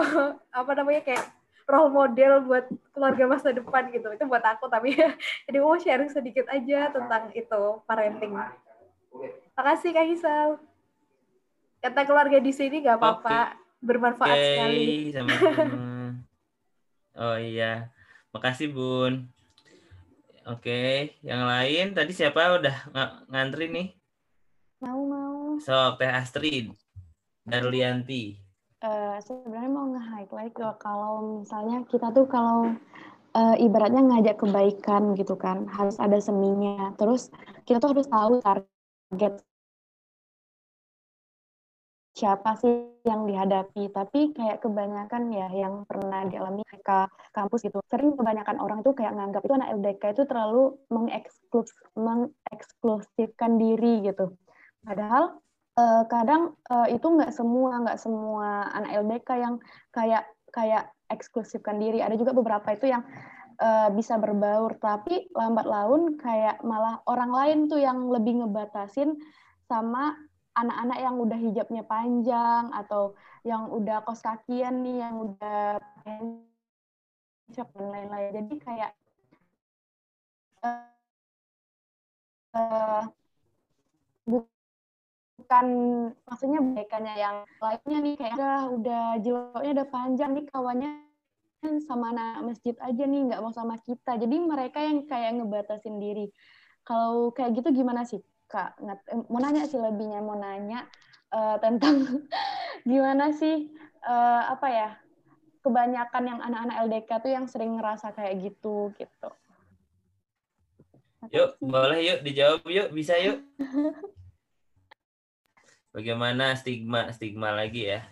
Apa 0.54 0.70
namanya 0.78 1.02
kayak 1.02 1.26
role 1.64 1.92
model 1.92 2.44
buat 2.44 2.66
keluarga 2.92 3.24
masa 3.28 3.52
depan 3.52 3.88
gitu. 3.92 4.08
Itu 4.12 4.24
buat 4.28 4.44
aku 4.44 4.68
tapi 4.68 4.96
jadi 5.48 5.58
mau 5.60 5.76
sharing 5.76 6.12
sedikit 6.12 6.48
aja 6.52 6.92
tentang 6.92 7.32
itu 7.32 7.62
parenting. 7.88 8.36
Makasih 9.56 9.90
kak 9.96 10.06
Hisal. 10.08 10.50
Kata 11.84 12.00
keluarga 12.08 12.40
di 12.40 12.52
sini 12.52 12.80
gak 12.80 13.00
apa-apa. 13.00 13.40
Okay. 13.52 13.62
bermanfaat 13.84 14.32
okay, 14.32 14.48
sekali. 14.48 14.88
oh 17.20 17.36
iya. 17.36 17.92
Makasih 18.32 18.72
bun. 18.72 19.28
Oke 20.44 20.60
okay. 20.60 20.96
yang 21.20 21.44
lain? 21.44 21.92
Tadi 21.92 22.12
siapa 22.12 22.60
udah 22.60 22.76
ng 22.92 23.12
ngantri 23.32 23.68
nih? 23.68 23.88
Mau 24.84 25.04
mau. 25.04 25.56
Sok 25.60 26.00
teh 26.00 26.08
Astrid. 26.08 26.72
Darlianti 27.44 28.43
uh, 28.84 29.16
sebenarnya 29.24 29.70
mau 29.72 29.86
nge-highlight 29.96 30.54
kalau 30.76 31.40
misalnya 31.40 31.82
kita 31.88 32.12
tuh 32.12 32.28
kalau 32.28 32.76
uh, 33.32 33.56
ibaratnya 33.56 34.04
ngajak 34.04 34.36
kebaikan 34.36 35.16
gitu 35.16 35.34
kan 35.40 35.64
harus 35.72 35.96
ada 35.96 36.20
seminya 36.20 36.92
terus 37.00 37.32
kita 37.64 37.80
tuh 37.80 37.96
harus 37.96 38.06
tahu 38.06 38.44
target 38.44 39.40
siapa 42.14 42.54
sih 42.62 42.94
yang 43.02 43.26
dihadapi. 43.26 43.90
Tapi 43.90 44.30
kayak 44.32 44.62
kebanyakan 44.62 45.34
ya 45.34 45.50
yang 45.50 45.82
pernah 45.82 46.22
dialami 46.30 46.62
ke 46.62 46.98
kampus 47.34 47.66
gitu 47.66 47.82
sering 47.90 48.14
kebanyakan 48.14 48.62
orang 48.62 48.86
tuh 48.86 48.94
kayak 48.94 49.18
nganggap 49.18 49.42
itu 49.42 49.54
anak 49.58 49.74
LDK 49.74 50.02
itu 50.14 50.22
terlalu 50.30 50.78
mengeksklus 50.94 51.74
mengeksklusifkan 51.98 53.58
diri 53.58 54.06
gitu. 54.06 54.30
Padahal 54.86 55.42
uh, 55.78 56.02
kadang 56.06 56.54
uh, 56.70 56.86
itu 56.90 57.04
nggak 57.04 57.34
semua 57.34 57.82
nggak 57.82 57.98
semua 58.00 58.70
anak 58.74 58.90
LDK 59.04 59.28
yang 59.38 59.54
kayak 59.90 60.24
kayak 60.54 60.90
eksklusifkan 61.10 61.78
diri. 61.82 62.00
Ada 62.00 62.14
juga 62.14 62.32
beberapa 62.34 62.74
itu 62.74 62.90
yang 62.90 63.02
uh, 63.58 63.90
bisa 63.90 64.18
berbaur 64.18 64.78
tapi 64.78 65.28
lambat 65.34 65.66
laun 65.66 66.16
kayak 66.18 66.62
malah 66.62 67.02
orang 67.10 67.30
lain 67.34 67.58
tuh 67.70 67.82
yang 67.82 68.06
lebih 68.10 68.42
ngebatasin 68.42 69.18
sama 69.66 70.14
anak-anak 70.54 70.98
yang 71.02 71.16
udah 71.18 71.38
hijabnya 71.38 71.82
panjang 71.82 72.70
atau 72.70 73.18
yang 73.42 73.66
udah 73.74 74.06
kos 74.06 74.22
kakian 74.22 74.86
nih 74.86 75.02
yang 75.02 75.18
udah 75.18 75.82
hijab 77.50 77.68
dan 77.74 77.86
lain-lain. 77.90 78.30
Jadi 78.38 78.54
kayak 78.62 78.92
uh, 82.54 83.23
bukan 85.44 85.66
maksudnya 86.24 86.58
baikannya 86.64 87.14
yang 87.20 87.36
lainnya 87.60 87.98
nih 88.00 88.14
kayak 88.16 88.34
udah 88.40 88.60
udah 88.72 89.04
jiwanya 89.20 89.70
udah 89.76 89.86
panjang 89.92 90.30
nih 90.32 90.48
kawannya 90.48 90.90
sama 91.84 92.16
anak 92.16 92.48
masjid 92.48 92.72
aja 92.80 93.04
nih 93.04 93.20
nggak 93.28 93.44
mau 93.44 93.52
sama 93.52 93.76
kita. 93.84 94.16
Jadi 94.16 94.36
mereka 94.40 94.80
yang 94.80 95.04
kayak 95.04 95.36
ngebatasin 95.36 96.00
diri. 96.00 96.32
Kalau 96.80 97.28
kayak 97.36 97.60
gitu 97.60 97.76
gimana 97.76 98.08
sih 98.08 98.24
kak? 98.48 98.80
Eh, 98.80 99.20
mau 99.28 99.40
nanya 99.40 99.68
sih 99.68 99.76
lebihnya 99.76 100.24
mau 100.24 100.36
nanya 100.36 100.88
uh, 101.28 101.60
tentang 101.60 102.24
gimana 102.88 103.36
sih 103.36 103.68
uh, 104.04 104.48
apa 104.48 104.68
ya 104.72 104.88
kebanyakan 105.60 106.24
yang 106.24 106.40
anak-anak 106.40 106.76
LDK 106.88 107.10
tuh 107.20 107.30
yang 107.32 107.44
sering 107.48 107.76
ngerasa 107.76 108.16
kayak 108.16 108.40
gitu 108.40 108.92
gitu. 108.96 109.28
Yuk 111.32 111.56
boleh 111.60 112.00
yuk 112.04 112.18
dijawab 112.24 112.64
yuk 112.68 112.88
bisa 112.92 113.16
yuk 113.20 113.44
bagaimana 115.94 116.58
stigma 116.58 117.14
stigma 117.14 117.54
lagi 117.54 117.86
ya? 117.94 118.02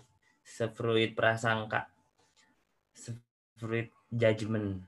Sefruit 0.46 1.18
prasangka. 1.18 1.90
Sefruit 2.94 3.90
judgment 4.14 4.86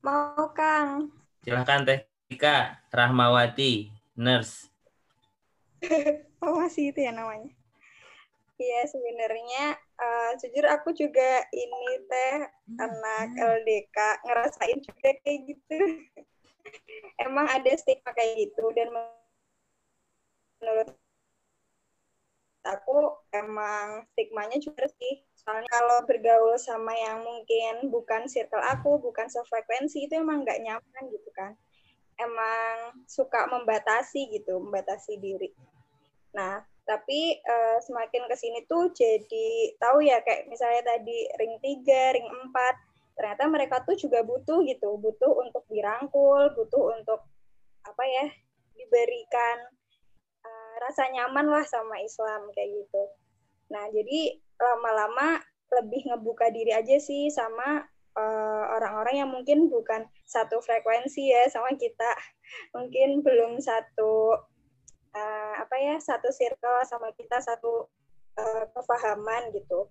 mau 0.00 0.48
kang. 0.56 1.12
Silahkan 1.44 1.84
teh 1.84 2.00
Tika 2.28 2.80
Rahmawati 2.92 3.92
nurse. 4.16 4.68
Oh 6.40 6.56
masih 6.56 6.88
itu 6.88 7.04
ya 7.04 7.12
namanya? 7.12 7.52
Iya 8.56 8.80
sebenarnya 8.88 9.76
uh, 10.00 10.32
jujur 10.40 10.64
aku 10.72 10.96
juga 10.96 11.44
ini 11.52 12.00
teh 12.08 12.48
anak 12.80 13.36
LDK 13.36 14.24
ngerasain 14.24 14.80
juga 14.80 15.20
kayak 15.20 15.40
gitu. 15.52 15.76
Emang 17.28 17.44
ada 17.44 17.68
stigma 17.76 18.16
kayak 18.16 18.48
gitu 18.48 18.72
dan 18.72 18.88
menurut 20.64 20.96
aku 22.64 23.16
emang 23.32 24.04
stigmanya 24.12 24.60
juga 24.60 24.86
sih. 25.00 25.24
Soalnya 25.40 25.68
kalau 25.72 26.04
bergaul 26.04 26.56
sama 26.60 26.92
yang 26.92 27.24
mungkin 27.24 27.88
bukan 27.88 28.28
circle 28.28 28.60
aku 28.60 29.00
bukan 29.00 29.26
sefrekuensi 29.32 30.04
itu 30.06 30.20
emang 30.20 30.44
nggak 30.44 30.60
nyaman 30.60 31.04
gitu 31.08 31.30
kan. 31.32 31.56
Emang 32.20 33.00
suka 33.08 33.48
membatasi 33.48 34.28
gitu 34.36 34.60
membatasi 34.60 35.16
diri. 35.16 35.50
Nah 36.36 36.60
tapi 36.84 37.38
uh, 37.38 37.78
semakin 37.86 38.26
ke 38.26 38.34
sini 38.34 38.66
tuh 38.66 38.90
jadi 38.90 39.78
tahu 39.78 40.02
ya 40.02 40.18
kayak 40.26 40.50
misalnya 40.50 40.82
tadi 40.82 41.28
ring 41.38 41.54
3, 41.62 42.16
ring 42.18 42.26
4 42.26 42.90
ternyata 43.14 43.44
mereka 43.46 43.76
tuh 43.86 43.94
juga 43.94 44.26
butuh 44.26 44.64
gitu 44.66 44.98
butuh 44.98 45.28
untuk 45.38 45.62
dirangkul 45.70 46.50
butuh 46.56 46.98
untuk 46.98 47.20
apa 47.86 48.04
ya 48.08 48.26
diberikan 48.74 49.70
rasa 50.80 51.06
nyaman 51.12 51.46
lah 51.46 51.64
sama 51.68 52.00
Islam 52.00 52.48
kayak 52.56 52.72
gitu. 52.72 53.02
Nah, 53.70 53.84
jadi 53.92 54.40
lama-lama 54.56 55.40
lebih 55.70 56.10
ngebuka 56.10 56.50
diri 56.50 56.74
aja 56.74 56.98
sih 56.98 57.30
sama 57.30 57.86
eh, 58.18 58.64
orang-orang 58.74 59.14
uh, 59.14 59.20
yang 59.22 59.30
mungkin 59.30 59.70
bukan 59.70 60.08
satu 60.26 60.58
frekuensi 60.58 61.30
ya 61.30 61.46
sama 61.52 61.76
kita. 61.78 62.10
Mungkin 62.74 63.22
belum 63.22 63.62
satu 63.62 64.34
uh, 65.14 65.54
apa 65.62 65.76
ya, 65.78 65.94
satu 66.02 66.34
circle 66.34 66.82
sama 66.88 67.14
kita 67.14 67.38
satu 67.38 67.86
uh, 68.34 68.64
kefahaman 68.74 69.54
gitu. 69.54 69.86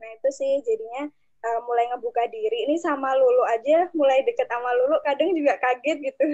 Nah, 0.00 0.08
itu 0.16 0.28
sih 0.34 0.52
jadinya 0.66 1.06
uh, 1.46 1.60
mulai 1.68 1.86
ngebuka 1.94 2.26
diri. 2.26 2.66
Ini 2.66 2.76
sama 2.82 3.14
Lulu 3.14 3.44
aja 3.46 3.86
mulai 3.94 4.26
deket 4.26 4.48
sama 4.50 4.74
Lulu 4.74 4.98
kadang 5.06 5.30
juga 5.36 5.54
kaget 5.60 5.98
gitu 6.10 6.24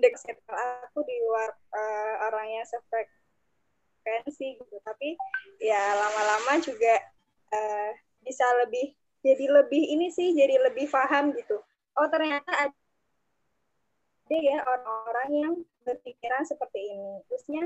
dek 0.00 0.14
circle 0.18 0.56
aku 0.84 1.04
di 1.06 1.16
luar 1.24 1.50
uh, 1.72 2.14
orang 2.30 2.46
yang 2.60 2.66
sefrekuensi 2.66 4.60
gitu. 4.60 4.76
Tapi 4.84 5.16
ya 5.62 5.94
lama-lama 5.96 6.60
juga 6.60 6.94
uh, 7.52 7.90
bisa 8.24 8.44
lebih 8.64 8.92
jadi 9.24 9.48
lebih 9.48 9.82
ini 9.96 10.12
sih 10.12 10.36
jadi 10.36 10.60
lebih 10.68 10.88
paham 10.92 11.32
gitu. 11.32 11.60
Oh 11.96 12.08
ternyata 12.12 12.68
ada 12.68 12.74
ya 14.28 14.60
orang-orang 14.64 15.28
yang 15.32 15.54
berpikiran 15.84 16.44
seperti 16.44 16.80
ini. 16.92 17.22
Terusnya 17.28 17.64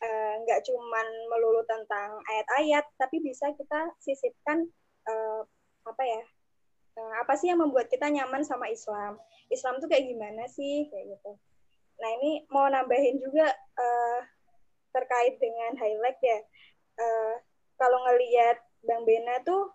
eh, 0.00 0.32
nggak 0.42 0.60
uh, 0.62 0.64
cuman 0.66 1.06
melulu 1.28 1.62
tentang 1.68 2.18
ayat-ayat 2.24 2.88
tapi 2.96 3.20
bisa 3.20 3.52
kita 3.54 3.94
sisipkan 4.00 4.66
uh, 5.06 5.42
apa 5.84 6.02
ya 6.02 6.22
uh, 6.96 7.14
apa 7.22 7.36
sih 7.38 7.52
yang 7.52 7.60
membuat 7.62 7.86
kita 7.92 8.08
nyaman 8.08 8.42
sama 8.42 8.66
Islam 8.70 9.20
Islam 9.50 9.82
tuh 9.82 9.90
kayak 9.90 10.06
gimana 10.06 10.46
sih 10.46 10.86
kayak 10.88 11.18
gitu. 11.18 11.32
Nah 12.00 12.10
ini 12.22 12.46
mau 12.48 12.70
nambahin 12.70 13.18
juga 13.20 13.50
uh, 13.76 14.20
terkait 14.94 15.36
dengan 15.42 15.76
highlight 15.76 16.18
ya. 16.22 16.38
Uh, 16.96 17.34
kalau 17.76 17.98
ngelihat 18.08 18.56
Bang 18.86 19.04
Bena 19.04 19.42
tuh 19.44 19.74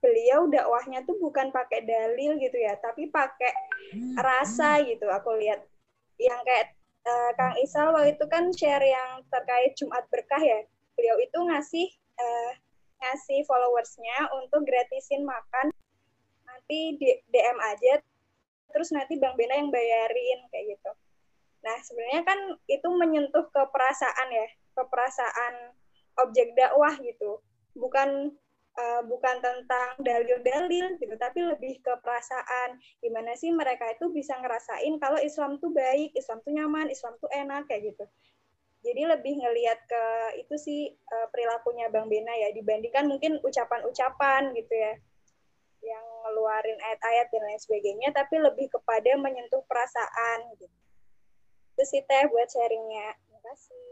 beliau 0.00 0.48
dakwahnya 0.48 1.04
tuh 1.04 1.20
bukan 1.20 1.52
pakai 1.52 1.84
dalil 1.84 2.40
gitu 2.40 2.56
ya, 2.56 2.78
tapi 2.80 3.12
pakai 3.12 3.52
rasa 4.16 4.80
gitu. 4.86 5.04
Aku 5.12 5.36
lihat 5.36 5.60
yang 6.16 6.40
kayak 6.46 6.72
uh, 7.04 7.30
Kang 7.36 7.56
Isal 7.60 7.92
waktu 7.92 8.16
itu 8.16 8.24
kan 8.30 8.48
share 8.56 8.84
yang 8.84 9.20
terkait 9.28 9.76
Jumat 9.76 10.08
berkah 10.08 10.40
ya. 10.40 10.64
Beliau 10.96 11.16
itu 11.20 11.36
ngasih 11.36 11.86
uh, 12.16 12.52
ngasih 13.00 13.44
followersnya 13.44 14.28
untuk 14.40 14.64
gratisin 14.64 15.24
makan 15.24 15.72
nanti 16.70 16.94
di 17.02 17.10
DM 17.34 17.58
aja 17.58 17.98
terus 18.70 18.94
nanti 18.94 19.18
Bang 19.18 19.34
Bena 19.34 19.58
yang 19.58 19.74
bayarin 19.74 20.46
kayak 20.54 20.78
gitu. 20.78 20.90
Nah, 21.66 21.76
sebenarnya 21.82 22.22
kan 22.22 22.38
itu 22.70 22.86
menyentuh 22.86 23.50
ke 23.50 23.62
perasaan 23.74 24.28
ya, 24.30 24.46
ke 24.78 24.82
perasaan 24.86 25.74
objek 26.22 26.54
dakwah 26.54 26.94
gitu. 27.02 27.42
Bukan 27.74 28.30
uh, 28.78 29.02
bukan 29.10 29.36
tentang 29.42 29.98
dalil-dalil 29.98 31.02
gitu, 31.02 31.14
tapi 31.18 31.42
lebih 31.42 31.82
ke 31.82 31.98
perasaan. 31.98 32.78
Gimana 33.02 33.34
sih 33.34 33.50
mereka 33.50 33.90
itu 33.90 34.06
bisa 34.14 34.38
ngerasain 34.38 34.94
kalau 35.02 35.18
Islam 35.18 35.58
tuh 35.58 35.74
baik, 35.74 36.14
Islam 36.14 36.38
tuh 36.46 36.54
nyaman, 36.54 36.86
Islam 36.94 37.18
tuh 37.18 37.26
enak 37.34 37.66
kayak 37.66 37.90
gitu. 37.90 38.06
Jadi 38.86 39.02
lebih 39.02 39.34
ngelihat 39.42 39.82
ke 39.90 40.04
itu 40.46 40.54
sih 40.54 40.94
uh, 40.94 41.26
perilakunya 41.34 41.90
Bang 41.90 42.06
Bena 42.06 42.38
ya 42.38 42.54
dibandingkan 42.54 43.10
mungkin 43.10 43.42
ucapan-ucapan 43.42 44.54
gitu 44.54 44.78
ya 44.78 44.94
yang 45.80 46.04
ngeluarin 46.24 46.78
ayat-ayat 46.78 47.26
dan 47.32 47.42
lain 47.44 47.60
sebagainya, 47.60 48.08
tapi 48.12 48.36
lebih 48.36 48.68
kepada 48.68 49.16
menyentuh 49.16 49.64
perasaan 49.64 50.52
gitu. 50.60 50.68
Itu 51.76 51.82
sih 51.88 52.02
Teh 52.04 52.28
buat 52.28 52.48
sharingnya. 52.48 53.16
Terima 53.16 53.40
kasih. 53.48 53.88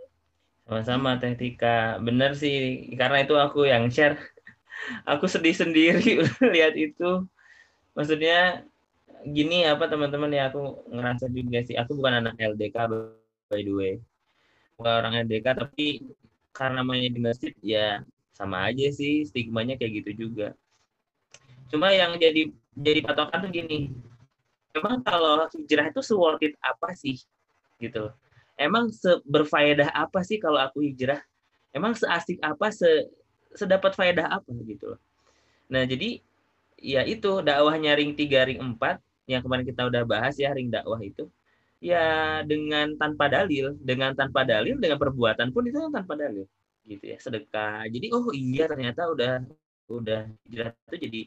Sama-sama 0.69 1.10
Teh 1.16 1.35
Tika. 1.35 1.97
Bener 2.05 2.36
sih, 2.36 2.93
karena 2.97 3.24
itu 3.24 3.35
aku 3.36 3.69
yang 3.69 3.89
share. 3.89 4.16
Aku 5.10 5.27
sedih 5.27 5.59
sendiri 5.59 6.23
lihat 6.55 6.78
itu. 6.78 7.27
Maksudnya 7.98 8.62
gini 9.27 9.66
apa 9.66 9.90
teman-teman 9.90 10.31
ya 10.31 10.55
aku 10.55 10.86
ngerasa 10.86 11.27
juga 11.35 11.66
sih. 11.66 11.74
Aku 11.74 11.98
bukan 11.98 12.23
anak 12.23 12.39
LDK 12.39 12.86
by 13.51 13.59
the 13.59 13.74
way. 13.74 13.94
Bukan 14.78 14.93
orang 15.02 15.27
LDK 15.27 15.66
tapi 15.66 16.15
karena 16.55 16.86
mainnya 16.86 17.10
di 17.10 17.20
masjid 17.23 17.51
ya 17.59 18.06
sama 18.39 18.70
aja 18.70 18.86
sih 18.94 19.27
stigmanya 19.27 19.74
kayak 19.74 20.02
gitu 20.02 20.31
juga 20.31 20.55
Cuma 21.69 21.93
yang 21.93 22.16
jadi 22.16 22.53
jadi 22.73 23.01
patokan 23.05 23.45
tuh 23.45 23.51
gini. 23.53 23.93
Emang 24.73 25.01
kalau 25.03 25.49
hijrah 25.51 25.90
itu 25.90 26.01
worth 26.15 26.45
it 26.45 26.55
apa 26.61 26.95
sih? 26.95 27.19
Gitu. 27.81 28.11
Emang 28.59 28.90
berfaedah 29.27 29.90
apa 29.95 30.20
sih 30.27 30.39
kalau 30.39 30.59
aku 30.59 30.82
hijrah? 30.85 31.23
Emang 31.73 31.95
seasik 31.95 32.40
apa, 32.43 32.73
se 32.74 32.89
sedapat 33.55 33.95
faedah 33.95 34.28
apa 34.28 34.51
gitu 34.66 34.97
loh. 34.97 35.01
Nah, 35.73 35.85
jadi 35.85 36.20
ya 36.78 37.03
itu 37.05 37.43
dakwahnya 37.45 37.97
ring 37.99 38.15
3 38.15 38.49
ring 38.49 38.61
4 38.61 39.01
yang 39.28 39.40
kemarin 39.45 39.66
kita 39.66 39.82
udah 39.89 40.03
bahas 40.09 40.35
ya 40.40 40.51
ring 40.53 40.73
dakwah 40.73 41.01
itu. 41.01 41.28
Ya 41.78 42.40
dengan 42.43 42.99
tanpa 42.99 43.31
dalil, 43.31 43.78
dengan 43.78 44.11
tanpa 44.16 44.43
dalil, 44.43 44.77
dengan 44.81 44.99
perbuatan 44.99 45.55
pun 45.55 45.62
itu 45.69 45.78
tanpa 45.93 46.19
dalil 46.19 46.49
gitu 46.89 47.05
ya 47.12 47.19
sedekah 47.20 47.85
jadi 47.93 48.07
oh 48.16 48.32
iya 48.32 48.65
ternyata 48.65 49.12
udah 49.12 49.45
udah 49.93 50.20
hijrah 50.49 50.73
itu 50.89 50.97
jadi 51.05 51.20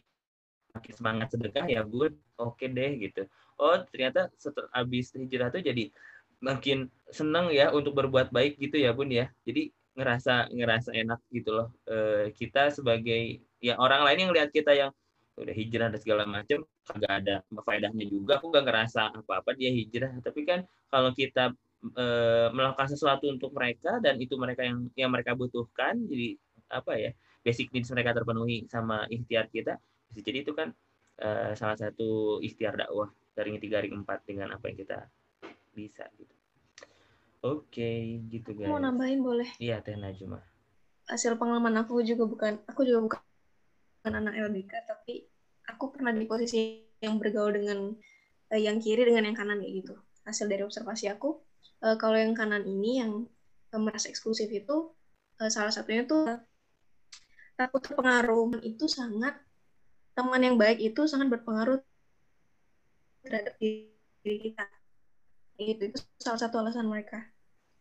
makin 0.72 0.94
semangat 0.96 1.28
sedekah 1.32 1.66
ya 1.68 1.82
bun 1.84 2.16
oke 2.40 2.66
deh 2.66 2.92
gitu. 3.00 3.28
Oh 3.60 3.78
ternyata 3.92 4.32
setelah 4.40 4.72
habis 4.74 5.14
hijrah 5.14 5.52
tuh 5.54 5.62
jadi 5.62 5.92
makin 6.42 6.90
seneng 7.14 7.54
ya 7.54 7.70
untuk 7.70 7.94
berbuat 7.94 8.34
baik 8.34 8.58
gitu 8.58 8.82
ya 8.82 8.92
bun 8.96 9.12
ya. 9.12 9.30
Jadi 9.46 9.70
ngerasa 9.94 10.50
ngerasa 10.50 10.90
enak 10.96 11.20
gitu 11.30 11.52
loh. 11.52 11.70
E, 11.86 12.30
kita 12.34 12.72
sebagai 12.72 13.44
ya 13.62 13.78
orang 13.78 14.02
lain 14.08 14.28
yang 14.28 14.32
lihat 14.34 14.50
kita 14.50 14.72
yang 14.74 14.92
udah 15.40 15.56
hijrah 15.56 15.88
dan 15.90 16.00
segala 16.02 16.24
macam 16.28 16.64
kagak 16.88 17.14
ada 17.24 17.36
faedahnya 17.64 18.06
juga. 18.08 18.40
Aku 18.40 18.52
gak 18.52 18.66
ngerasa 18.68 19.16
apa-apa 19.16 19.54
dia 19.56 19.72
hijrah. 19.72 20.12
Tapi 20.24 20.42
kan 20.48 20.66
kalau 20.90 21.12
kita 21.14 21.54
e, 21.94 22.06
melakukan 22.56 22.90
sesuatu 22.90 23.28
untuk 23.30 23.52
mereka 23.54 24.00
dan 24.00 24.18
itu 24.18 24.36
mereka 24.40 24.66
yang 24.66 24.88
yang 24.98 25.12
mereka 25.12 25.36
butuhkan 25.36 25.98
jadi 26.08 26.38
apa 26.72 26.94
ya 26.96 27.12
basic 27.44 27.68
needs 27.76 27.92
mereka 27.92 28.16
terpenuhi 28.16 28.70
sama 28.72 29.04
ikhtiar 29.12 29.50
kita 29.52 29.76
jadi 30.20 30.44
itu 30.44 30.52
kan 30.52 30.76
uh, 31.24 31.56
salah 31.56 31.80
satu 31.80 32.40
ikhtiar 32.44 32.76
dakwah 32.76 33.08
dari 33.32 33.56
tiga 33.64 33.80
hari 33.80 33.96
empat 33.96 34.28
dengan 34.28 34.52
apa 34.52 34.68
yang 34.68 34.78
kita 34.84 35.08
bisa 35.72 36.04
gitu. 36.20 36.36
Oke 37.42 37.82
okay, 37.82 38.00
gitu 38.28 38.54
guys. 38.54 38.70
mau 38.70 38.78
nambahin 38.78 39.24
boleh? 39.24 39.50
Iya 39.58 39.80
teh 39.80 39.96
Najma 39.96 40.52
hasil 41.12 41.36
pengalaman 41.36 41.76
aku 41.84 42.00
juga 42.08 42.24
bukan 42.24 42.64
aku 42.64 42.88
juga 42.88 43.00
bukan 43.04 44.12
anak 44.16 44.40
LDK 44.40 44.72
tapi 44.88 45.28
aku 45.68 45.92
pernah 45.92 46.16
di 46.16 46.24
posisi 46.24 46.88
yang 47.04 47.20
bergaul 47.20 47.52
dengan 47.52 47.92
uh, 48.48 48.60
yang 48.60 48.80
kiri 48.80 49.04
dengan 49.04 49.28
yang 49.28 49.36
kanan 49.36 49.60
kayak 49.60 49.84
gitu. 49.84 49.94
Hasil 50.24 50.48
dari 50.48 50.64
observasi 50.64 51.12
aku 51.12 51.36
uh, 51.84 52.00
kalau 52.00 52.16
yang 52.16 52.32
kanan 52.32 52.64
ini 52.64 53.04
yang 53.04 53.28
uh, 53.76 53.82
merasa 53.82 54.08
eksklusif 54.08 54.48
itu 54.48 54.96
uh, 55.44 55.50
salah 55.52 55.76
satunya 55.76 56.08
tuh 56.08 56.24
takut 57.60 57.84
terpengaruh 57.84 58.64
itu 58.64 58.88
sangat 58.88 59.36
teman 60.14 60.42
yang 60.44 60.56
baik 60.60 60.80
itu 60.82 61.08
sangat 61.08 61.32
berpengaruh 61.32 61.80
terhadap 63.24 63.54
diri 63.62 63.92
kita. 64.24 64.66
Itu, 65.62 65.84
itu 65.94 65.98
salah 66.18 66.42
satu 66.42 66.60
alasan 66.60 66.90
mereka. 66.90 67.22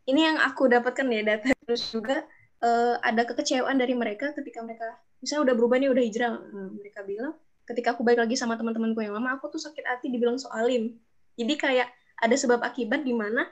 Ini 0.05 0.35
yang 0.35 0.39
aku 0.41 0.69
dapatkan 0.69 1.07
ya 1.09 1.23
data 1.23 1.53
terus 1.65 1.87
juga 1.93 2.27
uh, 2.65 2.99
ada 3.01 3.23
kekecewaan 3.25 3.79
dari 3.79 3.95
mereka 3.95 4.35
ketika 4.35 4.65
mereka 4.65 4.99
misalnya 5.23 5.53
udah 5.53 5.55
berubah 5.55 5.77
nih 5.79 5.91
udah 5.93 6.03
hijrah 6.03 6.31
uh, 6.35 6.69
mereka 6.73 7.05
bilang 7.05 7.37
ketika 7.69 7.95
aku 7.95 8.03
balik 8.03 8.27
lagi 8.27 8.35
sama 8.35 8.59
teman-temanku 8.59 8.99
yang 9.05 9.15
lama 9.15 9.39
aku 9.39 9.53
tuh 9.55 9.63
sakit 9.63 9.85
hati 9.87 10.11
dibilang 10.11 10.41
soalim. 10.41 10.99
Jadi 11.39 11.55
kayak 11.55 11.89
ada 12.21 12.37
sebab 12.37 12.61
akibat 12.61 13.07
di 13.07 13.15
mana 13.15 13.47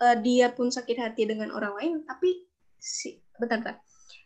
uh, 0.00 0.16
dia 0.20 0.52
pun 0.52 0.70
sakit 0.70 0.96
hati 0.96 1.26
dengan 1.28 1.52
orang 1.52 1.74
lain 1.76 1.94
tapi 2.06 2.46
si 2.76 3.18
bentar, 3.36 3.60
bentar 3.60 3.76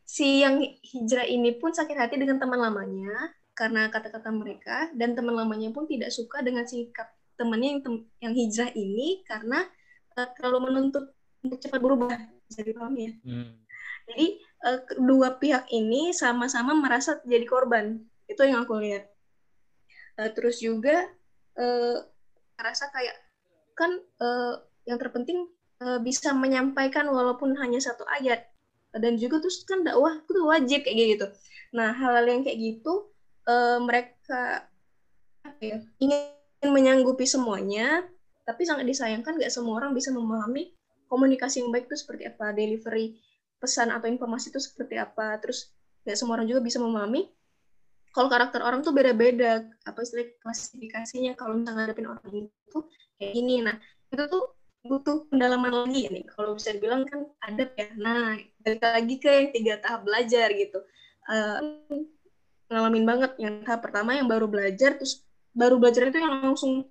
si 0.05 0.43
yang 0.43 0.59
hijrah 0.83 1.27
ini 1.27 1.55
pun 1.55 1.71
sakit 1.71 1.95
hati 1.95 2.19
dengan 2.19 2.43
teman 2.43 2.59
lamanya 2.59 3.31
karena 3.61 3.93
kata-kata 3.93 4.33
mereka 4.33 4.89
dan 4.97 5.13
teman 5.13 5.37
lamanya 5.37 5.69
pun 5.69 5.85
tidak 5.85 6.09
suka 6.09 6.41
dengan 6.41 6.65
sikap 6.65 7.13
temannya 7.37 7.77
yang 7.77 7.81
tem 7.85 7.95
yang 8.25 8.33
hijrah 8.33 8.73
ini 8.73 9.21
karena 9.29 9.69
uh, 10.17 10.29
terlalu 10.33 10.73
menuntut 10.73 11.13
untuk 11.45 11.61
cepat 11.61 11.77
berubah 11.77 12.09
bisa 12.49 12.65
dipahami 12.65 13.01
ya. 13.05 13.13
Hmm. 13.21 13.61
Jadi 14.09 14.27
uh, 14.65 14.81
kedua 14.89 15.37
pihak 15.37 15.69
ini 15.77 16.17
sama-sama 16.17 16.73
merasa 16.73 17.21
jadi 17.29 17.45
korban 17.45 18.01
itu 18.33 18.41
yang 18.41 18.65
aku 18.65 18.81
lihat. 18.81 19.13
Uh, 20.17 20.33
terus 20.33 20.57
juga 20.65 21.05
uh, 21.61 22.01
merasa 22.57 22.89
kayak 22.89 23.17
kan 23.77 23.93
uh, 24.25 24.57
yang 24.89 24.97
terpenting 24.97 25.53
uh, 25.85 26.01
bisa 26.01 26.33
menyampaikan 26.33 27.05
walaupun 27.13 27.53
hanya 27.61 27.77
satu 27.77 28.09
ayat 28.09 28.49
dan 28.97 29.21
juga 29.21 29.45
terus 29.45 29.69
kan 29.69 29.85
dakwah 29.85 30.17
itu 30.17 30.41
wajib 30.49 30.81
kayak 30.89 30.97
gitu. 31.21 31.27
Nah 31.77 31.93
hal-hal 31.93 32.25
yang 32.25 32.41
kayak 32.41 32.57
gitu 32.57 33.13
uh, 33.51 33.79
mereka 33.83 34.71
ya, 35.59 35.83
ingin 35.99 36.71
menyanggupi 36.71 37.27
semuanya, 37.27 38.07
tapi 38.47 38.63
sangat 38.63 38.87
disayangkan 38.87 39.35
nggak 39.35 39.51
semua 39.51 39.83
orang 39.83 39.91
bisa 39.91 40.15
memahami 40.15 40.71
komunikasi 41.11 41.67
yang 41.67 41.75
baik 41.75 41.91
itu 41.91 41.99
seperti 41.99 42.31
apa, 42.31 42.55
delivery 42.55 43.19
pesan 43.59 43.91
atau 43.91 44.07
informasi 44.07 44.55
itu 44.55 44.63
seperti 44.63 45.03
apa, 45.03 45.35
terus 45.43 45.75
nggak 46.07 46.15
semua 46.15 46.39
orang 46.39 46.47
juga 46.47 46.63
bisa 46.63 46.79
memahami 46.79 47.27
kalau 48.11 48.27
karakter 48.27 48.61
orang 48.67 48.83
tuh 48.83 48.91
beda-beda, 48.91 49.71
apa 49.87 49.99
istilah 50.03 50.27
klasifikasinya 50.43 51.39
kalau 51.39 51.55
misalnya 51.63 51.87
ngadepin 51.87 52.11
orang 52.11 52.27
itu 52.27 52.79
kayak 53.23 53.33
gini, 53.39 53.63
nah 53.63 53.79
itu 54.11 54.23
tuh 54.27 54.59
butuh 54.83 55.31
pendalaman 55.31 55.87
lagi 55.87 56.11
nih. 56.11 56.25
Kalau 56.35 56.59
bisa 56.59 56.75
dibilang 56.75 57.07
kan 57.07 57.31
ada 57.39 57.71
ya. 57.79 57.87
Nah, 57.95 58.35
balik 58.67 58.83
lagi 58.83 59.15
ke 59.23 59.31
yang 59.31 59.49
tiga 59.55 59.75
tahap 59.79 60.03
belajar 60.03 60.51
gitu. 60.51 60.83
Uh, 61.31 61.79
ngalamin 62.71 63.05
banget. 63.05 63.35
Yang 63.37 63.67
tahap 63.67 63.81
pertama 63.83 64.15
yang 64.17 64.31
baru 64.31 64.47
belajar 64.47 64.97
terus 64.97 65.27
baru 65.51 65.77
belajar 65.77 66.07
itu 66.09 66.19
yang 66.23 66.35
langsung 66.41 66.87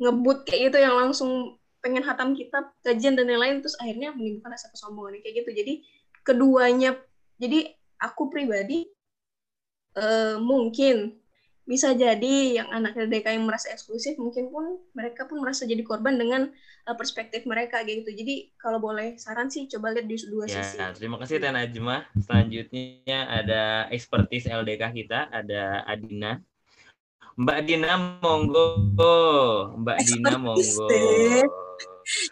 ngebut 0.00 0.48
kayak 0.48 0.72
gitu 0.72 0.78
yang 0.80 0.96
langsung 0.96 1.56
pengen 1.80 2.04
hatam 2.04 2.36
kitab 2.36 2.72
kajian 2.84 3.16
dan 3.16 3.24
lain-lain 3.28 3.64
terus 3.64 3.76
akhirnya 3.80 4.12
menimbulkan 4.12 4.52
rasa 4.52 4.68
kesombongan 4.68 5.20
kayak 5.24 5.44
gitu. 5.44 5.50
Jadi 5.56 5.74
keduanya 6.20 6.96
jadi 7.40 7.72
aku 8.00 8.28
pribadi 8.28 8.84
uh, 9.96 10.36
mungkin 10.40 11.19
bisa 11.70 11.94
jadi 11.94 12.58
yang 12.58 12.68
anak 12.74 12.98
LDK 12.98 13.30
yang 13.30 13.46
merasa 13.46 13.70
eksklusif 13.70 14.18
mungkin 14.18 14.50
pun 14.50 14.82
mereka 14.90 15.30
pun 15.30 15.38
merasa 15.38 15.62
jadi 15.62 15.86
korban 15.86 16.18
dengan 16.18 16.50
uh, 16.90 16.96
perspektif 16.98 17.46
mereka 17.46 17.86
gitu. 17.86 18.10
Jadi 18.10 18.50
kalau 18.58 18.82
boleh 18.82 19.14
saran 19.22 19.46
sih 19.46 19.70
coba 19.70 19.94
lihat 19.94 20.10
di 20.10 20.18
dua 20.26 20.50
ya, 20.50 20.66
sisi. 20.66 20.82
Terima 20.98 21.22
kasih 21.22 21.38
Teh 21.38 21.54
Najma. 21.54 22.10
Selanjutnya 22.18 23.20
ada 23.30 23.86
expertise 23.94 24.50
LDK 24.50 24.82
kita, 24.98 25.30
ada 25.30 25.86
Adina. 25.86 26.42
Mbak 27.38 27.58
Dina 27.62 28.18
monggo. 28.18 28.66
Mbak 29.78 29.98
Dina 30.02 30.34
monggo. 30.42 30.90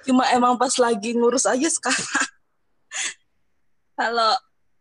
Cuma 0.02 0.26
emang 0.34 0.58
pas 0.58 0.74
lagi 0.82 1.14
ngurus 1.14 1.46
aja 1.46 1.70
sekarang. 1.70 2.26
kalau 4.02 4.34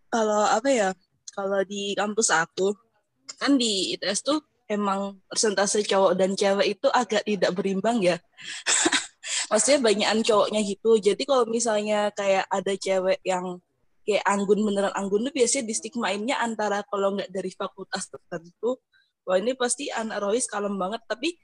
kalau 0.09 0.49
apa 0.49 0.69
ya? 0.73 0.89
Kalau 1.38 1.61
di 1.61 1.93
kampus 1.93 2.34
aku 2.34 2.86
kan 3.35 3.59
di 3.59 3.97
ITS 3.99 4.23
tuh 4.23 4.39
emang 4.67 5.19
persentase 5.27 5.83
cowok 5.83 6.13
dan 6.15 6.35
cewek 6.35 6.79
itu 6.79 6.87
agak 6.91 7.23
tidak 7.27 7.51
berimbang 7.55 7.99
ya. 8.03 8.17
Maksudnya 9.51 9.79
banyakan 9.83 10.19
cowoknya 10.23 10.61
gitu. 10.63 10.91
Jadi 10.99 11.23
kalau 11.23 11.47
misalnya 11.47 12.11
kayak 12.15 12.47
ada 12.47 12.73
cewek 12.75 13.19
yang 13.23 13.59
kayak 14.07 14.23
anggun 14.23 14.63
beneran 14.63 14.91
anggun 14.95 15.27
tuh 15.27 15.33
biasanya 15.35 15.67
distigmainnya 15.67 16.35
antara 16.39 16.83
kalau 16.87 17.15
nggak 17.15 17.31
dari 17.31 17.51
fakultas 17.51 18.07
tertentu, 18.07 18.79
wah 19.27 19.35
ini 19.39 19.55
pasti 19.55 19.91
anak 19.91 20.23
Rohis 20.23 20.47
kalem 20.47 20.75
banget. 20.75 21.03
Tapi 21.07 21.35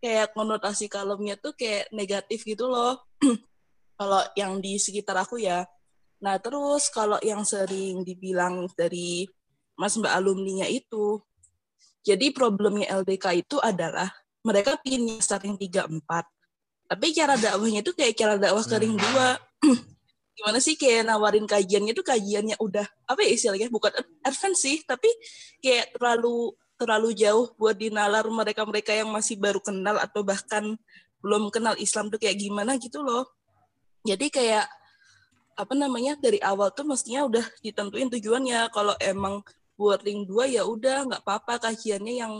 kayak 0.00 0.32
konotasi 0.32 0.88
kalemnya 0.88 1.36
tuh 1.36 1.52
kayak 1.56 1.92
negatif 1.92 2.44
gitu 2.44 2.68
loh. 2.68 2.96
kalau 4.00 4.24
yang 4.32 4.64
di 4.64 4.80
sekitar 4.80 5.20
aku 5.20 5.36
ya. 5.44 5.68
Nah 6.24 6.40
terus 6.40 6.88
kalau 6.88 7.20
yang 7.20 7.44
sering 7.44 8.04
dibilang 8.04 8.68
dari 8.72 9.28
mas 9.76 9.96
mbak 9.96 10.12
alumninya 10.12 10.68
itu, 10.68 11.20
jadi 12.00 12.32
problemnya 12.32 12.88
LDK 13.04 13.44
itu 13.44 13.56
adalah 13.60 14.08
mereka 14.40 14.80
pilih 14.80 15.20
starting 15.20 15.56
3 15.60 15.88
4. 16.00 16.00
Tapi 16.90 17.06
cara 17.14 17.38
dakwahnya 17.38 17.84
itu 17.84 17.92
kayak 17.94 18.14
cara 18.16 18.34
dakwah 18.40 18.64
kering 18.64 18.96
dua. 18.96 19.38
Gimana 20.36 20.58
sih 20.58 20.74
kayak 20.74 21.06
nawarin 21.06 21.44
kajiannya 21.44 21.92
itu 21.92 22.00
kajiannya 22.00 22.56
udah 22.58 22.86
apa 23.04 23.20
ya 23.20 23.30
istilahnya 23.36 23.68
bukan 23.68 23.92
advance 24.24 24.64
sih, 24.64 24.80
tapi 24.88 25.06
kayak 25.60 25.94
terlalu 25.94 26.56
terlalu 26.80 27.12
jauh 27.12 27.52
buat 27.60 27.76
dinalar 27.76 28.24
mereka-mereka 28.24 28.96
yang 28.96 29.12
masih 29.12 29.36
baru 29.36 29.60
kenal 29.60 30.00
atau 30.00 30.24
bahkan 30.24 30.80
belum 31.20 31.52
kenal 31.52 31.76
Islam 31.76 32.08
tuh 32.08 32.16
kayak 32.16 32.40
gimana 32.40 32.80
gitu 32.80 33.04
loh. 33.04 33.28
Jadi 34.00 34.32
kayak 34.32 34.64
apa 35.60 35.74
namanya 35.76 36.16
dari 36.16 36.40
awal 36.40 36.72
tuh 36.72 36.88
mestinya 36.88 37.28
udah 37.28 37.44
ditentuin 37.60 38.08
tujuannya 38.08 38.72
kalau 38.72 38.96
emang 38.96 39.44
buat 39.80 40.04
ring 40.04 40.28
dua 40.28 40.44
ya 40.44 40.68
udah 40.68 41.08
nggak 41.08 41.22
apa-apa. 41.24 41.72
Kajiannya 41.72 42.14
yang 42.20 42.34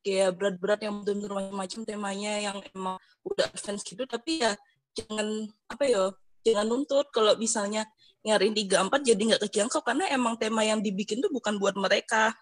kayak 0.00 0.32
berat-berat 0.40 0.80
yang 0.80 1.04
benar-benar 1.04 1.52
macam-macam 1.52 1.80
temanya 1.84 2.32
yang 2.40 2.58
emang 2.72 2.96
udah 3.20 3.44
advance 3.52 3.84
gitu. 3.84 4.08
Tapi 4.08 4.40
ya 4.40 4.56
jangan 4.96 5.52
apa 5.68 5.84
ya 5.84 6.02
jangan 6.48 6.64
nuntut. 6.64 7.12
Kalau 7.12 7.36
misalnya 7.36 7.84
nyariin 8.24 8.56
tiga 8.56 8.80
empat 8.80 9.04
jadi 9.04 9.20
nggak 9.20 9.42
kejangkau 9.44 9.84
karena 9.84 10.08
emang 10.08 10.40
tema 10.40 10.64
yang 10.64 10.80
dibikin 10.80 11.20
tuh 11.20 11.28
bukan 11.28 11.60
buat 11.60 11.76
mereka. 11.76 12.32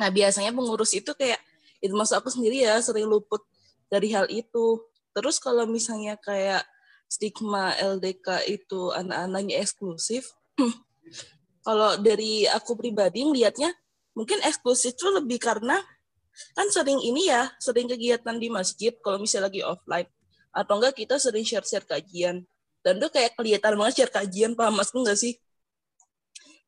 Nah 0.00 0.08
biasanya 0.08 0.56
pengurus 0.56 0.96
itu 0.96 1.12
kayak 1.12 1.38
itu 1.84 1.92
masuk 1.92 2.24
aku 2.24 2.32
sendiri 2.32 2.64
ya 2.64 2.80
sering 2.80 3.04
luput 3.04 3.44
dari 3.92 4.08
hal 4.16 4.24
itu. 4.32 4.80
Terus 5.12 5.36
kalau 5.36 5.68
misalnya 5.68 6.16
kayak 6.16 6.64
stigma 7.06 7.76
LDK 7.78 8.48
itu 8.48 8.90
anak-anaknya 8.90 9.62
eksklusif 9.62 10.34
kalau 11.64 11.96
dari 11.96 12.44
aku 12.44 12.76
pribadi 12.76 13.24
ngelihatnya 13.24 13.72
mungkin 14.12 14.38
eksklusif 14.44 14.94
itu 14.94 15.08
lebih 15.10 15.40
karena 15.40 15.80
kan 16.54 16.66
sering 16.68 17.00
ini 17.00 17.30
ya, 17.30 17.50
sering 17.62 17.88
kegiatan 17.88 18.36
di 18.36 18.52
masjid 18.52 18.92
kalau 19.00 19.16
misalnya 19.16 19.48
lagi 19.48 19.62
offline 19.64 20.08
atau 20.54 20.78
enggak 20.78 20.94
kita 20.94 21.18
sering 21.18 21.42
share-share 21.42 21.82
kajian. 21.82 22.46
Dan 22.84 23.00
tuh 23.00 23.08
kayak 23.10 23.34
kelihatan 23.34 23.74
banget 23.80 24.04
share 24.04 24.12
kajian, 24.12 24.52
paham 24.54 24.76
mas 24.76 24.92
enggak 24.92 25.18
sih? 25.18 25.34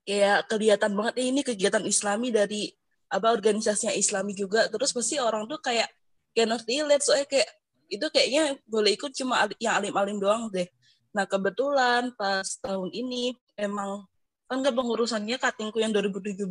Kayak 0.06 0.48
kelihatan 0.50 0.94
banget 0.94 1.14
eh, 1.22 1.26
ini 1.28 1.40
kegiatan 1.42 1.84
islami 1.86 2.30
dari 2.30 2.70
apa 3.10 3.30
organisasinya 3.30 3.94
islami 3.94 4.34
juga. 4.34 4.66
Terus 4.70 4.90
pasti 4.90 5.18
orang 5.20 5.46
tuh 5.46 5.58
kayak 5.62 5.86
cannot 6.34 6.62
relate 6.66 7.02
soalnya 7.02 7.26
kayak 7.30 7.50
itu 7.86 8.06
kayaknya 8.10 8.58
boleh 8.66 8.98
ikut 8.98 9.14
cuma 9.14 9.46
yang 9.62 9.78
alim-alim 9.82 10.18
doang 10.18 10.50
deh. 10.50 10.66
Nah 11.14 11.26
kebetulan 11.26 12.10
pas 12.18 12.46
tahun 12.58 12.90
ini 12.90 13.34
emang 13.54 14.06
kan 14.46 14.62
pengurusannya 14.62 15.36
katingku 15.42 15.82
yang 15.82 15.90
2017 15.90 16.46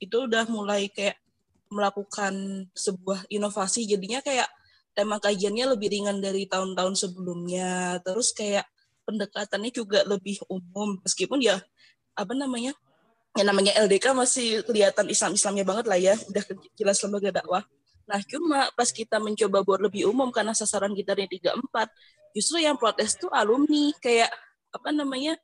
itu 0.00 0.16
udah 0.16 0.48
mulai 0.48 0.88
kayak 0.88 1.20
melakukan 1.68 2.66
sebuah 2.72 3.28
inovasi. 3.28 3.84
Jadinya 3.84 4.24
kayak 4.24 4.48
tema 4.96 5.20
kajiannya 5.20 5.76
lebih 5.76 5.92
ringan 5.92 6.24
dari 6.24 6.48
tahun-tahun 6.48 6.94
sebelumnya. 6.96 8.00
Terus 8.00 8.32
kayak 8.32 8.64
pendekatannya 9.04 9.70
juga 9.74 10.06
lebih 10.08 10.40
umum. 10.48 10.96
Meskipun 11.04 11.44
ya 11.44 11.60
apa 12.16 12.32
namanya 12.32 12.72
ya 13.34 13.42
namanya 13.42 13.74
LDK 13.84 14.14
masih 14.14 14.62
kelihatan 14.64 15.10
Islam-Islamnya 15.10 15.64
banget 15.68 15.86
lah 15.90 15.98
ya. 16.00 16.14
Udah 16.30 16.44
jelas 16.78 16.96
lembaga 17.04 17.28
dakwah. 17.42 17.62
Nah 18.08 18.20
cuma 18.24 18.72
pas 18.72 18.88
kita 18.88 19.20
mencoba 19.20 19.60
buat 19.60 19.80
lebih 19.84 20.08
umum 20.08 20.32
karena 20.32 20.56
sasaran 20.56 20.96
kita 20.96 21.12
dari 21.12 21.28
tiga 21.28 21.52
empat 21.52 21.92
justru 22.32 22.64
yang 22.64 22.80
protes 22.80 23.20
tuh 23.20 23.28
alumni. 23.34 23.92
Kayak 24.00 24.32
apa 24.72 24.94
namanya 24.94 25.36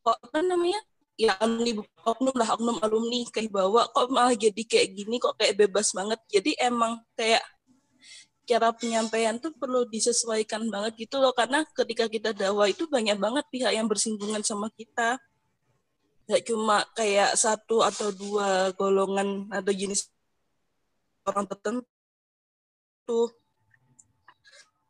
kok 0.00 0.18
apa 0.20 0.38
namanya? 0.40 0.80
Ya 1.20 1.36
alumni 1.36 1.84
oknum 2.08 2.32
lah 2.32 2.48
oknum 2.56 2.76
alumni 2.80 3.20
kayak 3.28 3.52
bawa 3.52 3.84
kok 3.92 4.08
malah 4.08 4.32
jadi 4.32 4.62
kayak 4.64 4.88
gini 4.96 5.20
kok 5.20 5.36
kayak 5.36 5.54
bebas 5.60 5.92
banget. 5.92 6.20
Jadi 6.32 6.56
emang 6.56 7.04
kayak 7.12 7.44
cara 8.48 8.74
penyampaian 8.74 9.36
tuh 9.38 9.54
perlu 9.54 9.86
disesuaikan 9.86 10.66
banget 10.72 11.06
gitu 11.06 11.22
loh 11.22 11.30
karena 11.30 11.62
ketika 11.70 12.10
kita 12.10 12.34
dakwah 12.34 12.66
itu 12.66 12.88
banyak 12.90 13.14
banget 13.20 13.44
pihak 13.52 13.72
yang 13.76 13.86
bersinggungan 13.86 14.42
sama 14.42 14.72
kita. 14.74 15.20
Nggak 16.26 16.42
cuma 16.48 16.82
kayak 16.96 17.36
satu 17.36 17.84
atau 17.84 18.10
dua 18.10 18.72
golongan 18.74 19.46
atau 19.52 19.70
jenis 19.70 20.08
orang 21.28 21.46
tertentu. 21.46 23.20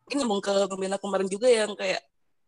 Mungkin 0.07 0.17
nyambung 0.25 0.43
ke 0.43 0.53
pembina 0.71 0.97
kemarin 0.97 1.29
juga 1.29 1.51
yang 1.51 1.75
kayak 1.75 2.01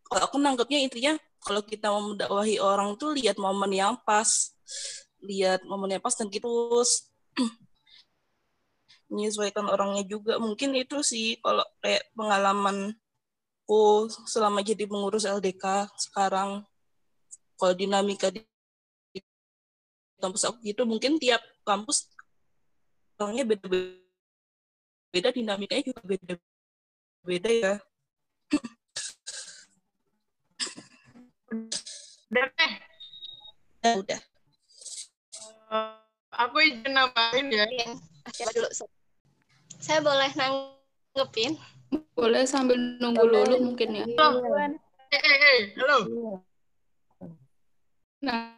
aku 0.07 0.35
nangkepnya 0.39 0.79
intinya 0.81 1.13
kalau 1.43 1.61
kita 1.63 1.91
mau 1.91 2.15
mendakwahi 2.15 2.57
orang 2.63 2.95
tuh 2.95 3.13
lihat 3.13 3.37
momen 3.37 3.71
yang 3.75 3.95
pas. 4.07 4.55
Lihat 5.23 5.63
momen 5.67 5.95
yang 5.95 6.03
pas 6.03 6.15
dan 6.15 6.27
gitu 6.31 6.47
terus 6.47 7.11
menyesuaikan 9.11 9.67
orangnya 9.67 10.03
juga. 10.07 10.39
Mungkin 10.39 10.75
itu 10.79 11.03
sih 11.03 11.37
kalau 11.43 11.63
kayak 11.83 12.07
pengalamanku 12.15 12.95
selama 14.27 14.63
jadi 14.63 14.87
pengurus 14.87 15.27
LDK 15.27 15.91
sekarang. 15.99 16.63
Kalau 17.59 17.73
dinamika 17.77 18.31
di 18.31 18.43
kampus 20.23 20.47
aku 20.47 20.63
gitu 20.63 20.87
mungkin 20.87 21.19
tiap 21.19 21.43
kampus 21.67 22.07
orangnya 23.19 23.43
beda-beda 23.43 23.99
beda 25.13 25.29
dinamikanya 25.35 25.83
juga 25.91 26.01
beda-beda 26.07 27.49
ya 27.51 27.73
Udah 31.53 32.45
deh. 32.57 32.73
Ya 33.83 33.91
udah. 33.99 34.21
Uh, 35.69 35.97
aku 36.33 36.57
izin 36.65 36.91
nambahin 36.97 37.53
ya. 37.53 37.65
Coba 38.33 38.51
dulu. 38.57 38.69
Saya 39.77 39.99
boleh 40.01 40.31
nanggepin? 40.33 41.59
Boleh 42.17 42.47
sambil 42.49 42.79
nunggu 42.97 43.25
lulu 43.27 43.55
mungkin 43.71 44.01
ya. 44.01 44.05
Halo. 44.17 44.41
Eh, 45.13 45.21
eh, 45.21 45.37
eh. 45.37 45.59
Halo. 45.77 45.97
Nah, 48.23 48.57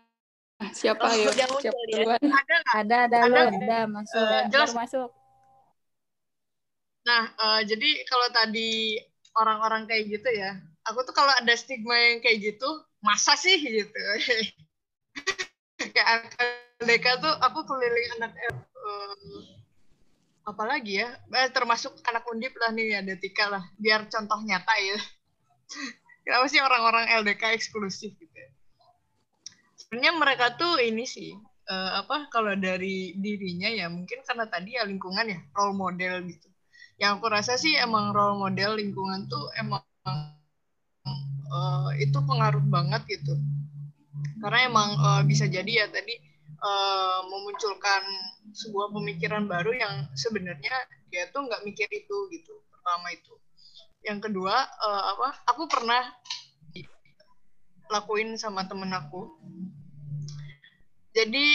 siapa 0.72 1.04
oh, 1.04 1.12
ya? 1.12 1.34
Siapa 1.34 1.82
duluan? 1.92 2.22
Ada, 2.22 2.56
ada, 2.80 2.96
ada, 3.02 3.18
ada, 3.28 3.42
ada, 3.50 3.80
masuk. 3.90 4.24
Uh, 4.24 4.42
jelas. 4.54 4.72
masuk. 4.72 5.10
Nah, 7.06 7.34
uh, 7.38 7.62
jadi 7.66 7.90
kalau 8.08 8.28
tadi 8.32 8.98
orang-orang 9.36 9.84
kayak 9.90 10.16
gitu 10.16 10.30
ya, 10.32 10.58
aku 10.86 11.00
tuh 11.06 11.16
kalau 11.18 11.34
ada 11.34 11.54
stigma 11.58 11.94
yang 11.94 12.22
kayak 12.22 12.54
gitu 12.54 12.70
masa 13.02 13.34
sih 13.38 13.58
gitu. 13.58 14.00
Kayak 15.76 16.32
LDK 16.82 17.06
tuh 17.20 17.34
aku 17.44 17.68
keliling 17.68 18.08
anak 18.20 18.32
uh, 18.32 19.44
apalagi 20.48 21.04
ya? 21.04 21.20
Eh, 21.36 21.50
termasuk 21.52 22.00
anak 22.08 22.24
undip 22.32 22.56
lah 22.58 22.72
nih 22.72 23.00
ada 23.00 23.14
Tika 23.20 23.52
lah. 23.52 23.64
Biar 23.76 24.08
contoh 24.08 24.40
nyata 24.44 24.76
ya. 24.80 24.98
Kenapa 26.26 26.46
sih 26.50 26.64
orang-orang 26.64 27.12
LDK 27.22 27.54
eksklusif 27.54 28.16
gitu 28.18 28.34
ya? 28.34 28.50
sebenarnya 29.86 30.14
mereka 30.18 30.46
tuh 30.58 30.82
ini 30.82 31.06
sih 31.06 31.38
uh, 31.70 32.02
apa 32.02 32.26
kalau 32.34 32.58
dari 32.58 33.14
dirinya 33.22 33.70
ya 33.70 33.86
mungkin 33.86 34.26
karena 34.26 34.50
tadi 34.50 34.76
ya 34.76 34.84
lingkungan 34.84 35.30
ya 35.30 35.40
role 35.54 35.78
model 35.78 36.26
gitu. 36.26 36.50
Yang 36.98 37.12
aku 37.22 37.26
rasa 37.30 37.54
sih 37.56 37.78
emang 37.78 38.16
role 38.16 38.42
model 38.42 38.82
lingkungan 38.82 39.30
tuh 39.30 39.54
emang 39.62 39.86
uh, 41.50 41.92
itu 41.98 42.18
pengaruh 42.22 42.64
banget 42.68 43.02
gitu. 43.10 43.38
Karena 44.42 44.60
emang 44.68 44.90
uh, 45.00 45.22
bisa 45.26 45.50
jadi 45.50 45.86
ya 45.86 45.88
tadi 45.90 46.16
uh, 46.62 47.20
memunculkan 47.30 48.04
sebuah 48.56 48.94
pemikiran 48.94 49.50
baru 49.50 49.74
yang 49.76 49.94
sebenarnya 50.16 50.74
dia 51.10 51.28
tuh 51.32 51.46
nggak 51.46 51.64
mikir 51.66 51.88
itu 51.92 52.18
gitu 52.32 52.54
pertama 52.72 53.12
itu. 53.14 53.34
Yang 54.06 54.30
kedua 54.30 54.56
uh, 54.56 55.04
apa 55.18 55.28
aku 55.50 55.66
pernah 55.66 56.04
lakuin 57.90 58.34
sama 58.38 58.66
temen 58.66 58.90
aku. 58.94 59.30
Jadi 61.16 61.48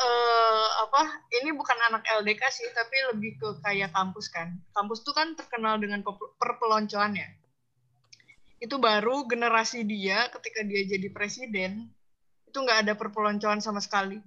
uh, 0.00 0.68
apa 0.82 1.22
ini 1.38 1.54
bukan 1.54 1.78
anak 1.92 2.02
LDK 2.02 2.42
sih 2.50 2.66
tapi 2.74 2.96
lebih 3.14 3.38
ke 3.38 3.48
kayak 3.62 3.94
kampus 3.94 4.32
kan. 4.32 4.58
Kampus 4.74 5.06
tuh 5.06 5.14
kan 5.14 5.32
terkenal 5.38 5.78
dengan 5.78 6.02
perpeloncoan 6.40 7.14
ya 7.14 7.28
itu 8.66 8.76
baru 8.82 9.24
generasi 9.30 9.86
dia 9.86 10.26
ketika 10.34 10.66
dia 10.66 10.82
jadi 10.84 11.08
presiden 11.14 11.86
itu 12.50 12.56
nggak 12.58 12.86
ada 12.86 12.92
perpeloncoan 12.98 13.62
sama 13.62 13.78
sekali. 13.78 14.18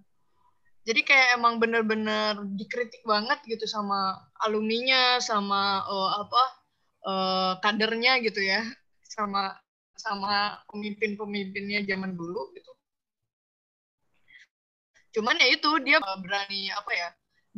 Jadi 0.87 1.03
kayak 1.03 1.35
emang 1.37 1.59
bener-bener 1.59 2.39
dikritik 2.55 3.03
banget 3.03 3.37
gitu 3.45 3.67
sama 3.67 4.15
alumninya 4.47 5.19
sama 5.19 5.83
uh, 5.83 6.11
apa 6.23 6.43
uh, 7.03 7.53
kadernya 7.59 8.23
gitu 8.23 8.39
ya 8.39 8.63
sama 9.03 9.59
sama 9.99 10.63
pemimpin-pemimpinnya 10.71 11.83
zaman 11.83 12.15
dulu 12.15 12.55
gitu. 12.55 12.71
Cuman 15.19 15.35
ya 15.35 15.51
itu 15.51 15.69
dia 15.83 15.99
berani 15.99 16.71
apa 16.71 16.91
ya 16.95 17.09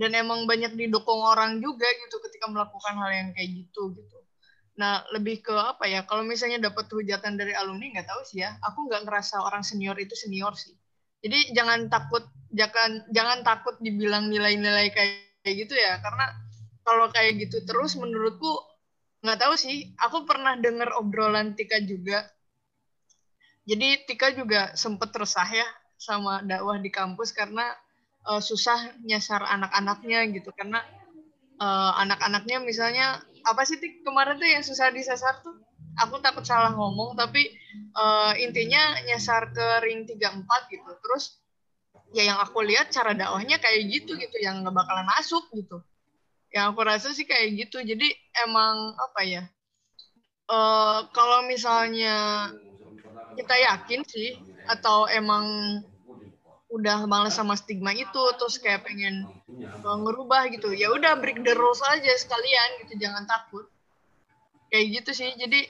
dan 0.01 0.17
emang 0.17 0.49
banyak 0.49 0.73
didukung 0.73 1.21
orang 1.21 1.61
juga 1.61 1.85
gitu 1.85 2.17
ketika 2.25 2.49
melakukan 2.49 2.95
hal 2.97 3.11
yang 3.11 3.29
kayak 3.37 3.53
gitu 3.53 3.93
gitu 3.93 4.20
nah 4.81 5.05
lebih 5.13 5.45
ke 5.45 5.53
apa 5.53 5.85
ya 5.85 6.01
kalau 6.09 6.25
misalnya 6.25 6.57
dapat 6.57 6.89
hujatan 6.89 7.37
dari 7.37 7.53
alumni 7.53 7.93
nggak 7.93 8.09
tahu 8.09 8.21
sih 8.25 8.41
ya. 8.41 8.57
Aku 8.65 8.89
nggak 8.89 9.05
ngerasa 9.05 9.45
orang 9.45 9.61
senior 9.61 9.93
itu 10.01 10.17
senior 10.17 10.57
sih. 10.57 10.73
Jadi 11.21 11.53
jangan 11.53 11.85
takut 11.85 12.25
jangan 12.49 13.05
jangan 13.13 13.45
takut 13.45 13.77
dibilang 13.77 14.33
nilai-nilai 14.33 14.89
kayak 14.89 15.53
gitu 15.53 15.77
ya. 15.77 16.01
Karena 16.01 16.33
kalau 16.81 17.13
kayak 17.13 17.45
gitu 17.45 17.61
terus 17.61 17.93
menurutku 17.93 18.49
nggak 19.21 19.37
tahu 19.37 19.53
sih. 19.53 19.93
Aku 20.01 20.25
pernah 20.25 20.57
dengar 20.57 20.97
obrolan 20.97 21.53
Tika 21.53 21.77
juga. 21.85 22.25
Jadi 23.69 24.09
Tika 24.09 24.33
juga 24.33 24.73
sempet 24.73 25.13
resah 25.13 25.45
ya 25.45 25.67
sama 26.01 26.41
dakwah 26.41 26.81
di 26.81 26.89
kampus 26.89 27.29
karena 27.37 27.69
uh, 28.25 28.41
susah 28.41 28.97
nyasar 29.05 29.45
anak-anaknya 29.45 30.25
gitu. 30.33 30.49
Karena 30.57 30.81
uh, 31.61 31.93
anak-anaknya 32.01 32.57
misalnya 32.65 33.21
apa 33.45 33.61
sih 33.65 33.77
Tik, 33.77 34.05
kemarin 34.05 34.37
tuh 34.37 34.49
yang 34.49 34.63
susah 34.65 34.93
disasar 34.93 35.41
tuh 35.41 35.57
aku 35.99 36.23
takut 36.23 36.45
salah 36.47 36.71
ngomong 36.71 37.19
tapi 37.19 37.51
uh, 37.95 38.33
intinya 38.39 38.79
nyasar 39.05 39.51
ke 39.51 39.67
ring 39.85 40.07
34 40.07 40.45
gitu. 40.71 40.91
Terus 41.01 41.23
ya 42.11 42.27
yang 42.27 42.39
aku 42.43 42.63
lihat 42.63 42.91
cara 42.91 43.15
dakwahnya 43.15 43.59
kayak 43.59 43.87
gitu 43.87 44.15
gitu 44.19 44.37
yang 44.39 44.63
nggak 44.63 44.75
bakalan 44.75 45.07
masuk 45.07 45.47
gitu. 45.55 45.83
Yang 46.51 46.65
aku 46.75 46.79
rasa 46.83 47.07
sih 47.15 47.25
kayak 47.27 47.67
gitu. 47.67 47.79
Jadi 47.83 48.11
emang 48.43 48.95
apa 48.95 49.21
ya 49.23 49.43
uh, 50.51 50.99
kalau 51.15 51.47
misalnya 51.47 52.49
kita 53.39 53.55
yakin 53.55 54.01
sih 54.03 54.35
atau 54.67 55.07
emang 55.07 55.79
udah 56.71 57.03
males 57.03 57.35
sama 57.35 57.59
stigma 57.59 57.91
itu 57.91 58.23
terus 58.39 58.55
kayak 58.57 58.87
pengen 58.87 59.27
uh, 59.83 59.97
ngerubah 59.99 60.47
gitu. 60.55 60.71
Ya 60.71 60.91
udah 60.95 61.19
break 61.19 61.43
the 61.43 61.51
rules 61.51 61.83
aja 61.91 62.11
sekalian 62.15 62.87
gitu 62.87 63.03
jangan 63.03 63.27
takut. 63.27 63.67
Kayak 64.71 65.03
gitu 65.03 65.11
sih. 65.11 65.29
Jadi 65.35 65.67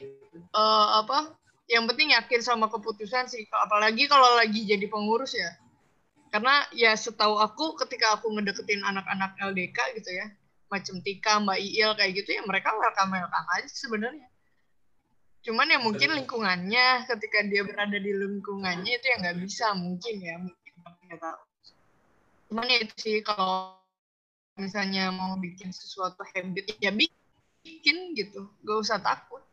uh, 0.54 1.02
apa 1.02 1.34
yang 1.66 1.90
penting 1.90 2.14
yakin 2.14 2.46
sama 2.46 2.70
keputusan 2.70 3.26
sih. 3.26 3.50
Apalagi 3.50 4.06
kalau 4.06 4.38
lagi 4.38 4.62
jadi 4.62 4.86
pengurus 4.86 5.34
ya. 5.34 5.58
Karena 6.30 6.64
ya 6.72 6.94
setahu 6.94 7.42
aku 7.42 7.76
ketika 7.82 8.16
aku 8.16 8.32
ngedeketin 8.32 8.86
anak-anak 8.86 9.36
LDK 9.42 10.00
gitu 10.00 10.16
ya 10.16 10.32
macam 10.72 11.04
Tika 11.04 11.44
Mbak 11.44 11.60
Iil 11.60 11.92
kayak 12.00 12.12
gitu 12.16 12.30
ya 12.32 12.42
mereka 12.48 12.72
welcome 12.72 13.12
welcome 13.12 13.48
aja 13.60 13.68
sebenarnya. 13.68 14.28
Cuman 15.44 15.68
ya 15.68 15.84
mungkin 15.84 16.16
lingkungannya 16.16 17.12
ketika 17.12 17.44
dia 17.44 17.68
berada 17.68 17.98
di 18.00 18.12
lingkungannya 18.16 18.88
itu 18.88 19.06
yang 19.12 19.20
nggak 19.20 19.38
bisa. 19.44 19.76
Mungkin 19.76 20.16
ya 20.24 20.40
nggak 21.12 21.20
tahu. 21.20 21.42
Cuman 22.48 22.66
ya 22.72 22.80
itu 22.88 22.96
sih 22.96 23.20
kalau 23.20 23.76
misalnya 24.56 25.12
mau 25.12 25.36
bikin 25.36 25.76
sesuatu 25.76 26.24
habit 26.24 26.80
ya 26.80 26.96
bikin 26.96 28.16
gitu. 28.16 28.48
Gak 28.64 28.78
usah 28.80 29.04
takut. 29.04 29.44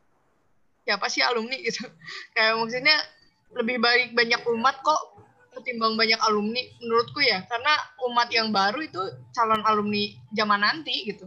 Siapa 0.86 1.10
sih 1.10 1.26
alumni 1.26 1.58
gitu. 1.58 1.82
Kayak 2.38 2.62
maksudnya 2.62 2.96
lebih 3.58 3.82
baik 3.82 4.14
banyak 4.14 4.38
umat 4.54 4.78
kok 4.86 5.18
ketimbang 5.58 5.98
banyak 5.98 6.22
alumni 6.22 6.62
menurutku 6.78 7.18
ya. 7.18 7.42
Karena 7.50 7.74
umat 8.06 8.30
yang 8.30 8.54
baru 8.54 8.78
itu 8.78 9.02
calon 9.34 9.66
alumni 9.66 10.14
zaman 10.30 10.62
nanti 10.62 11.10
gitu. 11.10 11.26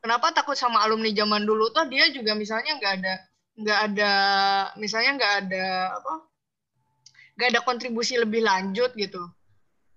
Kenapa 0.00 0.32
takut 0.32 0.56
sama 0.56 0.80
alumni 0.80 1.12
zaman 1.12 1.44
dulu? 1.44 1.68
Tuh 1.76 1.84
dia 1.92 2.08
juga 2.08 2.32
misalnya 2.32 2.80
nggak 2.80 2.94
ada 3.04 3.14
nggak 3.60 3.80
ada 3.92 4.12
misalnya 4.80 5.20
nggak 5.20 5.34
ada 5.44 5.66
apa 6.00 6.29
gak 7.40 7.56
ada 7.56 7.64
kontribusi 7.64 8.20
lebih 8.20 8.44
lanjut 8.44 8.92
gitu 8.92 9.24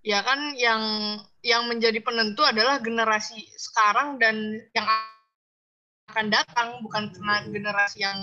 ya 0.03 0.24
kan 0.24 0.56
yang 0.56 0.82
yang 1.44 1.68
menjadi 1.68 1.99
penentu 1.99 2.44
adalah 2.44 2.80
generasi 2.80 3.44
sekarang 3.60 4.15
dan 4.20 4.64
yang 4.72 4.88
akan 6.11 6.28
datang 6.32 6.80
bukan 6.84 7.11
karena 7.11 7.36
generasi 7.48 8.03
yang 8.03 8.20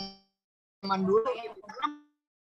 zaman 0.81 1.05
dulu 1.05 1.29
gitu. 1.41 1.57
karena 1.61 1.89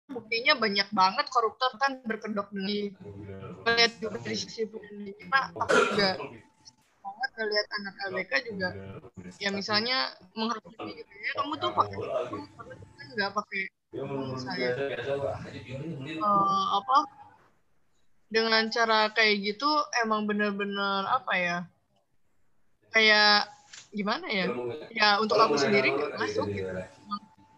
buktinya 0.07 0.55
banyak 0.59 0.89
banget 0.95 1.27
koruptor 1.31 1.71
kan 1.83 1.99
berkedok 2.07 2.47
di 2.55 2.95
melihat 3.67 3.93
juga 3.99 4.19
dari 4.23 4.39
sisi 4.39 4.63
karena 4.71 5.41
aku 5.59 5.75
juga 5.91 6.11
banget 7.03 7.31
ngelihat 7.39 7.67
anak 7.83 7.95
LBK 8.15 8.33
juga 8.51 8.69
ya 9.43 9.51
misalnya 9.51 10.15
menghakimi 10.39 11.03
gitu 11.03 11.13
ya 11.15 11.31
kamu 11.43 11.55
tuh 11.59 11.71
pakai 11.75 11.99
nggak 13.19 13.31
pakai 13.35 13.63
uh, 16.23 16.65
apa? 16.83 16.99
Dengan 18.27 18.67
cara 18.69 19.09
kayak 19.15 19.35
gitu 19.43 19.71
emang 20.03 20.27
bener-bener 20.27 21.07
apa 21.07 21.33
ya? 21.39 21.59
Kayak 22.91 23.51
gimana 23.95 24.27
ya? 24.29 24.47
Ya 24.93 25.09
untuk 25.21 25.39
aku 25.39 25.57
sendiri 25.61 25.95
nggak 25.95 26.17
masuk 26.19 26.49
gitu. 26.53 26.73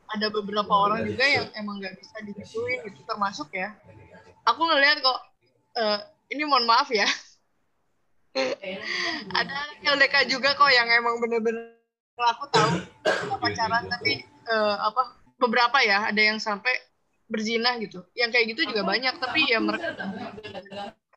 Ada 0.08 0.32
beberapa 0.32 0.72
orang 0.72 1.04
juga 1.04 1.24
yang 1.28 1.46
emang 1.56 1.80
nggak 1.80 2.00
bisa 2.00 2.16
digituin 2.24 2.80
gitu 2.88 3.00
termasuk 3.04 3.52
ya. 3.52 3.76
Aku 4.48 4.64
ngelihat 4.64 5.04
kok 5.04 5.20
uh, 5.76 5.98
ini 6.32 6.42
mohon 6.48 6.64
maaf 6.64 6.88
ya. 6.88 7.08
Ada 9.38 9.56
LDK 9.84 10.30
juga 10.30 10.56
kok 10.56 10.70
yang 10.72 10.88
emang 10.88 11.20
bener-bener 11.20 11.76
aku 12.18 12.50
tahu 12.50 12.82
pacaran 13.38 13.86
tapi 13.86 14.26
uh, 14.50 14.90
apa 14.90 15.17
beberapa 15.38 15.78
ya 15.80 16.10
ada 16.10 16.18
yang 16.20 16.42
sampai 16.42 16.74
berzina 17.30 17.78
gitu. 17.80 18.02
Yang 18.12 18.30
kayak 18.34 18.46
gitu 18.52 18.60
juga 18.74 18.82
banyak 18.84 19.14
tapi 19.22 19.46
ya 19.46 19.58
mereka 19.62 19.94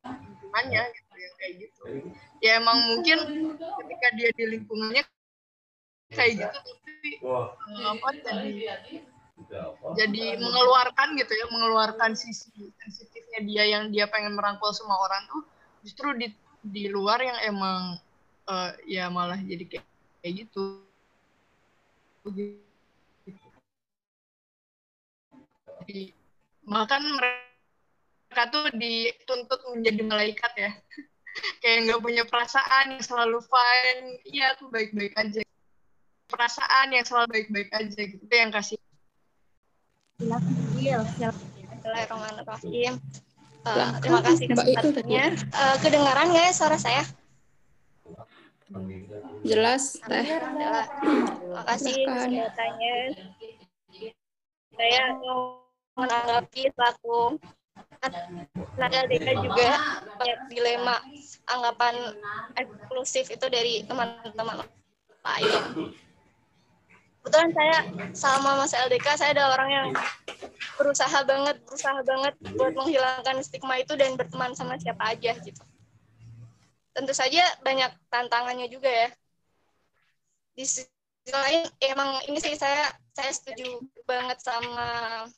lingkungannya 0.05 0.83
gitu 0.93 1.13
yang 1.17 1.35
kayak 1.37 1.53
gitu. 1.57 1.81
Ya 2.41 2.51
emang 2.57 2.77
mungkin 2.95 3.17
ketika 3.57 4.07
dia 4.17 4.29
di 4.33 4.43
lingkungannya 4.57 5.03
kayak 6.11 6.31
gitu 6.43 6.57
tapi 7.01 7.11
uh, 7.23 7.49
apa 7.97 8.09
jadi 8.19 8.51
jadi 9.97 10.23
mengeluarkan 10.37 11.17
gitu 11.17 11.33
ya 11.33 11.45
mengeluarkan 11.49 12.13
sisi 12.13 12.51
sensitifnya 12.83 13.39
dia 13.47 13.63
yang 13.65 13.83
dia 13.89 14.05
pengen 14.11 14.37
merangkul 14.37 14.69
semua 14.75 14.99
orang 15.01 15.23
tuh 15.31 15.41
justru 15.81 16.13
di 16.19 16.27
di 16.61 16.85
luar 16.91 17.17
yang 17.25 17.39
emang 17.47 17.97
uh, 18.45 18.71
ya 18.85 19.09
malah 19.09 19.39
jadi 19.41 19.65
kayak 19.65 19.87
kayak 20.21 20.33
gitu 20.45 20.85
di, 25.87 26.11
bahkan 26.65 27.01
mereka 27.01 28.41
tuh 28.51 28.69
dituntut 28.75 29.61
menjadi 29.73 30.01
malaikat 30.05 30.51
ya 30.57 30.71
kayak 31.63 31.77
nggak 31.87 32.01
punya 32.03 32.23
perasaan 32.27 32.97
yang 32.97 33.03
selalu 33.03 33.39
fine 33.43 34.19
iya 34.27 34.55
aku 34.55 34.69
baik-baik 34.69 35.15
aja 35.15 35.41
perasaan 36.27 36.95
yang 36.95 37.03
selalu 37.03 37.27
baik-baik 37.31 37.69
aja 37.75 38.01
gitu 38.01 38.23
itu 38.23 38.35
yang 38.35 38.51
kasih 38.51 38.77
Bismillahirrahmanirrahim. 40.21 42.93
Uh, 43.65 43.97
terima 44.05 44.21
kasih 44.21 44.53
kesempatannya. 44.53 45.33
Uh, 45.49 45.75
kedengaran 45.81 46.29
nggak 46.29 46.45
ya 46.45 46.53
suara 46.53 46.77
saya? 46.77 47.01
Jelas, 49.41 49.97
Teh. 50.05 50.25
Terima 50.29 51.65
kasih 51.65 52.05
kesempatannya. 52.05 52.93
Saya 54.77 55.03
menanggapi 55.95 56.71
selaku 56.71 57.37
anak 58.01 58.91
LDK 59.05 59.27
juga 59.41 59.69
banyak 60.17 60.39
dilema 60.49 60.97
anggapan 61.45 61.95
eksklusif 62.57 63.29
itu 63.29 63.45
dari 63.51 63.85
teman-teman 63.85 64.65
lain. 65.21 65.93
Kebetulan 67.21 67.51
saya 67.53 67.77
sama 68.17 68.57
Mas 68.57 68.73
LDK, 68.73 69.07
saya 69.13 69.37
adalah 69.37 69.61
orang 69.61 69.69
yang 69.69 69.87
berusaha 70.81 71.21
banget, 71.21 71.61
berusaha 71.69 72.01
banget 72.01 72.33
buat 72.57 72.73
menghilangkan 72.73 73.37
stigma 73.45 73.77
itu 73.77 73.93
dan 73.93 74.17
berteman 74.17 74.57
sama 74.57 74.81
siapa 74.81 75.13
aja 75.13 75.37
gitu. 75.37 75.61
Tentu 76.97 77.13
saja 77.13 77.45
banyak 77.61 77.93
tantangannya 78.09 78.65
juga 78.73 78.89
ya. 78.89 79.09
Di 80.57 80.65
sisi 80.65 80.89
lain, 81.29 81.69
emang 81.85 82.25
ini 82.25 82.41
sih 82.41 82.57
saya 82.57 82.89
saya 83.13 83.29
setuju 83.29 83.85
banget 84.09 84.41
sama 84.41 85.29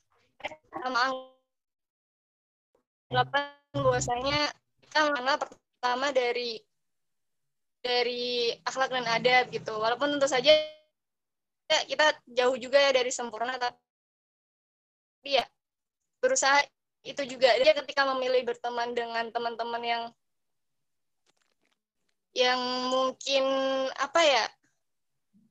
anggapan 3.14 3.44
bahwasanya 3.74 4.40
kita 4.84 5.00
mana 5.14 5.38
pertama 5.38 6.08
dari 6.12 6.62
dari 7.84 8.56
akhlak 8.64 8.90
dan 8.92 9.06
adab 9.08 9.52
gitu. 9.52 9.74
Walaupun 9.76 10.18
tentu 10.18 10.28
saja 10.28 10.52
kita 11.68 12.06
jauh 12.30 12.58
juga 12.60 12.78
ya 12.78 12.92
dari 12.94 13.10
sempurna 13.10 13.58
tapi 13.58 13.76
ya 15.40 15.46
berusaha 16.22 16.62
itu 17.04 17.20
juga 17.28 17.52
dia 17.60 17.76
ketika 17.76 18.08
memilih 18.16 18.48
berteman 18.48 18.96
dengan 18.96 19.28
teman-teman 19.34 19.84
yang 19.84 20.04
yang 22.34 22.62
mungkin 22.90 23.46
apa 24.00 24.22
ya 24.24 24.46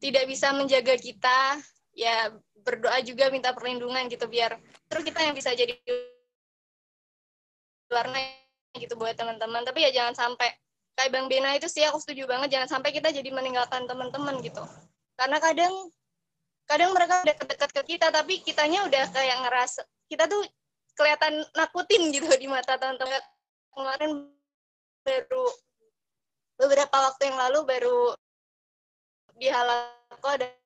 tidak 0.03 0.25
bisa 0.27 0.51
menjaga 0.51 0.99
kita 0.99 1.61
ya 1.93 2.33
berdoa 2.63 2.99
juga 3.05 3.29
minta 3.29 3.53
perlindungan 3.53 4.09
gitu 4.09 4.25
biar 4.31 4.57
terus 4.89 5.05
kita 5.05 5.21
yang 5.25 5.35
bisa 5.37 5.53
jadi 5.53 5.77
warna 7.93 8.19
gitu 8.77 8.97
buat 8.97 9.13
teman-teman. 9.13 9.63
Tapi 9.69 9.85
ya 9.85 9.91
jangan 9.93 10.17
sampai 10.17 10.49
kayak 10.97 11.11
Bang 11.13 11.29
Bena 11.29 11.53
itu 11.57 11.69
sih 11.69 11.85
aku 11.85 12.01
setuju 12.01 12.25
banget 12.25 12.57
jangan 12.57 12.81
sampai 12.81 12.91
kita 12.97 13.13
jadi 13.13 13.29
meninggalkan 13.29 13.85
teman-teman 13.85 14.41
gitu. 14.41 14.65
Karena 15.17 15.37
kadang 15.39 15.93
kadang 16.65 16.97
mereka 16.97 17.21
udah 17.21 17.37
dekat 17.37 17.71
ke 17.75 17.83
kita 17.97 18.09
tapi 18.09 18.41
kitanya 18.41 18.89
udah 18.89 19.05
kayak 19.13 19.37
ngerasa 19.45 19.85
kita 20.09 20.25
tuh 20.31 20.41
kelihatan 20.97 21.45
nakutin 21.53 22.09
gitu 22.13 22.29
di 22.41 22.49
mata 22.49 22.81
teman-teman. 22.81 23.21
Kemarin 23.73 24.11
baru 25.03 25.47
beberapa 26.57 26.97
waktu 27.11 27.23
yang 27.29 27.39
lalu 27.49 27.61
baru 27.67 28.01
di 29.37 29.49
Halako 29.51 30.29
ada 30.29 30.62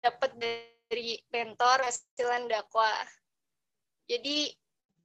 dapat 0.00 0.30
dari 0.38 1.20
mentor 1.32 1.82
hasilan 1.82 2.46
dakwah. 2.46 3.06
Jadi 4.06 4.54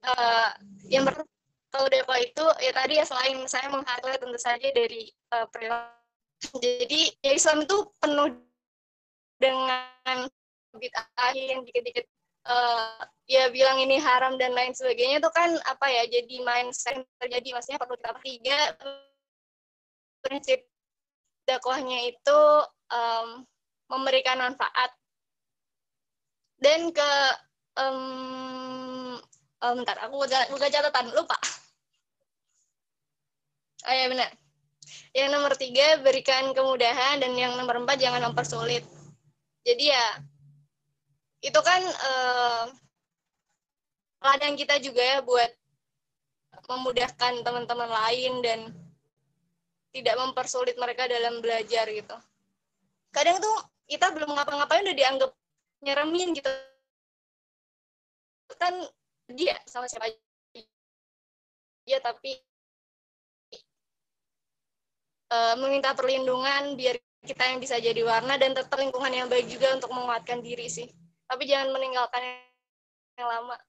uh, 0.06 0.50
yang 0.90 1.08
pertama 1.08 1.30
kalau 1.72 1.88
dakwah 1.88 2.20
itu 2.20 2.46
ya 2.60 2.72
tadi 2.76 2.94
ya 3.00 3.06
selain 3.08 3.38
saya 3.48 3.72
menghargai 3.72 4.20
tentu 4.20 4.40
saja 4.40 4.68
dari 4.76 5.10
uh, 5.34 5.48
perilaku. 5.50 6.58
Jadi 6.60 7.16
ya 7.24 7.32
Islam 7.38 7.64
itu 7.64 7.78
penuh 8.02 8.30
dengan 9.42 10.30
bid'ah 10.76 11.34
yang 11.34 11.66
dikit-dikit 11.66 12.06
uh, 12.48 13.02
ya 13.28 13.50
bilang 13.50 13.80
ini 13.82 13.98
haram 13.98 14.38
dan 14.38 14.54
lain 14.54 14.74
sebagainya 14.74 15.22
itu 15.22 15.32
kan 15.34 15.56
apa 15.68 15.86
ya 15.90 16.04
jadi 16.08 16.36
mindset 16.44 17.02
yang 17.02 17.06
terjadi 17.20 17.48
maksudnya 17.56 17.80
perlu 17.82 17.96
kita 17.98 18.12
tiga 18.22 18.60
prinsip 20.22 20.60
dakwahnya 21.50 22.14
itu 22.14 22.40
um, 22.94 23.44
memberikan 23.92 24.40
manfaat. 24.40 24.96
Dan 26.62 26.94
ke 26.94 27.12
um, 27.76 29.18
um, 29.62 29.74
bentar 29.82 29.98
aku 30.06 30.26
buka, 30.26 30.68
catatan 30.70 31.12
lupa. 31.12 31.38
Oh 33.90 33.94
ya 33.94 34.06
benar. 34.08 34.32
Yang 35.12 35.30
nomor 35.34 35.54
tiga 35.58 36.00
berikan 36.00 36.54
kemudahan 36.54 37.20
dan 37.20 37.34
yang 37.36 37.58
nomor 37.58 37.82
empat 37.82 37.98
jangan 37.98 38.30
mempersulit. 38.30 38.86
Jadi 39.66 39.90
ya 39.90 40.06
itu 41.42 41.58
kan 41.62 41.82
uh, 41.82 42.64
ladang 44.22 44.54
kita 44.54 44.78
juga 44.78 45.02
ya 45.02 45.18
buat 45.26 45.50
memudahkan 46.70 47.42
teman-teman 47.42 47.90
lain 47.90 48.34
dan 48.46 48.60
tidak 49.92 50.16
mempersulit 50.22 50.78
mereka 50.78 51.10
dalam 51.10 51.42
belajar 51.42 51.90
gitu. 51.90 52.16
Kadang 53.12 53.42
tuh 53.42 53.58
kita 53.92 54.08
belum 54.16 54.32
ngapa-ngapain 54.32 54.88
udah 54.88 54.96
dianggap 54.96 55.32
nyeremin 55.84 56.32
gitu. 56.32 56.48
Kan 58.56 58.88
dia 59.28 59.60
sama 59.68 59.92
siapa 59.92 60.08
aja 60.08 61.98
tapi 62.00 62.40
uh, 65.28 65.56
meminta 65.60 65.92
perlindungan 65.92 66.80
biar 66.80 66.96
kita 67.28 67.44
yang 67.52 67.60
bisa 67.60 67.76
jadi 67.84 68.00
warna 68.02 68.40
dan 68.40 68.56
tetap 68.56 68.80
lingkungan 68.80 69.12
yang 69.12 69.28
baik 69.28 69.52
juga 69.52 69.76
untuk 69.76 69.92
menguatkan 69.92 70.40
diri 70.40 70.72
sih. 70.72 70.88
Tapi 71.28 71.44
jangan 71.44 71.76
meninggalkan 71.76 72.24
yang 73.20 73.28
lama. 73.28 73.60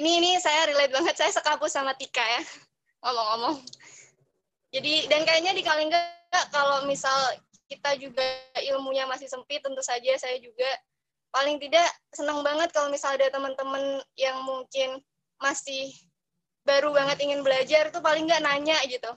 Ini 0.00 0.10
ini 0.24 0.30
saya 0.40 0.72
relate 0.72 0.96
banget 0.96 1.14
saya 1.20 1.28
sekapus 1.28 1.76
sama 1.76 1.92
Tika 1.92 2.24
ya 2.24 2.42
ngomong-ngomong. 3.04 3.60
Jadi 4.72 5.12
dan 5.12 5.28
kayaknya 5.28 5.52
di 5.52 5.60
Kalingga 5.60 6.00
kalau 6.48 6.88
misal 6.88 7.36
kita 7.70 7.96
juga 7.98 8.24
ilmunya 8.58 9.06
masih 9.06 9.26
sempit, 9.30 9.62
tentu 9.62 9.80
saja 9.84 10.14
saya 10.18 10.36
juga 10.38 10.68
paling 11.32 11.56
tidak 11.56 11.88
senang 12.12 12.44
banget 12.44 12.68
kalau 12.70 12.92
misal 12.92 13.16
ada 13.16 13.32
teman-teman 13.32 14.04
yang 14.20 14.40
mungkin 14.44 15.00
masih 15.40 15.90
baru 16.62 16.94
banget 16.94 17.18
ingin 17.24 17.42
belajar 17.42 17.90
itu 17.90 17.98
paling 17.98 18.28
nggak 18.28 18.44
nanya 18.44 18.78
gitu. 18.86 19.10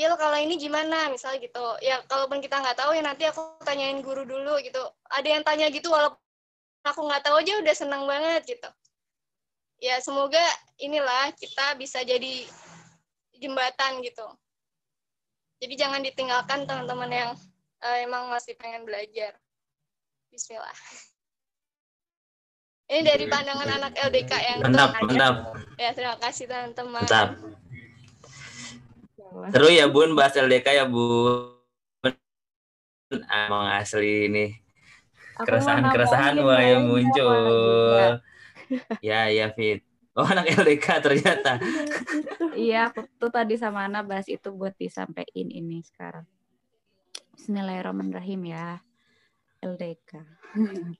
Il 0.00 0.12
kalau 0.16 0.38
ini 0.40 0.56
gimana 0.56 1.12
misal 1.12 1.36
gitu. 1.36 1.76
Ya 1.84 2.00
kalaupun 2.08 2.40
kita 2.40 2.56
nggak 2.56 2.78
tahu 2.78 2.96
ya 2.96 3.04
nanti 3.04 3.28
aku 3.28 3.60
tanyain 3.60 4.00
guru 4.00 4.24
dulu 4.24 4.56
gitu. 4.64 4.80
Ada 5.12 5.28
yang 5.28 5.44
tanya 5.44 5.68
gitu 5.68 5.92
walaupun 5.92 6.16
aku 6.88 7.00
nggak 7.04 7.20
tahu 7.20 7.36
aja 7.44 7.52
udah 7.60 7.74
senang 7.76 8.08
banget 8.08 8.56
gitu. 8.56 8.70
Ya 9.80 10.00
semoga 10.00 10.40
inilah 10.80 11.36
kita 11.36 11.76
bisa 11.76 12.00
jadi 12.00 12.48
jembatan 13.36 14.00
gitu. 14.00 14.24
Jadi 15.60 15.74
jangan 15.76 16.00
ditinggalkan 16.00 16.64
teman-teman 16.64 17.10
yang 17.12 17.30
uh, 17.84 17.96
emang 18.00 18.32
masih 18.32 18.56
pengen 18.56 18.88
belajar. 18.88 19.36
Bismillah. 20.32 20.72
Ini 22.90 23.04
dari 23.04 23.28
pandangan 23.28 23.68
anak 23.68 23.92
LDK 23.92 24.32
yang 24.40 24.58
mantap, 24.64 24.96
mantap. 25.04 25.34
Ya, 25.76 25.92
terima 25.92 26.16
kasih 26.16 26.48
teman-teman. 26.48 27.04
Mantap. 27.04 27.28
Seru 29.52 29.68
ya 29.70 29.86
Bun 29.86 30.16
bahas 30.16 30.34
LDK 30.34 30.66
ya 30.80 30.84
Bun. 30.88 31.52
Emang 33.12 33.68
asli 33.76 34.32
ini. 34.32 34.46
Keresahan-keresahan 35.44 36.40
wah 36.40 36.62
yang 36.64 36.88
muncul. 36.88 38.16
Ya, 39.04 39.28
ya 39.28 39.52
Fit. 39.52 39.89
Oh 40.20 40.28
anak 40.28 40.52
LDK 40.52 40.86
ternyata. 41.00 41.56
iya, 42.52 42.92
aku 42.92 43.08
tuh 43.16 43.32
tadi 43.32 43.56
sama 43.56 43.88
Ana 43.88 44.04
bahas 44.04 44.28
itu 44.28 44.52
buat 44.52 44.76
disampaikan 44.76 45.48
ini 45.48 45.80
sekarang. 45.80 46.28
Bismillahirrahmanirrahim 47.40 48.52
ya. 48.52 48.84
LDK. 49.64 50.20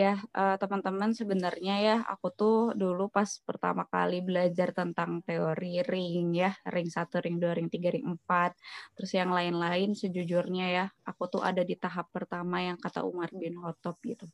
ya, 0.00 0.16
uh, 0.32 0.56
teman-teman 0.56 1.12
sebenarnya 1.12 1.74
ya 1.84 1.96
aku 2.08 2.32
tuh 2.32 2.56
dulu 2.72 3.12
pas 3.12 3.28
pertama 3.44 3.84
kali 3.84 4.24
belajar 4.24 4.72
tentang 4.72 5.20
teori 5.28 5.84
ring 5.84 6.32
ya, 6.32 6.56
ring 6.72 6.88
1, 6.88 7.12
ring 7.20 7.36
2, 7.36 7.60
ring 7.60 7.68
3, 7.68 7.92
ring 7.92 8.08
4, 8.08 8.56
terus 8.96 9.12
yang 9.12 9.36
lain-lain 9.36 9.92
sejujurnya 9.92 10.66
ya, 10.72 10.84
aku 11.04 11.28
tuh 11.28 11.44
ada 11.44 11.60
di 11.60 11.76
tahap 11.76 12.08
pertama 12.08 12.64
yang 12.64 12.80
kata 12.80 13.04
Umar 13.04 13.28
bin 13.36 13.60
Khattab 13.60 14.00
gitu 14.00 14.24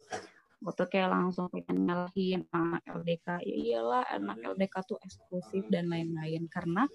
waktu 0.65 0.89
kayak 0.89 1.13
langsung 1.13 1.53
pengen 1.53 1.85
nyalahin 1.85 2.49
anak 2.51 2.83
LDK 2.89 3.45
ya 3.45 3.55
iyalah 3.55 4.05
anak 4.09 4.41
LDK 4.57 4.75
tuh 4.89 4.99
eksklusif 5.05 5.69
dan 5.69 5.93
lain-lain. 5.93 6.49
Karena 6.49 6.89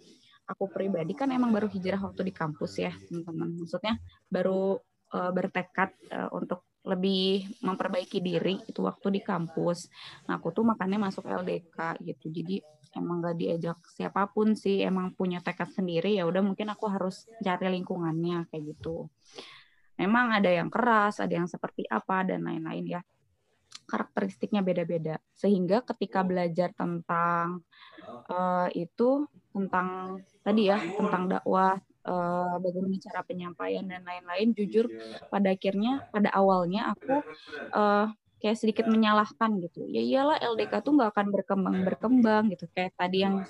aku 0.50 0.66
pribadi 0.74 1.14
kan 1.14 1.30
emang 1.30 1.54
baru 1.54 1.70
hijrah 1.70 2.02
waktu 2.02 2.28
di 2.28 2.34
kampus 2.34 2.82
ya 2.82 2.92
teman-teman. 3.08 3.62
Maksudnya 3.62 4.02
baru 4.26 4.82
uh, 5.14 5.32
bertekad 5.32 5.94
uh, 6.10 6.30
untuk 6.34 6.66
lebih 6.90 7.46
memperbaiki 7.62 8.18
diri 8.24 8.58
itu 8.66 8.82
waktu 8.82 9.14
di 9.14 9.22
kampus. 9.22 9.86
Nah 10.26 10.42
aku 10.42 10.50
tuh 10.50 10.66
makanya 10.66 10.98
masuk 10.98 11.30
LDK 11.30 12.02
gitu. 12.02 12.34
Jadi 12.34 12.66
emang 12.98 13.22
gak 13.22 13.38
diajak 13.38 13.78
siapa 13.94 14.26
pun 14.34 14.58
sih 14.58 14.82
emang 14.82 15.14
punya 15.14 15.46
tekad 15.46 15.70
sendiri 15.70 16.18
ya 16.18 16.26
udah 16.26 16.42
mungkin 16.42 16.74
aku 16.74 16.90
harus 16.90 17.30
cari 17.46 17.70
lingkungannya 17.78 18.50
kayak 18.50 18.74
gitu. 18.74 19.06
Memang 20.02 20.34
ada 20.34 20.50
yang 20.50 20.74
keras 20.74 21.22
ada 21.22 21.38
yang 21.38 21.46
seperti 21.46 21.86
apa 21.86 22.26
dan 22.26 22.48
lain-lain 22.48 22.98
ya 22.98 23.02
karakteristiknya 23.90 24.62
beda-beda. 24.62 25.18
Sehingga 25.34 25.82
ketika 25.82 26.22
belajar 26.22 26.70
tentang 26.78 27.66
uh, 28.30 28.70
itu 28.78 29.26
tentang 29.50 30.22
tadi 30.46 30.70
ya 30.70 30.78
tentang 30.78 31.26
dakwah 31.26 31.74
uh, 32.06 32.56
bagaimana 32.62 33.02
cara 33.02 33.22
penyampaian 33.26 33.86
dan 33.90 34.06
lain-lain 34.06 34.54
jujur 34.54 34.86
pada 35.34 35.50
akhirnya 35.50 36.06
pada 36.14 36.30
awalnya 36.38 36.94
aku 36.94 37.18
uh, 37.74 38.08
kayak 38.40 38.56
sedikit 38.56 38.86
menyalahkan 38.88 39.60
gitu. 39.66 39.84
Ya 39.90 40.00
iyalah 40.00 40.38
LDK 40.40 40.86
tuh 40.86 40.96
nggak 40.96 41.12
akan 41.12 41.28
berkembang 41.34 41.78
berkembang 41.84 42.44
gitu. 42.54 42.70
Kayak 42.72 42.96
tadi 42.96 43.26
yang 43.26 43.44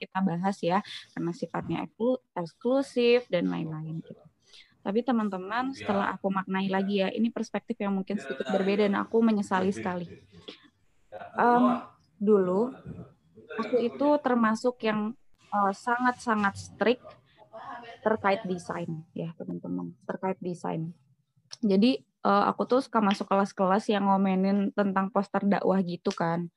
kita 0.00 0.18
bahas 0.22 0.56
ya 0.62 0.78
karena 1.12 1.32
sifatnya 1.34 1.78
eksklusif 2.38 3.28
dan 3.28 3.50
lain-lain 3.50 4.00
gitu 4.00 4.29
tapi 4.80 5.04
teman-teman, 5.04 5.76
setelah 5.76 6.16
aku 6.16 6.32
maknai 6.32 6.72
lagi 6.72 7.04
ya, 7.04 7.12
ini 7.12 7.28
perspektif 7.28 7.76
yang 7.76 7.92
mungkin 7.92 8.16
sedikit 8.16 8.48
berbeda 8.48 8.88
dan 8.88 8.96
aku 8.96 9.20
menyesali 9.20 9.68
sekali. 9.70 10.08
Um, 11.36 11.84
dulu, 12.16 12.72
aku 13.60 13.76
itu 13.84 14.08
termasuk 14.24 14.80
yang 14.84 15.12
eh, 15.52 15.72
sangat-sangat 15.76 16.54
strict 16.56 17.04
terkait 18.00 18.40
desain 18.48 19.04
ya 19.12 19.36
teman-teman, 19.36 19.92
terkait 20.08 20.40
desain. 20.40 20.88
Jadi 21.60 22.00
uh, 22.24 22.48
aku 22.48 22.64
tuh 22.64 22.80
suka 22.80 23.04
masuk 23.04 23.28
kelas-kelas 23.28 23.92
yang 23.92 24.08
ngomenin 24.08 24.72
tentang 24.72 25.12
poster 25.12 25.44
dakwah 25.44 25.76
gitu 25.84 26.08
kan. 26.08 26.48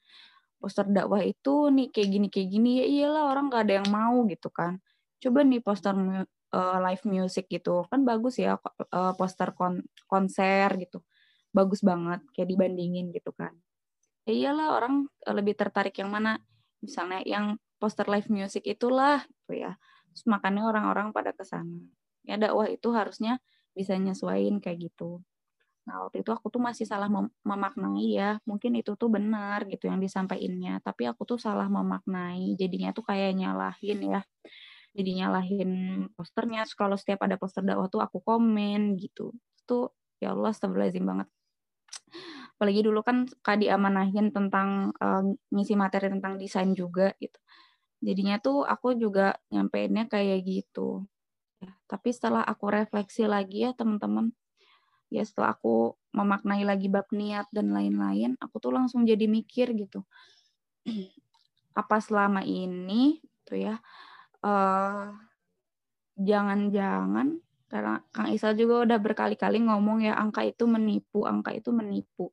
Poster 0.63 0.87
dakwah 0.87 1.19
itu 1.19 1.67
nih 1.67 1.91
kayak 1.91 2.09
gini 2.09 2.27
kayak 2.31 2.47
gini 2.47 2.69
ya 2.79 2.85
iyalah 2.87 3.23
orang 3.35 3.51
gak 3.51 3.67
ada 3.67 3.83
yang 3.83 3.89
mau 3.91 4.23
gitu 4.31 4.47
kan. 4.47 4.79
Coba 5.19 5.43
nih 5.43 5.59
poster 5.59 5.91
uh, 6.53 6.77
live 6.79 7.03
music 7.09 7.49
gitu 7.49 7.83
kan 7.89 8.05
bagus 8.05 8.37
ya 8.39 8.55
uh, 8.93 9.13
poster 9.17 9.51
kon 9.57 9.81
konser 10.07 10.69
gitu 10.77 11.01
bagus 11.51 11.81
banget 11.81 12.21
kayak 12.31 12.49
dibandingin 12.53 13.09
gitu 13.11 13.33
kan 13.33 13.51
ya 14.29 14.31
iyalah 14.31 14.79
orang 14.79 15.09
lebih 15.27 15.57
tertarik 15.57 15.97
yang 15.99 16.13
mana 16.13 16.39
misalnya 16.79 17.19
yang 17.25 17.57
poster 17.81 18.07
live 18.07 18.31
music 18.31 18.63
itulah 18.69 19.25
gitu 19.27 19.67
ya 19.67 19.75
Terus 20.13 20.29
makanya 20.29 20.69
orang-orang 20.69 21.09
pada 21.09 21.33
ke 21.33 21.41
sana. 21.41 21.81
Ya 22.21 22.37
dakwah 22.37 22.69
itu 22.69 22.93
harusnya 22.93 23.41
bisa 23.73 23.97
nyesuaiin 23.97 24.61
kayak 24.61 24.93
gitu. 24.93 25.25
Nah, 25.89 26.07
waktu 26.07 26.23
itu 26.23 26.31
aku 26.31 26.47
tuh 26.53 26.61
masih 26.63 26.85
salah 26.85 27.09
mem 27.09 27.27
memaknai 27.41 28.13
ya. 28.13 28.37
Mungkin 28.45 28.77
itu 28.77 28.93
tuh 28.93 29.09
benar 29.09 29.65
gitu 29.67 29.89
yang 29.89 29.99
disampaikannya, 29.99 30.79
tapi 30.85 31.09
aku 31.09 31.25
tuh 31.25 31.41
salah 31.41 31.65
memaknai. 31.67 32.53
Jadinya 32.55 32.93
tuh 32.93 33.03
kayak 33.03 33.33
nyalahin 33.35 33.99
ya. 34.05 34.21
Jadi 34.93 35.11
nyalahin 35.21 35.71
posternya. 36.13 36.69
Kalau 36.77 36.95
setiap 36.95 37.25
ada 37.25 37.35
poster 37.37 37.65
dakwah 37.65 37.89
tuh 37.89 38.01
aku 38.01 38.21
komen 38.21 38.95
gitu. 39.01 39.33
Itu 39.59 39.91
ya 40.21 40.37
Allah 40.37 40.53
astagfirullahaladzim 40.53 41.05
banget. 41.05 41.27
Apalagi 42.55 42.81
dulu 42.85 43.01
kan 43.01 43.25
Kak 43.41 43.59
diamanahin 43.59 44.29
tentang 44.29 44.93
uh, 45.01 45.25
ngisi 45.49 45.73
materi 45.73 46.13
tentang 46.13 46.37
desain 46.37 46.71
juga 46.77 47.11
gitu. 47.17 47.37
Jadinya 48.03 48.37
tuh 48.37 48.63
aku 48.63 48.93
juga 48.93 49.35
nyampeinnya 49.49 50.05
kayak 50.05 50.45
gitu. 50.45 51.07
Ya, 51.57 51.71
tapi 51.89 52.13
setelah 52.13 52.45
aku 52.45 52.69
refleksi 52.69 53.25
lagi 53.25 53.65
ya 53.65 53.71
teman-teman, 53.73 54.35
ya 55.13 55.21
setelah 55.21 55.53
aku 55.53 55.93
memaknai 56.13 56.65
lagi 56.65 56.89
bab 56.89 57.05
niat 57.13 57.45
dan 57.53 57.69
lain-lain 57.69 58.33
aku 58.41 58.57
tuh 58.57 58.73
langsung 58.73 59.05
jadi 59.05 59.29
mikir 59.29 59.77
gitu 59.77 60.01
apa 61.81 61.97
selama 62.01 62.41
ini 62.41 63.21
tuh 63.45 63.61
ya 63.61 63.75
jangan 64.43 65.23
jangan-jangan 66.19 67.27
karena 67.71 67.95
Kang 68.13 68.29
Isa 68.29 68.53
juga 68.53 68.85
udah 68.85 68.99
berkali-kali 69.01 69.57
ngomong 69.65 70.05
ya 70.05 70.13
angka 70.19 70.45
itu 70.45 70.69
menipu 70.69 71.25
angka 71.25 71.55
itu 71.57 71.73
menipu. 71.73 72.29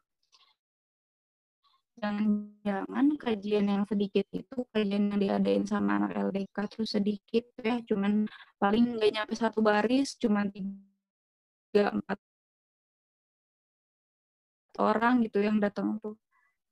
Jangan-jangan 1.97 3.07
kajian 3.17 3.67
yang 3.73 3.85
sedikit 3.89 4.29
itu 4.37 4.57
kajian 4.73 5.13
yang 5.15 5.19
diadain 5.21 5.65
sama 5.65 5.97
anak 5.97 6.13
LDK 6.29 6.57
tuh 6.69 6.85
sedikit 6.85 7.45
ya 7.61 7.81
cuman 7.85 8.29
paling 8.61 9.01
nggak 9.01 9.11
nyampe 9.17 9.35
satu 9.37 9.65
baris 9.65 10.17
cuman 10.21 10.53
tiga 10.53 11.95
empat 11.97 12.19
orang 14.81 15.25
gitu 15.25 15.41
yang 15.41 15.57
datang 15.57 15.97
tuh. 16.05 16.21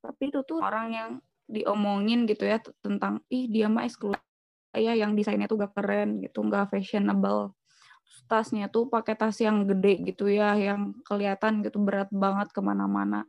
Tapi 0.04 0.28
itu 0.28 0.40
tuh 0.44 0.60
orang 0.60 0.86
yang 0.92 1.10
diomongin 1.48 2.28
gitu 2.28 2.44
ya 2.44 2.60
tentang 2.84 3.24
ih 3.32 3.48
dia 3.48 3.72
mah 3.72 3.88
eksklusif 3.88 4.27
ya 4.78 4.92
yang 4.94 5.12
desainnya 5.18 5.50
tuh 5.50 5.60
gak 5.66 5.74
keren 5.76 6.22
gitu 6.22 6.40
gak 6.46 6.70
fashionable. 6.72 7.52
Tasnya 8.28 8.68
tuh 8.68 8.88
pakai 8.88 9.16
tas 9.16 9.36
yang 9.40 9.64
gede 9.68 10.04
gitu 10.12 10.28
ya 10.28 10.56
yang 10.56 10.96
kelihatan 11.04 11.64
gitu 11.64 11.80
berat 11.80 12.08
banget 12.12 12.48
ke 12.52 12.60
mana-mana. 12.60 13.24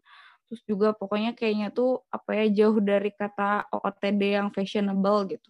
Terus 0.49 0.61
juga 0.65 0.97
pokoknya 0.97 1.37
kayaknya 1.37 1.69
tuh 1.69 2.01
apa 2.09 2.33
ya 2.33 2.45
jauh 2.49 2.81
dari 2.81 3.13
kata 3.13 3.69
OOTD 3.69 4.21
yang 4.33 4.49
fashionable 4.49 5.37
gitu. 5.37 5.49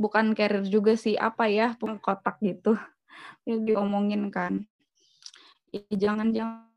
Bukan 0.00 0.32
carrier 0.32 0.64
juga 0.64 0.96
sih 0.96 1.20
apa 1.20 1.48
ya 1.48 1.76
pengkotak 1.76 2.40
gitu. 2.40 2.76
Yang 3.48 3.60
diomongin 3.72 4.28
kan. 4.28 4.64
Ya, 5.72 5.80
jangan 6.08 6.32
jangan 6.32 6.68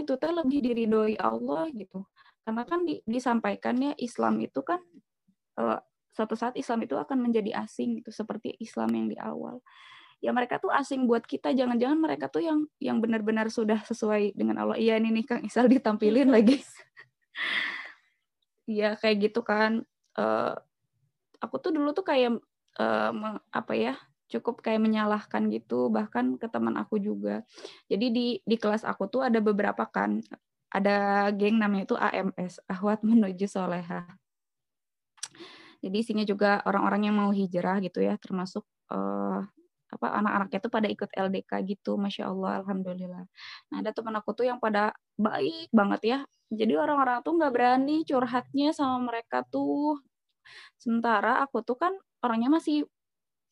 itu 0.00 0.16
teh 0.16 0.32
lebih 0.32 0.60
diridhoi 0.64 1.16
Allah 1.20 1.68
gitu. 1.72 2.08
Karena 2.44 2.62
kan 2.68 2.84
di, 2.84 3.00
disampaikannya 3.08 3.96
Islam 3.96 4.40
itu 4.44 4.60
kan 4.60 4.80
uh, 5.56 5.80
suatu 6.14 6.38
saat 6.38 6.54
Islam 6.54 6.86
itu 6.86 6.94
akan 6.94 7.18
menjadi 7.18 7.58
asing 7.66 7.98
gitu 7.98 8.14
seperti 8.14 8.54
Islam 8.62 8.88
yang 8.94 9.06
di 9.10 9.18
awal. 9.18 9.58
Ya 10.22 10.30
mereka 10.32 10.62
tuh 10.62 10.72
asing 10.72 11.04
buat 11.04 11.26
kita, 11.26 11.52
jangan-jangan 11.52 11.98
mereka 12.00 12.30
tuh 12.30 12.40
yang 12.40 12.64
yang 12.80 13.02
benar-benar 13.02 13.50
sudah 13.50 13.82
sesuai 13.84 14.32
dengan 14.38 14.62
Allah. 14.62 14.78
Iya 14.78 14.96
ini 14.96 15.20
nih 15.20 15.24
Kang 15.26 15.42
Isal 15.44 15.66
ditampilin 15.68 16.30
lagi. 16.30 16.62
Iya 18.64 18.96
kayak 18.96 19.28
gitu 19.28 19.44
kan. 19.44 19.84
Uh, 20.16 20.56
aku 21.36 21.60
tuh 21.60 21.76
dulu 21.76 21.92
tuh 21.92 22.00
kayak 22.00 22.40
uh, 22.80 23.12
apa 23.52 23.72
ya 23.76 23.94
cukup 24.32 24.64
kayak 24.64 24.80
menyalahkan 24.80 25.52
gitu 25.52 25.92
bahkan 25.92 26.40
ke 26.40 26.48
teman 26.48 26.74
aku 26.80 26.96
juga 26.96 27.44
jadi 27.86 28.08
di 28.08 28.40
di 28.40 28.56
kelas 28.56 28.82
aku 28.82 29.06
tuh 29.12 29.28
ada 29.28 29.38
beberapa 29.38 29.84
kan 29.84 30.24
ada 30.72 31.28
geng 31.30 31.60
namanya 31.60 31.86
itu 31.86 31.96
AMS 32.00 32.64
Ahwat 32.66 33.04
menuju 33.06 33.46
Soleha 33.46 34.08
jadi 35.84 35.96
isinya 36.00 36.24
juga 36.24 36.64
orang-orang 36.64 37.12
yang 37.12 37.16
mau 37.20 37.28
hijrah 37.28 37.76
gitu 37.84 38.00
ya 38.00 38.16
termasuk 38.16 38.64
uh, 38.88 39.44
apa 39.92 40.06
anak-anaknya 40.16 40.58
tuh 40.64 40.72
pada 40.72 40.88
ikut 40.88 41.10
LDK 41.12 41.52
gitu 41.68 42.00
masya 42.00 42.32
Allah 42.32 42.64
alhamdulillah. 42.64 43.24
Nah 43.70 43.76
ada 43.78 43.92
teman 43.92 44.16
aku 44.16 44.32
tuh 44.32 44.48
yang 44.48 44.58
pada 44.58 44.96
baik 45.20 45.68
banget 45.70 46.00
ya. 46.02 46.18
Jadi 46.48 46.74
orang-orang 46.74 47.20
tuh 47.20 47.36
nggak 47.36 47.52
berani 47.52 48.02
curhatnya 48.08 48.72
sama 48.72 49.12
mereka 49.12 49.44
tuh. 49.46 50.00
Sementara 50.80 51.44
aku 51.44 51.60
tuh 51.60 51.76
kan 51.76 51.92
orangnya 52.24 52.48
masih 52.58 52.88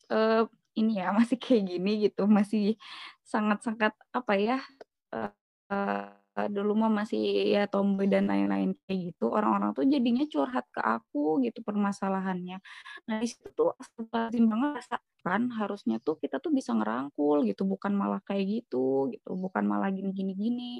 uh, 0.09 0.43
ini 0.73 0.99
ya 0.99 1.13
masih 1.19 1.37
kayak 1.37 1.63
gini 1.69 2.09
gitu 2.09 2.25
masih 2.25 2.75
sangat-sangat 3.23 3.93
apa 4.11 4.33
ya 4.35 4.57
uh, 5.13 5.31
uh, 5.69 6.22
dulu 6.33 6.73
mah 6.73 6.91
masih 6.91 7.53
ya 7.53 7.69
tomboy 7.69 8.09
dan 8.09 8.25
lain-lain 8.25 8.73
kayak 8.89 9.13
gitu 9.13 9.29
orang-orang 9.29 9.69
tuh 9.77 9.85
jadinya 9.85 10.25
curhat 10.25 10.65
ke 10.73 10.81
aku 10.81 11.37
gitu 11.45 11.61
permasalahannya. 11.61 12.57
Nah 13.07 13.15
di 13.21 13.27
situ 13.29 13.47
tuh 13.53 13.77
astagfirullahaladzim 13.77 14.45
banget 14.49 15.01
kan 15.23 15.41
harusnya 15.55 15.97
tuh 16.03 16.17
kita 16.19 16.41
tuh 16.43 16.51
bisa 16.51 16.73
ngerangkul 16.75 17.45
gitu 17.47 17.63
bukan 17.63 17.93
malah 17.95 18.19
kayak 18.25 18.65
gitu 18.65 19.07
gitu 19.13 19.29
bukan 19.39 19.63
malah 19.63 19.87
gini-gini 19.93 20.33
gini 20.35 20.73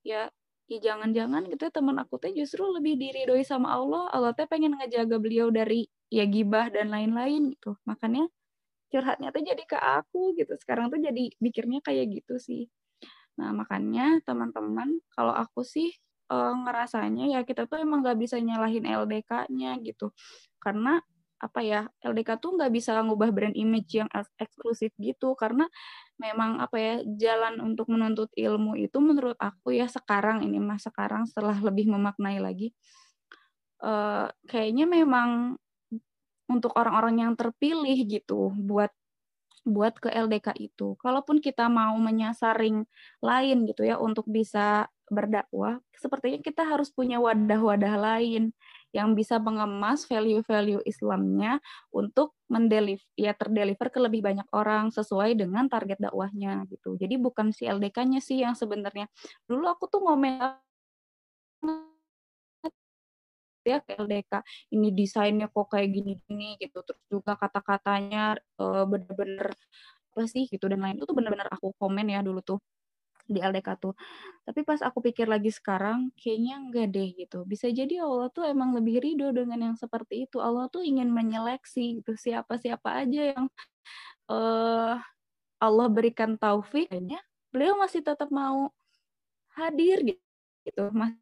ya 0.00 0.32
ya 0.70 0.78
jangan-jangan 0.80 1.44
gitu 1.50 1.68
ya 1.68 1.72
teman 1.74 1.98
aku 2.00 2.16
teh 2.22 2.32
justru 2.32 2.62
lebih 2.70 2.96
diridoi 2.96 3.42
sama 3.44 3.74
Allah 3.76 4.08
Allah 4.14 4.32
teh 4.32 4.46
pengen 4.48 4.78
ngejaga 4.78 5.18
beliau 5.18 5.50
dari 5.52 5.90
ya 6.08 6.24
gibah 6.24 6.70
dan 6.70 6.88
lain-lain 6.94 7.52
gitu. 7.58 7.76
Makanya 7.84 8.30
curhatnya 8.90 9.30
tuh 9.34 9.42
jadi 9.46 9.62
ke 9.66 9.78
aku 9.78 10.34
gitu 10.38 10.54
sekarang 10.58 10.90
tuh 10.90 10.98
jadi 10.98 11.30
mikirnya 11.38 11.78
kayak 11.82 12.22
gitu 12.22 12.38
sih 12.42 12.66
nah 13.40 13.50
makanya 13.56 14.20
teman-teman 14.28 15.00
kalau 15.16 15.32
aku 15.32 15.64
sih 15.64 15.88
e, 16.28 16.36
ngerasanya 16.36 17.24
ya 17.32 17.40
kita 17.48 17.64
tuh 17.64 17.80
emang 17.80 18.04
nggak 18.04 18.18
bisa 18.20 18.36
nyalahin 18.38 18.84
LDK-nya 18.84 19.80
gitu. 19.80 20.12
Karena 20.60 21.00
apa 21.40 21.60
ya 21.64 21.88
LDK 22.04 22.36
tuh 22.36 22.60
nggak 22.60 22.68
bisa 22.68 23.00
ngubah 23.00 23.32
brand 23.32 23.56
image 23.56 23.96
yang 23.96 24.08
eksklusif 24.36 24.92
gitu. 25.00 25.32
Karena 25.40 25.64
memang 26.20 26.60
apa 26.60 26.76
ya 26.76 26.94
jalan 27.16 27.64
untuk 27.64 27.88
menuntut 27.88 28.28
ilmu 28.36 28.76
itu 28.76 29.00
menurut 29.00 29.40
aku 29.40 29.72
ya 29.72 29.88
sekarang 29.88 30.44
ini 30.44 30.60
mas 30.60 30.84
sekarang 30.84 31.24
setelah 31.24 31.56
lebih 31.64 31.88
memaknai 31.88 32.38
lagi 32.44 32.76
uh, 33.84 34.28
kayaknya 34.46 34.84
memang 34.84 35.56
untuk 36.50 36.74
orang-orang 36.76 37.24
yang 37.24 37.32
terpilih 37.38 37.96
gitu 38.04 38.52
buat 38.52 38.90
buat 39.64 39.96
ke 40.00 40.08
LDK 40.08 40.56
itu. 40.56 40.96
Kalaupun 41.00 41.38
kita 41.42 41.68
mau 41.68 41.96
menyasaring 42.00 42.84
lain 43.20 43.58
gitu 43.68 43.84
ya 43.84 44.00
untuk 44.00 44.24
bisa 44.28 44.88
berdakwah, 45.10 45.82
sepertinya 45.98 46.38
kita 46.38 46.62
harus 46.62 46.88
punya 46.94 47.18
wadah-wadah 47.18 47.98
lain 47.98 48.54
yang 48.94 49.14
bisa 49.14 49.38
mengemas 49.38 50.06
value-value 50.06 50.82
Islamnya 50.86 51.58
untuk 51.90 52.34
mendeliver 52.50 53.02
ya 53.14 53.34
terdeliver 53.34 53.90
ke 53.90 53.98
lebih 54.02 54.22
banyak 54.22 54.46
orang 54.54 54.90
sesuai 54.90 55.38
dengan 55.38 55.66
target 55.66 55.98
dakwahnya 55.98 56.66
gitu. 56.70 56.94
Jadi 56.98 57.18
bukan 57.18 57.50
si 57.54 57.66
LDK-nya 57.66 58.22
sih 58.22 58.42
yang 58.42 58.54
sebenarnya. 58.54 59.06
Dulu 59.46 59.66
aku 59.66 59.86
tuh 59.90 60.02
ngomel 60.02 60.58
ya 63.66 63.78
ke 63.84 63.92
LDK 63.96 64.32
ini 64.74 64.88
desainnya 64.94 65.46
kok 65.52 65.66
kayak 65.72 65.88
gini-gini 65.92 66.56
gitu. 66.62 66.78
Terus 66.86 67.02
juga 67.10 67.32
kata-katanya 67.38 68.38
uh, 68.60 68.84
bener-bener 68.88 69.52
apa 70.10 70.22
sih? 70.26 70.44
gitu 70.50 70.66
dan 70.66 70.80
lain 70.82 70.96
itu 70.98 71.06
tuh 71.06 71.16
bener-bener 71.16 71.48
aku 71.50 71.72
komen 71.78 72.06
ya 72.10 72.20
dulu 72.24 72.40
tuh 72.42 72.58
di 73.30 73.38
LDK 73.38 73.68
tuh. 73.78 73.94
Tapi 74.42 74.60
pas 74.66 74.82
aku 74.82 74.98
pikir 75.06 75.30
lagi 75.30 75.54
sekarang 75.54 76.10
kayaknya 76.18 76.54
enggak 76.58 76.86
deh 76.90 77.08
gitu. 77.14 77.46
Bisa 77.46 77.70
jadi 77.70 78.02
Allah 78.02 78.28
tuh 78.34 78.44
emang 78.50 78.74
lebih 78.74 78.98
ridho 78.98 79.30
dengan 79.30 79.70
yang 79.70 79.76
seperti 79.78 80.26
itu. 80.26 80.42
Allah 80.42 80.66
tuh 80.66 80.82
ingin 80.82 81.08
menyeleksi 81.14 82.02
gitu. 82.02 82.18
Siapa-siapa 82.18 83.06
aja 83.06 83.38
yang 83.38 83.46
uh, 84.26 84.98
Allah 85.62 85.86
berikan 85.92 86.34
taufik 86.40 86.90
beliau 87.50 87.74
masih 87.78 88.02
tetap 88.02 88.30
mau 88.34 88.70
hadir 89.54 89.98
gitu. 90.66 90.84
Masih 90.90 91.18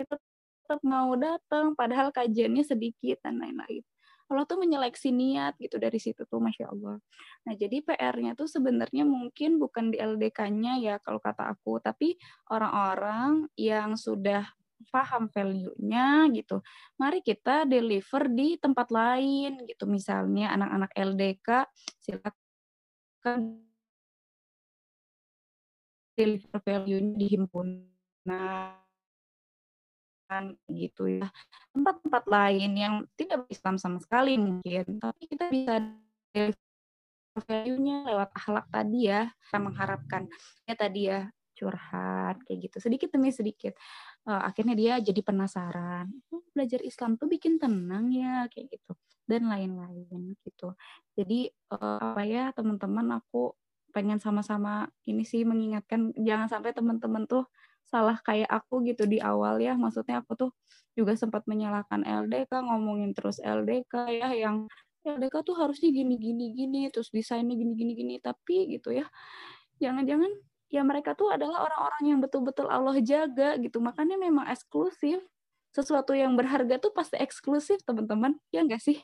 tetap 0.00 0.20
tetap 0.66 0.82
mau 0.82 1.14
datang 1.14 1.78
padahal 1.78 2.10
kajiannya 2.10 2.66
sedikit 2.66 3.22
dan 3.22 3.38
lain-lain. 3.38 3.86
Allah 4.26 4.42
tuh 4.42 4.58
menyeleksi 4.58 5.14
niat 5.14 5.54
gitu 5.62 5.78
dari 5.78 6.02
situ 6.02 6.26
tuh 6.26 6.42
Masya 6.42 6.74
Allah. 6.74 6.98
Nah 7.46 7.54
jadi 7.54 7.78
PR-nya 7.86 8.34
tuh 8.34 8.50
sebenarnya 8.50 9.06
mungkin 9.06 9.62
bukan 9.62 9.94
di 9.94 10.02
LDK-nya 10.02 10.82
ya 10.82 10.94
kalau 10.98 11.22
kata 11.22 11.54
aku, 11.54 11.78
tapi 11.78 12.18
orang-orang 12.50 13.46
yang 13.54 13.94
sudah 13.94 14.42
paham 14.90 15.30
value-nya 15.30 16.26
gitu. 16.34 16.58
Mari 16.98 17.22
kita 17.22 17.70
deliver 17.70 18.26
di 18.26 18.58
tempat 18.58 18.90
lain 18.90 19.62
gitu. 19.62 19.86
Misalnya 19.86 20.50
anak-anak 20.58 20.90
LDK 20.90 21.48
silakan 22.02 23.62
deliver 26.18 26.58
value-nya 26.66 27.14
di 27.14 27.26
himpunan 27.30 28.85
gitu 30.70 31.22
ya. 31.22 31.28
Tempat-tempat 31.72 32.24
lain 32.26 32.72
yang 32.76 32.94
tidak 33.14 33.46
Islam 33.50 33.76
sama 33.78 33.98
sekali 34.02 34.36
mungkin 34.36 34.98
tapi 34.98 35.22
kita 35.30 35.48
bisa 35.48 35.74
value-nya 37.36 38.08
lewat 38.08 38.30
akhlak 38.32 38.66
tadi 38.72 39.12
ya 39.12 39.28
kita 39.48 39.58
mengharapkan. 39.60 40.22
Ya 40.64 40.74
tadi 40.74 41.00
ya 41.08 41.28
curhat 41.56 42.36
kayak 42.44 42.68
gitu. 42.68 42.76
Sedikit 42.84 43.08
demi 43.12 43.32
sedikit. 43.32 43.72
Uh, 44.28 44.44
akhirnya 44.44 44.76
dia 44.76 44.92
jadi 45.00 45.20
penasaran. 45.24 46.12
Oh, 46.28 46.44
belajar 46.52 46.84
Islam 46.84 47.16
tuh 47.16 47.26
bikin 47.32 47.56
tenang 47.56 48.12
ya 48.12 48.44
kayak 48.52 48.76
gitu. 48.76 48.92
Dan 49.24 49.48
lain-lain 49.48 50.36
gitu. 50.44 50.76
Jadi 51.16 51.48
uh, 51.72 52.12
apa 52.12 52.22
ya 52.28 52.52
teman-teman 52.52 53.16
aku 53.16 53.56
pengen 53.96 54.20
sama-sama 54.20 54.92
ini 55.08 55.24
sih 55.24 55.48
mengingatkan 55.48 56.12
jangan 56.20 56.52
sampai 56.52 56.76
teman-teman 56.76 57.24
tuh 57.24 57.48
salah 57.86 58.18
kayak 58.22 58.50
aku 58.50 58.82
gitu 58.86 59.06
di 59.06 59.22
awal 59.22 59.62
ya. 59.62 59.78
Maksudnya 59.78 60.22
aku 60.22 60.34
tuh 60.34 60.50
juga 60.98 61.14
sempat 61.14 61.46
menyalahkan 61.46 62.02
LDK 62.02 62.50
ngomongin 62.66 63.12
terus 63.14 63.38
LDK 63.40 63.94
ya 64.10 64.28
yang 64.32 64.66
LDK 65.06 65.44
tuh 65.46 65.54
harusnya 65.54 65.92
gini 65.92 66.18
gini 66.18 66.50
gini 66.56 66.90
terus 66.90 67.14
desainnya 67.14 67.54
gini 67.54 67.72
gini. 67.78 67.92
Gini 67.94 68.14
tapi 68.18 68.74
gitu 68.74 68.90
ya 68.92 69.06
jangan-jangan 69.80 70.32
ya 70.66 70.82
mereka 70.82 71.14
tuh 71.14 71.30
adalah 71.30 71.62
orang-orang 71.62 72.02
yang 72.04 72.18
betul-betul 72.18 72.66
Allah 72.66 72.98
jaga 73.00 73.54
gitu. 73.60 73.78
Makanya 73.78 74.18
memang 74.18 74.50
eksklusif. 74.50 75.22
Sesuatu 75.70 76.16
yang 76.16 76.32
berharga 76.40 76.80
tuh 76.80 76.90
pasti 76.96 77.20
eksklusif 77.20 77.84
teman-teman. 77.84 78.40
Ya 78.48 78.64
enggak 78.64 78.80
sih? 78.80 78.98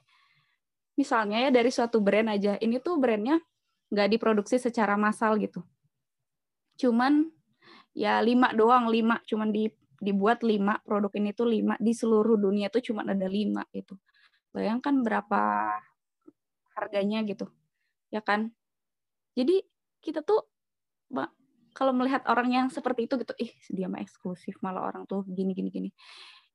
Misalnya 0.97 1.49
ya 1.49 1.51
dari 1.53 1.69
suatu 1.69 2.01
brand 2.01 2.33
aja. 2.33 2.57
Ini 2.57 2.81
tuh 2.81 2.97
brandnya 2.97 3.39
nggak 3.93 4.09
diproduksi 4.17 4.57
secara 4.57 4.97
massal 4.97 5.37
gitu. 5.37 5.61
Cuman 6.81 7.29
ya 7.93 8.21
lima 8.25 8.53
doang 8.57 8.89
lima 8.89 9.21
cuman 9.29 9.53
di 9.53 9.69
dibuat 10.03 10.43
lima 10.43 10.81
produk 10.83 11.13
ini 11.15 11.31
tuh 11.31 11.47
lima 11.47 11.79
di 11.79 11.93
seluruh 11.95 12.35
dunia 12.35 12.73
tuh 12.73 12.83
cuma 12.83 13.07
ada 13.07 13.29
lima 13.29 13.63
itu 13.71 13.95
bayangkan 14.51 15.01
berapa 15.05 15.41
harganya 16.75 17.23
gitu 17.23 17.47
ya 18.11 18.25
kan 18.25 18.51
jadi 19.39 19.63
kita 20.03 20.27
tuh 20.27 20.53
kalau 21.73 21.93
melihat 21.97 22.23
orang 22.29 22.53
yang 22.53 22.67
seperti 22.69 23.09
itu 23.09 23.17
gitu, 23.21 23.33
ih 23.41 23.53
dia 23.73 23.89
mah 23.89 24.01
eksklusif, 24.05 24.61
malah 24.61 24.85
orang 24.85 25.09
tuh 25.09 25.25
gini 25.25 25.57
gini 25.57 25.73
gini. 25.73 25.91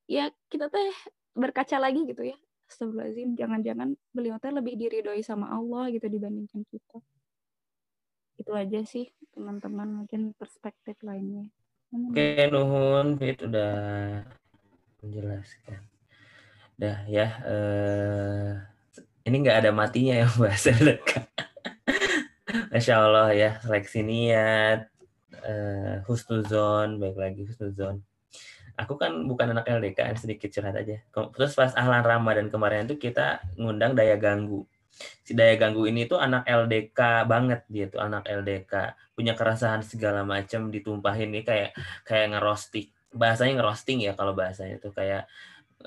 Ya 0.05 0.29
kita 0.47 0.69
teh 0.69 0.93
berkaca 1.33 1.77
lagi 1.81 2.05
gitu 2.05 2.23
ya. 2.23 2.37
Astagfirullahaladzim, 2.69 3.33
jangan-jangan 3.33 3.89
beliau 4.13 4.37
teh 4.37 4.53
lebih 4.53 4.77
diridhoi 4.77 5.25
sama 5.25 5.49
Allah 5.49 5.89
gitu 5.89 6.05
dibandingkan 6.07 6.63
kita. 6.69 7.01
Itu 8.37 8.51
aja 8.53 8.79
sih 8.85 9.09
teman-teman 9.33 10.05
mungkin 10.05 10.33
perspektif 10.37 10.97
lainnya. 11.01 11.49
Oke, 11.89 12.47
Nuhun 12.51 13.17
Fit 13.17 13.39
udah 13.41 13.73
menjelaskan. 15.01 15.81
Dah 16.77 17.01
ya, 17.09 17.27
eh, 17.47 18.51
ini 19.25 19.35
nggak 19.41 19.65
ada 19.65 19.71
matinya 19.73 20.13
ya 20.23 20.27
bahasa 20.37 20.71
Masya 22.71 22.93
Allah 22.95 23.33
ya, 23.33 23.51
seleksi 23.59 24.05
niat, 24.05 24.87
uh, 25.43 25.99
husnuzon, 26.07 27.01
baik 27.01 27.17
lagi 27.17 27.41
husnuzon. 27.43 28.03
Aku 28.77 28.95
kan 28.95 29.25
bukan 29.25 29.57
anak 29.57 29.65
LDK, 29.65 30.13
sedikit 30.15 30.53
curhat 30.53 30.77
aja. 30.77 31.01
Terus 31.09 31.51
pas 31.57 31.73
ahlan 31.73 32.05
Ramadan 32.05 32.47
kemarin 32.53 32.85
itu 32.85 33.09
kita 33.09 33.41
ngundang 33.57 33.97
Daya 33.97 34.15
Ganggu. 34.15 34.69
Si 35.21 35.37
Daya 35.37 35.55
Ganggu 35.59 35.85
ini 35.85 36.09
tuh 36.09 36.17
anak 36.17 36.47
LDK 36.47 37.27
banget 37.29 37.61
dia 37.69 37.85
tuh 37.91 38.01
anak 38.01 38.25
LDK, 38.25 38.97
punya 39.13 39.37
keresahan 39.37 39.85
segala 39.85 40.25
macam 40.25 40.73
ditumpahin 40.73 41.29
nih 41.33 41.43
kayak 41.45 41.69
kayak 42.03 42.37
ngerosting. 42.37 42.89
Bahasanya 43.13 43.61
ngerosting 43.61 44.03
ya 44.03 44.13
kalau 44.17 44.33
bahasanya 44.33 44.81
tuh 44.81 44.91
kayak 44.91 45.29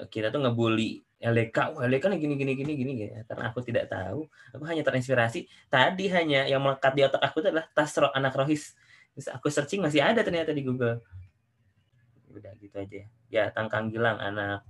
kita 0.08 0.30
tuh 0.30 0.40
ngebully 0.42 1.02
LDK, 1.20 1.76
oh, 1.76 1.84
LDK 1.84 2.16
gini 2.16 2.34
gini 2.38 2.52
gini 2.56 2.72
gini 2.72 2.92
ya. 3.04 3.20
Karena 3.28 3.52
aku 3.52 3.60
tidak 3.60 3.92
tahu, 3.92 4.24
aku 4.56 4.64
hanya 4.64 4.80
terinspirasi. 4.80 5.44
Tadi 5.68 6.08
hanya 6.08 6.48
yang 6.48 6.64
melekat 6.64 6.96
di 6.96 7.04
otak 7.04 7.20
aku 7.20 7.44
itu 7.44 7.52
adalah 7.52 7.68
tas 7.74 7.92
anak 7.98 8.32
rohis 8.32 8.72
Terus 9.14 9.28
aku 9.30 9.46
searching 9.50 9.82
masih 9.82 10.00
ada 10.00 10.22
ternyata 10.22 10.54
di 10.54 10.62
Google. 10.62 11.02
Udah 12.30 12.54
gitu 12.62 12.76
aja. 12.78 13.04
Ya, 13.28 13.44
Tangkang 13.50 13.90
Gilang 13.90 14.16
anak 14.16 14.62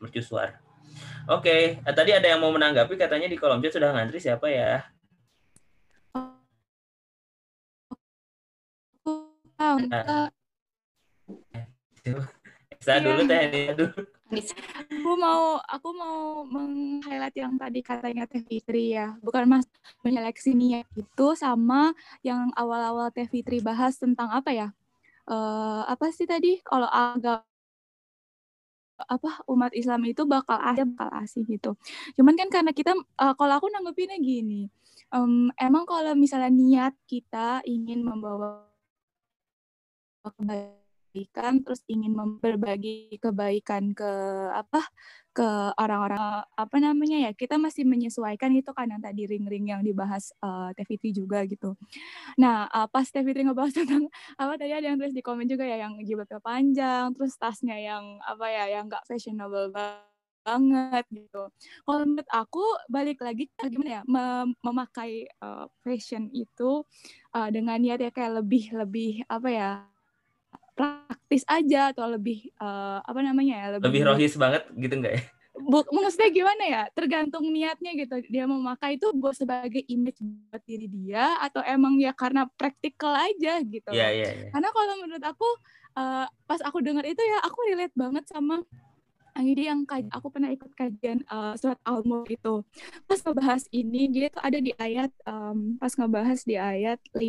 mercusuar. 0.00 0.65
Oke, 1.26 1.78
okay. 1.82 1.92
tadi 1.94 2.14
ada 2.14 2.26
yang 2.30 2.38
mau 2.38 2.54
menanggapi 2.54 2.94
katanya 2.94 3.26
di 3.26 3.34
kolom 3.34 3.58
chat 3.58 3.74
sudah 3.74 3.90
ngantri 3.90 4.22
siapa 4.22 4.46
ya? 4.46 4.86
Oh, 9.06 9.78
Saya 12.78 12.98
dulu 13.02 13.26
teh 13.26 13.74
dulu. 13.74 13.90
Aku 14.26 15.12
mau 15.14 15.62
aku 15.70 15.88
mau 15.94 16.42
meng-highlight 16.42 17.38
yang 17.38 17.54
tadi 17.54 17.78
katanya 17.78 18.26
Teh 18.26 18.42
Fitri 18.42 18.98
ya. 18.98 19.14
Bukan 19.22 19.46
Mas 19.46 19.66
menyeleksi 20.02 20.50
niat 20.50 20.86
itu 20.98 21.26
sama 21.38 21.94
yang 22.26 22.50
awal-awal 22.58 23.14
Teh 23.14 23.30
Fitri 23.30 23.62
bahas 23.62 23.94
tentang 24.02 24.26
apa 24.34 24.50
ya? 24.50 24.68
Uh, 25.26 25.86
apa 25.86 26.10
sih 26.10 26.26
tadi 26.26 26.58
kalau 26.66 26.90
agak 26.90 27.45
apa 29.04 29.44
umat 29.52 29.72
Islam 29.76 30.08
itu 30.08 30.24
bakal 30.24 30.56
ada 30.56 30.88
bakal 30.88 31.12
asing 31.20 31.44
gitu. 31.44 31.76
Cuman 32.16 32.34
kan 32.36 32.48
karena 32.48 32.72
kita 32.72 32.96
uh, 32.96 33.34
kalau 33.36 33.54
aku 33.60 33.68
nanggepinnya 33.68 34.16
gini, 34.20 34.72
um, 35.12 35.52
emang 35.60 35.84
kalau 35.84 36.16
misalnya 36.16 36.48
niat 36.48 36.94
kita 37.04 37.60
ingin 37.68 38.00
membawa 38.00 38.64
kebaikan 40.24 40.85
kebaikan 41.16 41.64
terus 41.64 41.80
ingin 41.88 42.12
berbagi 42.44 43.16
kebaikan 43.16 43.96
ke 43.96 44.12
apa 44.52 44.84
ke 45.32 45.48
orang-orang 45.80 46.44
apa 46.52 46.76
namanya 46.76 47.28
ya 47.28 47.32
kita 47.32 47.56
masih 47.56 47.88
menyesuaikan 47.88 48.52
itu 48.52 48.68
kan 48.76 48.84
yang 48.92 49.00
tadi 49.00 49.24
ring-ring 49.24 49.72
yang 49.72 49.80
dibahas 49.80 50.36
uh, 50.44 50.68
eh, 50.72 50.76
TVT 50.76 51.16
juga 51.16 51.40
gitu. 51.48 51.72
Nah 52.36 52.68
uh, 52.68 52.84
pas 52.84 53.08
TVT 53.08 53.48
ngebahas 53.48 53.72
tentang 53.80 54.12
apa 54.36 54.60
tadi 54.60 54.76
ada 54.76 54.92
yang 54.92 55.00
tulis 55.00 55.16
di 55.16 55.24
komen 55.24 55.48
juga 55.48 55.64
ya 55.64 55.88
yang 55.88 55.96
jilbabnya 56.04 56.40
panjang 56.44 57.16
terus 57.16 57.32
tasnya 57.40 57.80
yang 57.80 58.20
apa 58.20 58.44
ya 58.52 58.64
yang 58.76 58.84
nggak 58.92 59.04
fashionable 59.08 59.72
banget 59.72 61.04
gitu. 61.16 61.48
Kalau 61.88 62.04
menurut 62.04 62.28
aku 62.28 62.64
balik 62.92 63.24
lagi 63.24 63.48
gimana 63.56 64.00
ya 64.00 64.02
mem 64.04 64.52
memakai 64.60 65.24
uh, 65.40 65.64
fashion 65.80 66.28
itu 66.36 66.84
uh, 67.32 67.48
dengan 67.48 67.80
niat 67.80 68.04
ya 68.04 68.12
kayak 68.12 68.44
lebih 68.44 68.76
lebih 68.76 69.24
apa 69.32 69.48
ya 69.48 69.70
praktis 70.76 71.42
aja 71.48 71.90
atau 71.90 72.04
lebih 72.06 72.52
uh, 72.60 73.00
apa 73.00 73.20
namanya 73.24 73.54
ya 73.56 73.66
lebih, 73.80 73.88
lebih 73.88 74.02
rohis 74.12 74.34
banget 74.36 74.62
gitu 74.76 74.94
enggak 75.00 75.14
ya? 75.16 75.22
Bu, 75.56 75.80
maksudnya 75.88 76.28
gimana 76.28 76.62
ya? 76.68 76.82
Tergantung 76.92 77.48
niatnya 77.48 77.96
gitu. 77.96 78.20
Dia 78.28 78.44
memakai 78.44 79.00
itu 79.00 79.08
buat 79.16 79.32
sebagai 79.32 79.80
image 79.88 80.20
buat 80.20 80.60
diri 80.68 80.84
dia 80.84 81.40
atau 81.40 81.64
emang 81.64 81.96
ya 81.96 82.12
karena 82.12 82.44
praktikal 82.60 83.16
aja 83.16 83.64
gitu. 83.64 83.88
Iya, 83.88 84.04
yeah, 84.04 84.10
iya, 84.12 84.22
yeah, 84.28 84.32
yeah. 84.36 84.50
Karena 84.52 84.68
kalau 84.68 84.94
menurut 85.00 85.24
aku 85.24 85.48
uh, 85.96 86.28
pas 86.44 86.60
aku 86.60 86.84
dengar 86.84 87.08
itu 87.08 87.24
ya 87.24 87.40
aku 87.40 87.72
relate 87.72 87.96
banget 87.96 88.28
sama 88.28 88.60
jadi 89.36 89.68
yang 89.68 89.84
aku 90.16 90.32
pernah 90.32 90.48
ikut 90.48 90.72
kajian 90.72 91.20
uh, 91.28 91.52
surat 91.60 91.76
Al-Mulk 91.84 92.32
itu. 92.32 92.64
Pas 93.04 93.20
ngebahas 93.20 93.68
ini, 93.68 94.08
dia 94.08 94.32
tuh 94.32 94.40
ada 94.40 94.56
di 94.56 94.72
ayat, 94.80 95.12
um, 95.28 95.76
pas 95.76 95.92
ngebahas 95.92 96.40
di 96.40 96.56
ayat 96.56 96.96
5 97.12 97.20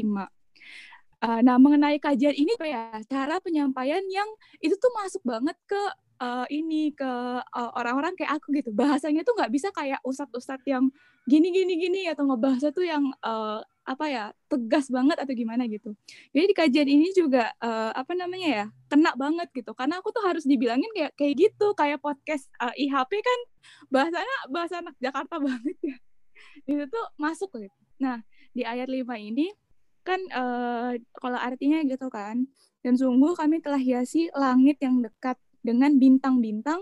Uh, 1.17 1.41
nah, 1.41 1.57
mengenai 1.57 1.97
kajian 1.97 2.37
ini 2.37 2.53
ya 2.61 3.01
cara 3.09 3.41
penyampaian 3.41 4.05
yang 4.05 4.29
itu 4.61 4.77
tuh 4.77 4.93
masuk 4.93 5.25
banget 5.25 5.57
ke 5.65 5.81
uh, 6.21 6.45
ini 6.49 6.93
ke 6.93 7.09
orang 7.53 7.73
orang-orang 7.73 8.13
kayak 8.17 8.37
aku 8.37 8.53
gitu. 8.53 8.69
Bahasanya 8.73 9.25
tuh 9.25 9.33
nggak 9.37 9.51
bisa 9.53 9.69
kayak 9.73 10.01
ustadz-ustadz 10.05 10.65
yang 10.69 10.89
gini 11.27 11.51
gini 11.51 11.73
gini 11.75 12.01
atau 12.07 12.23
ngebahasnya 12.23 12.71
tuh 12.71 12.85
yang 12.85 13.03
uh, 13.25 13.59
apa 13.87 14.05
ya 14.11 14.23
tegas 14.51 14.91
banget 14.91 15.17
atau 15.19 15.33
gimana 15.33 15.63
gitu. 15.67 15.95
Jadi 16.35 16.45
di 16.51 16.55
kajian 16.55 16.87
ini 16.91 17.07
juga 17.15 17.51
uh, 17.63 17.91
apa 17.95 18.13
namanya 18.13 18.47
ya 18.47 18.65
kena 18.91 19.15
banget 19.15 19.47
gitu. 19.55 19.71
Karena 19.73 20.03
aku 20.03 20.11
tuh 20.11 20.23
harus 20.27 20.43
dibilangin 20.43 20.91
kayak 20.91 21.15
kayak 21.15 21.33
gitu 21.39 21.71
kayak 21.73 21.99
podcast 22.03 22.51
uh, 22.59 22.75
IHP 22.75 23.11
kan 23.23 23.39
bahasanya 23.87 24.35
bahasa 24.51 24.83
anak 24.83 24.95
Jakarta 24.99 25.39
banget 25.45 25.77
ya. 25.81 25.97
Itu 26.67 26.83
tuh 26.91 27.05
masuk 27.15 27.55
gitu. 27.57 27.77
Nah 28.03 28.21
di 28.51 28.65
ayat 28.67 28.91
5 28.91 29.07
ini 29.17 29.53
kan 30.07 30.23
uh, 30.31 30.95
kalau 31.19 31.35
artinya 31.35 31.83
gitu 31.83 32.07
kan 32.07 32.47
dan 32.87 32.95
sungguh 32.95 33.35
kami 33.35 33.59
telah 33.59 33.81
hiasi 33.81 34.31
langit 34.31 34.79
yang 34.79 35.03
dekat 35.03 35.35
dengan 35.59 35.99
bintang-bintang 35.99 36.79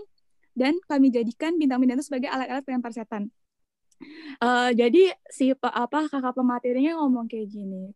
dan 0.54 0.78
kami 0.86 1.10
jadikan 1.10 1.58
bintang-bintang 1.58 1.98
itu 1.98 2.06
sebagai 2.06 2.30
alat-alat 2.30 2.62
pelempar 2.64 2.94
setan. 2.94 3.28
Uh, 4.38 4.70
jadi 4.76 5.12
si 5.32 5.52
apa 5.56 6.08
kakak 6.08 6.36
pematerinya 6.36 7.00
ngomong 7.00 7.26
kayak 7.26 7.48
gini. 7.50 7.92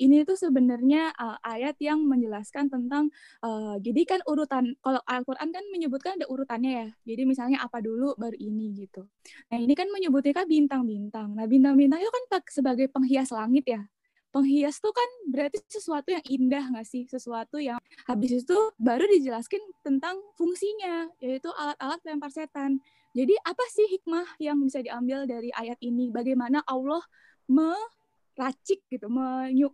Ini 0.00 0.24
tuh 0.24 0.40
sebenarnya 0.40 1.12
uh, 1.14 1.36
ayat 1.44 1.76
yang 1.84 2.00
menjelaskan 2.08 2.72
tentang 2.72 3.12
uh, 3.44 3.76
jadi 3.76 4.02
kan 4.08 4.20
urutan 4.24 4.72
kalau 4.80 4.98
Al-Qur'an 5.04 5.52
kan 5.52 5.62
menyebutkan 5.68 6.16
ada 6.16 6.26
urutannya 6.32 6.72
ya. 6.72 6.88
Jadi 7.04 7.22
misalnya 7.28 7.60
apa 7.60 7.84
dulu 7.84 8.16
baru 8.16 8.34
ini 8.40 8.72
gitu. 8.72 9.04
Nah, 9.52 9.58
ini 9.60 9.76
kan 9.76 9.92
menyebutnya 9.92 10.32
kan 10.32 10.48
bintang-bintang. 10.48 11.36
Nah, 11.36 11.44
bintang-bintang 11.44 12.00
itu 12.00 12.08
kan 12.08 12.24
sebagai 12.48 12.88
penghias 12.88 13.30
langit 13.36 13.68
ya 13.68 13.84
penghias 14.30 14.78
tuh 14.78 14.94
kan 14.94 15.10
berarti 15.30 15.58
sesuatu 15.66 16.10
yang 16.14 16.24
indah 16.26 16.64
nggak 16.70 16.86
sih? 16.86 17.04
Sesuatu 17.06 17.58
yang 17.58 17.78
habis 18.06 18.42
itu 18.42 18.58
baru 18.78 19.04
dijelaskan 19.10 19.60
tentang 19.82 20.18
fungsinya, 20.38 21.10
yaitu 21.18 21.50
alat-alat 21.54 21.98
pelempar 22.02 22.30
setan. 22.30 22.78
Jadi 23.10 23.34
apa 23.42 23.64
sih 23.74 23.86
hikmah 23.90 24.38
yang 24.38 24.62
bisa 24.62 24.78
diambil 24.80 25.26
dari 25.26 25.50
ayat 25.50 25.78
ini? 25.82 26.14
Bagaimana 26.14 26.62
Allah 26.62 27.02
meracik 27.50 28.86
gitu, 28.86 29.10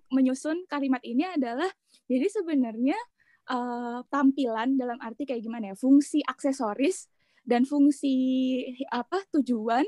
menyusun 0.08 0.64
kalimat 0.66 1.04
ini 1.04 1.28
adalah 1.28 1.68
jadi 2.08 2.26
sebenarnya 2.32 2.96
uh, 3.52 4.00
tampilan 4.08 4.80
dalam 4.80 4.96
arti 5.04 5.28
kayak 5.28 5.44
gimana 5.44 5.72
ya? 5.72 5.76
Fungsi 5.76 6.24
aksesoris 6.24 7.12
dan 7.44 7.68
fungsi 7.68 8.16
apa 8.88 9.20
tujuan 9.36 9.84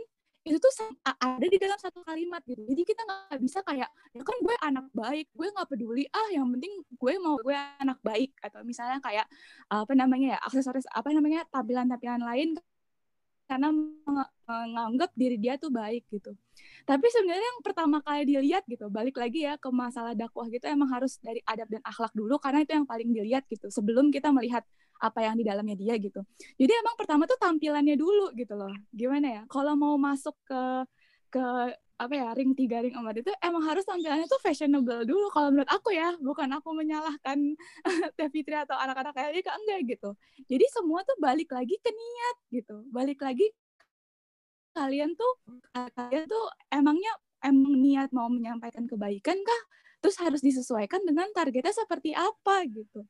itu 0.48 0.58
tuh 0.58 0.72
ada 1.04 1.46
di 1.46 1.58
dalam 1.60 1.78
satu 1.78 2.00
kalimat 2.02 2.40
gitu. 2.48 2.64
Jadi 2.64 2.82
kita 2.82 3.04
nggak 3.04 3.40
bisa 3.44 3.60
kayak 3.62 3.88
ya 4.16 4.22
kan 4.24 4.36
gue 4.40 4.56
anak 4.64 4.86
baik 4.96 5.26
gue 5.36 5.48
nggak 5.52 5.68
peduli. 5.68 6.04
Ah 6.10 6.28
yang 6.32 6.48
penting 6.56 6.72
gue 6.96 7.14
mau 7.20 7.36
gue 7.38 7.54
anak 7.54 8.00
baik. 8.00 8.32
Atau 8.40 8.64
misalnya 8.64 8.98
kayak 9.04 9.26
apa 9.68 9.92
namanya 9.92 10.36
ya 10.36 10.38
aksesoris 10.42 10.88
apa 10.90 11.12
namanya 11.12 11.44
tampilan-tampilan 11.52 12.24
lain 12.24 12.56
karena 13.48 13.72
menganggap 13.72 15.10
diri 15.16 15.40
dia 15.40 15.56
tuh 15.56 15.72
baik 15.72 16.04
gitu. 16.12 16.36
Tapi 16.84 17.06
sebenarnya 17.08 17.48
yang 17.48 17.60
pertama 17.64 18.04
kali 18.04 18.28
dilihat 18.28 18.68
gitu, 18.68 18.92
balik 18.92 19.16
lagi 19.16 19.48
ya 19.48 19.56
ke 19.56 19.72
masalah 19.72 20.12
dakwah 20.12 20.44
gitu 20.52 20.68
emang 20.68 20.92
harus 20.92 21.16
dari 21.24 21.40
adab 21.48 21.68
dan 21.72 21.80
akhlak 21.80 22.12
dulu 22.12 22.36
karena 22.36 22.60
itu 22.60 22.76
yang 22.76 22.84
paling 22.84 23.08
dilihat 23.08 23.48
gitu 23.48 23.72
sebelum 23.72 24.12
kita 24.12 24.28
melihat 24.36 24.68
apa 24.98 25.18
yang 25.22 25.34
di 25.38 25.44
dalamnya 25.46 25.76
dia 25.78 25.94
gitu. 25.98 26.20
Jadi 26.58 26.72
emang 26.74 26.94
pertama 26.98 27.24
tuh 27.24 27.38
tampilannya 27.38 27.94
dulu 27.94 28.34
gitu 28.34 28.54
loh. 28.58 28.70
Gimana 28.90 29.26
ya? 29.26 29.42
Kalau 29.50 29.74
mau 29.78 29.94
masuk 29.96 30.34
ke 30.46 30.62
ke 31.28 31.44
apa 31.98 32.14
ya 32.14 32.30
ring 32.30 32.54
tiga 32.54 32.78
ring 32.78 32.94
empat 32.94 33.26
itu 33.26 33.30
emang 33.42 33.58
harus 33.66 33.82
tampilannya 33.82 34.30
tuh 34.30 34.38
fashionable 34.38 35.02
dulu 35.02 35.34
kalau 35.34 35.50
menurut 35.50 35.66
aku 35.66 35.90
ya 35.90 36.14
bukan 36.22 36.46
aku 36.54 36.70
menyalahkan 36.70 37.58
Teh 38.16 38.30
Fitri 38.30 38.54
atau 38.54 38.78
anak-anak 38.78 39.18
kayak 39.18 39.34
LDK 39.34 39.48
enggak 39.50 39.80
gitu 39.98 40.10
jadi 40.46 40.62
semua 40.70 41.02
tuh 41.02 41.18
balik 41.18 41.50
lagi 41.50 41.74
ke 41.82 41.90
niat 41.90 42.36
gitu 42.54 42.86
balik 42.94 43.18
lagi 43.18 43.50
kalian 44.78 45.18
tuh 45.18 45.32
kalian 45.74 46.30
tuh 46.30 46.44
emangnya 46.70 47.10
emang 47.42 47.74
niat 47.74 48.14
mau 48.14 48.30
menyampaikan 48.30 48.86
kebaikan 48.86 49.34
kah 49.42 49.62
terus 49.98 50.14
harus 50.22 50.38
disesuaikan 50.38 51.02
dengan 51.02 51.26
targetnya 51.34 51.74
seperti 51.74 52.14
apa 52.14 52.62
gitu 52.70 53.02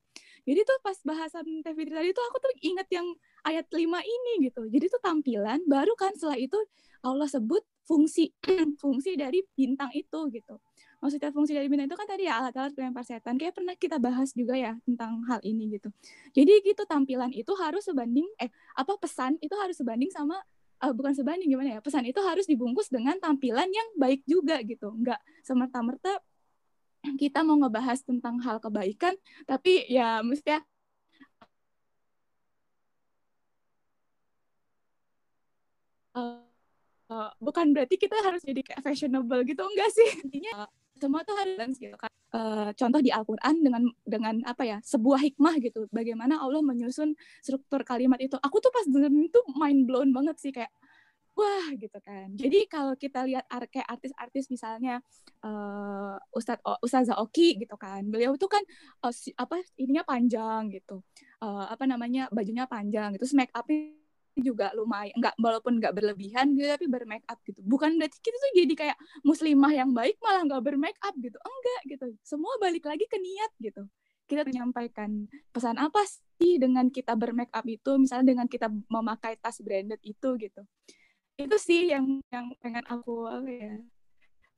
jadi 0.49 0.65
tuh 0.65 0.81
pas 0.81 0.97
bahasan 1.05 1.45
Teh 1.61 1.77
Fitri 1.77 1.93
tadi 1.93 2.11
tuh 2.17 2.25
aku 2.25 2.41
tuh 2.41 2.53
inget 2.65 2.89
yang 2.89 3.05
ayat 3.45 3.69
5 3.69 3.85
ini 3.85 4.49
gitu. 4.49 4.65
Jadi 4.65 4.89
tuh 4.89 5.01
tampilan 5.05 5.61
baru 5.69 5.93
kan 5.93 6.17
setelah 6.17 6.41
itu 6.41 6.57
Allah 7.05 7.29
sebut 7.29 7.61
fungsi 7.85 8.33
fungsi 8.83 9.21
dari 9.21 9.45
bintang 9.53 9.93
itu 9.93 10.19
gitu. 10.33 10.57
Maksudnya 11.05 11.31
fungsi 11.37 11.53
dari 11.53 11.69
bintang 11.69 11.93
itu 11.93 11.99
kan 12.01 12.09
tadi 12.09 12.25
ya 12.25 12.41
alat-alat 12.41 12.73
pelempar 12.73 13.05
setan. 13.05 13.37
Kayak 13.37 13.61
pernah 13.61 13.77
kita 13.77 14.01
bahas 14.01 14.33
juga 14.33 14.57
ya 14.57 14.73
tentang 14.89 15.21
hal 15.29 15.45
ini 15.45 15.69
gitu. 15.77 15.93
Jadi 16.33 16.65
gitu 16.65 16.89
tampilan 16.89 17.29
itu 17.37 17.53
harus 17.61 17.85
sebanding 17.85 18.25
eh 18.41 18.49
apa 18.73 18.97
pesan 18.97 19.37
itu 19.45 19.53
harus 19.53 19.77
sebanding 19.77 20.09
sama 20.09 20.41
uh, 20.81 20.93
bukan 20.95 21.13
sebanding 21.15 21.51
gimana 21.51 21.79
ya 21.79 21.81
pesan 21.83 22.07
itu 22.07 22.19
harus 22.23 22.47
dibungkus 22.47 22.89
dengan 22.91 23.19
tampilan 23.19 23.69
yang 23.69 23.89
baik 23.99 24.23
juga 24.25 24.63
gitu 24.63 24.95
nggak 24.95 25.19
semerta-merta 25.43 26.23
kita 27.17 27.47
mau 27.47 27.57
ngebahas 27.57 28.03
tentang 28.05 28.43
hal 28.43 28.61
kebaikan, 28.61 29.15
tapi 29.49 29.87
ya 29.89 30.21
mestinya 30.21 30.61
uh, 36.19 36.43
uh, 37.09 37.31
bukan 37.39 37.73
berarti 37.73 37.97
kita 37.97 38.17
harus 38.21 38.43
jadi 38.45 38.61
kayak 38.61 38.83
fashionable 38.85 39.41
gitu 39.47 39.63
enggak 39.65 39.91
sih. 39.95 40.11
Intinya 40.27 40.67
uh, 40.67 40.71
semua 40.99 41.23
tuh 41.23 41.37
harus 41.39 41.75
gitu 41.79 41.97
kan. 41.97 42.11
Uh, 42.29 42.69
contoh 42.77 43.01
di 43.01 43.09
Al-Quran 43.09 43.65
dengan 43.65 43.83
dengan 44.05 44.35
apa 44.45 44.67
ya 44.67 44.79
sebuah 44.85 45.21
hikmah 45.25 45.55
gitu. 45.65 45.89
Bagaimana 45.89 46.37
Allah 46.43 46.61
menyusun 46.61 47.17
struktur 47.41 47.81
kalimat 47.89 48.21
itu. 48.21 48.37
Aku 48.43 48.61
tuh 48.61 48.69
pas 48.69 48.85
dengerin 48.85 49.31
itu 49.33 49.41
mind 49.57 49.89
blown 49.89 50.11
banget 50.13 50.37
sih 50.37 50.53
kayak 50.53 50.69
wah 51.39 51.71
gitu 51.79 51.99
kan. 52.03 52.35
Jadi 52.35 52.67
kalau 52.67 52.99
kita 52.99 53.23
lihat 53.23 53.47
kayak 53.71 53.87
artis-artis 53.87 54.51
misalnya 54.51 54.99
uh, 55.47 56.19
Ustadz 56.35 56.67
Ustazah 56.83 57.23
Oki 57.23 57.63
gitu 57.63 57.79
kan, 57.79 58.03
beliau 58.11 58.35
tuh 58.35 58.51
kan 58.51 58.63
uh, 59.07 59.15
si, 59.15 59.31
apa 59.39 59.63
ininya 59.79 60.03
panjang 60.03 60.75
gitu, 60.75 61.07
uh, 61.39 61.71
apa 61.71 61.87
namanya 61.87 62.27
bajunya 62.35 62.67
panjang 62.67 63.15
gitu, 63.15 63.31
make 63.39 63.55
up 63.55 63.71
juga 64.39 64.71
lumayan 64.75 65.15
nggak 65.19 65.35
walaupun 65.43 65.83
nggak 65.83 65.95
berlebihan 65.99 66.55
gitu 66.55 66.67
tapi 66.71 66.87
bermake 66.91 67.27
up 67.31 67.39
gitu. 67.47 67.63
Bukan 67.63 67.99
berarti 67.99 68.19
kita 68.19 68.37
tuh 68.39 68.53
jadi 68.55 68.75
kayak 68.75 68.99
muslimah 69.23 69.73
yang 69.75 69.91
baik 69.95 70.19
malah 70.23 70.43
nggak 70.47 70.63
bermake 70.63 70.99
up 71.03 71.15
gitu. 71.19 71.39
Enggak 71.39 71.81
gitu. 71.87 72.07
Semua 72.23 72.55
balik 72.63 72.87
lagi 72.87 73.07
ke 73.07 73.19
niat 73.19 73.53
gitu. 73.63 73.87
Kita 74.29 74.45
menyampaikan 74.45 75.27
pesan 75.51 75.81
apa 75.81 76.05
sih 76.39 76.61
dengan 76.61 76.87
kita 76.87 77.19
bermake 77.19 77.51
up 77.51 77.67
itu? 77.67 77.99
Misalnya 77.99 78.37
dengan 78.37 78.47
kita 78.47 78.71
memakai 78.71 79.41
tas 79.43 79.59
branded 79.59 79.99
itu 80.07 80.29
gitu 80.39 80.63
itu 81.39 81.57
sih 81.57 81.95
yang 81.95 82.19
yang 82.35 82.51
pengen 82.59 82.83
aku 82.91 83.31
apa 83.31 83.47
ya 83.47 83.75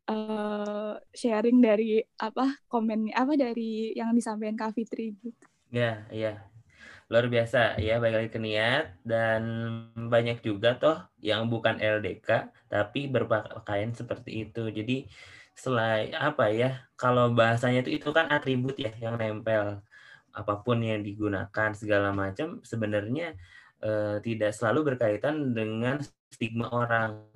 uh, 0.09 0.95
sharing 1.13 1.61
dari 1.61 2.01
apa 2.17 2.57
komen 2.67 3.13
apa 3.13 3.37
dari 3.37 3.93
yang 3.93 4.17
disampaikan 4.17 4.57
Kak 4.57 4.73
Fitri 4.75 5.15
gitu. 5.21 5.45
Ya, 5.71 6.09
iya. 6.11 6.51
Luar 7.11 7.27
biasa 7.27 7.79
ya, 7.83 7.99
baik 7.99 8.15
lagi 8.15 8.31
ke 8.31 8.41
niat 8.41 9.03
dan 9.03 9.43
banyak 9.95 10.43
juga 10.47 10.79
toh 10.79 10.99
yang 11.19 11.51
bukan 11.51 11.79
LDK 11.79 12.51
tapi 12.71 13.11
berpakaian 13.11 13.93
seperti 13.95 14.47
itu. 14.47 14.71
Jadi 14.71 15.11
selain 15.55 16.15
apa 16.15 16.49
ya, 16.55 16.87
kalau 16.95 17.35
bahasanya 17.35 17.83
itu 17.87 17.99
itu 17.99 18.09
kan 18.15 18.31
atribut 18.31 18.79
ya 18.79 18.95
yang 18.99 19.19
nempel 19.19 19.83
apa 20.31 20.55
pun 20.63 20.79
yang 20.79 21.03
digunakan 21.03 21.71
segala 21.75 22.15
macam 22.15 22.63
sebenarnya 22.63 23.35
eh, 23.83 24.23
tidak 24.23 24.55
selalu 24.55 24.95
berkaitan 24.95 25.51
dengan 25.51 25.99
stigma 26.31 26.71
orang. 26.71 27.27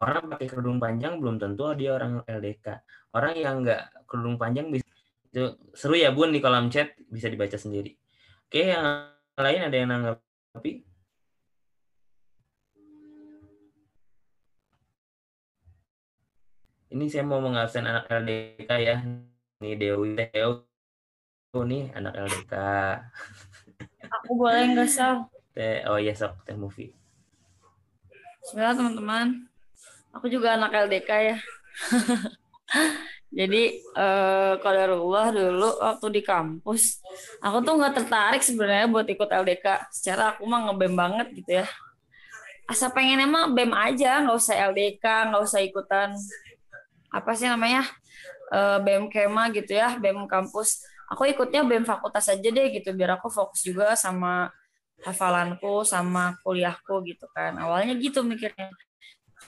Orang 0.00 0.32
pakai 0.32 0.48
kerudung 0.48 0.80
panjang 0.80 1.20
belum 1.20 1.36
tentu 1.36 1.68
dia 1.76 1.92
orang 1.92 2.24
LDK. 2.24 2.80
Orang 3.12 3.36
yang 3.36 3.60
nggak 3.60 4.08
kerudung 4.08 4.40
panjang 4.40 4.72
bisa 4.72 4.88
itu 5.30 5.54
seru 5.78 5.94
ya 5.94 6.10
bun 6.10 6.34
di 6.34 6.42
kolom 6.42 6.66
chat 6.72 6.98
bisa 7.06 7.30
dibaca 7.30 7.54
sendiri. 7.54 7.94
Oke, 8.50 8.66
yang 8.66 9.14
lain 9.38 9.60
ada 9.62 9.76
yang 9.78 9.88
nanggapi? 9.94 10.82
Ini 16.90 17.04
saya 17.06 17.22
mau 17.22 17.38
mengabsen 17.38 17.86
anak 17.86 18.10
LDK 18.10 18.70
ya. 18.82 19.06
Ini 19.62 19.78
Dewi 19.78 20.18
Dewi 20.18 20.66
nih 21.62 21.94
anak 21.94 22.14
LDK. 22.26 22.54
Aku 24.10 24.34
boleh 24.34 24.74
nggak 24.74 24.90
sal? 24.90 25.30
Oh 25.86 25.98
iya 26.02 26.16
sok 26.16 26.42
teh 26.42 26.58
movie. 26.58 26.99
Sebenarnya 28.50 28.82
teman-teman, 28.82 29.26
aku 30.10 30.26
juga 30.26 30.58
anak 30.58 30.74
LDK 30.74 31.10
ya. 31.22 31.38
Jadi 33.38 33.78
eh, 33.78 34.54
Allah 34.58 35.26
dulu 35.30 35.70
waktu 35.78 36.06
di 36.18 36.22
kampus, 36.26 36.98
aku 37.38 37.62
tuh 37.62 37.78
nggak 37.78 37.94
tertarik 38.02 38.42
sebenarnya 38.42 38.90
buat 38.90 39.06
ikut 39.06 39.30
LDK. 39.30 39.86
Secara 39.94 40.34
aku 40.34 40.50
mah 40.50 40.66
ngebem 40.66 40.98
banget 40.98 41.26
gitu 41.30 41.62
ya. 41.62 41.66
Asa 42.66 42.90
pengen 42.90 43.22
emang 43.22 43.54
bem 43.54 43.70
aja, 43.70 44.18
nggak 44.18 44.34
usah 44.34 44.58
LDK, 44.74 45.30
nggak 45.30 45.42
usah 45.46 45.62
ikutan 45.62 46.10
apa 47.14 47.30
sih 47.38 47.46
namanya 47.46 47.86
eh, 48.50 48.82
bem 48.82 49.06
kema 49.06 49.54
gitu 49.54 49.78
ya, 49.78 49.94
bem 50.02 50.26
kampus. 50.26 50.82
Aku 51.14 51.22
ikutnya 51.22 51.62
bem 51.62 51.86
fakultas 51.86 52.26
aja 52.26 52.50
deh 52.50 52.66
gitu, 52.74 52.90
biar 52.98 53.14
aku 53.14 53.30
fokus 53.30 53.62
juga 53.62 53.94
sama 53.94 54.50
hafalanku 55.04 55.82
sama 55.86 56.36
kuliahku 56.44 57.04
gitu 57.08 57.26
kan. 57.32 57.56
Awalnya 57.56 57.96
gitu 57.96 58.20
mikirnya. 58.24 58.70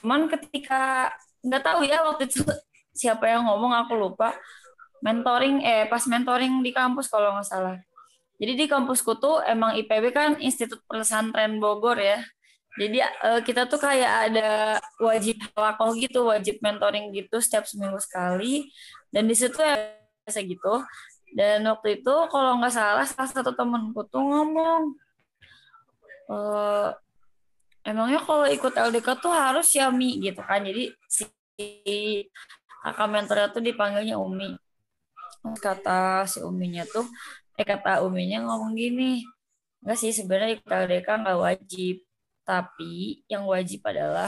Cuman 0.01 0.27
ketika 0.29 1.13
nggak 1.43 1.63
tahu 1.63 1.81
ya 1.85 2.01
waktu 2.05 2.29
itu 2.29 2.41
siapa 2.99 3.29
yang 3.29 3.45
ngomong 3.45 3.73
aku 3.85 3.93
lupa. 3.97 4.33
Mentoring 5.03 5.59
eh 5.67 5.83
pas 5.91 6.03
mentoring 6.07 6.63
di 6.63 6.71
kampus 6.71 7.11
kalau 7.11 7.35
nggak 7.35 7.47
salah. 7.47 7.77
Jadi 8.39 8.53
di 8.55 8.65
kampusku 8.65 9.19
tuh 9.19 9.43
emang 9.45 9.75
IPB 9.77 10.05
kan 10.15 10.31
Institut 10.39 10.81
Pesantren 10.87 11.59
Bogor 11.59 11.99
ya. 11.99 12.23
Jadi 12.73 12.97
eh, 13.03 13.41
kita 13.45 13.69
tuh 13.69 13.77
kayak 13.77 14.31
ada 14.31 14.81
wajib 14.97 15.37
lakoh 15.53 15.93
gitu 15.93 16.25
wajib 16.25 16.57
mentoring 16.63 17.13
gitu 17.13 17.37
setiap 17.43 17.67
seminggu 17.69 17.99
sekali. 18.01 18.71
Dan 19.13 19.29
di 19.29 19.35
situ 19.37 19.59
ya 19.61 19.77
biasa 20.25 20.39
gitu. 20.41 20.73
Dan 21.33 21.65
waktu 21.67 22.01
itu 22.01 22.15
kalau 22.31 22.57
nggak 22.61 22.73
salah 22.73 23.05
salah 23.05 23.29
satu 23.29 23.51
temenku 23.53 24.05
tuh 24.09 24.21
ngomong 24.21 25.02
uh, 26.29 26.91
emangnya 27.83 28.19
kalau 28.23 28.47
ikut 28.47 28.73
LDK 28.73 29.07
tuh 29.19 29.33
harus 29.33 29.67
Yami 29.75 30.23
gitu 30.23 30.39
kan. 30.43 30.63
Jadi 30.63 30.91
si 31.07 31.27
kakak 32.83 33.07
mentornya 33.11 33.47
tuh 33.51 33.63
dipanggilnya 33.63 34.15
Umi. 34.19 34.55
Kata 35.59 36.23
si 36.23 36.39
Uminya 36.39 36.87
tuh 36.87 37.03
eh 37.59 37.67
kata 37.67 38.01
Uminya 38.01 38.41
ngomong 38.47 38.73
gini 38.73 39.21
enggak 39.83 39.99
sih 39.99 40.15
sebenarnya 40.15 40.57
ikut 40.59 40.71
LDK 40.71 41.07
nggak 41.23 41.39
wajib. 41.39 41.95
Tapi 42.43 43.23
yang 43.31 43.47
wajib 43.47 43.83
adalah 43.87 44.27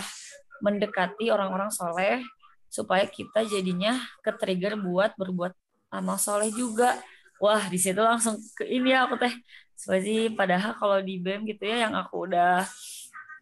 mendekati 0.63 1.27
orang-orang 1.31 1.67
soleh 1.67 2.23
supaya 2.71 3.07
kita 3.07 3.43
jadinya 3.47 3.95
ke 4.23 4.31
trigger 4.35 4.79
buat 4.79 5.15
berbuat 5.15 5.51
amal 5.91 6.19
soleh 6.19 6.51
juga. 6.51 6.95
Wah 7.39 7.67
di 7.67 7.75
situ 7.75 7.99
langsung 7.99 8.39
ke 8.55 8.63
ini 8.67 8.95
ya 8.95 9.07
aku 9.07 9.19
teh 9.19 9.31
seperti 9.75 10.31
padahal 10.31 10.73
kalau 10.79 10.97
di 11.03 11.19
BEM 11.19 11.43
gitu 11.51 11.67
ya 11.67 11.87
yang 11.87 11.93
aku 11.93 12.31
udah 12.31 12.63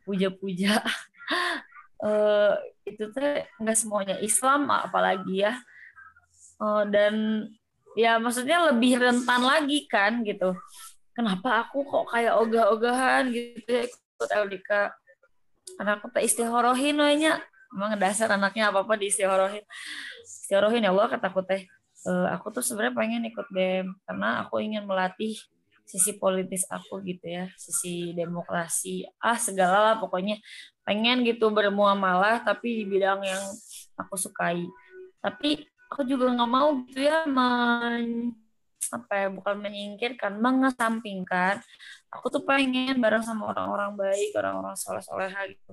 puja-puja 0.03 0.81
uh, 2.03 2.53
itu 2.89 3.03
teh 3.15 3.47
nggak 3.61 3.77
semuanya 3.77 4.17
Islam 4.19 4.67
apalagi 4.67 5.45
ya. 5.45 5.55
Uh, 6.59 6.85
dan 6.89 7.47
ya 7.93 8.17
maksudnya 8.17 8.73
lebih 8.73 8.99
rentan 8.99 9.41
lagi 9.45 9.85
kan 9.87 10.25
gitu. 10.25 10.57
Kenapa 11.13 11.69
aku 11.69 11.85
kok 11.85 12.09
kayak 12.09 12.33
ogah-ogahan 12.41 13.29
gitu 13.29 13.69
ya 13.69 13.83
ikut 13.85 14.29
LDK 14.29 14.71
karena 15.77 15.91
aku 15.95 16.11
teh 16.11 16.25
istihorohin 16.25 16.99
wanya 16.99 17.39
emang 17.73 17.95
dasar 17.97 18.29
anaknya 18.29 18.69
apa 18.69 18.85
apa 18.85 18.93
di 18.99 19.09
istihorohin 19.09 19.63
istihorohin 20.25 20.85
ya 20.85 20.91
Allah 20.91 21.07
kata 21.07 21.29
aku 21.29 21.45
teh. 21.45 21.69
Uh, 22.03 22.27
aku 22.35 22.51
tuh 22.51 22.59
sebenarnya 22.59 22.99
pengen 22.99 23.23
ikut 23.31 23.47
BEM 23.47 23.95
karena 24.03 24.43
aku 24.43 24.59
ingin 24.59 24.83
melatih 24.83 25.39
sisi 25.83 26.17
politis 26.17 26.63
aku 26.71 27.03
gitu 27.05 27.27
ya, 27.27 27.45
sisi 27.59 28.15
demokrasi, 28.15 29.05
ah 29.19 29.37
segala 29.37 29.77
lah 29.91 29.95
pokoknya 29.99 30.39
pengen 30.83 31.23
gitu 31.27 31.51
bermuamalah 31.51 32.43
tapi 32.43 32.81
di 32.81 32.85
bidang 32.87 33.21
yang 33.23 33.43
aku 33.99 34.15
sukai. 34.17 34.63
Tapi 35.23 35.63
aku 35.91 36.03
juga 36.07 36.31
nggak 36.33 36.51
mau 36.51 36.81
gitu 36.87 37.05
ya 37.05 37.27
men, 37.29 38.33
apa 38.91 39.13
ya 39.13 39.27
bukan 39.31 39.55
menyingkirkan, 39.59 40.39
mengesampingkan. 40.39 41.61
Aku 42.13 42.29
tuh 42.29 42.43
pengen 42.45 42.99
bareng 43.01 43.25
sama 43.25 43.51
orang-orang 43.53 43.97
baik, 43.97 44.35
orang-orang 44.37 44.75
soleh-soleha 44.77 45.49
gitu. 45.49 45.71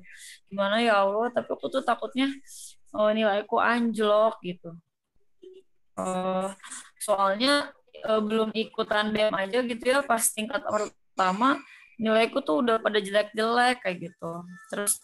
Gimana 0.49 0.81
ya 0.81 1.05
Allah, 1.05 1.29
tapi 1.33 1.49
aku 1.53 1.67
tuh 1.69 1.83
takutnya 1.85 2.31
oh, 2.95 3.11
nilaiku 3.13 3.61
anjlok 3.61 4.41
gitu 4.43 4.75
uh, 6.01 6.49
soalnya 7.01 7.73
uh, 8.07 8.23
belum 8.23 8.51
ikutan 8.55 9.13
BEM 9.13 9.35
aja 9.35 9.59
gitu 9.65 9.85
ya 9.85 10.01
pas 10.05 10.23
tingkat 10.33 10.63
pertama 10.65 11.61
nilaiku 12.01 12.41
tuh 12.41 12.65
udah 12.65 12.81
pada 12.81 12.97
jelek-jelek 12.99 13.85
kayak 13.85 13.97
gitu. 14.11 14.33
Terus 14.73 15.01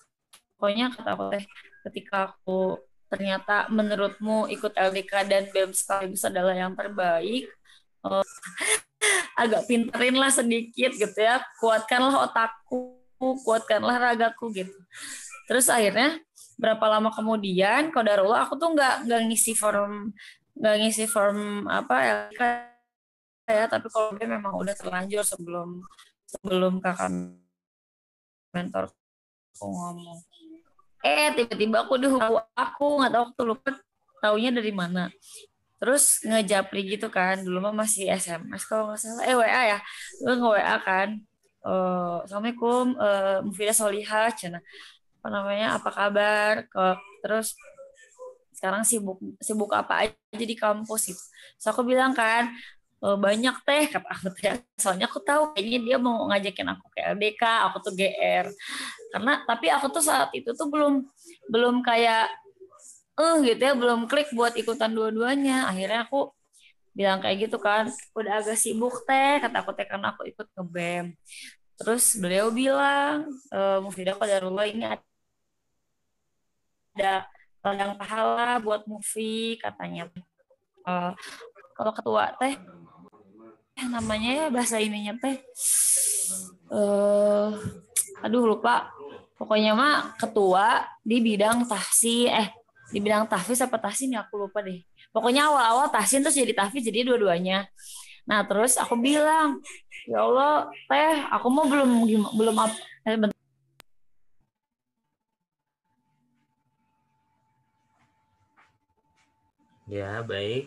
pokoknya 0.57 0.93
kata 0.97 1.11
aku 1.13 1.25
teh 1.37 1.45
ketika 1.89 2.17
aku 2.33 2.81
ternyata 3.07 3.69
menurutmu 3.71 4.51
ikut 4.51 4.73
LDK 4.75 5.13
dan 5.29 5.45
BEM 5.53 5.71
sekaligus 5.77 6.25
adalah 6.25 6.57
yang 6.57 6.73
terbaik 6.73 7.47
uh, 8.03 8.25
agak 9.43 9.69
pinterin 9.69 10.17
lah 10.17 10.33
sedikit 10.33 10.97
gitu 10.97 11.19
ya. 11.21 11.45
Kuatkanlah 11.61 12.33
otakku 12.33 12.97
kuatkanlah 13.21 13.97
ragaku 14.01 14.53
gitu. 14.53 14.77
Terus 15.47 15.69
akhirnya 15.69 16.21
berapa 16.57 16.85
lama 16.89 17.13
kemudian 17.13 17.93
kodarullah 17.93 18.49
aku 18.49 18.57
tuh 18.57 18.73
nggak 18.73 19.05
ngisi 19.29 19.53
form 19.53 20.17
nggak 20.57 20.77
ngisi 20.81 21.05
form 21.05 21.69
apa 21.69 22.33
LK 22.33 22.41
ya 23.47 23.71
tapi 23.71 23.87
kalau 23.89 24.11
dia 24.19 24.27
memang 24.27 24.59
udah 24.59 24.75
terlanjur 24.75 25.23
sebelum 25.23 25.87
sebelum 26.27 26.83
kakak 26.83 27.11
mentor 28.51 28.91
aku 29.57 29.67
ngomong. 29.71 30.19
Eh 31.07 31.31
tiba-tiba 31.39 31.87
aku 31.87 31.95
dihukum 32.03 32.43
aku 32.53 32.85
nggak 33.01 33.13
tahu 33.15 33.23
waktu 33.31 33.43
lupa 33.47 33.71
taunya 34.19 34.51
dari 34.51 34.73
mana. 34.75 35.07
Terus 35.77 36.25
ngejapri 36.25 36.89
gitu 36.97 37.07
kan 37.13 37.41
dulu 37.45 37.71
mah 37.71 37.87
masih 37.87 38.11
SMS 38.11 38.67
kalau 38.67 38.91
nggak 38.91 39.01
salah. 39.01 39.25
Eh 39.25 39.37
WA 39.39 39.63
ya 39.77 39.79
lu 40.27 40.33
nge 40.41 40.49
WA 40.59 40.77
kan. 40.83 41.09
Uh, 41.67 42.23
assalamualaikum 42.23 42.95
uh, 42.99 43.43
Mufidah 43.47 43.75
Solihah 43.75 44.31
cina. 44.35 44.59
Apa 45.23 45.29
namanya 45.31 45.79
apa 45.79 45.91
kabar? 45.91 46.55
Ke 46.67 46.99
terus 47.23 47.55
sekarang 48.57 48.83
sibuk 48.89 49.21
sibuk 49.39 49.71
apa 49.77 50.09
aja 50.09 50.45
di 50.45 50.57
kampus? 50.57 51.13
Gitu. 51.13 51.23
So 51.61 51.71
aku 51.71 51.85
bilang 51.85 52.17
kan 52.17 52.51
banyak 53.01 53.57
teh 53.63 53.85
kata 53.93 54.09
aku 54.09 54.29
teh. 54.35 54.57
Soalnya 54.81 55.07
aku 55.07 55.21
tahu 55.21 55.53
kayaknya 55.53 55.79
dia 55.85 55.97
mau 56.01 56.27
ngajakin 56.33 56.69
aku 56.73 56.87
ke 56.97 57.01
LDK 57.17 57.43
aku 57.71 57.77
tuh 57.85 57.93
GR 57.93 58.47
karena 59.13 59.33
tapi 59.45 59.67
aku 59.71 59.87
tuh 59.93 60.03
saat 60.05 60.33
itu 60.33 60.51
tuh 60.57 60.69
belum 60.73 61.05
belum 61.53 61.85
kayak 61.85 62.33
eh 63.17 63.37
gitu 63.49 63.63
ya 63.63 63.75
belum 63.77 64.09
klik 64.11 64.33
buat 64.33 64.57
ikutan 64.57 64.93
dua-duanya. 64.97 65.69
Akhirnya 65.71 66.09
aku 66.09 66.33
bilang 66.97 67.21
kayak 67.21 67.49
gitu 67.49 67.61
kan 67.61 67.93
udah 68.17 68.41
agak 68.41 68.57
sibuk 68.57 69.05
teh 69.05 69.37
kata 69.45 69.61
aku 69.61 69.77
teh 69.77 69.85
karena 69.85 70.17
aku 70.17 70.25
ikut 70.33 70.49
ke 70.49 70.63
BEM 70.65 71.13
terus 71.77 72.17
beliau 72.17 72.49
bilang 72.49 73.29
e, 73.53 73.61
Mufidah 73.85 74.17
Qadarullah 74.17 74.65
ini 74.65 74.89
ada 76.97 77.29
ladang 77.67 77.99
pahala 77.99 78.63
buat 78.63 78.87
movie 78.87 79.59
katanya. 79.59 80.07
Uh, 80.87 81.11
kalau 81.77 81.93
ketua 81.93 82.33
teh 82.41 82.57
eh, 83.77 83.87
namanya 83.93 84.31
ya 84.33 84.47
bahasa 84.49 84.81
ininya 84.81 85.13
teh 85.21 85.37
uh, 86.73 87.53
aduh 88.25 88.57
lupa. 88.57 88.91
Pokoknya 89.37 89.77
mah 89.77 90.17
ketua 90.17 90.89
di 91.05 91.21
bidang 91.21 91.69
tahsi 91.69 92.25
eh 92.25 92.49
di 92.89 93.05
bidang 93.05 93.29
tahfiz 93.29 93.61
apa 93.61 93.77
tahsin 93.77 94.17
ya 94.17 94.25
aku 94.25 94.49
lupa 94.49 94.65
deh. 94.65 94.81
Pokoknya 95.13 95.53
awal-awal 95.53 95.93
tahsin 95.93 96.25
terus 96.25 96.41
jadi 96.41 96.57
tahfiz 96.57 96.81
jadi 96.81 97.05
dua-duanya. 97.05 97.69
Nah 98.25 98.41
terus 98.49 98.81
aku 98.81 98.97
bilang 98.97 99.61
ya 100.09 100.25
Allah 100.25 100.73
teh 100.89 101.21
aku 101.29 101.47
mau 101.53 101.69
belum 101.69 102.09
belum 102.33 102.57
apa 102.57 102.75
eh, 103.05 103.17
Ya, 109.87 110.19
baik. 110.19 110.67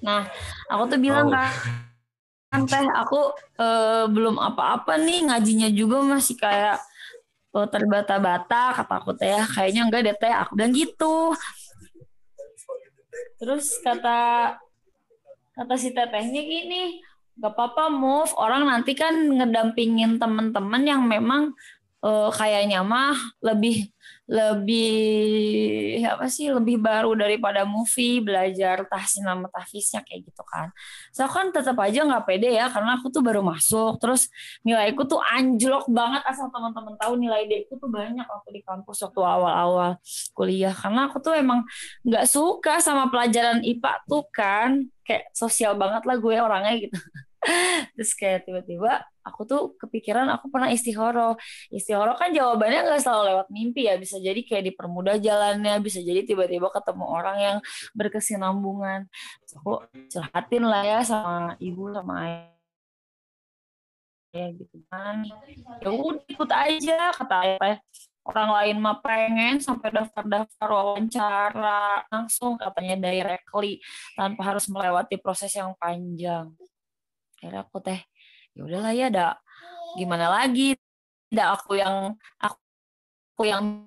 Nah, 0.00 0.28
aku 0.68 0.82
tuh 0.96 0.98
bilang 1.00 1.28
oh. 1.28 1.32
kan, 2.50 2.62
teh 2.66 2.86
aku 2.96 3.20
eh, 3.60 4.04
belum 4.10 4.36
apa-apa 4.40 4.98
nih 4.98 5.30
ngajinya 5.30 5.68
juga 5.70 6.02
masih 6.02 6.34
kayak 6.34 6.82
oh, 7.54 7.66
terbata-bata 7.68 8.74
kata 8.80 8.94
aku 9.00 9.14
teh. 9.16 9.30
Ya 9.30 9.44
kayaknya 9.46 9.82
enggak 9.86 10.02
deh 10.08 10.16
teh. 10.16 10.32
Aku 10.32 10.56
bilang 10.56 10.74
gitu. 10.74 11.34
Terus 13.40 13.80
kata 13.80 14.52
kata 15.56 15.74
si 15.76 15.92
tetehnya 15.92 16.42
gini 16.44 17.00
gak 17.40 17.56
apa-apa 17.56 17.88
move. 17.88 18.32
Orang 18.36 18.68
nanti 18.68 18.92
kan 18.92 19.16
ngedampingin 19.16 20.20
teman-teman 20.20 20.82
yang 20.84 21.02
memang 21.04 21.56
uh, 22.04 22.28
kayaknya 22.32 22.80
mah 22.84 23.16
lebih 23.40 23.88
lebih 24.30 26.06
apa 26.06 26.30
sih 26.30 26.54
lebih 26.54 26.78
baru 26.78 27.18
daripada 27.18 27.66
movie 27.66 28.22
belajar 28.22 28.86
tahsin 28.86 29.26
nama 29.26 29.50
tahfiznya 29.50 30.06
kayak 30.06 30.30
gitu 30.30 30.42
kan. 30.46 30.70
So 31.10 31.26
kan 31.26 31.50
tetap 31.50 31.74
aja 31.82 32.06
nggak 32.06 32.30
pede 32.30 32.54
ya 32.54 32.70
karena 32.70 32.94
aku 33.02 33.10
tuh 33.10 33.26
baru 33.26 33.42
masuk 33.42 33.98
terus 33.98 34.30
nilaiku 34.62 35.02
tuh 35.02 35.18
anjlok 35.18 35.90
banget 35.90 36.22
asal 36.30 36.46
teman-teman 36.54 36.94
tahu 36.94 37.18
nilai 37.18 37.50
D 37.50 37.66
ku 37.66 37.74
tuh 37.74 37.90
banyak 37.90 38.22
waktu 38.22 38.48
di 38.54 38.62
kampus 38.62 39.02
waktu 39.02 39.18
awal-awal 39.18 39.98
kuliah. 40.30 40.70
Karena 40.78 41.10
aku 41.10 41.18
tuh 41.18 41.34
emang 41.34 41.66
nggak 42.06 42.26
suka 42.30 42.78
sama 42.78 43.10
pelajaran 43.10 43.66
IPA 43.66 43.92
tuh 44.06 44.22
kan 44.30 44.86
kayak 45.02 45.26
sosial 45.34 45.74
banget 45.74 46.06
lah 46.06 46.16
gue 46.22 46.36
orangnya 46.38 46.74
gitu. 46.78 46.98
Terus 47.98 48.12
kayak 48.14 48.46
tiba-tiba 48.46 49.02
aku 49.30 49.46
tuh 49.46 49.62
kepikiran 49.78 50.26
aku 50.34 50.50
pernah 50.50 50.68
istihoro 50.74 51.38
istihoro 51.70 52.18
kan 52.18 52.34
jawabannya 52.34 52.80
nggak 52.82 53.00
selalu 53.00 53.22
lewat 53.34 53.46
mimpi 53.54 53.86
ya. 53.86 53.94
Bisa 53.96 54.18
jadi 54.18 54.40
kayak 54.42 54.74
dipermudah 54.74 55.16
jalannya 55.22 55.78
bisa 55.78 56.02
jadi 56.02 56.26
tiba-tiba 56.26 56.68
ketemu 56.74 57.04
orang 57.06 57.36
yang 57.38 57.56
berkesinambungan. 57.94 59.06
Aku 59.54 59.86
curhatin 60.10 60.64
lah 60.66 60.82
ya 60.82 61.00
sama 61.06 61.54
ibu 61.62 61.94
sama 61.94 62.14
ayah 62.26 62.60
ya 64.30 64.46
gitu 64.54 64.78
kan. 64.90 65.26
Ya 65.82 65.90
udah 65.90 66.22
ikut 66.26 66.50
aja 66.50 66.98
kata 67.14 67.36
ayah. 67.46 67.78
Orang 68.20 68.52
lain 68.52 68.76
mah 68.84 69.00
pengen 69.00 69.58
sampai 69.64 69.90
daftar-daftar 69.96 70.68
wawancara 70.68 72.04
langsung 72.12 72.60
katanya 72.60 73.10
directly 73.10 73.80
tanpa 74.12 74.54
harus 74.54 74.68
melewati 74.68 75.16
proses 75.16 75.50
yang 75.56 75.72
panjang. 75.80 76.52
Akhirnya 77.40 77.64
aku 77.64 77.80
teh 77.80 77.96
ya 78.56 78.60
udahlah 78.66 78.92
ya 78.92 79.06
ada 79.10 79.28
gimana 79.98 80.26
lagi? 80.30 80.76
Ada 81.30 81.54
aku 81.54 81.78
yang 81.78 82.18
aku 82.38 83.42
yang 83.46 83.86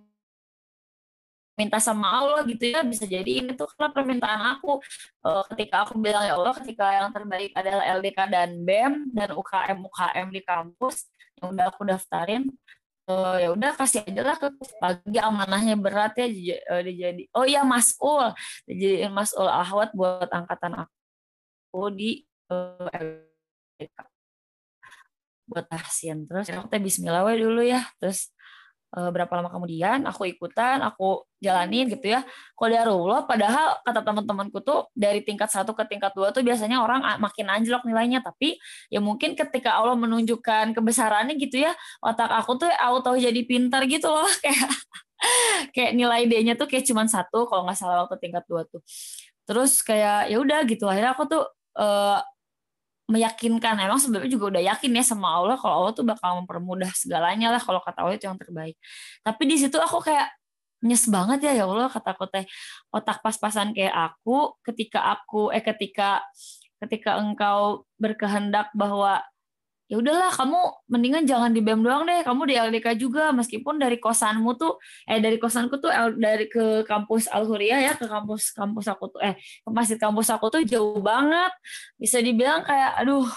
minta 1.54 1.78
sama 1.78 2.10
Allah 2.10 2.42
gitu 2.50 2.66
ya 2.66 2.82
bisa 2.82 3.06
jadi 3.06 3.46
ini 3.46 3.54
tuh 3.54 3.70
karena 3.76 3.94
permintaan 3.94 4.42
aku. 4.58 4.82
Uh, 5.22 5.44
ketika 5.54 5.86
aku 5.86 6.00
bilang 6.02 6.26
ya 6.26 6.34
Allah 6.40 6.54
ketika 6.58 6.86
yang 6.90 7.10
terbaik 7.14 7.52
adalah 7.54 7.84
LDK 8.00 8.20
dan 8.32 8.50
BEM 8.66 9.14
dan 9.14 9.30
UKM 9.36 9.78
UKM 9.86 10.28
di 10.34 10.42
kampus 10.42 11.08
yang 11.44 11.54
udah 11.54 11.66
aku 11.70 11.84
daftarin 11.86 12.48
uh, 13.10 13.38
ya 13.40 13.50
udah 13.52 13.72
kasih 13.76 14.04
aja 14.08 14.22
lah 14.24 14.38
ke 14.40 14.48
pagi 14.80 15.20
amanahnya 15.20 15.76
berat 15.76 16.16
ya 16.20 16.28
uh, 16.72 16.82
dijadi 16.84 17.28
oh 17.36 17.44
iya 17.44 17.62
Masul 17.68 18.32
jadi 18.68 19.12
Masul 19.12 19.48
Ahwat 19.48 19.92
buat 19.92 20.30
angkatan 20.32 20.88
aku 20.88 21.82
di 21.92 22.24
uh, 22.48 22.88
buat 25.48 25.66
tahsin. 25.68 26.26
Terus 26.28 26.50
aku 26.52 26.68
teh 26.72 26.82
Bismillah 26.82 27.24
dulu 27.36 27.62
ya. 27.64 27.84
Terus 28.00 28.32
eh, 28.96 29.10
berapa 29.10 29.32
lama 29.40 29.50
kemudian 29.52 30.06
aku 30.08 30.30
ikutan 30.30 30.80
aku 30.84 31.26
jalanin 31.44 31.92
gitu 31.92 32.16
ya. 32.16 32.22
Qadarullah 32.56 33.28
padahal 33.28 33.84
kata 33.84 34.02
teman-temanku 34.06 34.64
tuh 34.64 34.88
dari 34.96 35.22
tingkat 35.26 35.52
satu 35.52 35.76
ke 35.76 35.84
tingkat 35.90 36.16
dua 36.16 36.32
tuh 36.32 36.42
biasanya 36.46 36.80
orang 36.84 37.04
makin 37.20 37.52
anjlok 37.52 37.84
nilainya. 37.84 38.24
Tapi 38.24 38.56
ya 38.94 39.00
mungkin 39.04 39.36
ketika 39.36 39.76
Allah 39.80 40.00
menunjukkan 40.00 40.76
kebesarannya 40.78 41.36
gitu 41.40 41.64
ya 41.68 41.74
otak 42.04 42.32
aku 42.32 42.68
tuh 42.68 42.72
auto 42.80 43.16
jadi 43.18 43.42
pintar 43.44 43.84
gitu 43.88 44.08
loh. 44.12 44.28
Kayak 44.44 44.70
kayak 45.72 45.92
nilai 45.96 46.28
D-nya 46.28 46.54
tuh 46.60 46.68
kayak 46.68 46.84
cuman 46.84 47.08
satu 47.08 47.48
kalau 47.48 47.64
nggak 47.64 47.80
salah 47.80 48.04
waktu 48.04 48.20
tingkat 48.20 48.44
dua 48.44 48.68
tuh. 48.68 48.84
Terus 49.48 49.80
kayak 49.84 50.32
ya 50.32 50.38
udah 50.40 50.60
gitu. 50.68 50.84
Akhirnya 50.88 51.16
aku 51.16 51.24
tuh 51.32 51.44
eh, 51.80 52.20
meyakinkan. 53.08 53.76
Emang 53.80 54.00
sebenarnya 54.00 54.32
juga 54.32 54.58
udah 54.58 54.64
yakin 54.76 54.92
ya 54.96 55.04
sama 55.04 55.28
Allah 55.28 55.58
kalau 55.60 55.76
Allah 55.84 55.94
tuh 55.96 56.06
bakal 56.08 56.44
mempermudah 56.44 56.92
segalanya 56.96 57.52
lah 57.54 57.62
kalau 57.62 57.84
kata 57.84 58.00
Allah 58.04 58.16
itu 58.16 58.26
yang 58.28 58.40
terbaik. 58.40 58.76
Tapi 59.26 59.44
di 59.48 59.56
situ 59.60 59.78
aku 59.80 60.00
kayak 60.04 60.32
nyes 60.84 61.08
banget 61.08 61.40
ya 61.48 61.64
ya 61.64 61.64
Allah 61.68 61.88
kata 61.92 62.16
aku 62.16 62.26
teh. 62.32 62.46
Otak 62.92 63.24
pas-pasan 63.24 63.76
kayak 63.76 63.96
aku 63.96 64.56
ketika 64.64 65.16
aku 65.16 65.52
eh 65.56 65.64
ketika 65.64 66.24
ketika 66.84 67.16
engkau 67.20 67.88
berkehendak 67.96 68.72
bahwa 68.76 69.24
ya 69.94 70.02
udahlah 70.02 70.34
kamu 70.34 70.58
mendingan 70.90 71.24
jangan 71.30 71.54
di 71.54 71.62
BEM 71.62 71.86
doang 71.86 72.02
deh. 72.10 72.26
Kamu 72.26 72.50
di 72.50 72.58
LDK 72.58 72.98
juga 72.98 73.30
meskipun 73.30 73.78
dari 73.78 74.02
kosanmu 74.02 74.58
tuh 74.58 74.82
eh 75.06 75.22
dari 75.22 75.38
kosanku 75.38 75.78
tuh 75.78 75.94
dari 76.18 76.50
ke 76.50 76.82
kampus 76.90 77.30
Al 77.30 77.46
Huriyah 77.46 77.78
ya 77.78 77.94
ke 77.94 78.10
kampus 78.10 78.58
kampus 78.58 78.90
aku 78.90 79.14
tuh 79.14 79.22
eh 79.22 79.38
ke 79.38 79.70
masjid 79.70 80.02
kampus 80.02 80.34
aku 80.34 80.50
tuh 80.50 80.66
jauh 80.66 80.98
banget. 80.98 81.54
Bisa 82.02 82.18
dibilang 82.26 82.66
kayak 82.66 83.06
aduh 83.06 83.30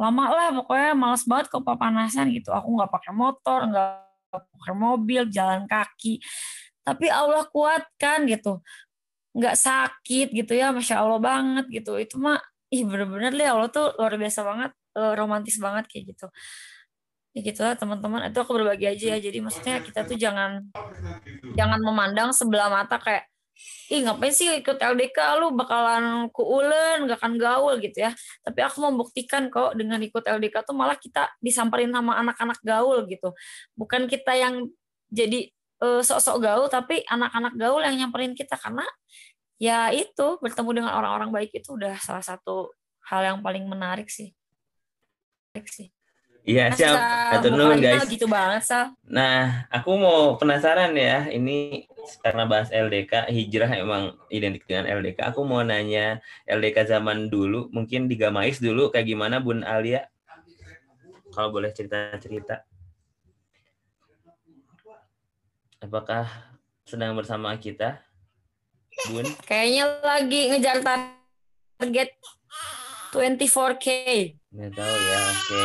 lama 0.00 0.24
lah 0.32 0.48
pokoknya 0.56 0.96
males 0.96 1.28
banget 1.28 1.52
kok 1.52 1.60
papanasan 1.60 2.32
gitu. 2.32 2.56
Aku 2.56 2.72
nggak 2.72 2.88
pakai 2.88 3.12
motor 3.12 3.68
nggak 3.68 3.90
pakai 4.32 4.74
mobil 4.80 5.28
jalan 5.28 5.68
kaki. 5.68 6.24
Tapi 6.88 7.12
Allah 7.12 7.44
kuatkan 7.52 8.24
gitu. 8.24 8.64
Nggak 9.36 9.60
sakit 9.60 10.32
gitu 10.32 10.56
ya 10.56 10.72
masya 10.72 11.04
Allah 11.04 11.20
banget 11.20 11.68
gitu. 11.68 12.00
Itu 12.00 12.16
mah 12.16 12.40
ih 12.72 12.80
bener-bener 12.88 13.36
deh 13.36 13.44
Allah 13.44 13.68
tuh 13.68 13.92
luar 14.00 14.16
biasa 14.16 14.40
banget 14.40 14.72
eh, 14.98 15.12
romantis 15.14 15.56
banget 15.62 15.86
kayak 15.86 16.04
gitu. 16.16 16.26
Ya 17.36 17.40
gitu 17.44 17.60
lah 17.62 17.74
teman-teman. 17.78 18.26
Itu 18.26 18.42
aku 18.42 18.58
berbagi 18.58 18.86
aja 18.90 19.06
ya. 19.14 19.18
Jadi 19.22 19.38
maksudnya 19.38 19.78
kita 19.84 20.02
tuh 20.08 20.16
jangan 20.18 20.66
jangan 21.54 21.80
memandang 21.82 22.34
sebelah 22.34 22.66
mata 22.72 22.98
kayak 22.98 23.30
ih 23.90 24.06
ngapain 24.06 24.30
sih 24.30 24.46
ikut 24.62 24.78
LDK 24.78 25.18
lu 25.42 25.50
bakalan 25.50 26.30
kuulen 26.30 27.10
gak 27.10 27.18
akan 27.18 27.34
gaul 27.38 27.74
gitu 27.82 28.06
ya. 28.06 28.10
Tapi 28.42 28.60
aku 28.62 28.78
membuktikan 28.86 29.50
kok 29.50 29.74
dengan 29.78 29.98
ikut 30.02 30.24
LDK 30.24 30.62
tuh 30.66 30.74
malah 30.78 30.98
kita 30.98 31.30
disamperin 31.42 31.90
sama 31.90 32.18
anak-anak 32.22 32.58
gaul 32.62 33.06
gitu. 33.10 33.34
Bukan 33.74 34.06
kita 34.06 34.32
yang 34.38 34.66
jadi 35.10 35.50
eh, 35.84 36.02
sok-sok 36.02 36.38
gaul 36.42 36.66
tapi 36.70 37.02
anak-anak 37.06 37.54
gaul 37.58 37.82
yang 37.82 37.94
nyamperin 37.98 38.34
kita. 38.38 38.54
Karena 38.58 38.86
ya 39.58 39.90
itu 39.90 40.38
bertemu 40.38 40.70
dengan 40.82 40.92
orang-orang 40.94 41.34
baik 41.34 41.50
itu 41.58 41.74
udah 41.74 41.98
salah 41.98 42.22
satu 42.22 42.70
hal 43.10 43.22
yang 43.26 43.38
paling 43.42 43.66
menarik 43.66 44.06
sih 44.06 44.37
sih 45.66 45.88
Iya, 46.48 46.72
siap. 46.72 46.96
Atur 47.36 47.60
nuhun, 47.60 47.76
guys. 47.76 48.08
gitu 48.08 48.24
banget 48.24 48.64
Sal 48.64 48.96
Nah, 49.04 49.68
aku 49.68 49.92
mau 50.00 50.40
penasaran 50.40 50.96
ya, 50.96 51.28
ini 51.28 51.84
karena 52.24 52.48
bahas 52.48 52.72
LDK, 52.72 53.28
hijrah 53.28 53.68
emang 53.76 54.16
identik 54.32 54.64
dengan 54.64 54.88
LDK. 54.88 55.28
Aku 55.28 55.44
mau 55.44 55.60
nanya 55.60 56.24
LDK 56.48 56.88
zaman 56.88 57.28
dulu, 57.28 57.68
mungkin 57.68 58.08
di 58.08 58.16
Gamais 58.16 58.64
dulu 58.64 58.88
kayak 58.88 59.04
gimana 59.12 59.44
Bun 59.44 59.60
Alia? 59.60 60.08
Kalau 61.36 61.52
boleh 61.52 61.68
cerita-cerita. 61.68 62.64
Apakah 65.84 66.32
sedang 66.88 67.12
bersama 67.12 67.52
kita, 67.60 68.00
Bun? 69.12 69.28
kayaknya 69.44 70.00
lagi 70.00 70.48
ngejar 70.48 70.80
target 70.80 72.16
24k 73.12 73.86
Nggak 74.48 74.72
tahu 74.74 74.96
ya, 74.96 75.18
oke. 75.28 75.62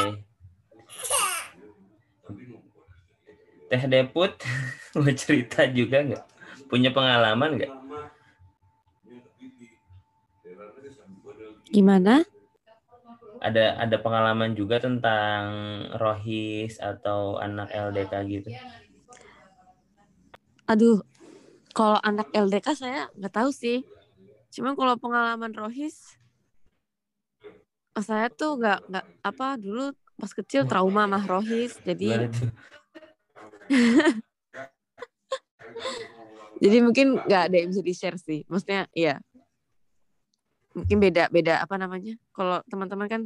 Teh 3.71 3.83
Deput 3.89 4.33
mau 4.99 5.09
cerita 5.15 5.65
juga 5.71 5.97
nggak? 6.03 6.23
Punya 6.67 6.89
pengalaman 6.91 7.57
nggak? 7.57 7.73
Gimana? 11.73 12.21
Ada 13.43 13.75
ada 13.81 13.97
pengalaman 13.99 14.55
juga 14.55 14.79
tentang 14.79 15.43
rohis 15.99 16.79
atau 16.79 17.41
anak 17.41 17.73
LDK 17.75 18.13
gitu? 18.29 18.49
Aduh, 20.63 21.03
kalau 21.75 21.99
anak 21.99 22.31
LDK 22.31 22.67
saya 22.77 23.11
nggak 23.19 23.33
tahu 23.35 23.49
sih. 23.51 23.83
Cuma 24.53 24.77
kalau 24.77 24.93
pengalaman 25.01 25.49
Rohis, 25.51 26.15
saya 28.01 28.25
tuh 28.33 28.57
nggak 28.57 28.89
nggak 28.89 29.05
apa 29.21 29.47
dulu 29.61 29.93
pas 30.17 30.33
kecil 30.33 30.65
trauma 30.65 31.05
mah 31.05 31.21
Rohis, 31.21 31.77
jadi 31.85 32.29
jadi 36.63 36.77
mungkin 36.81 37.21
nggak 37.21 37.41
ada 37.49 37.55
yang 37.59 37.69
bisa 37.69 37.81
di 37.85 37.93
share 37.93 38.17
sih. 38.17 38.41
Maksudnya 38.49 38.89
ya 38.97 39.21
mungkin 40.73 40.97
beda 40.97 41.29
beda 41.29 41.61
apa 41.61 41.77
namanya? 41.77 42.17
Kalau 42.33 42.65
teman-teman 42.65 43.05
kan 43.05 43.21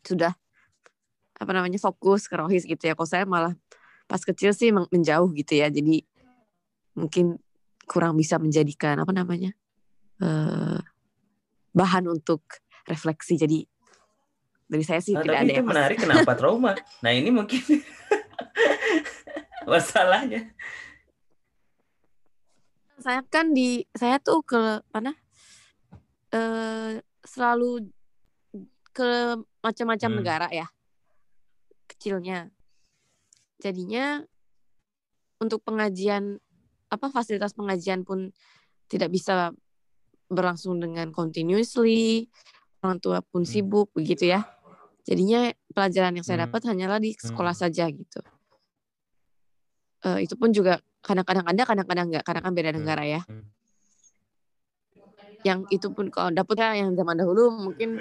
sudah 0.00 0.32
apa 1.40 1.52
namanya 1.52 1.76
fokus 1.76 2.24
ke 2.28 2.36
Rohis 2.40 2.64
gitu 2.64 2.80
ya. 2.80 2.96
Kalau 2.96 3.08
saya 3.08 3.24
malah 3.28 3.52
pas 4.08 4.20
kecil 4.24 4.56
sih 4.56 4.72
men- 4.72 4.88
menjauh 4.88 5.28
gitu 5.36 5.52
ya. 5.60 5.68
Jadi 5.68 6.00
mungkin 6.96 7.36
kurang 7.84 8.16
bisa 8.16 8.38
menjadikan 8.40 9.00
apa 9.00 9.12
namanya 9.12 9.52
eh, 10.22 10.78
bahan 11.74 12.06
untuk 12.08 12.44
refleksi. 12.86 13.36
Jadi 13.36 13.64
dari 14.70 14.84
saya 14.86 15.02
sih 15.02 15.12
Nah, 15.12 15.22
tidak 15.22 15.34
tapi 15.34 15.44
ada 15.44 15.50
itu 15.50 15.58
yang 15.58 15.66
pas. 15.66 15.72
menarik 15.74 15.98
kenapa 15.98 16.32
trauma? 16.38 16.72
Nah 17.02 17.10
ini 17.10 17.30
mungkin 17.30 17.58
masalahnya. 19.66 20.50
saya 23.00 23.24
kan 23.24 23.56
di 23.56 23.80
saya 23.96 24.20
tuh 24.20 24.44
ke 24.44 24.60
mana 24.92 25.16
eh 26.30 27.00
selalu 27.24 27.88
ke 28.92 29.40
macam-macam 29.64 30.10
Hmm. 30.12 30.18
negara 30.20 30.48
ya 30.52 30.68
kecilnya 31.88 32.52
jadinya 33.56 34.20
untuk 35.40 35.64
pengajian 35.64 36.36
apa 36.92 37.08
fasilitas 37.08 37.56
pengajian 37.56 38.04
pun 38.04 38.36
tidak 38.92 39.08
bisa 39.08 39.48
berlangsung 40.28 40.76
dengan 40.76 41.08
continuously 41.08 42.28
orang 42.80 42.98
tua 43.00 43.20
pun 43.20 43.44
sibuk 43.44 43.92
begitu 43.92 44.28
ya. 44.28 44.44
Jadinya 45.04 45.52
pelajaran 45.72 46.16
yang 46.16 46.24
saya 46.24 46.44
Hmm. 46.44 46.46
dapat 46.48 46.60
hanyalah 46.68 46.98
di 47.00 47.16
sekolah 47.16 47.52
Hmm. 47.56 47.62
saja 47.66 47.84
gitu. 47.88 48.20
Eh, 50.00 50.24
itu 50.24 50.34
pun 50.36 50.48
juga 50.52 50.80
kadang-kadang 51.04 51.44
ada 51.44 51.62
kadang-kadang 51.64 52.06
enggak 52.08 52.24
karena 52.24 52.40
kan 52.40 52.52
beda 52.56 52.70
negara 52.72 53.04
ya. 53.04 53.20
Yang 55.40 55.60
itu 55.72 55.88
pun 55.92 56.12
kalau 56.12 56.28
dapetnya 56.32 56.76
yang 56.84 56.92
zaman 56.96 57.16
dahulu 57.16 57.48
mungkin 57.52 58.00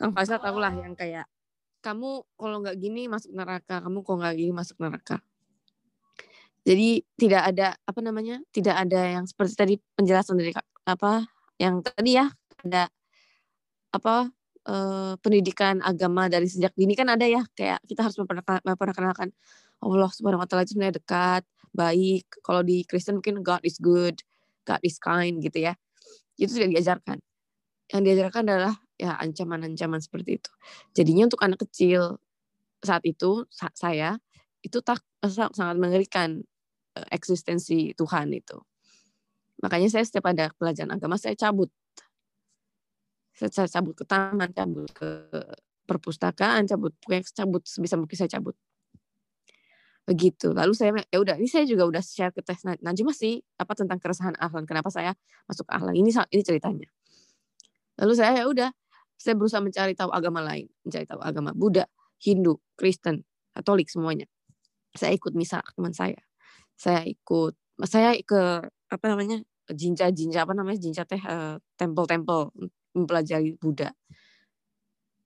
Kang 0.00 0.12
Faisal 0.16 0.40
tahu 0.40 0.56
lah 0.56 0.72
yang 0.72 0.96
kayak 0.96 1.28
kamu 1.84 2.24
kalau 2.38 2.56
nggak 2.64 2.78
gini 2.80 3.10
masuk 3.10 3.34
neraka 3.36 3.82
kamu 3.84 4.00
kalau 4.00 4.16
nggak 4.24 4.36
gini 4.40 4.52
masuk 4.56 4.76
neraka. 4.80 5.20
Jadi 6.62 7.02
tidak 7.18 7.42
ada 7.52 7.74
apa 7.74 8.00
namanya 8.00 8.38
tidak 8.54 8.76
ada 8.78 9.18
yang 9.18 9.24
seperti 9.26 9.52
tadi 9.58 9.74
penjelasan 9.98 10.38
dari 10.38 10.54
apa 10.86 11.26
yang 11.58 11.82
tadi 11.82 12.16
ya 12.16 12.30
ada 12.62 12.86
apa 13.92 14.32
eh, 14.68 15.14
pendidikan 15.20 15.78
agama 15.84 16.26
dari 16.32 16.48
sejak 16.48 16.72
dini 16.74 16.96
kan 16.96 17.12
ada 17.12 17.24
ya 17.28 17.44
kayak 17.54 17.84
kita 17.86 18.08
harus 18.08 18.16
memperkenalkan, 18.18 19.30
Allah 19.82 20.10
subhanahu 20.10 20.42
wa 20.42 20.48
taala 20.48 20.64
itu 20.64 20.74
sebenarnya 20.76 20.98
dekat 20.98 21.42
baik. 21.76 22.26
Kalau 22.44 22.62
di 22.64 22.84
Kristen 22.88 23.20
mungkin 23.20 23.40
God 23.44 23.62
is 23.64 23.76
good 23.80 24.20
God 24.66 24.80
is 24.86 24.96
kind 24.98 25.42
gitu 25.42 25.58
ya. 25.58 25.74
Itu 26.38 26.54
tidak 26.56 26.78
diajarkan. 26.78 27.18
Yang 27.92 28.02
diajarkan 28.08 28.42
adalah 28.48 28.74
ya 28.96 29.18
ancaman-ancaman 29.18 30.00
seperti 30.00 30.38
itu. 30.38 30.50
Jadinya 30.94 31.26
untuk 31.28 31.42
anak 31.42 31.60
kecil 31.66 32.22
saat 32.82 33.02
itu 33.06 33.46
sa- 33.50 33.74
saya 33.74 34.18
itu 34.62 34.78
tak 34.82 35.02
sa- 35.26 35.52
sangat 35.52 35.76
mengerikan 35.78 36.42
eh, 36.94 37.08
eksistensi 37.12 37.92
Tuhan 37.98 38.30
itu. 38.32 38.58
Makanya 39.62 39.88
saya 39.90 40.04
setiap 40.06 40.30
ada 40.30 40.50
pelajaran 40.58 40.94
agama 40.98 41.16
saya 41.18 41.34
cabut 41.38 41.70
saya, 43.32 43.68
cabut 43.68 43.96
ke 43.96 44.04
taman 44.04 44.52
cabut 44.52 44.88
ke 44.92 45.08
perpustakaan 45.88 46.68
cabut 46.68 46.92
cabut 47.34 47.62
sebisa 47.64 47.96
mungkin 47.98 48.16
saya 48.16 48.30
cabut. 48.38 48.54
Begitu. 50.02 50.50
Lalu 50.50 50.72
saya 50.74 50.90
ya 51.08 51.18
udah 51.22 51.38
ini 51.38 51.46
saya 51.46 51.62
juga 51.62 51.86
udah 51.86 52.02
share 52.02 52.34
ke 52.34 52.42
tes 52.42 52.66
Na- 52.66 52.78
Najma 52.82 53.14
sih 53.14 53.38
apa 53.58 53.72
tentang 53.78 54.02
keresahan 54.02 54.34
ahlan 54.38 54.66
kenapa 54.66 54.90
saya 54.90 55.14
masuk 55.46 55.66
ahlan. 55.70 55.94
Ini 55.94 56.10
ini 56.10 56.42
ceritanya. 56.42 56.88
Lalu 58.02 58.12
saya 58.18 58.42
ya 58.42 58.44
udah 58.50 58.70
saya 59.14 59.38
berusaha 59.38 59.62
mencari 59.62 59.94
tahu 59.94 60.10
agama 60.10 60.42
lain 60.42 60.66
mencari 60.82 61.06
tahu 61.06 61.22
agama 61.22 61.54
Buddha 61.54 61.86
Hindu 62.18 62.58
Kristen 62.74 63.22
Katolik 63.54 63.86
semuanya. 63.86 64.26
Saya 64.98 65.14
ikut 65.14 65.32
misa 65.38 65.62
teman 65.76 65.94
saya. 65.94 66.18
Saya 66.74 67.06
ikut 67.06 67.54
saya 67.86 68.18
ke 68.26 68.66
apa 68.90 69.04
namanya 69.06 69.40
jinja 69.70 70.10
jinja 70.10 70.42
apa 70.42 70.52
namanya 70.52 70.82
jinja 70.82 71.06
teh 71.06 71.20
uh, 71.22 71.56
temple-temple 71.78 72.50
mempelajari 72.96 73.56
Buddha. 73.56 73.92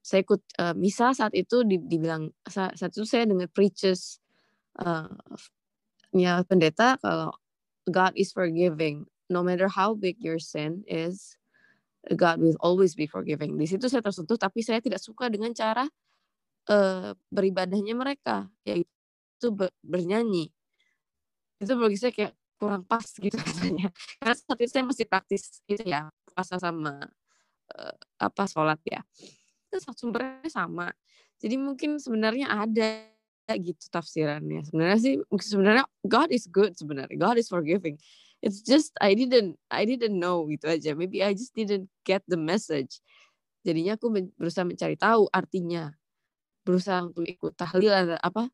Saya 0.02 0.22
ikut 0.22 0.42
uh, 0.62 0.74
misa 0.78 1.10
saat 1.10 1.34
itu 1.34 1.66
dibilang 1.66 2.30
saat, 2.46 2.78
itu 2.78 3.02
saya 3.02 3.26
dengar 3.26 3.50
preachers 3.50 4.22
uh, 4.78 5.10
pendeta 6.46 6.94
kalau 7.02 7.34
God 7.90 8.14
is 8.14 8.30
forgiving 8.30 9.10
no 9.26 9.42
matter 9.42 9.66
how 9.66 9.98
big 9.98 10.18
your 10.22 10.38
sin 10.38 10.86
is 10.86 11.34
God 12.14 12.38
will 12.38 12.54
always 12.62 12.94
be 12.94 13.10
forgiving. 13.10 13.58
Di 13.58 13.66
situ 13.66 13.90
saya 13.90 13.98
tersentuh 13.98 14.38
tapi 14.38 14.62
saya 14.62 14.78
tidak 14.78 15.02
suka 15.02 15.26
dengan 15.26 15.50
cara 15.50 15.90
uh, 16.70 17.10
beribadahnya 17.34 17.98
mereka 17.98 18.46
yaitu 18.62 19.50
ber, 19.50 19.74
bernyanyi. 19.82 20.54
Itu 21.58 21.74
bagi 21.74 21.98
saya 21.98 22.14
kayak 22.14 22.32
kurang 22.62 22.86
pas 22.86 23.02
gitu 23.02 23.34
rasanya. 23.42 23.90
Karena 24.22 24.34
saat 24.38 24.58
itu 24.62 24.70
saya 24.70 24.84
masih 24.86 25.06
praktis 25.10 25.58
itu 25.66 25.82
ya 25.82 26.06
puasa 26.30 26.62
sama 26.62 27.10
uh, 27.74 27.96
apa 28.22 28.46
sholat 28.46 28.78
ya. 28.86 29.02
Itu 29.70 29.82
sumbernya 29.94 30.46
sama. 30.46 30.92
Jadi 31.42 31.56
mungkin 31.60 32.00
sebenarnya 32.00 32.48
ada 32.48 33.16
gitu 33.54 33.86
tafsirannya. 33.92 34.66
Sebenarnya 34.66 34.98
sih 34.98 35.14
sebenarnya 35.22 35.84
God 36.02 36.34
is 36.34 36.50
good 36.50 36.74
sebenarnya. 36.74 37.14
God 37.14 37.38
is 37.38 37.46
forgiving. 37.46 38.00
It's 38.42 38.64
just 38.66 38.90
I 38.98 39.14
didn't 39.14 39.54
I 39.70 39.86
didn't 39.86 40.18
know 40.18 40.50
gitu 40.50 40.66
aja. 40.66 40.98
Maybe 40.98 41.22
I 41.22 41.36
just 41.36 41.54
didn't 41.54 41.86
get 42.02 42.26
the 42.26 42.40
message. 42.40 42.98
Jadinya 43.62 43.94
aku 43.94 44.10
berusaha 44.34 44.66
mencari 44.66 44.98
tahu 44.98 45.30
artinya. 45.30 45.94
Berusaha 46.66 47.06
untuk 47.06 47.22
ikut 47.22 47.54
tahlil 47.54 48.18
apa 48.18 48.50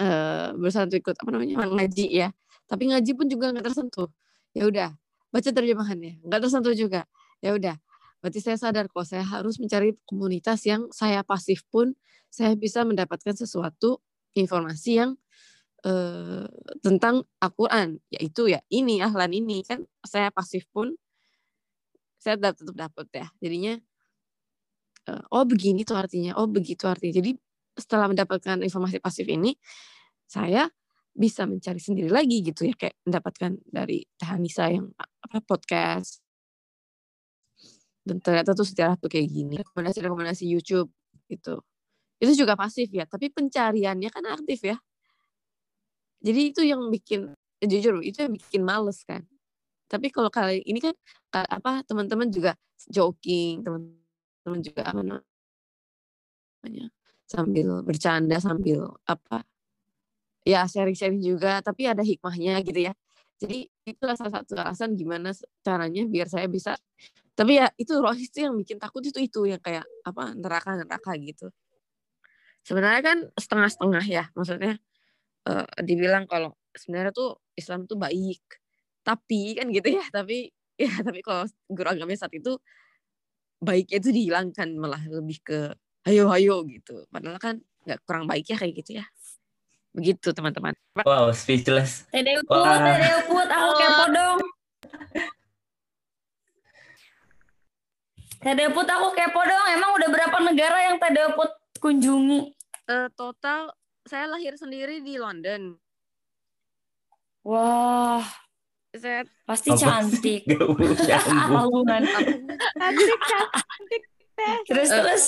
uh, 0.00 0.56
berusaha 0.56 0.88
untuk 0.88 1.04
ikut 1.04 1.16
apa 1.20 1.28
namanya 1.28 1.68
ngaji 1.68 2.06
ya. 2.08 2.28
Tapi 2.64 2.92
ngaji 2.92 3.10
pun 3.12 3.26
juga 3.28 3.52
nggak 3.52 3.66
tersentuh. 3.68 4.08
Ya 4.56 4.64
udah 4.64 4.90
baca 5.28 5.50
terjemahannya. 5.52 6.24
Nggak 6.24 6.40
tersentuh 6.48 6.72
juga 6.72 7.04
ya 7.42 7.54
udah 7.54 7.76
Berarti 8.18 8.40
saya 8.42 8.58
sadar 8.58 8.90
kok 8.90 9.06
saya 9.06 9.22
harus 9.22 9.62
mencari 9.62 9.94
komunitas 10.02 10.66
yang 10.66 10.90
saya 10.90 11.22
pasif 11.22 11.62
pun 11.70 11.94
saya 12.28 12.58
bisa 12.58 12.82
mendapatkan 12.82 13.34
sesuatu 13.34 14.02
informasi 14.34 14.90
yang 14.98 15.10
eh, 15.86 16.46
tentang 16.82 17.22
Al-Quran. 17.38 18.02
Yaitu 18.10 18.50
ya 18.50 18.60
ini, 18.74 18.98
ahlan 18.98 19.30
ini. 19.30 19.62
Kan 19.62 19.86
saya 20.02 20.34
pasif 20.34 20.66
pun 20.74 20.98
saya 22.18 22.34
tetap 22.38 22.74
dapat 22.74 23.06
ya. 23.14 23.26
Jadinya 23.38 23.78
eh, 25.06 25.22
oh 25.30 25.44
begini 25.46 25.86
tuh 25.86 25.94
artinya, 25.94 26.34
oh 26.42 26.50
begitu 26.50 26.90
artinya. 26.90 27.22
Jadi 27.22 27.38
setelah 27.78 28.10
mendapatkan 28.10 28.58
informasi 28.66 28.98
pasif 28.98 29.30
ini, 29.30 29.54
saya 30.26 30.66
bisa 31.14 31.46
mencari 31.46 31.78
sendiri 31.82 32.10
lagi 32.10 32.42
gitu 32.46 32.66
ya 32.66 32.74
kayak 32.78 32.98
mendapatkan 33.06 33.58
dari 33.66 34.06
Tahanisa 34.18 34.70
yang 34.70 34.86
apa 34.98 35.42
podcast 35.42 36.27
dan 38.08 38.18
ternyata 38.24 38.56
tuh 38.56 38.64
sejarah 38.64 38.96
tuh 38.96 39.12
kayak 39.12 39.28
gini. 39.28 39.60
Rekomendasi-rekomendasi 39.60 40.44
YouTube 40.48 40.88
gitu. 41.28 41.60
Itu 42.18 42.32
juga 42.34 42.56
pasif 42.58 42.88
ya 42.90 43.04
tapi 43.06 43.28
pencariannya 43.30 44.08
kan 44.10 44.24
aktif 44.32 44.64
ya. 44.64 44.76
Jadi 46.24 46.40
itu 46.50 46.60
yang 46.66 46.90
bikin 46.90 47.30
eh, 47.62 47.68
jujur 47.70 48.02
itu 48.02 48.26
yang 48.26 48.34
bikin 48.34 48.62
males 48.66 49.04
kan. 49.06 49.22
Tapi 49.88 50.10
kalau 50.12 50.28
kali 50.32 50.64
ini 50.66 50.80
kan 50.82 50.94
apa 51.32 51.84
teman-teman 51.86 52.28
juga 52.32 52.56
joking 52.90 53.64
teman-teman 53.64 54.60
juga 54.64 54.82
apa 54.84 55.00
namanya 55.04 56.86
sambil 57.28 57.84
bercanda 57.84 58.40
sambil 58.40 58.96
apa 59.04 59.44
ya 60.48 60.64
sharing-sharing 60.64 61.20
juga 61.20 61.60
tapi 61.60 61.84
ada 61.88 62.00
hikmahnya 62.00 62.60
gitu 62.64 62.80
ya. 62.88 62.92
Jadi 63.38 63.70
itulah 63.86 64.18
salah 64.18 64.42
satu 64.42 64.58
alasan 64.58 64.98
gimana 64.98 65.30
caranya 65.62 66.02
biar 66.08 66.26
saya 66.26 66.50
bisa 66.50 66.74
tapi 67.38 67.62
ya 67.62 67.70
itu 67.78 67.94
rohis 68.02 68.34
itu 68.34 68.42
yang 68.42 68.58
bikin 68.58 68.82
takut 68.82 68.98
itu 68.98 69.22
itu 69.22 69.46
yang 69.46 69.62
kayak 69.62 69.86
apa 70.02 70.34
neraka 70.34 70.74
neraka 70.74 71.14
gitu. 71.22 71.54
Sebenarnya 72.66 73.02
kan 73.06 73.18
setengah-setengah 73.38 74.04
ya 74.10 74.24
maksudnya 74.34 74.74
uh, 75.46 75.62
dibilang 75.78 76.26
kalau 76.26 76.58
sebenarnya 76.74 77.14
tuh 77.14 77.38
Islam 77.54 77.86
tuh 77.86 77.94
baik. 77.94 78.42
Tapi 79.06 79.54
kan 79.54 79.70
gitu 79.70 79.86
ya 79.86 80.02
tapi 80.10 80.50
ya 80.82 80.90
tapi 80.98 81.22
kalau 81.22 81.46
guru 81.70 81.86
agama 81.86 82.10
saat 82.18 82.34
itu 82.34 82.58
baiknya 83.62 84.02
itu 84.02 84.10
dihilangkan 84.10 84.74
malah 84.74 85.02
lebih 85.06 85.38
ke 85.38 85.58
ayo 86.10 86.34
ayo 86.34 86.66
gitu. 86.66 87.06
Padahal 87.06 87.38
kan 87.38 87.62
nggak 87.86 88.02
kurang 88.02 88.26
baik 88.26 88.50
ya 88.50 88.58
kayak 88.58 88.82
gitu 88.82 88.98
ya. 88.98 89.06
Begitu 89.94 90.34
teman-teman. 90.34 90.74
Wow 91.06 91.30
speechless. 91.30 92.02
Tede 92.10 92.42
Uput, 92.42 92.66
Tede 92.66 93.10
Uput, 93.22 93.46
aku 93.46 93.70
kepo 93.78 94.04
dong. 94.10 94.38
Tede 98.38 98.70
Uput 98.70 98.86
aku 98.86 99.10
kepo 99.18 99.40
dong. 99.42 99.66
Emang 99.74 99.90
udah 99.98 100.08
berapa 100.14 100.36
negara 100.46 100.78
yang 100.86 100.96
Tede 101.02 101.26
Uput 101.34 101.50
kunjungi? 101.82 102.54
Uh, 102.88 103.10
total 103.18 103.74
saya 104.06 104.30
lahir 104.30 104.54
sendiri 104.54 105.02
di 105.02 105.18
London. 105.18 105.74
Wah. 107.42 108.22
Saya 108.94 109.26
pasti 109.44 109.74
cantik. 109.74 110.48
Hubungan. 110.54 112.02
cantik, 112.78 113.20
cantik. 113.26 114.02
Terus 114.64 114.88
terus. 114.88 115.24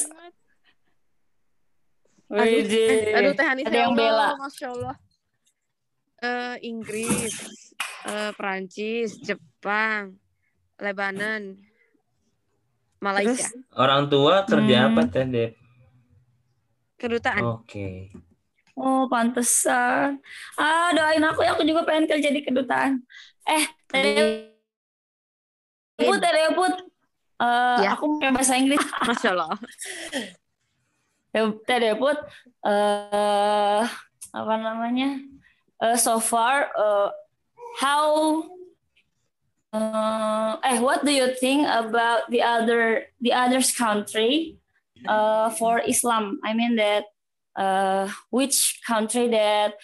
Aduh, 2.31 2.62
eh, 2.62 3.11
aduh 3.11 3.35
Teh 3.35 3.43
Anissa, 3.43 3.69
Ada 3.74 3.78
yang 3.91 3.95
bela. 3.99 4.39
Masya 4.39 4.66
Allah. 4.70 4.97
Uh, 6.20 6.57
Inggris, 6.62 7.35
uh, 8.07 8.31
Perancis, 8.39 9.19
Jepang, 9.19 10.15
Lebanon, 10.78 11.59
Malaysia. 13.01 13.49
Terus, 13.49 13.75
orang 13.75 14.03
tua 14.07 14.45
kerja 14.45 14.77
Hmm. 14.85 14.89
apa 14.93 15.03
teh 15.09 15.25
Dep? 15.27 15.51
Kedutaan. 17.01 17.43
Oke. 17.61 18.13
Oh, 18.77 19.09
pantesan. 19.09 20.21
Ah, 20.57 20.93
doain 20.93 21.21
aku 21.25 21.45
ya, 21.45 21.53
aku 21.57 21.65
juga 21.65 21.85
pengen 21.85 22.05
kerja 22.09 22.29
di 22.29 22.41
kedutaan. 22.41 23.01
Eh, 23.45 23.65
Tede 23.89 24.53
Uput, 26.01 26.17
Tede 26.21 26.41
Uput. 26.53 26.75
Eh, 27.41 27.79
Ya. 27.85 27.97
aku 27.97 28.21
pakai 28.21 28.33
bahasa 28.33 28.55
Inggris. 28.57 28.81
Masya 29.09 29.29
Allah. 29.33 29.53
Uput, 31.97 32.19
eh 32.69 33.85
apa 34.31 34.55
namanya? 34.61 35.19
Eh, 35.81 35.97
so 35.97 36.21
far, 36.21 36.69
eh, 36.73 37.09
how 37.81 38.45
eh 39.73 40.79
what 40.83 41.05
do 41.05 41.13
you 41.13 41.31
think 41.39 41.67
about 41.71 42.31
the 42.31 42.43
other 42.43 43.07
the 43.23 43.33
others 43.33 43.71
country 43.71 44.59
uh, 45.07 45.51
for 45.55 45.79
Islam? 45.87 46.41
I 46.43 46.55
mean 46.55 46.77
that 46.77 47.07
uh, 47.55 48.11
which 48.31 48.81
country 48.87 49.29
that 49.29 49.75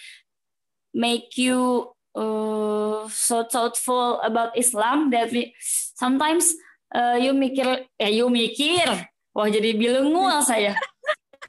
make 0.94 1.36
you 1.38 1.92
uh, 2.16 3.06
so 3.08 3.44
thoughtful 3.44 4.20
about 4.24 4.56
Islam 4.58 5.10
that 5.10 5.30
we, 5.30 5.54
sometimes 5.94 6.54
uh, 6.94 7.18
you 7.20 7.32
mikir 7.36 7.86
eh 8.00 8.10
you 8.10 8.26
mikir. 8.32 9.06
Wah 9.36 9.46
jadi 9.52 9.76
bilingual 9.76 10.42
saya. 10.42 10.74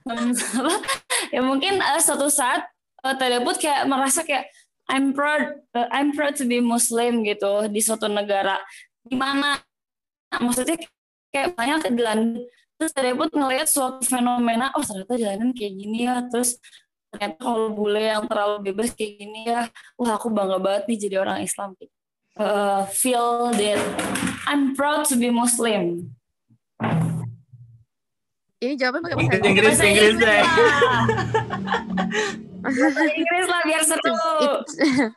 Ya 1.27 1.43
mungkin 1.43 1.83
uh, 1.83 1.99
suatu 1.99 2.31
saat 2.31 2.63
uh, 3.03 3.15
Tadabut 3.19 3.59
kayak 3.59 3.83
merasa 3.91 4.23
kayak 4.23 4.47
I'm 4.87 5.11
proud 5.11 5.59
uh, 5.75 5.87
I'm 5.91 6.15
proud 6.15 6.39
to 6.39 6.47
be 6.47 6.63
Muslim 6.63 7.27
gitu 7.27 7.67
di 7.67 7.83
suatu 7.83 8.07
negara. 8.07 8.59
Gimana 9.03 9.59
maksudnya 10.39 10.79
kayak 11.31 11.59
banyak 11.59 11.79
ke 11.83 11.91
London 11.91 12.43
terus 12.77 12.93
Tadabut 12.93 13.33
ngelihat 13.33 13.67
suatu 13.67 14.05
fenomena 14.05 14.69
oh 14.77 14.83
ternyata 14.85 15.13
di 15.19 15.25
London 15.27 15.51
kayak 15.51 15.73
gini 15.75 16.07
ya. 16.07 16.23
Terus 16.31 16.55
ternyata 17.11 17.35
kalau 17.43 17.75
bule 17.75 18.03
yang 18.03 18.23
terlalu 18.31 18.71
bebas 18.71 18.95
kayak 18.95 19.13
gini 19.19 19.47
ya 19.47 19.67
wah 19.99 20.15
aku 20.15 20.31
bangga 20.31 20.57
banget 20.59 20.83
nih 20.87 20.97
jadi 21.07 21.15
orang 21.19 21.43
Islam. 21.43 21.75
Uh, 22.37 22.85
feel 22.93 23.49
that 23.57 23.81
I'm 24.47 24.77
proud 24.77 25.03
to 25.11 25.19
be 25.19 25.33
Muslim. 25.33 26.15
Ini 28.57 28.73
jawaban 28.73 29.05
pakai 29.05 29.15
bahasa 29.21 29.45
Inggris, 29.45 29.69
Bahasa 29.69 29.85
Inggris, 29.85 30.13
Inggris. 30.17 30.25
Deh. 30.25 30.45
lah. 32.63 32.71
Bahasa 32.71 33.03
Inggris 33.13 33.47
lah 33.47 33.61
biar 33.65 33.83
seru. 33.85 34.13
It's- 34.41 35.13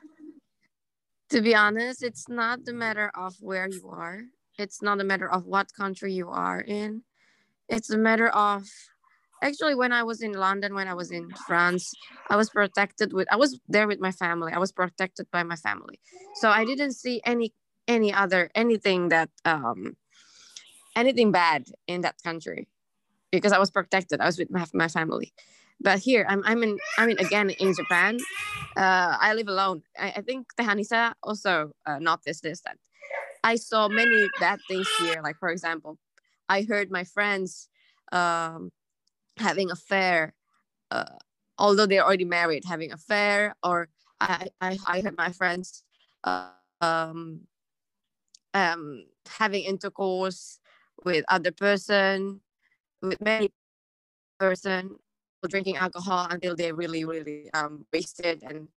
to 1.30 1.40
be 1.40 1.54
honest, 1.54 2.02
it's 2.02 2.28
not 2.28 2.64
the 2.64 2.72
matter 2.72 3.10
of 3.14 3.36
where 3.40 3.68
you 3.68 3.88
are. 3.88 4.26
It's 4.58 4.82
not 4.82 5.00
a 5.00 5.04
matter 5.04 5.30
of 5.30 5.46
what 5.46 5.72
country 5.72 6.12
you 6.12 6.28
are 6.28 6.60
in. 6.60 7.02
It's 7.68 7.88
a 7.90 7.96
matter 7.98 8.28
of 8.28 8.66
actually 9.42 9.74
when 9.74 9.92
I 9.92 10.02
was 10.02 10.20
in 10.20 10.32
London, 10.34 10.74
when 10.74 10.88
I 10.88 10.94
was 10.94 11.10
in 11.10 11.30
France, 11.46 11.94
I 12.28 12.36
was 12.36 12.50
protected 12.50 13.12
with 13.12 13.28
I 13.30 13.36
was 13.36 13.60
there 13.68 13.86
with 13.86 14.00
my 14.00 14.10
family. 14.12 14.52
I 14.52 14.58
was 14.58 14.72
protected 14.72 15.30
by 15.30 15.42
my 15.42 15.56
family. 15.56 16.00
So 16.34 16.50
I 16.50 16.64
didn't 16.64 16.92
see 16.92 17.22
any 17.24 17.54
any 17.88 18.12
other 18.12 18.50
anything 18.54 19.08
that 19.08 19.30
um 19.44 19.96
anything 20.96 21.30
bad 21.32 21.70
in 21.86 22.02
that 22.02 22.20
country 22.22 22.66
because 23.30 23.52
I 23.52 23.58
was 23.58 23.70
protected. 23.70 24.20
I 24.20 24.26
was 24.26 24.38
with 24.38 24.50
my, 24.50 24.66
my 24.74 24.88
family. 24.88 25.32
But 25.80 25.98
here 25.98 26.26
I'm 26.28 26.42
I'm 26.44 26.62
in 26.62 26.78
I'm 26.98 27.10
in 27.10 27.18
again 27.18 27.50
in 27.50 27.74
Japan. 27.74 28.18
Uh, 28.76 29.16
I 29.20 29.34
live 29.34 29.48
alone. 29.48 29.82
I, 29.98 30.12
I 30.16 30.20
think 30.20 30.46
Tehanisa 30.58 31.14
also 31.22 31.72
uh, 31.86 31.98
this 32.24 32.60
that 32.60 32.76
I 33.42 33.56
saw 33.56 33.88
many 33.88 34.28
bad 34.38 34.60
things 34.68 34.88
here. 34.98 35.20
Like 35.22 35.36
for 35.38 35.48
example, 35.48 35.98
I 36.48 36.62
heard 36.62 36.90
my 36.90 37.04
friends 37.04 37.68
um, 38.12 38.70
having 39.38 39.70
affair, 39.70 40.34
uh, 40.90 41.16
although 41.58 41.86
they're 41.86 42.04
already 42.04 42.26
married, 42.26 42.64
having 42.66 42.92
affair, 42.92 43.54
or 43.62 43.88
I 44.20 44.48
I, 44.60 44.78
I 44.86 45.00
heard 45.00 45.16
my 45.16 45.32
friends 45.32 45.82
uh, 46.24 46.50
um, 46.80 47.40
um, 48.52 49.06
having 49.28 49.64
intercourse 49.64 50.58
with 51.04 51.24
other 51.28 51.52
person, 51.52 52.40
with 53.00 53.20
many 53.22 53.50
person 54.38 54.96
drinking 55.48 55.76
alcohol 55.76 56.26
until 56.30 56.54
they 56.54 56.72
really 56.72 57.04
really 57.04 57.50
um 57.54 57.86
wasted 57.92 58.42
and 58.42 58.68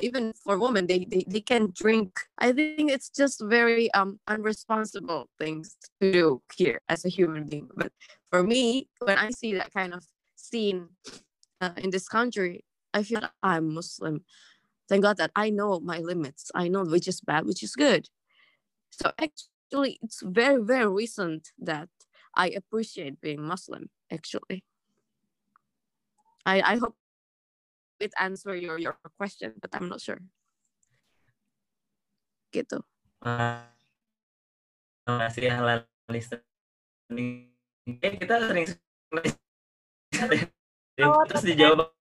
even 0.00 0.32
for 0.32 0.58
women 0.58 0.86
they, 0.86 1.04
they 1.04 1.24
they 1.26 1.40
can 1.40 1.72
drink. 1.74 2.18
I 2.38 2.52
think 2.52 2.90
it's 2.90 3.10
just 3.10 3.40
very 3.40 3.92
um 3.92 4.18
unresponsible 4.28 5.26
things 5.38 5.76
to 6.00 6.12
do 6.12 6.42
here 6.56 6.80
as 6.88 7.04
a 7.04 7.08
human 7.08 7.46
being. 7.46 7.68
But 7.76 7.92
for 8.30 8.42
me 8.42 8.88
when 9.00 9.18
i 9.18 9.30
see 9.30 9.54
that 9.54 9.72
kind 9.72 9.94
of 9.94 10.04
scene 10.36 10.88
uh, 11.60 11.70
in 11.76 11.90
this 11.90 12.08
country 12.08 12.64
i 12.94 13.02
feel 13.02 13.22
i'm 13.42 13.74
muslim. 13.74 14.24
Thank 14.88 15.02
god 15.02 15.16
that 15.18 15.32
i 15.36 15.50
know 15.50 15.80
my 15.80 15.98
limits. 15.98 16.50
I 16.54 16.68
know 16.68 16.84
which 16.84 17.08
is 17.08 17.20
bad 17.20 17.46
which 17.46 17.62
is 17.62 17.74
good. 17.74 18.08
So 18.90 19.12
actually 19.18 19.98
it's 20.02 20.22
very 20.22 20.62
very 20.62 20.88
recent 20.88 21.50
that 21.58 21.88
i 22.34 22.48
appreciate 22.48 23.20
being 23.20 23.42
muslim 23.42 23.90
actually 24.12 24.62
I 26.46 26.62
I 26.62 26.74
hope 26.78 26.94
it 27.98 28.14
answer 28.14 28.54
your 28.54 28.78
your 28.78 28.94
question, 29.18 29.58
but 29.58 29.74
I'm 29.74 29.90
not 29.90 29.98
sure. 29.98 30.22
Gitu. 32.54 32.78
Terima 33.18 33.66
kasih 35.26 35.42
ya 35.50 35.82
listening. 36.06 37.50
Eh, 37.86 38.12
kita 38.14 38.46
sering 38.46 38.66
Oh, 41.02 41.22
terus 41.28 41.44
dijawab 41.44 41.92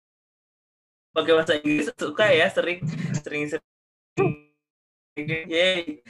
pakai 1.14 1.32
bahasa 1.34 1.54
Inggris 1.58 1.90
suka 1.94 2.26
ya 2.30 2.46
sering 2.52 2.84
sering 3.24 3.48
sering 3.48 3.64
Yeay. 5.14 6.02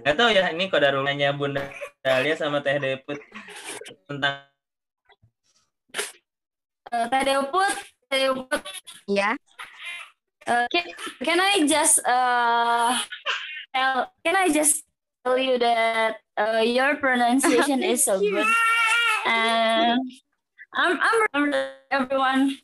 Gak 0.00 0.16
tahu 0.16 0.30
ya 0.32 0.48
ini 0.54 0.70
kodarulanya 0.72 1.34
Bunda 1.36 1.66
Dahlia 2.00 2.38
sama 2.38 2.62
Teh 2.64 2.78
Deput 2.78 3.20
tentang 4.06 4.48
Uh, 6.92 7.08
Teh 7.08 7.24
Deput, 7.24 7.74
Teh 8.10 8.18
Deput. 8.28 8.62
Yeah. 9.08 9.34
Uh, 10.46 10.66
can, 10.70 10.84
can 11.24 11.40
I 11.40 11.66
just 11.66 11.98
uh 12.06 12.94
tell 13.74 14.12
can 14.24 14.36
I 14.36 14.46
just 14.54 14.86
tell 15.24 15.36
you 15.36 15.58
that 15.58 16.22
uh, 16.38 16.62
your 16.62 16.94
pronunciation 17.02 17.82
is 17.82 18.04
so 18.04 18.20
good 18.22 18.46
and 19.26 19.98
I'm 20.74 21.00
I'm 21.34 21.54
everyone 21.90 22.58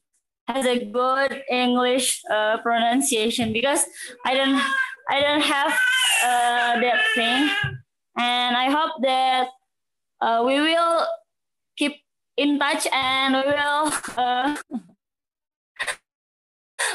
has 0.46 0.66
a 0.66 0.84
good 0.86 1.42
English 1.50 2.22
uh, 2.30 2.58
pronunciation 2.62 3.52
because 3.52 3.82
I 4.24 4.34
don't 4.34 4.62
I 5.10 5.18
don't 5.20 5.42
have 5.42 5.72
uh, 6.22 6.72
that 6.78 7.00
thing 7.18 7.50
and 8.14 8.56
I 8.56 8.70
hope 8.70 9.02
that 9.02 9.48
uh, 10.20 10.42
we 10.46 10.60
will 10.60 11.06
in 12.36 12.58
touch 12.58 12.86
and 12.92 13.34
we 13.34 13.52
will 13.52 13.92
uh, 14.16 14.56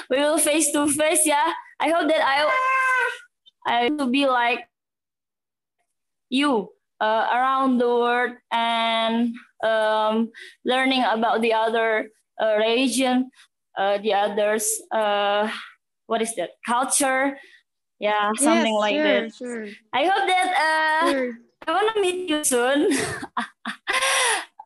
we 0.09 0.17
will 0.17 0.37
face 0.37 0.71
to 0.71 0.87
face 0.87 1.25
yeah 1.25 1.53
i 1.79 1.89
hope 1.89 2.07
that 2.09 2.21
i 2.23 2.45
i 3.67 3.89
will 3.89 4.07
be 4.07 4.25
like 4.27 4.67
you 6.29 6.69
uh, 6.99 7.27
around 7.31 7.77
the 7.77 7.87
world 7.87 8.31
and 8.51 9.33
um, 9.63 10.29
learning 10.65 11.03
about 11.03 11.41
the 11.41 11.53
other 11.53 12.09
uh, 12.41 12.55
religion 12.57 13.29
uh, 13.77 13.97
the 13.99 14.13
others 14.13 14.81
uh, 14.91 15.49
what 16.07 16.21
is 16.21 16.35
that 16.35 16.51
culture 16.65 17.37
yeah 17.99 18.31
something 18.35 18.73
Yes, 18.73 18.79
like 18.79 18.95
sure, 18.95 19.03
that 19.03 19.33
sure. 19.33 19.67
i 19.93 20.05
hope 20.05 20.27
that 20.27 20.49
uh, 20.57 21.11
Sure. 21.11 21.31
i 21.67 21.71
want 21.71 21.95
to 21.95 22.01
meet 22.01 22.29
you 22.29 22.43
soon 22.43 22.89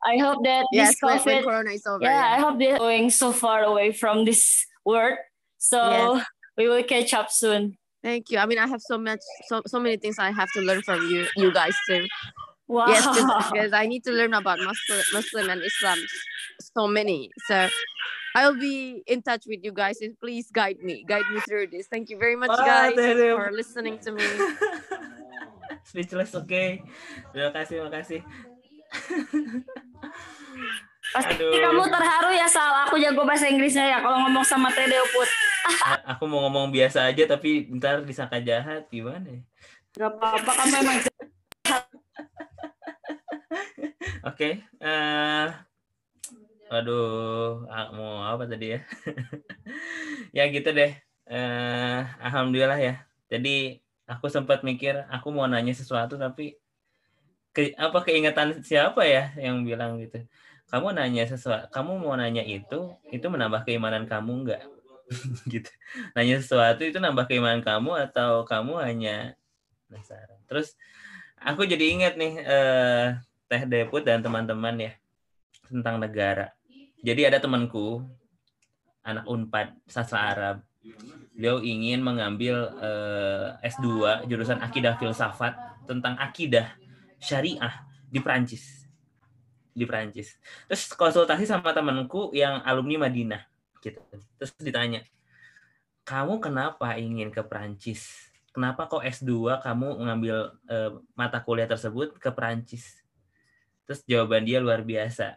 I 0.04 0.18
hope 0.18 0.44
that 0.44 0.66
Yes, 0.72 0.90
this 0.90 1.02
when- 1.02 1.18
when 1.22 1.38
COVID, 1.42 1.44
Corona 1.46 1.72
is 1.72 1.86
over, 1.86 2.04
yeah, 2.04 2.14
yeah. 2.18 2.36
I 2.36 2.40
hope 2.42 2.58
they're 2.58 2.78
going 2.78 3.10
so 3.10 3.32
far 3.32 3.64
away 3.64 3.92
from 3.94 4.26
this 4.26 4.66
world. 4.86 5.18
So 5.58 5.78
Yes. 6.18 6.26
we 6.58 6.68
will 6.68 6.84
catch 6.84 7.14
up 7.14 7.30
soon. 7.30 7.78
Thank 8.02 8.32
you. 8.34 8.40
I 8.42 8.50
mean, 8.50 8.58
I 8.58 8.66
have 8.66 8.82
so 8.82 8.98
much, 8.98 9.22
so 9.46 9.62
so 9.70 9.78
many 9.80 9.98
things 10.02 10.18
I 10.18 10.34
have 10.34 10.50
to 10.58 10.62
learn 10.66 10.82
from 10.82 11.06
you, 11.06 11.30
you 11.38 11.54
guys 11.54 11.78
too. 11.86 12.10
Wow. 12.66 12.90
Yes, 12.90 13.06
because 13.54 13.74
I 13.78 13.86
need 13.86 14.02
to 14.10 14.12
learn 14.12 14.34
about 14.34 14.58
Muslim, 14.58 15.06
Muslim 15.14 15.50
and 15.54 15.62
Islam, 15.62 16.00
so 16.74 16.88
many. 16.90 17.30
So 17.46 17.70
I'll 18.34 18.58
be 18.58 19.04
in 19.06 19.22
touch 19.22 19.46
with 19.46 19.62
you 19.62 19.70
guys, 19.70 20.02
and 20.02 20.18
please 20.18 20.50
guide 20.50 20.82
me, 20.82 21.06
guide 21.06 21.30
me 21.30 21.46
through 21.46 21.68
this. 21.70 21.86
Thank 21.92 22.10
you 22.10 22.18
very 22.18 22.34
much, 22.40 22.50
Wah, 22.50 22.66
guys, 22.66 22.96
Teh 22.98 23.36
for 23.38 23.52
listening 23.54 24.00
to 24.02 24.18
me. 24.18 24.26
speechless 25.84 26.32
okay. 26.36 26.84
terima 27.34 27.52
kasih 27.52 27.76
terima 27.82 27.92
kasih 27.92 28.20
Pasti 31.12 31.34
Aduh. 31.36 31.52
kamu 31.60 31.84
terharu 31.92 32.30
ya 32.32 32.48
soal 32.48 32.88
aku 32.88 32.96
jago 33.02 33.26
bahasa 33.28 33.50
Inggrisnya 33.50 33.84
ya 33.84 33.98
kalau 34.00 34.22
ngomong 34.24 34.46
sama 34.46 34.72
Teh 34.72 34.88
Deput. 34.88 35.28
A- 35.84 36.16
aku 36.16 36.24
mau 36.30 36.46
ngomong 36.48 36.72
biasa 36.72 37.10
aja 37.10 37.24
tapi 37.28 37.68
ntar 37.76 38.06
disangka 38.08 38.40
jahat 38.40 38.88
gimana 38.88 39.28
ya? 39.28 39.42
Gak 39.92 40.18
apa-apa 40.18 40.52
kamu 40.56 40.76
emang 40.88 40.98
Oke, 44.30 44.62
eh 44.62 45.48
waduh, 46.72 47.68
ah, 47.68 47.92
mau 47.92 48.24
apa 48.24 48.48
tadi 48.48 48.78
ya? 48.78 48.80
ya 50.38 50.48
gitu 50.48 50.72
deh. 50.72 50.96
Eh, 51.28 52.00
alhamdulillah 52.24 52.80
ya. 52.80 53.04
Jadi 53.28 53.82
aku 54.08 54.32
sempat 54.32 54.64
mikir 54.64 54.96
aku 55.12 55.34
mau 55.36 55.44
nanya 55.50 55.76
sesuatu 55.76 56.16
tapi 56.16 56.56
ke, 57.52 57.76
apa 57.76 58.00
keingetan 58.08 58.64
siapa 58.64 59.04
ya 59.04 59.36
yang 59.36 59.68
bilang 59.68 60.00
gitu. 60.00 60.24
Kamu 60.72 60.96
nanya 60.96 61.28
sesuatu, 61.28 61.68
kamu 61.68 62.00
mau 62.00 62.16
nanya 62.16 62.48
itu, 62.48 62.96
itu 63.12 63.28
menambah 63.28 63.68
keimanan 63.68 64.08
kamu 64.08 64.32
enggak? 64.48 64.64
gitu. 65.52 65.68
Nanya 66.16 66.40
sesuatu 66.40 66.82
itu 66.88 66.98
nambah 66.98 67.28
keimanan 67.28 67.60
kamu 67.60 68.08
atau 68.10 68.48
kamu 68.48 68.80
hanya 68.80 69.36
penasaran. 69.92 70.40
Terus 70.48 70.80
aku 71.44 71.68
jadi 71.68 71.86
ingat 71.92 72.14
nih 72.16 72.34
eh, 72.40 73.08
Teh 73.52 73.64
Deput 73.68 74.08
dan 74.08 74.24
teman-teman 74.24 74.80
ya 74.80 74.92
tentang 75.68 76.00
negara. 76.00 76.56
Jadi 77.04 77.28
ada 77.28 77.44
temanku 77.44 78.08
anak 79.04 79.28
Unpad 79.28 79.76
sastra 79.92 80.32
Arab. 80.32 80.58
Beliau 81.36 81.60
ingin 81.60 82.00
mengambil 82.00 82.72
eh, 82.80 83.48
S2 83.68 84.24
jurusan 84.32 84.64
akidah 84.64 84.96
filsafat 84.96 85.52
tentang 85.84 86.16
akidah 86.16 86.72
syariah 87.20 87.84
di 88.08 88.24
Prancis. 88.24 88.81
Di 89.72 89.88
Prancis. 89.88 90.36
Terus 90.68 90.92
konsultasi 90.92 91.48
sama 91.48 91.72
temanku 91.72 92.32
yang 92.36 92.60
alumni 92.68 93.08
Madinah 93.08 93.42
gitu. 93.82 94.00
Terus 94.38 94.52
ditanya, 94.62 95.02
"Kamu 96.06 96.38
kenapa 96.38 96.96
ingin 96.96 97.34
ke 97.34 97.42
Prancis? 97.42 98.30
Kenapa 98.52 98.86
kok 98.92 99.02
S2 99.02 99.64
kamu 99.64 100.04
mengambil 100.04 100.54
eh, 100.68 100.92
mata 101.16 101.40
kuliah 101.42 101.68
tersebut 101.68 102.16
ke 102.20 102.30
Prancis?" 102.30 103.02
Terus 103.88 104.08
jawaban 104.08 104.48
dia 104.48 104.64
luar 104.64 104.86
biasa. 104.86 105.36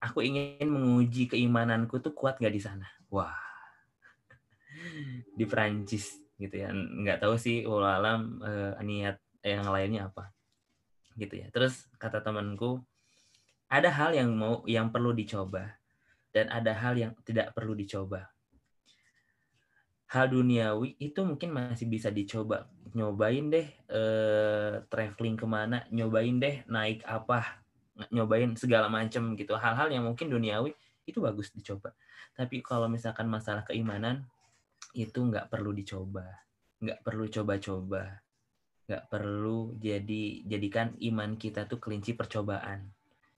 Aku 0.00 0.24
ingin 0.24 0.64
menguji 0.64 1.28
keimananku 1.28 2.00
tuh 2.00 2.16
kuat 2.16 2.40
nggak 2.40 2.54
di 2.56 2.62
sana. 2.62 2.88
Wah, 3.12 3.36
di 5.38 5.44
Prancis 5.44 6.16
gitu 6.40 6.56
ya. 6.56 6.72
Nggak 6.72 7.20
tahu 7.20 7.36
sih 7.36 7.68
walau 7.68 7.88
alam 7.88 8.40
eh, 8.40 8.72
niat 8.80 9.20
yang 9.44 9.68
lainnya 9.68 10.08
apa. 10.08 10.32
Gitu 11.18 11.44
ya. 11.44 11.52
Terus 11.52 11.84
kata 12.00 12.24
temanku, 12.24 12.80
ada 13.70 13.86
hal 13.94 14.10
yang 14.18 14.34
mau 14.34 14.66
yang 14.66 14.90
perlu 14.90 15.14
dicoba 15.14 15.78
dan 16.34 16.50
ada 16.50 16.74
hal 16.74 16.98
yang 16.98 17.14
tidak 17.22 17.54
perlu 17.54 17.78
dicoba. 17.78 18.26
Hal 20.10 20.26
duniawi 20.26 20.98
itu 20.98 21.22
mungkin 21.22 21.54
masih 21.54 21.86
bisa 21.86 22.10
dicoba. 22.10 22.66
Nyobain 22.98 23.46
deh 23.46 23.70
eh, 23.70 24.74
traveling 24.90 25.38
ke 25.38 25.46
mana, 25.46 25.86
nyobain 25.94 26.34
deh 26.42 26.66
naik 26.66 27.06
apa, 27.06 27.62
nyobain 28.10 28.50
segala 28.58 28.90
macam 28.90 29.38
gitu. 29.38 29.54
Hal-hal 29.54 29.86
yang 29.94 30.02
mungkin 30.02 30.26
duniawi 30.26 30.74
itu 31.06 31.22
bagus 31.22 31.54
dicoba. 31.54 31.94
Tapi 32.34 32.58
kalau 32.66 32.90
misalkan 32.90 33.30
masalah 33.30 33.62
keimanan 33.62 34.26
itu 34.98 35.22
nggak 35.22 35.46
perlu 35.46 35.70
dicoba, 35.70 36.26
nggak 36.82 37.06
perlu 37.06 37.30
coba-coba, 37.30 38.18
nggak 38.90 39.06
perlu 39.06 39.78
jadi 39.78 40.42
jadikan 40.42 40.98
iman 40.98 41.38
kita 41.38 41.70
tuh 41.70 41.78
kelinci 41.78 42.18
percobaan. 42.18 42.90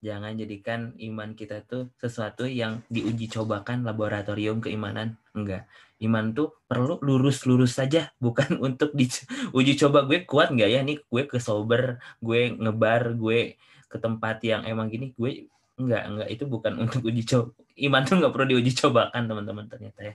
Jangan 0.02 0.34
jadikan 0.34 0.98
iman 0.98 1.30
kita 1.38 1.62
tuh 1.62 1.94
sesuatu 1.94 2.42
yang 2.42 2.82
diuji 2.90 3.30
cobakan 3.30 3.86
laboratorium 3.86 4.58
keimanan. 4.58 5.14
Enggak. 5.30 5.70
Iman 6.02 6.34
tuh 6.34 6.58
perlu 6.66 6.98
lurus-lurus 6.98 7.78
saja 7.78 8.10
bukan 8.18 8.58
untuk 8.66 8.90
diuji 8.98 9.72
coba. 9.78 10.02
Gue 10.04 10.26
kuat 10.26 10.50
nggak 10.50 10.70
ya 10.74 10.82
nih? 10.82 10.98
Gue 11.06 11.30
ke 11.30 11.38
sober 11.38 12.02
gue 12.18 12.50
ngebar 12.58 13.14
gue 13.14 13.54
ke 13.86 13.96
tempat 14.02 14.42
yang 14.42 14.66
emang 14.66 14.90
gini. 14.90 15.14
Gue 15.14 15.46
enggak 15.78 16.02
enggak 16.10 16.28
itu 16.28 16.44
bukan 16.50 16.72
untuk 16.82 17.00
uji 17.06 17.22
coba 17.24 17.54
iman 17.72 18.02
tuh 18.04 18.20
nggak 18.20 18.32
perlu 18.36 18.46
diuji 18.52 18.72
cobakan 18.76 19.22
teman-teman 19.30 19.64
ternyata 19.70 20.02
ya. 20.02 20.14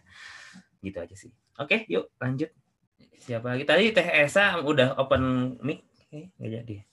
Gitu 0.84 0.97
aja 0.99 1.15
sih. 1.15 1.31
Oke 1.64 1.88
yuk 1.88 2.11
lanjut. 2.19 2.51
Siapa 3.23 3.55
lagi? 3.55 3.64
Tadi 3.64 3.95
teh 3.95 4.07
Esa 4.19 4.59
udah 4.59 4.99
open 4.99 5.55
mic. 5.64 5.88
Nggak 6.11 6.51
jadi 6.51 6.86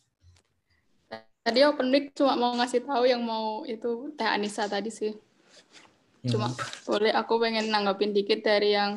Tadi 1.45 1.61
open 1.61 1.93
mic 1.93 2.17
cuma 2.17 2.41
mau 2.41 2.57
ngasih 2.57 2.89
tahu 2.89 3.05
yang 3.05 3.21
mau 3.21 3.69
itu 3.69 4.09
Teh 4.17 4.25
Anissa 4.25 4.65
tadi 4.65 4.89
sih. 4.89 5.13
Cuma 6.25 6.49
boleh 6.89 7.13
aku 7.13 7.37
pengen 7.37 7.69
nanggapin 7.69 8.17
dikit 8.17 8.41
dari 8.41 8.73
yang 8.73 8.97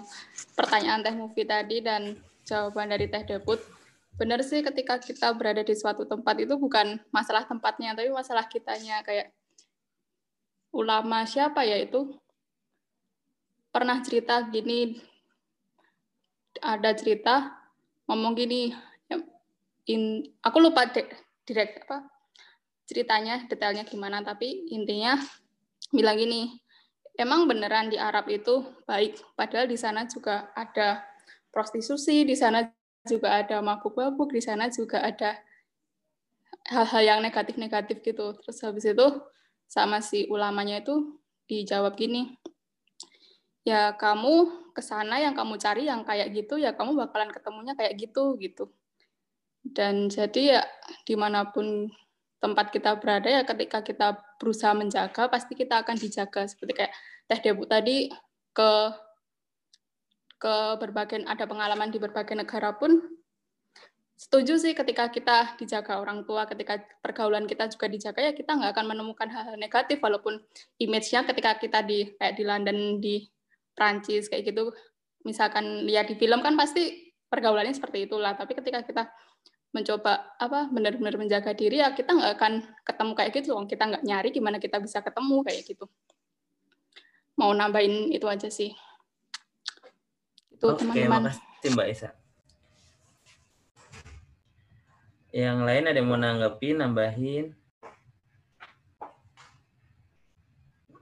pertanyaan 0.55 1.03
Teh 1.03 1.11
Mufi 1.11 1.43
tadi 1.43 1.83
dan 1.83 2.15
jawaban 2.47 2.87
dari 2.87 3.11
Teh 3.11 3.27
Debut. 3.27 3.59
Benar 4.15 4.39
sih 4.47 4.63
ketika 4.63 4.95
kita 4.95 5.35
berada 5.35 5.59
di 5.59 5.75
suatu 5.75 6.07
tempat 6.07 6.39
itu 6.39 6.55
bukan 6.55 7.03
masalah 7.11 7.43
tempatnya, 7.43 7.91
tapi 7.93 8.07
masalah 8.15 8.47
kitanya 8.47 9.03
kayak 9.03 9.35
ulama 10.71 11.27
siapa 11.27 11.67
ya 11.67 11.83
itu 11.83 12.15
pernah 13.75 13.99
cerita 13.99 14.41
gini 14.47 14.97
ada 16.63 16.95
cerita 16.97 17.53
ngomong 18.09 18.33
gini 18.33 18.73
in, 19.85 20.25
aku 20.41 20.57
lupa 20.57 20.89
direct 21.45 21.85
apa 21.85 22.16
ceritanya 22.87 23.43
detailnya 23.51 23.83
gimana 23.83 24.23
tapi 24.23 24.65
intinya 24.71 25.19
bilang 25.91 26.15
gini 26.15 26.55
emang 27.19 27.49
beneran 27.49 27.91
di 27.91 27.97
Arab 27.99 28.29
itu 28.31 28.63
baik. 28.85 29.19
Padahal 29.33 29.67
di 29.67 29.75
sana 29.75 30.05
juga 30.07 30.53
ada 30.53 31.03
prostitusi 31.51 32.23
di 32.23 32.37
sana 32.37 32.69
juga 33.03 33.41
ada 33.41 33.59
mabuk-mabuk 33.59 34.31
di 34.31 34.41
sana 34.41 34.69
juga 34.69 35.01
ada 35.01 35.35
hal-hal 36.69 37.03
yang 37.03 37.19
negatif-negatif 37.25 38.05
gitu. 38.05 38.37
Terus 38.39 38.57
habis 38.63 38.85
itu 38.85 39.07
sama 39.67 39.99
si 39.99 40.29
ulamanya 40.31 40.79
itu 40.79 41.19
dijawab 41.49 41.99
gini 41.99 42.39
ya 43.67 43.91
kamu 43.99 44.71
ke 44.71 44.79
sana 44.79 45.19
yang 45.19 45.35
kamu 45.35 45.59
cari 45.59 45.91
yang 45.91 46.07
kayak 46.07 46.31
gitu 46.31 46.55
ya 46.55 46.71
kamu 46.71 46.95
bakalan 46.95 47.35
ketemunya 47.35 47.75
kayak 47.75 47.99
gitu 47.99 48.39
gitu. 48.39 48.71
Dan 49.67 50.07
jadi 50.07 50.59
ya 50.59 50.61
di 51.03 51.19
mana 51.19 51.51
pun 51.51 51.91
tempat 52.37 52.69
kita 52.69 52.97
berada 53.01 53.25
ya 53.25 53.41
ketika 53.41 53.81
kita 53.81 54.17
berusaha 54.37 54.73
menjaga 54.77 55.25
pasti 55.29 55.57
kita 55.57 55.81
akan 55.81 55.97
dijaga. 55.97 56.45
Seperti 56.45 56.73
kayak 56.77 56.93
Teh 57.25 57.39
Debu 57.41 57.65
tadi 57.65 58.11
ke 58.53 58.71
ke 60.37 60.55
berbagai 60.77 61.25
ada 61.25 61.49
pengalaman 61.49 61.89
di 61.89 61.97
berbagai 61.97 62.37
negara 62.37 62.77
pun 62.77 63.01
setuju 64.17 64.57
sih 64.57 64.73
ketika 64.73 65.09
kita 65.13 65.57
dijaga 65.61 66.01
orang 66.01 66.25
tua 66.25 66.49
ketika 66.49 66.81
pergaulan 67.05 67.45
kita 67.45 67.69
juga 67.69 67.85
dijaga 67.85 68.21
ya 68.21 68.33
kita 68.33 68.49
nggak 68.57 68.73
akan 68.73 68.85
menemukan 68.85 69.29
hal-hal 69.33 69.57
negatif. 69.57 69.97
Walaupun 69.97 70.37
image-nya 70.77 71.25
ketika 71.25 71.57
kita 71.57 71.81
di 71.81 72.13
kayak 72.21 72.33
di 72.37 72.43
London 72.45 72.77
di 73.01 73.25
Prancis 73.73 74.29
kayak 74.29 74.53
gitu 74.53 74.73
misalkan 75.25 75.85
lihat 75.85 76.09
di 76.09 76.15
film 76.17 76.41
kan 76.45 76.53
pasti 76.53 77.13
pergaulannya 77.27 77.73
seperti 77.73 78.05
itulah. 78.05 78.37
Tapi 78.37 78.53
ketika 78.55 78.85
kita 78.85 79.03
mencoba 79.77 80.33
apa 80.41 80.65
benar-benar 80.73 81.13
menjaga 81.21 81.53
diri 81.53 81.77
ya 81.77 81.93
kita 81.93 82.09
nggak 82.09 82.33
akan 82.41 82.53
ketemu 82.81 83.11
kayak 83.13 83.31
gitu 83.37 83.53
loh. 83.53 83.69
Kita 83.69 83.83
nggak 83.85 84.01
nyari 84.01 84.29
gimana 84.33 84.57
kita 84.57 84.81
bisa 84.81 85.05
ketemu 85.05 85.45
kayak 85.45 85.61
gitu. 85.69 85.85
Mau 87.37 87.53
nambahin 87.53 88.09
itu 88.09 88.25
aja 88.25 88.49
sih. 88.49 88.73
Itu 90.49 90.73
teman-teman. 90.73 91.29
makasih 91.29 91.69
Mbak 91.77 91.87
Isa. 91.93 92.09
Yang 95.29 95.59
lain 95.61 95.83
ada 95.85 95.97
yang 96.01 96.09
mau 96.09 96.17
nanggepin 96.17 96.81
nambahin? 96.81 97.53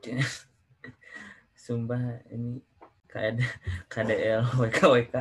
Sumpah 1.63 2.19
ini 2.29 2.59
KD, 3.07 3.39
KDL 3.87 4.43
WK 4.59 4.79
WK 4.91 5.15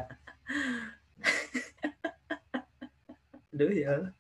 Aduh 3.54 3.70
ya 3.70 4.10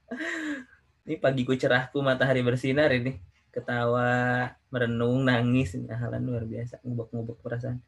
Ini 1.04 1.20
pagiku 1.20 1.52
cerahku, 1.58 2.00
matahari 2.00 2.40
bersinar 2.40 2.88
ini. 2.94 3.20
Ketawa, 3.52 4.48
merenung, 4.72 5.26
nangis. 5.26 5.76
Ini 5.76 5.90
halan 5.92 6.24
luar 6.24 6.48
biasa. 6.48 6.80
Ngubek-ngubek 6.80 7.44
perasaan. 7.44 7.82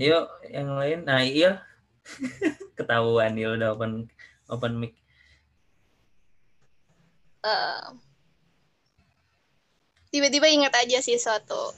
Yuk, 0.00 0.24
yang 0.48 0.72
lain. 0.72 1.04
Nah, 1.04 1.20
iya. 1.20 1.60
Ketahuan 2.78 3.36
ya 3.36 3.52
udah 3.52 3.76
open 3.76 4.08
open 4.48 4.72
mic. 4.80 4.96
Uh, 7.44 7.96
tiba-tiba 10.12 10.48
ingat 10.48 10.76
aja 10.76 11.00
sih 11.00 11.16
suatu 11.16 11.72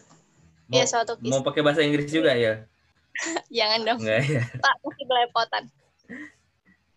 mau, 0.67 0.75
ya 0.75 0.87
suatu 0.91 1.15
kisah. 1.19 1.39
Mau 1.39 1.47
pakai 1.47 1.63
bahasa 1.63 1.87
Inggris 1.87 2.11
juga 2.11 2.35
ya? 2.35 2.67
Jangan 3.57 3.81
dong. 3.83 3.99
Enggak 4.03 4.23
ya. 4.27 4.43
Pak, 4.63 4.75
masih 4.83 5.05
belepotan. 5.07 5.65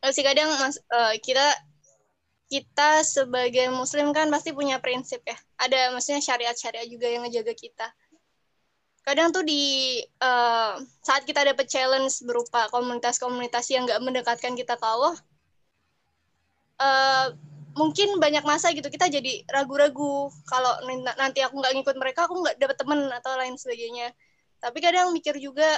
Masih 0.06 0.22
kadang 0.22 0.50
mas, 0.62 0.78
uh, 0.94 1.14
kita 1.22 1.46
kita 2.46 3.02
sebagai 3.02 3.74
muslim 3.74 4.14
kan 4.14 4.30
pasti 4.30 4.54
punya 4.54 4.78
prinsip 4.78 5.22
ya. 5.26 5.38
Ada 5.58 5.94
maksudnya 5.94 6.22
syariat-syariat 6.22 6.86
juga 6.86 7.10
yang 7.10 7.26
ngejaga 7.26 7.54
kita. 7.58 7.88
Kadang 9.06 9.30
tuh 9.30 9.46
di 9.46 10.02
uh, 10.22 10.82
saat 11.06 11.26
kita 11.30 11.46
dapat 11.46 11.70
challenge 11.70 12.26
berupa 12.26 12.66
komunitas-komunitas 12.74 13.70
yang 13.70 13.86
nggak 13.86 14.02
mendekatkan 14.02 14.58
kita 14.58 14.78
ke 14.78 14.86
Allah, 14.86 15.14
uh, 16.82 17.28
mungkin 17.78 18.18
banyak 18.18 18.42
masa 18.42 18.74
gitu 18.74 18.88
kita 18.90 19.12
jadi 19.12 19.46
ragu-ragu 19.52 20.32
kalau 20.50 20.74
nanti 21.20 21.46
aku 21.46 21.62
nggak 21.62 21.74
ngikut 21.82 21.96
mereka, 22.02 22.26
aku 22.26 22.42
nggak 22.42 22.58
dapat 22.58 22.78
temen 22.82 23.00
atau 23.14 23.38
lain 23.38 23.54
sebagainya. 23.58 24.10
Tapi 24.58 24.78
kadang 24.82 25.14
mikir 25.14 25.38
juga 25.38 25.70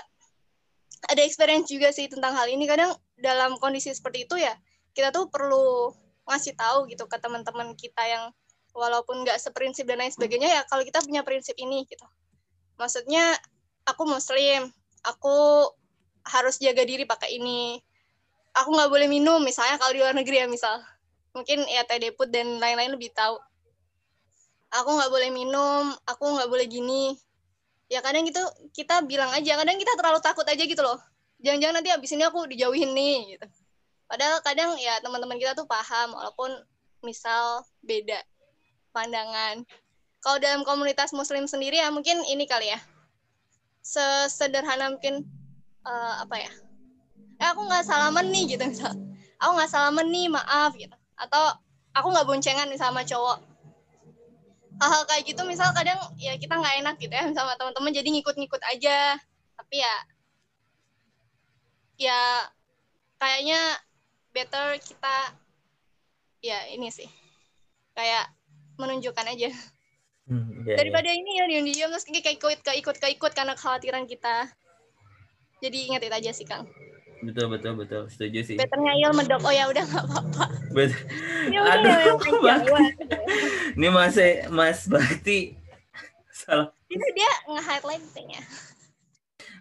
ada 1.11 1.21
experience 1.23 1.67
juga 1.67 1.91
sih 1.91 2.07
tentang 2.07 2.31
hal 2.31 2.47
ini. 2.47 2.63
Kadang 2.63 2.95
dalam 3.19 3.59
kondisi 3.59 3.91
seperti 3.91 4.23
itu 4.23 4.39
ya 4.39 4.55
kita 4.95 5.11
tuh 5.11 5.27
perlu 5.29 5.91
ngasih 6.27 6.53
tahu 6.59 6.91
gitu 6.91 7.07
ke 7.07 7.17
teman-teman 7.17 7.71
kita 7.79 8.03
yang 8.03 8.29
walaupun 8.75 9.23
nggak 9.23 9.39
seprinsip 9.39 9.87
dan 9.87 10.03
lain 10.03 10.13
sebagainya 10.13 10.51
ya 10.51 10.61
kalau 10.67 10.83
kita 10.83 10.99
punya 11.01 11.23
prinsip 11.23 11.55
ini 11.57 11.87
gitu. 11.87 12.03
Maksudnya 12.77 13.33
aku 13.87 14.05
muslim 14.05 14.69
aku 15.01 15.65
harus 16.27 16.59
jaga 16.59 16.83
diri 16.83 17.07
pakai 17.07 17.39
ini. 17.39 17.79
Aku 18.53 18.75
nggak 18.75 18.91
boleh 18.91 19.07
minum 19.07 19.39
misalnya 19.41 19.79
kalau 19.79 19.95
di 19.95 20.03
luar 20.03 20.13
negeri 20.13 20.43
ya 20.43 20.47
misal. 20.51 20.83
Mungkin 21.33 21.63
ya 21.65 21.87
teh 21.87 21.97
deput 21.97 22.29
dan 22.29 22.59
lain-lain 22.59 22.93
lebih 22.93 23.09
tahu. 23.15 23.39
Aku 24.75 24.89
nggak 24.99 25.09
boleh 25.09 25.31
minum 25.31 25.95
aku 26.03 26.27
nggak 26.37 26.49
boleh 26.51 26.67
gini. 26.67 27.15
Ya 27.87 28.03
kadang 28.03 28.27
gitu 28.27 28.43
kita 28.75 28.99
bilang 29.07 29.31
aja 29.31 29.55
kadang 29.55 29.79
kita 29.79 29.95
terlalu 29.95 30.19
takut 30.19 30.43
aja 30.43 30.59
gitu 30.59 30.83
loh. 30.83 30.99
Jangan-jangan 31.39 31.81
nanti 31.81 31.89
abis 31.93 32.11
ini 32.13 32.23
aku 32.27 32.49
dijauhin 32.51 32.91
nih 32.91 33.37
gitu 33.37 33.47
Padahal 34.07 34.39
kadang 34.39 34.79
ya 34.79 34.99
teman-teman 35.03 35.35
kita 35.35 35.51
tuh 35.51 35.67
paham 35.67 36.15
walaupun 36.15 36.51
misal 37.03 37.67
beda 37.83 38.23
pandangan. 38.95 39.67
Kalau 40.23 40.37
dalam 40.41 40.63
komunitas 40.63 41.13
muslim 41.13 41.45
sendiri 41.45 41.77
ya 41.77 41.91
mungkin 41.91 42.23
ini 42.25 42.47
kali 42.47 42.71
ya. 42.71 42.79
Sesederhana 43.83 44.91
mungkin 44.95 45.27
uh, 45.83 46.23
apa 46.23 46.35
ya? 46.39 46.51
Eh 47.37 47.47
aku 47.47 47.67
nggak 47.67 47.85
salaman 47.85 48.27
nih 48.33 48.57
gitu 48.57 48.63
misal. 48.65 48.95
Aku 49.37 49.51
nggak 49.53 49.69
salaman 49.69 50.09
nih, 50.09 50.27
maaf 50.27 50.73
gitu. 50.73 50.95
Atau 51.13 51.43
aku 51.93 52.07
nggak 52.09 52.27
boncengan 52.27 52.67
nih 52.67 52.81
sama 52.81 53.05
cowok. 53.05 53.37
Hal-hal 54.77 55.03
kayak 55.09 55.23
gitu 55.25 55.41
misal 55.45 55.73
kadang 55.73 55.97
ya 56.17 56.37
kita 56.37 56.53
nggak 56.53 56.75
enak 56.85 56.95
gitu 57.01 57.13
ya 57.13 57.25
sama 57.33 57.57
teman-teman 57.57 57.93
jadi 57.93 58.07
ngikut-ngikut 58.07 58.61
aja. 58.65 59.17
Tapi 59.57 59.75
ya 59.81 59.95
ya 61.97 62.19
kayaknya 63.17 63.57
better 64.37 64.77
kita 64.77 65.33
ya 66.45 66.69
ini 66.69 66.93
sih. 66.93 67.09
Kayak 67.97 68.29
menunjukkan 68.77 69.25
aja. 69.25 69.49
Hmm, 70.29 70.67
yeah, 70.67 70.77
daripada 70.77 71.09
yeah. 71.09 71.17
ini 71.17 71.31
ya 71.39 71.45
diam-diam 71.49 71.89
terus 71.89 72.05
kayak 72.05 72.37
ikut 72.37 72.59
kayak 72.61 72.77
ikut 72.85 72.95
kayak 73.01 73.13
ikut 73.17 73.31
karena 73.33 73.57
kekhawatiran 73.57 74.05
kita. 74.05 74.53
Jadi 75.57 75.77
ingat 75.89 76.05
itu 76.05 76.13
aja 76.13 76.31
sih 76.37 76.45
kang. 76.45 76.69
Betul 77.25 77.49
betul 77.49 77.73
betul. 77.73 78.05
Setuju 78.13 78.45
sih. 78.45 78.55
Better 78.61 78.77
ngayal 78.77 79.17
medok. 79.17 79.41
Oh 79.41 79.49
ya 79.49 79.65
udah 79.65 79.81
nggak 79.81 80.05
apa-apa. 80.05 80.45
Bet 80.77 80.93
ya 81.53 81.59
udah 81.65 81.73
Aduh, 81.81 82.61
ini 83.81 83.87
masih 83.89 84.45
mas 84.53 84.85
berarti 84.85 85.57
salah. 86.29 86.69
Itu 86.93 87.07
dia 87.17 87.31
nge-highlight 87.49 88.05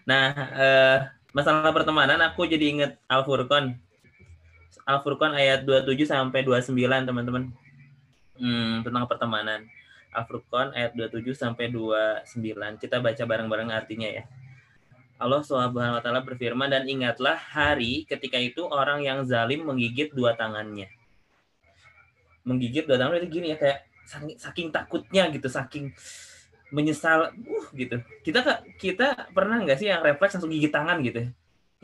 nah 0.06 0.30
uh, 0.54 0.98
masalah 1.34 1.74
pertemanan 1.74 2.22
aku 2.22 2.46
jadi 2.46 2.70
inget 2.70 2.92
Al 3.10 3.26
Furqan 3.26 3.74
Al-Furqan 4.86 5.34
ayat 5.34 5.66
27 5.66 6.06
sampai 6.06 6.46
29 6.46 6.70
teman-teman. 6.78 7.50
Hmm, 8.38 8.86
tentang 8.86 9.04
pertemanan. 9.10 9.66
Al-Furqan 10.14 10.70
ayat 10.78 10.94
27 10.94 11.34
sampai 11.34 11.74
29. 11.74 12.78
Kita 12.78 13.02
baca 13.02 13.22
bareng-bareng 13.26 13.74
artinya 13.74 14.06
ya. 14.06 14.24
Allah 15.16 15.40
Subhanahu 15.40 15.96
wa 15.96 16.02
taala 16.04 16.20
berfirman 16.20 16.68
dan 16.68 16.84
ingatlah 16.84 17.34
hari 17.34 18.04
ketika 18.04 18.36
itu 18.36 18.68
orang 18.68 19.00
yang 19.00 19.24
zalim 19.24 19.64
menggigit 19.64 20.12
dua 20.12 20.36
tangannya. 20.36 20.92
Menggigit 22.44 22.84
dua 22.84 23.00
tangan 23.00 23.16
itu 23.16 23.40
gini 23.40 23.56
ya 23.56 23.58
kayak 23.58 23.88
saking, 24.04 24.36
saking 24.36 24.68
takutnya 24.68 25.32
gitu, 25.32 25.48
saking 25.48 25.96
menyesal 26.68 27.32
uh 27.32 27.66
gitu. 27.72 27.96
Kita 28.20 28.60
kita 28.76 29.32
pernah 29.32 29.56
nggak 29.64 29.80
sih 29.80 29.88
yang 29.88 30.04
refleks 30.04 30.36
langsung 30.36 30.52
gigit 30.52 30.70
tangan 30.70 31.00
gitu. 31.00 31.32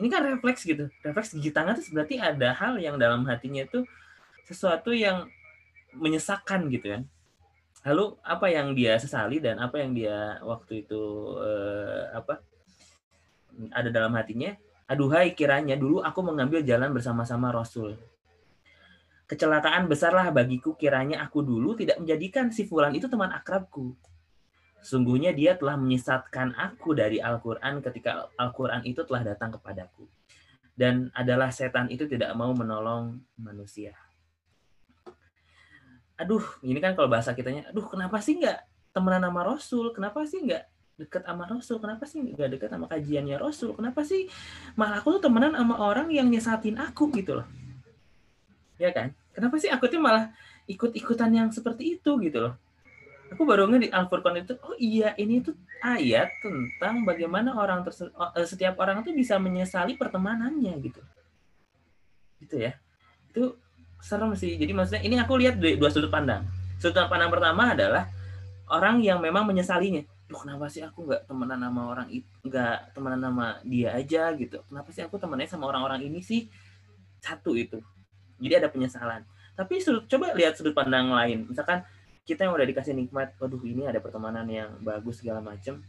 Ini 0.01 0.07
kan 0.09 0.21
refleks 0.25 0.65
gitu. 0.65 0.89
Refleks 1.05 1.37
gigit 1.37 1.53
tangan 1.53 1.77
itu 1.77 1.93
berarti 1.93 2.17
ada 2.17 2.53
hal 2.57 2.81
yang 2.81 2.97
dalam 2.97 3.25
hatinya 3.29 3.61
itu 3.61 3.85
sesuatu 4.43 4.89
yang 4.91 5.29
menyesakan 5.93 6.67
gitu 6.73 6.97
kan. 6.97 7.03
Lalu 7.83 8.15
apa 8.23 8.47
yang 8.47 8.73
dia 8.73 8.95
sesali 8.97 9.43
dan 9.43 9.59
apa 9.59 9.77
yang 9.77 9.91
dia 9.93 10.39
waktu 10.41 10.87
itu 10.87 11.01
eh, 11.43 12.03
apa 12.15 12.41
ada 13.69 13.89
dalam 13.93 14.15
hatinya, 14.17 14.55
aduhai 14.89 15.37
kiranya 15.37 15.77
dulu 15.77 16.01
aku 16.01 16.19
mengambil 16.25 16.65
jalan 16.65 16.89
bersama-sama 16.89 17.53
Rasul. 17.53 17.93
Kecelakaan 19.29 19.85
besarlah 19.85 20.33
bagiku 20.33 20.73
kiranya 20.73 21.21
aku 21.21 21.45
dulu 21.45 21.77
tidak 21.77 22.01
menjadikan 22.01 22.49
si 22.49 22.65
fulan 22.65 22.97
itu 22.97 23.05
teman 23.05 23.29
akrabku. 23.29 23.93
Sungguhnya 24.83 25.31
dia 25.31 25.55
telah 25.55 25.79
menyesatkan 25.79 26.59
aku 26.59 26.91
dari 26.91 27.23
Al-Quran 27.23 27.79
ketika 27.79 28.27
Al-Quran 28.35 28.83
itu 28.83 28.99
telah 29.07 29.23
datang 29.23 29.55
kepadaku. 29.55 30.03
Dan 30.75 31.07
adalah 31.15 31.55
setan 31.55 31.87
itu 31.87 32.03
tidak 32.03 32.35
mau 32.35 32.51
menolong 32.51 33.15
manusia. 33.39 33.95
Aduh, 36.19 36.43
ini 36.67 36.83
kan 36.83 36.99
kalau 36.99 37.07
bahasa 37.07 37.31
kitanya, 37.31 37.71
aduh 37.71 37.87
kenapa 37.87 38.19
sih 38.19 38.37
nggak 38.37 38.59
temenan 38.91 39.23
sama 39.23 39.41
Rasul? 39.47 39.85
Kenapa 39.95 40.19
sih 40.27 40.43
nggak 40.43 40.63
deket 40.99 41.23
sama 41.23 41.43
Rasul? 41.47 41.77
Kenapa 41.79 42.03
sih 42.03 42.19
nggak 42.19 42.49
deket 42.59 42.69
sama 42.69 42.85
kajiannya 42.91 43.37
Rasul? 43.39 43.79
Kenapa 43.79 44.03
sih 44.03 44.27
malah 44.75 44.99
aku 44.99 45.15
tuh 45.15 45.31
temenan 45.31 45.55
sama 45.55 45.79
orang 45.79 46.11
yang 46.11 46.27
nyesatin 46.27 46.75
aku? 46.75 47.07
Gitu 47.15 47.39
loh. 47.39 47.47
Ya 48.75 48.91
kan? 48.91 49.15
Kenapa 49.31 49.55
sih 49.63 49.71
aku 49.71 49.87
tuh 49.87 50.03
malah 50.03 50.35
ikut-ikutan 50.67 51.31
yang 51.31 51.47
seperti 51.55 51.97
itu? 51.97 52.11
Gitu 52.19 52.43
loh 52.43 52.59
aku 53.31 53.43
baru 53.47 53.71
di 53.79 53.87
Al-Furqan 53.87 54.43
itu 54.43 54.59
oh 54.59 54.75
iya 54.75 55.15
ini 55.15 55.39
tuh 55.39 55.55
ayat 55.79 56.29
tentang 56.43 57.07
bagaimana 57.07 57.55
orang 57.55 57.85
eh, 57.87 58.47
setiap 58.47 58.75
orang 58.81 59.05
tuh 59.05 59.15
bisa 59.15 59.39
menyesali 59.39 59.95
pertemanannya 59.95 60.73
gitu. 60.83 61.01
Gitu 62.43 62.55
ya. 62.59 62.75
Itu 63.31 63.57
serem 64.03 64.35
sih. 64.35 64.59
Jadi 64.59 64.71
maksudnya 64.75 65.03
ini 65.03 65.15
aku 65.17 65.39
lihat 65.39 65.57
dua 65.57 65.89
sudut 65.89 66.11
pandang. 66.11 66.43
Sudut 66.77 67.07
pandang 67.07 67.31
pertama 67.31 67.71
adalah 67.71 68.11
orang 68.67 68.99
yang 68.99 69.23
memang 69.23 69.47
menyesalinya. 69.47 70.03
Duh, 70.27 70.39
kenapa 70.39 70.71
sih 70.71 70.83
aku 70.83 71.07
nggak 71.07 71.27
temenan 71.27 71.59
sama 71.59 71.81
orang 71.93 72.07
itu 72.11 72.27
nggak 72.43 72.95
temenan 72.95 73.21
sama 73.23 73.47
dia 73.63 73.89
aja? 73.95 74.31
Gitu. 74.35 74.57
Kenapa 74.67 74.89
sih 74.91 75.03
aku 75.03 75.15
temennya 75.19 75.47
sama 75.47 75.71
orang-orang 75.71 76.03
ini 76.03 76.19
sih? 76.19 76.51
Satu 77.23 77.55
itu. 77.55 77.79
Jadi 78.39 78.53
ada 78.59 78.67
penyesalan. 78.67 79.23
Tapi 79.53 79.79
sudut 79.79 80.09
coba 80.09 80.33
lihat 80.33 80.57
sudut 80.57 80.73
pandang 80.73 81.13
lain. 81.13 81.47
Misalkan 81.47 81.85
kita 82.23 82.47
yang 82.47 82.53
udah 82.55 82.67
dikasih 82.67 82.95
nikmat 82.95 83.35
waduh 83.39 83.59
ini 83.67 83.87
ada 83.87 83.99
pertemanan 83.99 84.47
yang 84.47 84.75
bagus 84.79 85.19
segala 85.19 85.43
macem 85.43 85.83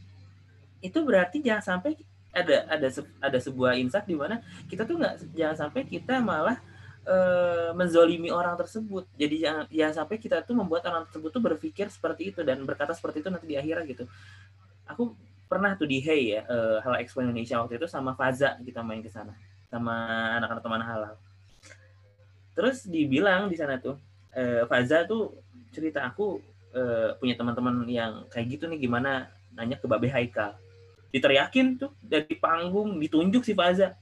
itu 0.82 0.98
berarti 1.00 1.40
jangan 1.40 1.78
sampai 1.78 1.96
ada 2.34 2.66
ada 2.66 2.88
ada 3.22 3.38
sebuah 3.38 3.78
insight 3.78 4.10
di 4.10 4.18
mana 4.18 4.42
kita 4.66 4.82
tuh 4.82 4.98
nggak 4.98 5.32
jangan 5.32 5.56
sampai 5.66 5.86
kita 5.86 6.18
malah 6.18 6.58
uh, 7.06 7.70
menzolimi 7.76 8.28
orang 8.32 8.58
tersebut. 8.58 9.06
Jadi 9.14 9.44
jangan 9.44 9.64
ya 9.70 9.88
sampai 9.94 10.16
kita 10.18 10.42
tuh 10.42 10.58
membuat 10.58 10.84
orang 10.90 11.06
tersebut 11.08 11.30
tuh 11.30 11.42
berpikir 11.44 11.86
seperti 11.88 12.34
itu 12.34 12.40
dan 12.42 12.60
berkata 12.66 12.92
seperti 12.92 13.22
itu 13.22 13.28
nanti 13.30 13.46
di 13.46 13.56
akhirat 13.56 13.84
gitu. 13.86 14.04
Aku 14.90 15.16
pernah 15.46 15.76
tuh 15.78 15.86
di 15.86 16.02
Hey 16.02 16.34
ya, 16.36 16.40
uh, 16.48 16.82
Hal 16.82 17.04
Expo 17.04 17.22
Indonesia 17.22 17.60
waktu 17.60 17.78
itu 17.78 17.86
sama 17.86 18.16
Faza 18.18 18.58
kita 18.60 18.82
main 18.82 19.00
ke 19.04 19.08
sana 19.12 19.32
sama 19.68 19.94
anak-anak 20.40 20.62
teman 20.64 20.82
halal. 20.82 21.14
Terus 22.54 22.86
dibilang 22.86 23.50
di 23.50 23.56
sana 23.58 23.78
tuh, 23.78 23.98
uh, 24.34 24.62
Faza 24.66 25.06
tuh 25.06 25.38
cerita 25.74 26.06
aku 26.06 26.38
uh, 26.72 27.18
punya 27.18 27.34
teman-teman 27.34 27.82
yang 27.90 28.24
kayak 28.30 28.46
gitu 28.54 28.70
nih 28.70 28.78
gimana 28.86 29.26
nanya 29.52 29.74
ke 29.78 29.86
Babe 29.90 30.06
Haikal. 30.06 30.54
Diteriakin 31.10 31.78
tuh 31.78 31.94
dari 31.98 32.34
panggung 32.38 32.98
ditunjuk 33.02 33.42
si 33.42 33.54
Faza. 33.54 33.94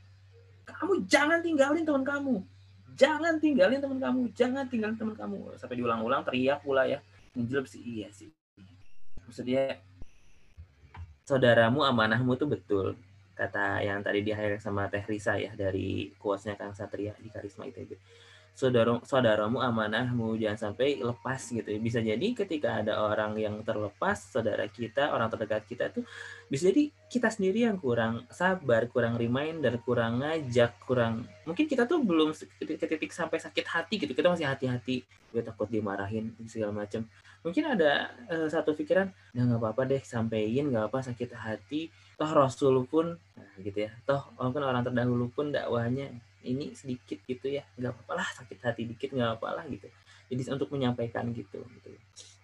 Kamu 0.69 1.09
jangan 1.09 1.41
tinggalin 1.41 1.85
teman 1.85 2.05
kamu. 2.05 2.45
Jangan 2.93 3.41
tinggalin 3.41 3.81
teman 3.81 3.97
kamu 3.97 4.21
jangan 4.37 4.65
tinggalin 4.69 4.97
teman 5.01 5.17
kamu. 5.17 5.57
Sampai 5.57 5.81
diulang-ulang 5.81 6.25
teriak 6.29 6.61
pula 6.61 6.85
ya. 6.85 7.01
Menjelek 7.33 7.69
sih 7.69 7.81
iya 7.81 8.09
sih. 8.13 8.29
Maksudnya 9.25 9.81
saudaramu 11.25 11.81
amanahmu 11.89 12.37
tuh 12.37 12.49
betul 12.53 12.87
kata 13.33 13.81
yang 13.81 14.05
tadi 14.05 14.21
di 14.21 14.33
sama 14.61 14.93
Teh 14.93 15.03
Risa 15.09 15.41
ya 15.41 15.57
dari 15.57 16.13
kuasnya 16.21 16.55
Kang 16.55 16.77
Satria 16.77 17.17
di 17.17 17.33
Karisma 17.33 17.65
ITB 17.65 17.97
saudara 18.53 19.01
saudaramu 19.03 19.59
amanahmu 19.59 20.37
jangan 20.37 20.71
sampai 20.71 21.01
lepas 21.01 21.41
gitu 21.41 21.73
bisa 21.81 22.05
jadi 22.05 22.27
ketika 22.37 22.85
ada 22.85 23.01
orang 23.01 23.35
yang 23.41 23.59
terlepas 23.65 24.29
saudara 24.29 24.69
kita 24.69 25.09
orang 25.11 25.33
terdekat 25.33 25.65
kita 25.67 25.89
tuh 25.89 26.05
bisa 26.53 26.69
jadi 26.69 26.93
kita 27.09 27.33
sendiri 27.33 27.65
yang 27.65 27.81
kurang 27.81 28.29
sabar 28.29 28.85
kurang 28.93 29.17
reminder 29.17 29.81
kurang 29.81 30.21
ngajak 30.21 30.77
kurang 30.85 31.25
mungkin 31.43 31.67
kita 31.67 31.89
tuh 31.89 31.99
belum 32.05 32.31
ke 32.37 32.77
titik 32.79 33.11
sampai 33.11 33.43
sakit 33.43 33.67
hati 33.67 33.95
gitu. 33.99 34.13
Kita 34.15 34.31
masih 34.31 34.47
hati-hati. 34.47 35.03
Gue 35.33 35.43
takut 35.43 35.67
dimarahin 35.67 36.37
segala 36.45 36.85
macam 36.85 37.09
mungkin 37.43 37.75
ada 37.75 38.15
uh, 38.31 38.47
satu 38.47 38.71
pikiran 38.79 39.11
ya 39.35 39.43
nggak 39.43 39.59
apa-apa 39.59 39.83
deh 39.91 40.03
sampein 40.07 40.71
nggak 40.71 40.93
apa 40.93 40.99
sakit 41.03 41.31
hati. 41.35 41.89
Toh 42.15 42.31
Rasul 42.31 42.85
pun 42.87 43.17
nah, 43.17 43.53
gitu 43.59 43.89
ya. 43.89 43.91
Toh 44.07 44.31
walaupun 44.39 44.63
orang 44.63 44.83
terdahulu 44.87 45.33
pun 45.33 45.51
dakwahnya 45.51 46.13
ini 46.45 46.75
sedikit 46.75 47.23
gitu 47.25 47.47
ya 47.49 47.63
nggak 47.79 47.93
apa-apa 47.95 48.13
lah 48.19 48.29
sakit 48.43 48.59
hati 48.63 48.83
dikit 48.89 49.11
nggak 49.15 49.39
apa-apa 49.39 49.49
lah 49.63 49.65
gitu. 49.71 49.89
Jadi 50.33 50.43
untuk 50.51 50.69
menyampaikan 50.73 51.29
gitu 51.35 51.63
gitu. 51.63 51.91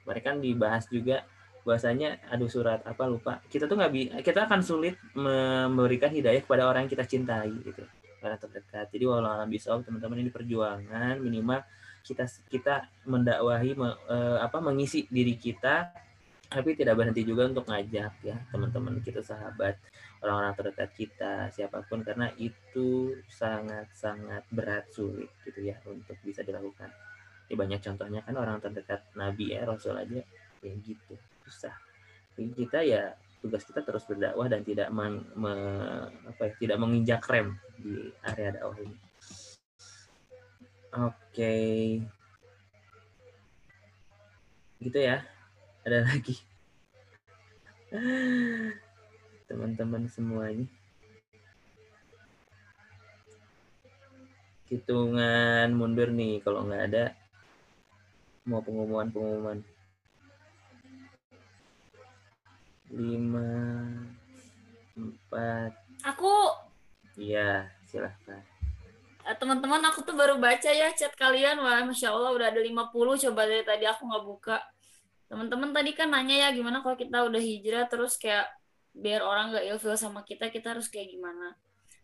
Mereka 0.09 0.35
kan 0.35 0.37
dibahas 0.41 0.85
juga 0.89 1.25
bahasanya 1.67 2.23
aduh 2.33 2.49
surat 2.49 2.81
apa 2.89 3.05
lupa 3.05 3.45
kita 3.53 3.69
tuh 3.69 3.77
nggak 3.77 4.25
kita 4.25 4.49
akan 4.49 4.65
sulit 4.65 4.97
memberikan 5.13 6.09
hidayah 6.09 6.41
kepada 6.41 6.65
orang 6.65 6.87
yang 6.87 6.93
kita 6.93 7.05
cintai 7.05 7.53
gitu. 7.65 7.85
Orang 8.25 8.39
terdekat. 8.41 8.91
Jadi 8.91 9.05
walau 9.05 9.31
alam 9.31 9.47
bisa 9.51 9.75
teman-teman 9.85 10.23
ini 10.23 10.31
perjuangan 10.33 11.19
minimal 11.21 11.63
kita 12.09 12.25
kita 12.49 12.75
mendakwahi 13.05 13.77
me, 13.77 13.93
eh, 14.09 14.39
apa 14.41 14.59
mengisi 14.65 15.05
diri 15.13 15.37
kita 15.37 15.93
tapi 16.49 16.73
tidak 16.73 16.97
berhenti 16.97 17.29
juga 17.29 17.45
untuk 17.45 17.69
ngajak 17.69 18.13
ya 18.25 18.37
teman-teman 18.49 19.05
kita 19.05 19.21
sahabat 19.21 19.77
orang-orang 20.25 20.55
terdekat 20.57 20.91
kita 20.97 21.33
siapa 21.53 21.85
pun 21.85 22.01
karena 22.01 22.33
itu 22.41 23.15
sangat-sangat 23.29 24.49
berat 24.51 24.89
sulit 24.91 25.29
gitu 25.45 25.61
ya 25.63 25.79
untuk 25.87 26.17
bisa 26.25 26.43
dilakukan. 26.43 26.91
Ini 27.49 27.55
banyak 27.57 27.81
contohnya 27.81 28.21
kan 28.25 28.35
orang 28.37 28.59
terdekat 28.61 29.05
Nabi 29.15 29.55
ya 29.55 29.69
Rasul 29.69 29.95
aja 29.95 30.21
ya 30.65 30.75
gitu. 30.83 31.15
Susah. 31.47 31.77
Tapi 32.35 32.51
kita 32.57 32.83
ya 32.83 33.15
tugas 33.39 33.63
kita 33.63 33.87
terus 33.87 34.03
berdakwah 34.09 34.51
dan 34.51 34.67
tidak 34.67 34.91
meng, 34.91 35.23
me, 35.39 35.55
apa 36.27 36.51
ya, 36.51 36.53
tidak 36.59 36.79
menginjak 36.83 37.23
rem 37.31 37.55
di 37.79 38.11
area 38.27 38.57
dakwah 38.57 38.77
ini. 38.83 38.97
Oke. 40.89 41.13
Okay. 41.31 41.83
gitu 44.79 44.99
ya 45.03 45.27
ada 45.89 46.05
lagi 46.05 46.37
teman-teman 49.49 50.05
semuanya. 50.13 50.69
Hitungan 54.69 55.73
mundur 55.73 56.13
nih 56.13 56.45
kalau 56.45 56.69
nggak 56.69 56.85
ada 56.93 57.05
mau 58.45 58.61
pengumuman-pengumuman. 58.61 59.65
Lima, 62.93 63.53
empat. 64.97 65.73
Aku. 66.05 66.33
Iya, 67.17 67.73
silahkan. 67.89 68.41
Eh, 69.29 69.37
teman-teman, 69.37 69.85
aku 69.85 70.01
tuh 70.05 70.17
baru 70.17 70.41
baca 70.41 70.73
ya 70.73 70.89
chat 70.97 71.13
kalian. 71.17 71.61
Wah, 71.61 71.85
Masya 71.85 72.13
Allah 72.13 72.33
udah 72.33 72.49
ada 72.49 72.61
50. 72.61 73.21
Coba 73.29 73.45
dari 73.45 73.65
tadi 73.65 73.85
aku 73.85 74.09
nggak 74.09 74.25
buka. 74.25 74.57
Teman-teman 75.29 75.71
tadi 75.77 75.93
kan 75.93 76.09
nanya 76.09 76.49
ya 76.49 76.49
gimana 76.57 76.81
kalau 76.81 76.97
kita 76.97 77.29
udah 77.29 77.41
hijrah 77.41 77.85
terus 77.87 78.17
kayak 78.17 78.49
biar 78.97 79.21
orang 79.21 79.53
gak 79.55 79.65
ilfil 79.69 79.95
sama 79.95 80.25
kita 80.25 80.49
kita 80.49 80.73
harus 80.73 80.89
kayak 80.89 81.13
gimana? 81.13 81.55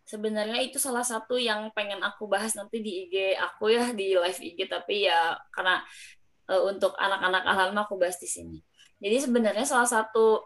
Sebenarnya 0.05 0.61
itu 0.61 0.77
salah 0.77 1.01
satu 1.01 1.33
yang 1.33 1.73
pengen 1.73 2.05
aku 2.05 2.29
bahas 2.29 2.53
nanti 2.53 2.77
di 2.77 3.09
IG 3.09 3.33
aku 3.41 3.73
ya 3.73 3.89
di 3.89 4.13
live 4.13 4.37
IG 4.37 4.69
tapi 4.69 5.09
ya 5.09 5.33
karena 5.49 5.81
uh, 6.53 6.61
untuk 6.69 6.93
anak-anak 6.93 7.43
alam 7.43 7.73
aku 7.81 7.97
bahas 7.97 8.21
di 8.21 8.29
sini. 8.29 8.61
Jadi 9.01 9.17
sebenarnya 9.25 9.65
salah 9.65 9.89
satu 9.89 10.45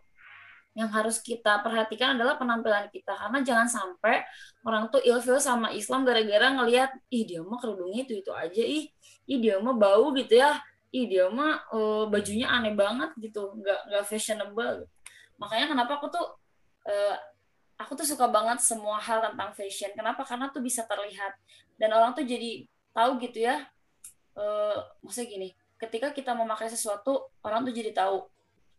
yang 0.80 0.88
harus 0.96 1.20
kita 1.20 1.60
perhatikan 1.60 2.16
adalah 2.16 2.40
penampilan 2.40 2.88
kita. 2.88 3.12
Karena 3.12 3.44
jangan 3.44 3.68
sampai 3.68 4.24
orang 4.64 4.88
tuh 4.88 5.04
ilfil 5.04 5.44
sama 5.44 5.76
Islam 5.76 6.08
gara-gara 6.08 6.56
ngelihat 6.56 6.96
ih 7.12 7.28
dia 7.28 7.44
mah 7.44 7.60
kerudungnya 7.60 8.08
itu 8.08 8.24
itu 8.24 8.32
aja 8.32 8.64
ih 8.64 8.88
ih 9.28 9.38
dia 9.44 9.60
mah 9.60 9.76
bau 9.76 10.16
gitu 10.16 10.40
ya 10.40 10.56
ih 10.90 11.06
dia 11.06 11.30
mah 11.30 11.66
uh, 11.70 12.06
bajunya 12.10 12.50
aneh 12.50 12.74
banget 12.74 13.14
gitu. 13.20 13.54
Nggak 13.58 13.80
nggak 13.90 14.04
fashionable. 14.06 14.86
Makanya 15.38 15.72
kenapa 15.72 16.02
aku 16.02 16.08
tuh 16.12 16.28
uh, 16.90 17.16
aku 17.80 17.96
tuh 17.96 18.08
suka 18.08 18.28
banget 18.28 18.60
semua 18.60 19.00
hal 19.00 19.24
tentang 19.24 19.52
fashion. 19.56 19.92
Kenapa? 19.96 20.26
Karena 20.26 20.50
tuh 20.50 20.62
bisa 20.64 20.84
terlihat. 20.84 21.34
Dan 21.80 21.96
orang 21.96 22.12
tuh 22.12 22.26
jadi 22.26 22.68
tahu 22.92 23.22
gitu 23.24 23.48
ya. 23.48 23.64
Uh, 24.34 24.80
maksudnya 25.04 25.30
gini 25.36 25.50
ketika 25.80 26.12
kita 26.12 26.36
memakai 26.36 26.68
sesuatu 26.68 27.32
orang 27.40 27.64
tuh 27.64 27.74
jadi 27.74 27.96
tahu 27.96 28.28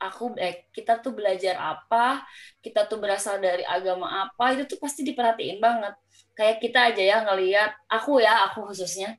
aku 0.01 0.37
eh, 0.37 0.69
kita 0.73 1.01
tuh 1.01 1.17
belajar 1.17 1.57
apa? 1.57 2.25
Kita 2.61 2.85
tuh 2.89 3.01
berasal 3.01 3.41
dari 3.41 3.65
agama 3.65 4.29
apa? 4.29 4.57
Itu 4.57 4.77
tuh 4.77 4.79
pasti 4.81 5.05
diperhatiin 5.05 5.61
banget. 5.61 5.97
Kayak 6.37 6.57
kita 6.61 6.79
aja 6.93 7.03
ya 7.03 7.17
ngelihat 7.25 7.73
aku 7.89 8.21
ya 8.21 8.49
aku 8.49 8.69
khususnya. 8.69 9.17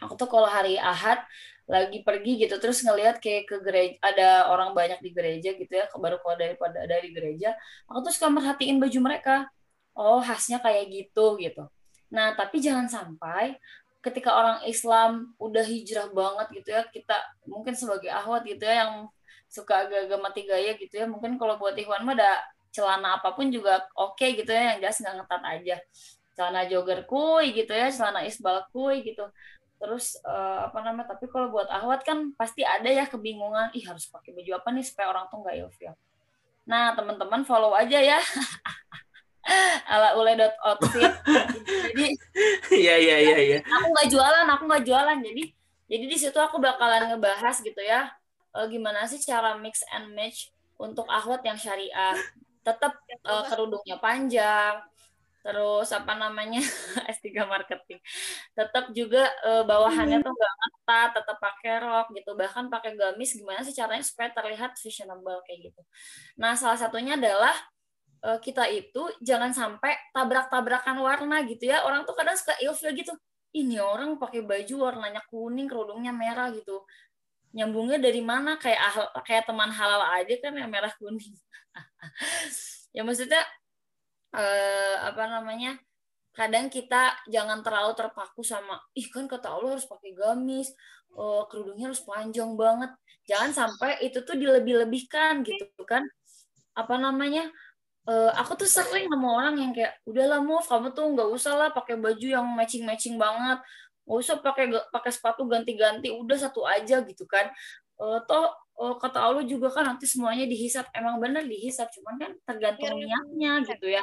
Aku 0.00 0.16
tuh 0.16 0.28
kalau 0.28 0.48
hari 0.48 0.76
ahad 0.80 1.20
lagi 1.70 2.02
pergi 2.02 2.42
gitu 2.42 2.58
terus 2.58 2.82
ngelihat 2.82 3.22
kayak 3.22 3.46
ke 3.46 3.56
gereja 3.62 3.94
ada 4.02 4.50
orang 4.50 4.74
banyak 4.74 4.98
di 4.98 5.10
gereja 5.14 5.54
gitu 5.54 5.70
ya 5.70 5.86
baru 5.94 6.18
keluar 6.18 6.34
daripada 6.34 6.82
dari 6.84 7.14
gereja 7.14 7.54
aku 7.86 8.10
tuh 8.10 8.12
suka 8.14 8.28
merhatiin 8.32 8.82
baju 8.82 8.98
mereka. 9.02 9.46
Oh 9.92 10.24
khasnya 10.24 10.56
kayak 10.58 10.88
gitu 10.88 11.36
gitu. 11.36 11.68
Nah 12.10 12.32
tapi 12.32 12.58
jangan 12.64 12.88
sampai 12.88 13.60
ketika 14.02 14.34
orang 14.34 14.58
Islam 14.66 15.36
udah 15.38 15.62
hijrah 15.62 16.10
banget 16.10 16.46
gitu 16.58 16.68
ya 16.74 16.82
kita 16.90 17.16
mungkin 17.46 17.76
sebagai 17.78 18.10
ahwat 18.10 18.42
gitu 18.42 18.66
ya 18.66 18.82
yang 18.88 19.06
suka 19.46 19.86
agak-agak 19.86 20.18
mati 20.18 20.42
gaya 20.48 20.72
gitu 20.74 20.94
ya 20.96 21.06
mungkin 21.06 21.36
kalau 21.38 21.60
buat 21.60 21.76
Ikhwan 21.76 22.02
mah 22.02 22.16
ada 22.18 22.40
celana 22.72 23.20
apa 23.20 23.36
pun 23.36 23.52
juga 23.52 23.84
oke 23.94 24.16
okay 24.16 24.34
gitu 24.34 24.50
ya 24.50 24.74
yang 24.74 24.78
jelas 24.82 24.98
nggak 24.98 25.14
ngetat 25.22 25.42
aja. 25.44 25.76
Celana 26.32 26.60
jogger 26.66 27.04
kuy 27.04 27.52
gitu 27.52 27.72
ya 27.76 27.92
celana 27.92 28.24
isbal 28.24 28.64
kuy 28.72 29.04
gitu 29.04 29.28
terus 29.82 30.14
uh, 30.22 30.70
apa 30.70 30.78
namanya 30.86 31.10
tapi 31.10 31.26
kalau 31.26 31.50
buat 31.50 31.66
ahwat 31.66 32.06
kan 32.06 32.30
pasti 32.38 32.62
ada 32.62 32.86
ya 32.86 33.02
kebingungan 33.10 33.74
ih 33.74 33.82
harus 33.82 34.06
pakai 34.06 34.30
baju 34.30 34.62
apa 34.62 34.68
nih 34.70 34.86
supaya 34.86 35.10
orang 35.10 35.26
tuh 35.26 35.42
nggak 35.42 35.56
ilfil? 35.58 35.90
Nah 36.70 36.94
teman-teman 36.94 37.42
follow 37.42 37.74
aja 37.74 37.98
ya. 37.98 38.22
Ala 39.90 40.14
ule.outfit 40.14 41.10
jadi 41.66 42.06
iya 42.70 42.94
iya 42.94 43.16
iya 43.18 43.38
iya. 43.42 43.58
Aku 43.66 43.90
nggak 43.90 44.06
jualan 44.06 44.46
aku 44.54 44.62
nggak 44.70 44.84
jualan. 44.86 45.18
Jadi 45.18 45.42
jadi 45.90 46.04
di 46.06 46.14
situ 46.14 46.38
aku 46.38 46.62
bakalan 46.62 47.10
ngebahas 47.10 47.58
gitu 47.58 47.82
ya 47.82 48.06
uh, 48.54 48.66
gimana 48.70 49.02
sih 49.10 49.18
cara 49.18 49.58
mix 49.58 49.82
and 49.90 50.14
match 50.14 50.54
untuk 50.78 51.10
ahwat 51.10 51.42
yang 51.42 51.58
syariah. 51.58 52.14
Tetap 52.62 52.94
uh, 53.26 53.42
kerudungnya 53.50 53.98
panjang 53.98 54.78
terus 55.42 55.90
apa 55.90 56.14
namanya 56.14 56.62
S3 57.12 57.44
marketing 57.44 57.98
tetap 58.54 58.94
juga 58.94 59.26
uh, 59.42 59.66
bawahannya 59.66 60.22
tuh 60.22 60.32
nggak 60.32 60.54
ngetat 60.58 61.10
tetap 61.18 61.36
pakai 61.42 61.72
rok 61.82 62.06
gitu 62.14 62.30
bahkan 62.38 62.70
pakai 62.70 62.94
gamis 62.94 63.34
gimana 63.34 63.60
sih 63.66 63.74
caranya 63.74 64.06
supaya 64.06 64.30
terlihat 64.30 64.78
fashionable 64.78 65.42
kayak 65.44 65.70
gitu 65.70 65.82
nah 66.38 66.54
salah 66.54 66.78
satunya 66.78 67.18
adalah 67.18 67.52
uh, 68.22 68.38
kita 68.38 68.70
itu 68.70 69.02
jangan 69.20 69.50
sampai 69.50 69.98
tabrak-tabrakan 70.14 70.96
warna 71.02 71.42
gitu 71.46 71.68
ya. 71.68 71.82
Orang 71.84 72.06
tuh 72.06 72.14
kadang 72.14 72.38
suka 72.38 72.54
ilfil 72.62 72.94
gitu. 72.94 73.12
Ini 73.52 73.84
orang 73.84 74.16
pakai 74.16 74.40
baju 74.40 74.74
warnanya 74.80 75.20
kuning, 75.28 75.68
kerudungnya 75.68 76.14
merah 76.14 76.48
gitu. 76.54 76.86
Nyambungnya 77.52 78.00
dari 78.00 78.24
mana? 78.24 78.56
Kayak 78.56 79.12
kayak 79.28 79.44
teman 79.44 79.68
halal 79.68 80.00
aja 80.16 80.34
kan 80.40 80.56
yang 80.56 80.70
merah 80.72 80.92
kuning. 80.96 81.36
ya 82.96 83.04
maksudnya 83.04 83.42
uh, 84.32 84.96
apa 85.08 85.24
namanya? 85.28 85.78
Kadang 86.32 86.72
kita 86.72 87.12
jangan 87.28 87.60
terlalu 87.60 87.92
terpaku 87.92 88.40
sama 88.40 88.80
ih 88.96 89.04
kan 89.12 89.28
kata 89.28 89.52
Allah 89.52 89.76
harus 89.76 89.84
pakai 89.84 90.16
gamis, 90.16 90.72
uh, 91.16 91.44
kerudungnya 91.48 91.92
harus 91.92 92.02
panjang 92.04 92.56
banget. 92.56 92.90
Jangan 93.28 93.52
sampai 93.52 94.00
itu 94.02 94.24
tuh 94.24 94.34
dilebih-lebihkan 94.34 95.44
gitu 95.44 95.84
kan. 95.84 96.02
Apa 96.72 96.96
namanya? 96.96 97.52
uh, 98.08 98.30
aku 98.38 98.58
tuh 98.58 98.68
sering 98.70 99.06
sama 99.06 99.28
orang 99.38 99.54
yang 99.60 99.72
kayak 99.74 99.98
udahlah 100.06 100.40
move 100.42 100.64
kamu 100.66 100.90
tuh 100.94 101.06
nggak 101.14 101.28
usah 101.30 101.54
lah 101.54 101.68
pakai 101.70 101.94
baju 101.98 102.26
yang 102.26 102.46
matching 102.54 102.82
matching 102.82 103.16
banget 103.18 103.62
nggak 104.02 104.18
usah 104.18 104.34
pakai 104.42 104.64
pakai 104.90 105.10
sepatu 105.14 105.46
ganti-ganti 105.46 106.10
udah 106.10 106.38
satu 106.38 106.66
aja 106.66 107.02
gitu 107.06 107.24
kan 107.28 107.46
uh, 108.02 108.18
toh 108.26 108.50
uh, 108.82 108.98
kata 108.98 109.18
Allah 109.22 109.44
juga 109.46 109.70
kan 109.70 109.94
nanti 109.94 110.10
semuanya 110.10 110.42
dihisap. 110.50 110.90
Emang 110.90 111.22
bener 111.22 111.46
dihisap 111.46 111.86
cuman 111.94 112.14
kan 112.18 112.30
tergantung 112.42 112.98
ya, 112.98 113.14
niatnya 113.14 113.52
gitu 113.70 113.86
ya. 113.86 114.02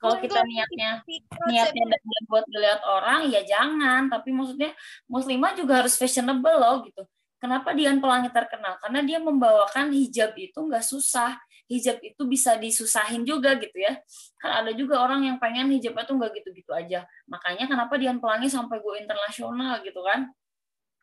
Kalau 0.00 0.16
kita 0.16 0.40
niatnya 0.40 1.04
niatnya 1.52 1.84
dan 1.84 2.00
buat 2.24 2.44
dilihat 2.48 2.80
orang 2.88 3.28
ya 3.28 3.44
jangan. 3.44 4.08
Tapi 4.08 4.32
maksudnya 4.32 4.72
muslimah 5.04 5.52
juga 5.52 5.84
harus 5.84 6.00
fashionable 6.00 6.56
loh 6.56 6.80
gitu. 6.88 7.04
Kenapa 7.36 7.76
Dian 7.76 8.00
Pelangi 8.00 8.32
terkenal? 8.32 8.80
Karena 8.80 9.04
dia 9.04 9.20
membawakan 9.20 9.92
hijab 9.92 10.32
itu 10.40 10.56
nggak 10.56 10.80
susah. 10.80 11.36
Hijab 11.68 12.00
itu 12.00 12.24
bisa 12.24 12.56
disusahin 12.56 13.20
juga 13.28 13.60
gitu 13.60 13.84
ya. 13.84 14.00
Kan 14.40 14.64
ada 14.64 14.72
juga 14.72 15.04
orang 15.04 15.28
yang 15.28 15.36
pengen 15.36 15.68
hijabnya 15.68 16.08
tuh 16.08 16.16
nggak 16.16 16.40
gitu-gitu 16.40 16.72
aja. 16.72 17.04
Makanya 17.28 17.68
kenapa 17.68 18.00
Dian 18.00 18.16
Pelangi 18.16 18.48
sampai 18.48 18.80
go 18.80 18.96
internasional 18.96 19.84
gitu 19.84 20.00
kan. 20.00 20.32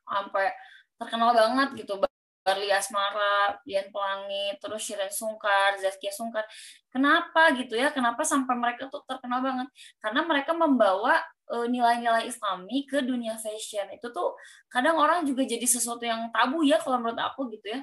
Sampai 0.10 0.50
terkenal 0.98 1.30
banget 1.38 1.86
gitu. 1.86 2.02
Barli 2.42 2.74
Asmara, 2.74 3.54
Dian 3.62 3.94
Pelangi, 3.94 4.58
terus 4.58 4.82
Shiren 4.82 5.14
Sungkar, 5.14 5.78
Zaskia 5.78 6.10
Sungkar. 6.10 6.46
Kenapa 6.90 7.54
gitu 7.54 7.78
ya? 7.78 7.94
Kenapa 7.94 8.26
sampai 8.26 8.58
mereka 8.58 8.90
tuh 8.90 9.06
terkenal 9.06 9.46
banget? 9.46 9.70
Karena 10.02 10.26
mereka 10.26 10.52
membawa 10.58 11.22
e, 11.46 11.70
nilai-nilai 11.70 12.26
Islami 12.26 12.90
ke 12.90 13.06
dunia 13.06 13.38
fashion. 13.38 13.86
Itu 13.94 14.10
tuh 14.10 14.34
kadang 14.74 14.98
orang 14.98 15.22
juga 15.24 15.46
jadi 15.46 15.64
sesuatu 15.64 16.02
yang 16.02 16.34
tabu 16.34 16.66
ya 16.66 16.82
kalau 16.82 16.98
menurut 16.98 17.22
aku 17.22 17.48
gitu 17.54 17.78
ya 17.78 17.82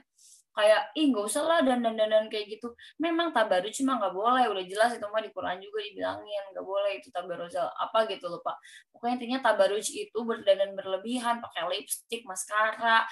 kayak 0.59 0.91
ih 0.99 1.15
nggak 1.15 1.23
usah 1.23 1.47
lah 1.47 1.61
dan 1.63 1.87
dan 1.87 1.95
dan 1.95 2.27
kayak 2.27 2.51
gitu 2.51 2.75
memang 2.99 3.31
tabaruj 3.31 3.71
cuma 3.79 3.95
nggak 4.03 4.11
boleh 4.11 4.51
udah 4.51 4.65
jelas 4.67 4.91
itu 4.91 5.07
mah 5.07 5.23
di 5.23 5.31
Quran 5.31 5.63
juga 5.63 5.79
dibilangin 5.87 6.45
nggak 6.51 6.67
boleh 6.67 6.93
itu 6.99 7.15
tabaruj 7.15 7.55
apa 7.55 8.11
gitu 8.11 8.27
loh 8.27 8.43
pak 8.43 8.59
pokoknya 8.91 9.15
intinya 9.23 9.39
tabaruj 9.47 9.87
itu 9.95 10.19
berdandan 10.27 10.75
berlebihan 10.75 11.39
pakai 11.39 11.63
lipstick 11.71 12.27
maskara 12.27 13.07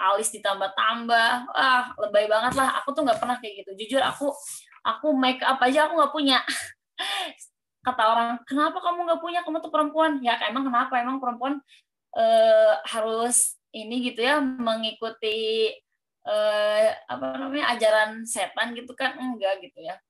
alis 0.00 0.32
ditambah-tambah. 0.32 1.30
Wah 1.52 1.84
lebay 2.00 2.26
banget 2.26 2.56
lah. 2.56 2.80
Aku 2.82 2.96
tuh 2.96 3.04
nggak 3.04 3.20
pernah 3.20 3.36
kayak 3.38 3.64
gitu. 3.64 3.70
Jujur 3.84 4.02
aku 4.02 4.32
aku 4.80 5.12
make 5.12 5.44
up 5.44 5.60
aja 5.60 5.86
aku 5.86 6.00
nggak 6.00 6.14
punya. 6.14 6.38
Kata 7.86 8.02
orang 8.12 8.28
kenapa 8.48 8.80
kamu 8.80 8.98
nggak 9.08 9.22
punya? 9.22 9.40
Kamu 9.44 9.60
tuh 9.60 9.72
perempuan. 9.72 10.20
Ya 10.24 10.40
emang 10.48 10.68
kenapa? 10.68 10.96
Emang 11.00 11.20
perempuan 11.20 11.60
eh, 12.16 12.74
harus 12.88 13.60
ini 13.70 14.02
gitu 14.10 14.24
ya 14.24 14.42
mengikuti 14.42 15.70
eh, 16.26 16.88
apa 17.06 17.24
namanya 17.38 17.76
ajaran 17.76 18.24
setan 18.24 18.72
gitu 18.72 18.92
kan? 18.96 19.16
Enggak 19.20 19.60
gitu 19.64 19.84
ya. 19.84 20.00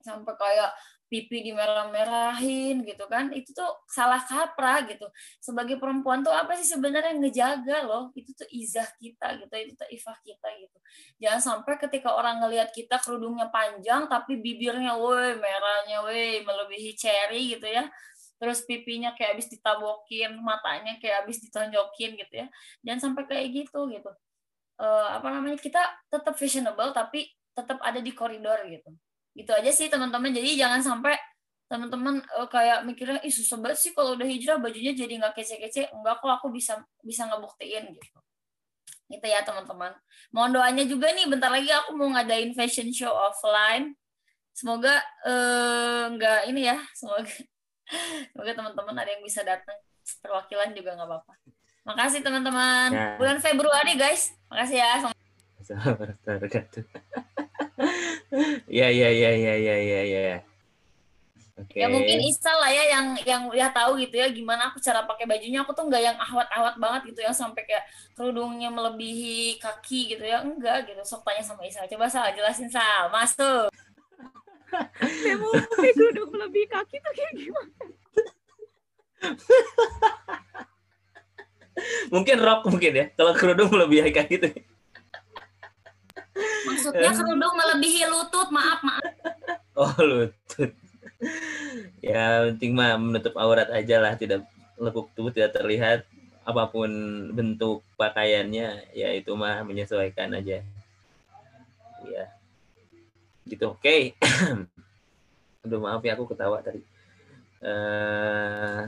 Sampai 0.00 0.34
kayak 0.36 0.70
pipi 1.06 1.46
dimerah-merahin 1.46 2.82
gitu 2.82 3.06
kan 3.06 3.30
itu 3.30 3.54
tuh 3.54 3.70
salah 3.86 4.18
kaprah 4.22 4.82
gitu. 4.90 5.06
Sebagai 5.38 5.78
perempuan 5.78 6.26
tuh 6.26 6.34
apa 6.34 6.58
sih 6.58 6.66
sebenarnya 6.66 7.14
yang 7.14 7.22
ngejaga 7.22 7.78
loh? 7.86 8.10
Itu 8.18 8.34
tuh 8.34 8.48
izah 8.50 8.86
kita 8.98 9.38
gitu 9.38 9.54
itu 9.54 9.72
tuh 9.78 9.88
ifah 9.94 10.18
kita 10.26 10.48
gitu. 10.58 10.78
Jangan 11.22 11.40
sampai 11.42 11.74
ketika 11.78 12.10
orang 12.14 12.42
ngelihat 12.42 12.74
kita 12.74 12.98
kerudungnya 12.98 13.46
panjang 13.54 14.10
tapi 14.10 14.38
bibirnya 14.42 14.98
woi 14.98 15.38
merahnya 15.38 16.02
woi 16.02 16.42
melebihi 16.42 16.98
cherry 16.98 17.54
gitu 17.54 17.66
ya. 17.70 17.86
Terus 18.36 18.66
pipinya 18.68 19.16
kayak 19.16 19.38
habis 19.38 19.48
ditabokin 19.48 20.36
matanya 20.42 20.98
kayak 21.00 21.24
habis 21.24 21.40
ditonjokin 21.40 22.18
gitu 22.18 22.34
ya. 22.34 22.46
Jangan 22.82 23.12
sampai 23.12 23.22
kayak 23.30 23.46
gitu 23.54 23.88
gitu. 23.94 24.10
Uh, 24.76 25.08
apa 25.08 25.32
namanya 25.32 25.56
kita 25.56 25.80
tetap 26.12 26.36
fashionable 26.36 26.92
tapi 26.92 27.32
tetap 27.56 27.80
ada 27.80 27.96
di 28.04 28.12
koridor 28.12 28.60
gitu 28.68 28.92
gitu 29.36 29.52
aja 29.52 29.68
sih 29.68 29.92
teman-teman 29.92 30.32
jadi 30.32 30.66
jangan 30.66 30.80
sampai 30.80 31.14
teman-teman 31.68 32.24
uh, 32.38 32.48
kayak 32.48 32.88
mikirnya 32.88 33.20
ih 33.20 33.30
susah 33.30 33.60
banget 33.60 33.78
sih 33.78 33.92
kalau 33.92 34.16
udah 34.16 34.24
hijrah 34.24 34.56
bajunya 34.56 34.96
jadi 34.96 35.20
nggak 35.20 35.36
kece-kece 35.36 35.92
enggak 35.92 36.22
kok 36.22 36.32
aku 36.40 36.48
bisa 36.48 36.80
bisa 37.04 37.28
ngebuktiin 37.28 37.90
gitu 37.92 38.18
gitu 39.06 39.26
ya 39.26 39.44
teman-teman 39.44 39.92
mohon 40.32 40.50
doanya 40.56 40.82
juga 40.88 41.12
nih 41.12 41.28
bentar 41.28 41.52
lagi 41.52 41.70
aku 41.70 41.94
mau 41.94 42.10
ngadain 42.16 42.56
fashion 42.56 42.90
show 42.90 43.12
offline 43.12 43.94
semoga 44.56 45.04
uh, 45.26 46.10
nggak 46.16 46.50
ini 46.50 46.70
ya 46.72 46.78
semoga 46.96 47.28
semoga 48.32 48.52
teman-teman 48.56 48.96
ada 48.96 49.10
yang 49.12 49.22
bisa 49.22 49.44
datang 49.44 49.76
perwakilan 50.22 50.70
juga 50.74 50.96
nggak 50.96 51.06
apa-apa 51.12 51.34
Makasih 51.86 52.20
teman-teman. 52.26 52.90
Ya. 52.90 53.14
Bulan 53.14 53.38
Februari 53.38 53.94
guys. 53.94 54.34
Makasih 54.50 54.82
ya. 54.82 55.14
Ya 58.66 58.90
ya 58.90 59.10
ya 59.12 59.30
ya 59.32 59.54
ya 59.54 59.76
ya 59.78 60.02
ya. 60.02 60.38
Oke. 61.56 61.72
Okay. 61.72 61.80
Ya 61.80 61.88
mungkin 61.88 62.20
Isa 62.20 62.52
lah 62.52 62.68
ya 62.68 62.84
yang 62.84 63.16
yang 63.24 63.42
ya 63.56 63.72
tahu 63.72 63.96
gitu 63.96 64.20
ya 64.20 64.28
gimana 64.28 64.68
aku 64.68 64.76
cara 64.82 65.08
pakai 65.08 65.24
bajunya. 65.24 65.64
Aku 65.64 65.72
tuh 65.72 65.88
nggak 65.88 66.02
yang 66.04 66.16
ahwat-ahwat 66.20 66.76
banget 66.76 67.00
gitu 67.14 67.24
yang 67.24 67.32
sampai 67.32 67.64
kayak 67.64 67.88
kerudungnya 68.12 68.68
melebihi 68.68 69.56
kaki 69.56 70.12
gitu 70.12 70.24
ya. 70.26 70.44
Enggak 70.44 70.84
gitu. 70.90 71.00
Sok 71.00 71.24
tanya 71.24 71.40
sama 71.40 71.64
Isa. 71.64 71.88
Coba 71.88 72.12
Sal 72.12 72.36
jelasin 72.36 72.68
Sal. 72.68 73.08
Masuk. 73.08 73.72
Mau 75.40 75.52
kerudung 75.96 76.28
melebihi 76.34 76.66
kaki 76.68 76.96
tuh 77.00 77.12
kayak 77.16 77.32
gimana? 77.40 77.72
mungkin 82.12 82.36
rok 82.36 82.68
mungkin 82.68 82.92
ya. 82.92 83.06
Kalau 83.16 83.32
kerudung 83.32 83.72
lebih 83.72 84.12
kayak 84.12 84.28
gitu. 84.28 84.48
Maksudnya 86.66 87.10
kerudung 87.12 87.54
melebihi 87.56 88.02
lutut, 88.08 88.48
maaf, 88.52 88.80
maaf. 88.84 89.04
Oh, 89.76 89.92
lutut. 90.00 90.72
ya, 92.04 92.48
penting 92.48 92.72
mah 92.72 92.96
menutup 92.96 93.36
aurat 93.36 93.68
aja 93.68 94.00
lah, 94.00 94.16
tidak 94.16 94.48
lekuk 94.80 95.12
tubuh 95.12 95.28
tidak 95.28 95.52
terlihat 95.52 96.08
apa 96.48 96.62
pun 96.72 96.88
bentuk 97.36 97.84
pakaiannya, 98.00 98.88
ya 98.96 99.08
itu 99.12 99.36
mah 99.36 99.60
menyesuaikan 99.68 100.32
aja. 100.32 100.64
Ya. 102.08 102.24
Gitu. 103.44 103.68
Oke. 103.68 104.16
Aduh, 105.66 105.82
maaf 105.82 106.00
ya 106.00 106.16
aku 106.16 106.24
ketawa 106.30 106.62
tadi. 106.64 106.80
Eh, 107.60 108.80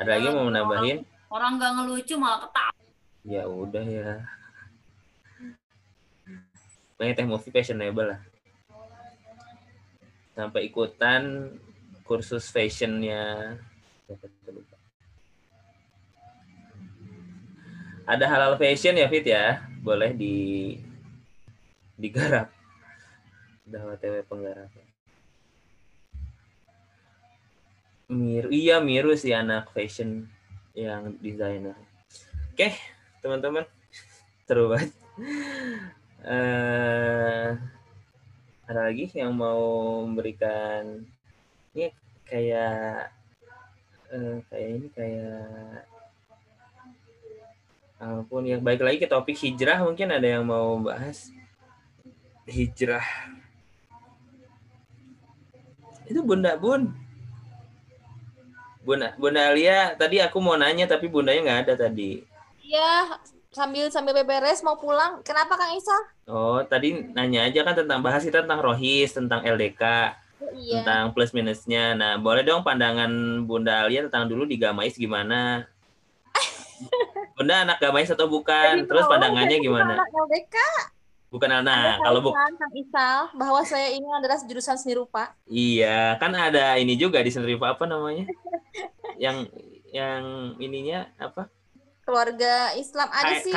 ada 0.00 0.10
lagi 0.10 0.26
mau 0.32 0.48
nambahin? 0.48 1.04
Orang 1.28 1.60
nggak 1.60 1.72
ngelucu 1.76 2.14
malah 2.16 2.42
ketawa. 2.48 2.74
Ya 3.22 3.44
udah 3.44 3.84
ya. 3.84 4.24
Banyak 6.94 7.14
teh 7.18 7.26
movie 7.26 7.50
fashionable 7.50 8.14
lah. 8.14 8.20
Sampai 10.34 10.66
ikutan 10.66 11.50
kursus 12.06 12.50
fashionnya. 12.50 13.54
Ada 18.04 18.28
halal 18.28 18.60
fashion 18.60 19.00
ya 19.00 19.08
Fit 19.08 19.24
ya, 19.24 19.64
boleh 19.80 20.12
di 20.12 20.36
digarap. 21.96 22.52
Udah 23.64 23.96
OTW 23.96 24.26
penggarap. 24.28 24.68
Miru, 28.12 28.52
iya 28.52 28.84
Miru 28.84 29.16
sih 29.16 29.32
anak 29.32 29.72
fashion 29.72 30.28
yang 30.76 31.16
desainer. 31.24 31.72
Oke, 32.52 32.76
teman-teman, 33.24 33.64
seru 34.44 34.68
banget. 34.68 34.92
Eh, 36.24 37.48
ada 38.64 38.80
lagi 38.80 39.12
yang 39.12 39.36
mau 39.36 40.00
memberikan? 40.08 41.04
Ini 41.76 41.92
kayak 42.24 43.12
eh, 44.08 44.36
kayak 44.48 44.68
ini 44.72 44.88
kayak 44.96 45.84
ampun 48.00 48.48
ya 48.48 48.56
baik 48.56 48.80
lagi 48.80 48.98
ke 49.04 49.08
topik 49.08 49.36
hijrah 49.36 49.84
mungkin 49.84 50.16
ada 50.16 50.24
yang 50.24 50.48
mau 50.48 50.80
bahas. 50.80 51.28
Hijrah. 52.48 53.04
Itu 56.08 56.24
bunda 56.24 56.56
bun. 56.56 56.88
Bunda 58.80 59.12
bunda 59.20 59.52
Alia 59.52 59.92
tadi 59.92 60.24
aku 60.24 60.40
mau 60.40 60.56
nanya 60.56 60.88
tapi 60.88 61.04
bundanya 61.12 61.44
nggak 61.44 61.62
ada 61.68 61.74
tadi. 61.84 62.24
Iya, 62.64 63.20
sambil 63.54 63.88
sambil 63.88 64.12
beberes 64.12 64.60
mau 64.60 64.74
pulang. 64.74 65.22
Kenapa 65.22 65.54
Kang 65.54 65.72
Isa? 65.72 65.96
oh 66.24 66.60
tadi 66.64 66.92
nanya 67.12 67.44
aja 67.44 67.60
kan 67.62 67.76
tentang 67.76 68.00
bahas 68.00 68.20
kita 68.20 68.42
tentang 68.42 68.60
rohis 68.60 69.12
tentang 69.12 69.40
LDK 69.40 69.84
Oh, 70.40 70.50
iya. 70.52 70.82
tentang 70.82 71.12
plus 71.12 71.30
minusnya 71.30 71.94
nah 71.94 72.16
boleh 72.16 72.42
dong 72.42 72.60
pandangan 72.60 73.08
bunda 73.44 73.80
Alia 73.80 74.04
tentang 74.04 74.26
dulu 74.26 74.44
di 74.44 74.56
Gamais 74.56 74.92
gimana 74.92 75.64
bunda 77.36 77.64
anak 77.64 77.78
Gamais 77.78 78.10
atau 78.10 78.26
bukan 78.26 78.84
terus 78.84 79.06
pandangannya 79.06 79.56
gimana 79.58 79.94
Anak 79.96 80.10
LDK. 80.10 80.56
bukan 81.28 81.50
Ada 81.50 81.60
anak 81.66 81.96
kalau 81.98 82.20
bu 82.20 82.30
kaitan, 82.30 82.52
Kang 82.56 82.74
Isal 82.74 83.18
bahwa 83.34 83.60
saya 83.64 83.88
ini 83.90 84.06
adalah 84.06 84.38
jurusan 84.38 84.78
seni 84.78 84.94
rupa. 84.94 85.34
Iya, 85.44 86.14
kan 86.18 86.30
ada 86.30 86.78
ini 86.78 86.94
juga 86.94 87.18
di 87.18 87.30
Senriva 87.30 87.74
apa 87.74 87.90
namanya? 87.90 88.22
yang 89.24 89.50
yang 89.90 90.22
ininya 90.58 91.10
apa? 91.18 91.50
Keluarga 92.04 92.76
Islam 92.76 93.08
ada 93.08 93.32
K- 93.32 93.42
sih. 93.48 93.52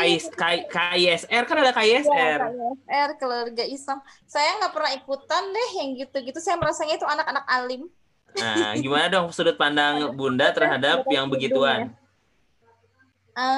KISR 0.71 1.43
kan 1.43 1.57
ada 1.59 1.75
KISR. 1.75 2.39
KISR, 2.87 3.09
keluarga 3.19 3.63
Islam. 3.67 3.99
Saya 4.23 4.55
nggak 4.63 4.71
pernah 4.71 4.91
ikutan 4.95 5.43
deh 5.51 5.69
yang 5.83 5.89
gitu-gitu. 5.99 6.39
Saya 6.39 6.55
merasanya 6.55 6.95
itu 6.95 7.03
anak-anak 7.03 7.43
alim. 7.43 7.91
Nah, 8.37 8.71
gimana 8.79 9.09
dong 9.11 9.27
sudut 9.35 9.59
pandang 9.59 10.15
Bunda 10.15 10.53
terhadap 10.55 11.03
yang 11.11 11.27
begituan? 11.27 11.91
Ehm, 13.37 13.57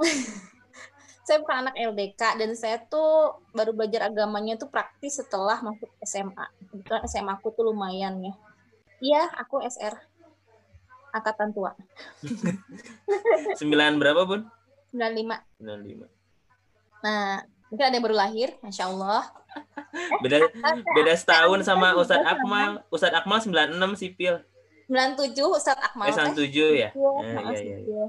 saya 1.26 1.38
bukan 1.42 1.56
anak 1.66 1.74
LDK 1.78 2.22
dan 2.36 2.50
saya 2.52 2.78
tuh 2.86 3.40
baru 3.56 3.72
belajar 3.72 4.12
agamanya 4.12 4.60
tuh 4.60 4.68
praktis 4.68 5.16
setelah 5.16 5.56
masuk 5.64 5.88
SMA. 6.04 6.46
Kebetulan 6.68 7.02
SMA 7.08 7.32
aku 7.38 7.48
tuh 7.56 7.64
lumayan 7.70 8.20
ya. 8.20 8.34
Iya, 9.00 9.22
aku 9.40 9.64
SR. 9.64 10.09
Angkatan 11.10 11.50
tua. 11.50 11.74
Sembilan 13.60 13.98
berapa, 13.98 14.22
Bun? 14.26 14.46
95. 14.94 15.62
95. 15.62 16.06
Nah, 17.00 17.42
mungkin 17.70 17.84
ada 17.86 17.94
yang 17.94 18.04
baru 18.04 18.16
lahir, 18.16 18.48
Masya 18.62 18.84
Allah. 18.90 19.22
Beda 20.22 20.46
beda 20.94 21.12
setahun 21.18 21.66
sama 21.66 21.98
Ustadz 21.98 22.22
Akmal. 22.22 22.86
Ustadz 22.86 23.18
Akmal 23.18 23.42
96 23.42 23.98
sipil. 23.98 24.38
97 24.86 25.34
Ustadz 25.42 25.82
Akmal. 25.82 26.06
Eh, 26.06 26.14
teh. 26.14 26.46
97 26.46 26.82
ya? 26.86 26.90
Maaf, 26.94 27.54
iya, 27.58 27.62
iya. 27.62 27.78
iya. 27.82 28.04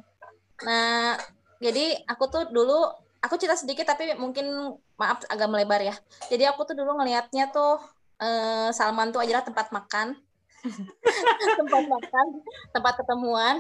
Nah, 0.62 1.18
jadi 1.58 1.98
aku 2.06 2.30
tuh 2.30 2.44
dulu 2.54 2.90
aku 3.22 3.38
cerita 3.38 3.58
sedikit 3.58 3.86
tapi 3.90 4.14
mungkin 4.18 4.78
maaf 4.98 5.26
agak 5.30 5.50
melebar 5.50 5.82
ya. 5.82 5.94
Jadi 6.30 6.46
aku 6.46 6.66
tuh 6.66 6.78
dulu 6.78 6.98
ngelihatnya 7.02 7.50
tuh 7.50 7.82
eh, 8.22 8.70
Salman 8.74 9.10
tuh 9.10 9.22
adalah 9.26 9.46
tempat 9.46 9.74
makan, 9.74 10.18
tempat 11.60 11.84
makan, 11.90 12.28
tempat 12.74 12.94
ketemuan, 13.02 13.56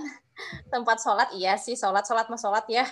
tempat 0.69 0.97
sholat 1.01 1.29
iya 1.35 1.57
sih 1.57 1.73
sholat 1.73 2.05
sholat 2.05 2.27
mah 2.29 2.39
sholat 2.39 2.65
ya. 2.69 2.85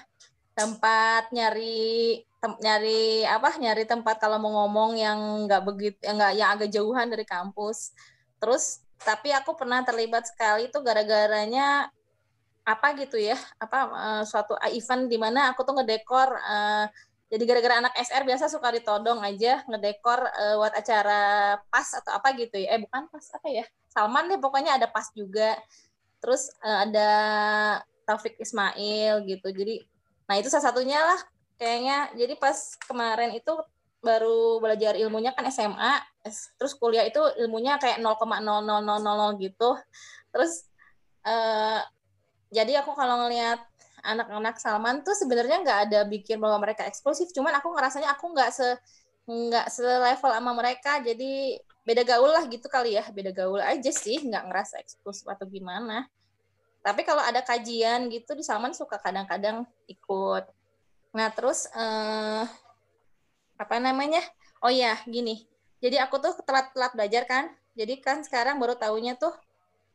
Tempat 0.58 1.32
nyari 1.32 2.20
tem- 2.42 2.60
nyari 2.60 3.24
apa 3.24 3.56
nyari 3.60 3.84
tempat 3.88 4.20
kalau 4.20 4.42
mau 4.42 4.66
ngomong 4.66 4.98
yang 5.00 5.20
nggak 5.48 5.62
begitu 5.64 6.00
yang 6.04 6.16
nggak 6.20 6.34
yang 6.36 6.50
agak 6.56 6.70
jauhan 6.74 7.08
dari 7.08 7.26
kampus. 7.28 7.94
Terus 8.42 8.84
tapi 9.00 9.32
aku 9.32 9.56
pernah 9.56 9.84
terlibat 9.88 10.28
sekali 10.28 10.68
tuh 10.68 10.84
gara-garanya 10.84 11.88
apa 12.68 12.94
gitu 13.00 13.18
ya 13.18 13.34
apa 13.58 13.78
eh, 13.90 14.24
suatu 14.30 14.54
event 14.70 15.10
di 15.10 15.18
mana 15.18 15.50
aku 15.50 15.66
tuh 15.66 15.74
ngedekor 15.80 16.30
eh, 16.38 16.86
jadi 17.30 17.44
gara-gara 17.46 17.76
anak 17.86 17.94
SR 17.98 18.24
biasa 18.26 18.46
suka 18.50 18.70
ditodong 18.74 19.22
aja 19.26 19.64
ngedekor 19.66 20.20
eh, 20.22 20.56
buat 20.60 20.74
acara 20.78 21.22
pas 21.72 21.88
atau 21.98 22.12
apa 22.14 22.30
gitu 22.38 22.62
ya 22.62 22.78
eh 22.78 22.80
bukan 22.84 23.10
pas 23.10 23.26
apa 23.34 23.48
ya 23.50 23.66
Salman 23.90 24.30
deh 24.30 24.40
pokoknya 24.42 24.77
ada 24.77 24.88
pas 24.90 25.06
juga. 25.14 25.58
Terus 26.22 26.50
eh, 26.61 26.80
ada 26.90 27.09
Taufik 28.06 28.38
Ismail 28.42 29.26
gitu. 29.26 29.48
Jadi 29.53 29.85
nah 30.30 30.38
itu 30.38 30.48
salah 30.50 30.72
satunya 30.72 31.00
lah 31.01 31.19
kayaknya. 31.58 32.14
Jadi 32.18 32.34
pas 32.38 32.58
kemarin 32.85 33.34
itu 33.35 33.53
baru 34.00 34.64
belajar 34.64 34.95
ilmunya 34.95 35.35
kan 35.35 35.43
SMA 35.51 36.00
terus 36.56 36.72
kuliah 36.80 37.03
itu 37.03 37.19
ilmunya 37.43 37.76
kayak 37.82 38.00
0,0000 38.00 39.43
gitu. 39.43 39.69
Terus 40.32 40.53
eh 41.27 41.82
jadi 42.50 42.82
aku 42.82 42.98
kalau 42.98 43.27
ngelihat 43.27 43.61
anak-anak 44.03 44.58
Salman 44.58 45.03
tuh 45.03 45.14
sebenarnya 45.14 45.61
nggak 45.61 45.80
ada 45.90 46.00
bikin 46.08 46.40
bahwa 46.40 46.64
mereka 46.64 46.88
eksklusif. 46.88 47.30
Cuman 47.35 47.53
aku 47.59 47.76
ngerasanya 47.76 48.16
aku 48.16 48.32
nggak 48.34 48.50
se 48.56 48.68
nggak 49.30 49.68
selevel 49.69 50.32
sama 50.34 50.51
mereka. 50.56 51.03
Jadi 51.03 51.59
beda 51.83 52.03
gaul 52.08 52.32
lah 52.32 52.45
gitu 52.48 52.67
kali 52.72 52.95
ya. 52.95 53.03
Beda 53.11 53.32
gaul 53.33 53.59
aja 53.59 53.91
sih 53.91 54.19
nggak 54.24 54.43
ngerasa 54.49 54.80
eksklusif 54.82 55.25
atau 55.27 55.45
gimana. 55.48 56.08
Tapi 56.80 57.03
kalau 57.03 57.19
ada 57.19 57.43
kajian 57.43 58.08
gitu 58.08 58.33
di 58.35 58.43
Salman 58.43 58.72
suka 58.72 58.95
kadang-kadang 58.99 59.67
ikut. 59.91 60.48
Nah 61.11 61.27
terus 61.35 61.67
eh, 61.75 62.43
apa 63.59 63.75
namanya? 63.83 64.24
Oh 64.64 64.72
ya 64.72 64.95
gini. 65.03 65.43
Jadi 65.80 65.95
aku 65.99 66.19
tuh 66.19 66.35
telat-telat 66.43 66.91
belajar 66.95 67.24
kan. 67.27 67.45
Jadi 67.75 67.99
kan 68.03 68.24
sekarang 68.24 68.59
baru 68.59 68.75
tahunya 68.75 69.16
tuh 69.16 69.32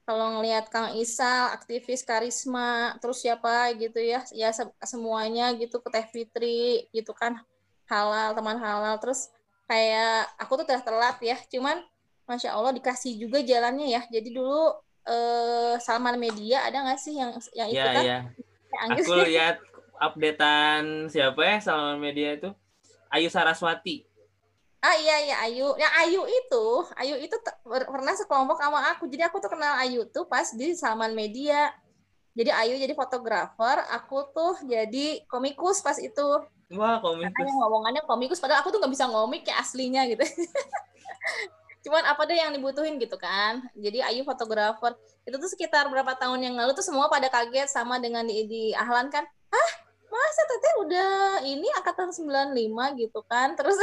kalau 0.05 0.37
ngelihat 0.37 0.69
Kang 0.69 0.93
Isal, 1.01 1.49
aktivis 1.57 2.05
karisma, 2.05 2.93
terus 3.01 3.25
siapa 3.25 3.73
gitu 3.73 3.97
ya, 4.05 4.21
ya 4.37 4.53
se- 4.53 4.77
semuanya 4.85 5.49
gitu 5.57 5.81
ke 5.81 5.89
Teh 5.89 6.07
Fitri 6.13 6.85
gitu 6.93 7.17
kan, 7.17 7.41
halal, 7.89 8.37
teman 8.37 8.61
halal, 8.61 9.01
terus 9.01 9.33
kayak 9.65 10.29
aku 10.39 10.63
tuh 10.63 10.67
telah 10.69 10.83
telat 10.85 11.17
ya, 11.21 11.37
cuman 11.49 11.81
Masya 12.25 12.57
Allah 12.57 12.73
dikasih 12.73 13.21
juga 13.21 13.45
jalannya 13.45 13.93
ya, 13.93 14.03
jadi 14.09 14.29
dulu 14.33 14.73
eh, 15.05 15.77
Salman 15.81 16.17
Media 16.17 16.65
ada 16.65 16.85
nggak 16.85 17.01
sih 17.01 17.15
yang 17.17 17.37
yang 17.53 17.69
ikutan? 17.69 18.05
iya. 18.05 18.19
Ya, 18.75 18.79
Anggis. 18.89 19.07
Aku 19.07 19.15
lihat 19.23 19.57
updatean 20.01 21.07
siapa 21.07 21.41
ya 21.45 21.57
Salman 21.63 22.01
Media 22.03 22.35
itu? 22.35 22.51
Ayu 23.15 23.31
Saraswati. 23.31 24.03
Ah 24.85 24.99
iya 24.99 25.17
iya 25.23 25.37
Ayu. 25.47 25.73
Yang 25.79 25.93
Ayu 26.03 26.21
itu, 26.29 26.67
Ayu 26.99 27.15
itu 27.23 27.37
pernah 27.65 28.13
sekelompok 28.13 28.59
sama 28.59 28.93
aku. 28.93 29.07
Jadi 29.09 29.23
aku 29.25 29.39
tuh 29.41 29.49
kenal 29.49 29.81
Ayu 29.81 30.05
tuh 30.11 30.27
pas 30.27 30.45
di 30.51 30.75
Salman 30.75 31.15
Media. 31.15 31.73
Jadi 32.35 32.51
Ayu 32.51 32.75
jadi 32.83 32.95
fotografer, 32.99 33.79
aku 33.95 34.27
tuh 34.35 34.59
jadi 34.67 35.23
komikus 35.31 35.79
pas 35.81 35.95
itu. 36.03 36.29
Wah, 36.75 36.99
komikus. 36.99 37.31
Makanya 37.31 37.53
ngomongannya 37.63 38.03
komikus 38.05 38.43
padahal 38.43 38.67
aku 38.67 38.75
tuh 38.75 38.83
nggak 38.83 38.95
bisa 38.95 39.07
ngomik 39.07 39.47
kayak 39.47 39.63
aslinya 39.63 40.03
gitu. 40.11 40.27
cuman 41.85 42.01
apa 42.09 42.25
deh 42.25 42.33
yang 42.33 42.57
dibutuhin 42.57 42.97
gitu 42.97 43.21
kan 43.21 43.61
jadi 43.77 44.09
Ayu 44.09 44.25
fotografer 44.25 44.97
itu 45.29 45.37
tuh 45.37 45.51
sekitar 45.53 45.85
berapa 45.93 46.17
tahun 46.17 46.41
yang 46.41 46.57
lalu 46.57 46.73
tuh 46.73 46.81
semua 46.81 47.13
pada 47.13 47.29
kaget 47.29 47.69
sama 47.69 48.01
dengan 48.01 48.25
di, 48.25 48.49
di 48.49 48.63
Ahlan 48.73 49.13
kan 49.13 49.29
ah 49.53 49.71
masa 50.09 50.43
teteh 50.49 50.75
udah 50.81 51.13
ini 51.45 51.69
angkatan 51.77 52.09
95 52.09 52.57
gitu 53.05 53.21
kan 53.29 53.53
terus 53.53 53.77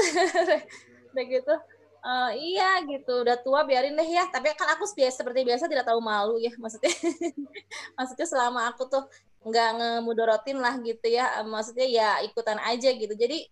udah 1.14 1.26
gitu 1.30 1.54
"Eh, 2.02 2.32
iya 2.42 2.82
gitu 2.90 3.22
udah 3.22 3.38
tua 3.46 3.62
biarin 3.70 3.94
deh 3.94 4.10
ya. 4.10 4.26
Tapi 4.34 4.58
kan 4.58 4.74
aku 4.74 4.90
biasa 4.90 5.22
seperti 5.22 5.46
biasa 5.46 5.70
tidak 5.70 5.86
tahu 5.86 6.02
malu 6.02 6.42
ya 6.42 6.50
maksudnya. 6.58 6.90
Maksudnya 7.98 8.28
selama 8.28 8.74
aku 8.74 8.90
tuh 8.90 9.04
nggak 9.46 9.70
ngemudorotin 9.78 10.58
lah 10.62 10.78
gitu 10.86 11.08
ya 11.10 11.42
maksudnya 11.46 11.88
ya 11.90 12.10
ikutan 12.26 12.58
aja 12.62 12.90
gitu. 12.94 13.14
Jadi 13.14 13.46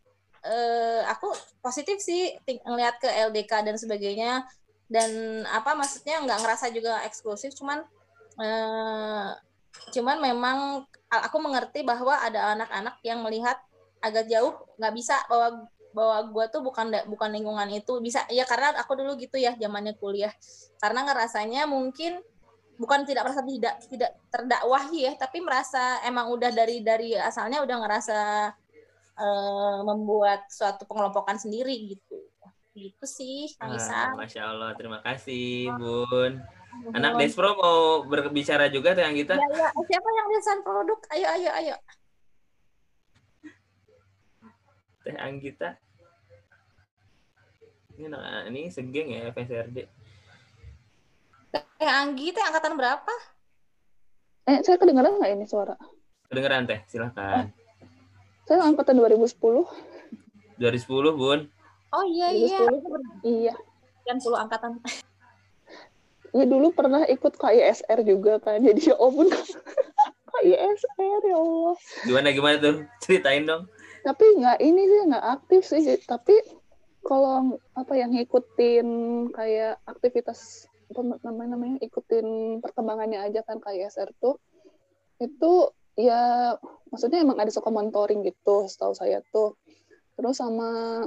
eh, 0.45 1.01
aku 1.05 1.29
positif 1.61 2.01
sih 2.01 2.33
ngelihat 2.65 2.95
ke 2.97 3.09
LDK 3.29 3.51
dan 3.69 3.77
sebagainya. 3.77 4.31
Dan 4.89 5.45
apa 5.45 5.77
maksudnya 5.77 6.17
nggak 6.25 6.41
ngerasa 6.41 6.73
juga 6.73 7.05
eksklusif 7.05 7.53
cuman 7.53 7.85
eh, 8.41 9.29
cuman 9.93 10.17
memang 10.17 10.57
aku 11.09 11.37
mengerti 11.37 11.85
bahwa 11.85 12.17
ada 12.17 12.57
anak-anak 12.57 12.95
yang 13.05 13.21
melihat 13.21 13.57
agak 14.01 14.25
jauh 14.25 14.57
nggak 14.81 14.93
bisa 14.97 15.15
bahwa 15.29 15.69
bahwa 15.89 16.21
gue 16.29 16.45
tuh 16.53 16.61
bukan 16.61 16.93
bukan 17.09 17.29
lingkungan 17.33 17.69
itu 17.73 17.97
bisa 17.97 18.21
ya 18.29 18.45
karena 18.45 18.77
aku 18.77 18.93
dulu 18.93 19.17
gitu 19.17 19.41
ya 19.41 19.57
zamannya 19.57 19.97
kuliah 19.97 20.29
karena 20.77 21.05
ngerasanya 21.09 21.65
mungkin 21.65 22.21
bukan 22.79 23.03
tidak 23.03 23.27
merasa 23.27 23.41
tidak 23.43 23.75
tidak 23.89 24.11
terdakwahi 24.29 25.09
ya 25.09 25.13
tapi 25.17 25.41
merasa 25.41 25.99
emang 26.05 26.31
udah 26.31 26.53
dari 26.53 26.79
dari 26.85 27.17
asalnya 27.17 27.59
udah 27.65 27.77
ngerasa 27.81 28.19
eh, 29.19 29.79
membuat 29.83 30.47
suatu 30.47 30.85
pengelompokan 30.85 31.41
sendiri 31.41 31.75
gitu 31.97 32.29
gitu 32.79 33.05
sih 33.05 33.51
Kang 33.59 33.75
Ah, 33.75 33.77
Isa 33.77 34.01
Masya 34.15 34.41
Allah, 34.55 34.71
terima 34.79 35.03
kasih 35.03 35.73
Bun. 35.75 36.39
Anak 36.95 37.17
Bun. 37.17 37.19
Despro 37.19 37.51
mau 37.59 38.05
berbicara 38.07 38.71
juga 38.71 38.95
yang 38.95 39.11
kita. 39.17 39.35
ya, 39.35 39.47
ya. 39.51 39.67
siapa 39.73 40.09
yang 40.15 40.27
desain 40.31 40.61
produk 40.63 40.99
ayo 41.11 41.27
ayo 41.35 41.49
ayo 41.59 41.75
Teh 45.09 45.17
Anggita. 45.17 45.73
Ini 47.97 48.13
anak 48.13 48.53
ini 48.53 48.69
segeng 48.69 49.09
ya 49.09 49.33
FSRD. 49.33 49.77
eh 51.79 51.89
Anggi 51.89 52.29
teh 52.29 52.43
angkatan 52.45 52.77
berapa 52.77 53.13
Eh, 54.45 54.61
saya 54.61 54.77
kedengeran 54.77 55.17
nggak 55.17 55.33
ini 55.33 55.45
suara? 55.49 55.73
Kedengeran 56.29 56.69
Teh, 56.69 56.85
silahkan. 56.85 57.49
Saya 58.45 58.61
angkatan 58.61 59.01
2010. 59.01 59.65
2010 60.61 61.17
Bun. 61.17 61.39
oh 61.89 62.05
iya 62.05 62.29
iya 62.29 62.61
2010. 62.69 63.25
Iya. 63.25 63.53
kan 64.05 64.17
puluh 64.21 64.37
angkatan 64.37 64.77
Ya 66.29 66.45
dulu 66.45 66.69
pernah 66.69 67.01
ikut 67.09 67.33
KISR 67.33 68.05
juga 68.05 68.37
kan. 68.37 68.61
Jadi 68.61 68.93
ya 68.93 68.95
ampun 69.01 69.25
KISR 70.37 71.21
ya 71.33 71.37
Allah. 71.37 71.75
Gimana 72.05 72.27
gimana 72.29 72.55
tuh? 72.61 72.75
Ceritain 73.01 73.49
dong. 73.49 73.65
Tapi 74.03 74.25
nggak 74.39 74.57
ini 74.63 74.81
sih 74.87 75.01
nggak 75.09 75.25
aktif 75.39 75.61
sih. 75.67 75.81
Tapi 76.03 76.35
kalau 77.03 77.59
apa 77.75 77.93
yang 77.95 78.11
ngikutin 78.15 78.87
kayak 79.31 79.79
aktivitas 79.87 80.67
apa 80.89 81.05
namanya 81.29 81.53
namanya 81.53 81.77
ikutin 81.85 82.59
perkembangannya 82.65 83.21
aja 83.21 83.45
kan 83.45 83.61
KISR 83.61 84.09
tuh 84.17 84.41
itu 85.21 85.69
ya 85.93 86.55
maksudnya 86.89 87.21
emang 87.21 87.37
ada 87.37 87.53
suka 87.53 87.69
monitoring 87.69 88.25
gitu 88.25 88.65
setahu 88.65 88.97
saya 88.97 89.21
tuh. 89.29 89.55
Terus 90.17 90.35
sama 90.39 91.03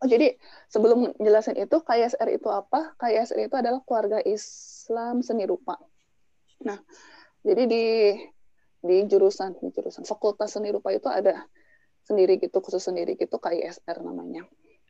oh 0.00 0.08
jadi 0.08 0.36
sebelum 0.72 1.12
jelasin 1.20 1.56
itu 1.60 1.76
KISR 1.80 2.28
itu 2.34 2.48
apa? 2.50 2.96
KISR 2.96 3.46
itu 3.46 3.54
adalah 3.56 3.80
keluarga 3.84 4.18
Islam 4.24 5.20
seni 5.20 5.44
rupa. 5.46 5.78
Nah 6.66 6.80
jadi 7.44 7.62
di 7.68 7.84
di 8.80 8.96
jurusan 9.04 9.60
di 9.60 9.68
jurusan 9.70 10.08
fakultas 10.08 10.56
seni 10.56 10.72
rupa 10.72 10.88
itu 10.92 11.06
ada 11.06 11.44
sendiri 12.10 12.42
gitu 12.42 12.58
khusus 12.58 12.82
sendiri 12.82 13.14
gitu 13.14 13.38
KISR 13.38 14.02
namanya. 14.02 14.42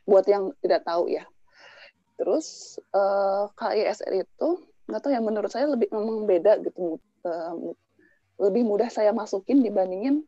Buat 0.09 0.25
yang 0.25 0.49
tidak 0.65 0.81
tahu 0.89 1.13
ya. 1.13 1.23
Terus 2.17 2.77
eh, 2.81 3.43
KISR 3.53 4.25
itu 4.25 4.49
nggak 4.89 5.01
tahu 5.05 5.11
ya 5.13 5.21
menurut 5.21 5.53
saya 5.53 5.69
lebih 5.69 5.87
memang 5.93 6.25
beda 6.25 6.57
gitu 6.65 6.97
eh, 7.23 7.53
lebih 8.41 8.65
mudah 8.65 8.89
saya 8.89 9.13
masukin 9.13 9.61
dibandingin 9.61 10.25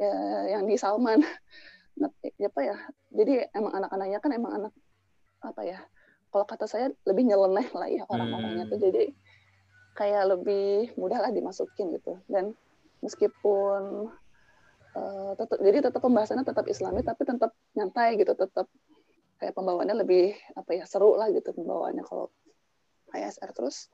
ya, 0.00 0.12
yang 0.56 0.64
di 0.64 0.80
Salman. 0.80 1.20
Nah, 1.94 2.10
apa 2.26 2.58
ya 2.58 2.74
jadi 3.14 3.46
emang 3.54 3.70
anak-anaknya 3.70 4.18
kan 4.18 4.34
emang 4.34 4.52
anak 4.58 4.72
apa 5.46 5.62
ya 5.62 5.78
kalau 6.34 6.42
kata 6.50 6.66
saya 6.66 6.90
lebih 7.06 7.30
nyeleneh 7.30 7.70
lah 7.70 7.86
ya 7.86 8.02
orang-orangnya 8.10 8.66
tuh. 8.66 8.82
Jadi 8.82 9.14
kayak 9.94 10.34
lebih 10.34 10.90
mudah 10.98 11.22
lah 11.22 11.30
dimasukin 11.30 11.94
gitu. 11.94 12.18
Dan 12.26 12.58
meskipun 13.06 14.10
eh, 14.94 15.32
tetap 15.38 15.58
jadi 15.60 15.78
tetap 15.90 16.00
pembahasannya 16.02 16.44
tetap 16.46 16.66
Islami 16.70 17.00
tapi 17.02 17.22
tetap 17.26 17.50
nyantai 17.74 18.16
gitu 18.18 18.32
tetap 18.34 18.66
kayak 19.38 19.54
pembawaannya 19.54 19.96
lebih 20.06 20.34
apa 20.54 20.70
ya 20.78 20.84
seru 20.86 21.18
lah 21.18 21.28
gitu 21.34 21.50
pembawaannya 21.52 22.04
kalau 22.06 22.30
KSR 23.10 23.50
terus. 23.54 23.90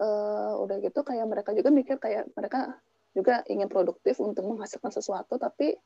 Eh, 0.00 0.52
udah 0.64 0.80
gitu 0.80 1.04
kayak 1.04 1.28
mereka 1.28 1.52
juga 1.52 1.68
mikir 1.68 2.00
kayak 2.00 2.32
mereka 2.32 2.72
juga 3.12 3.44
ingin 3.52 3.68
produktif 3.68 4.16
untuk 4.22 4.48
menghasilkan 4.48 4.88
sesuatu 4.88 5.36
tapi 5.36 5.76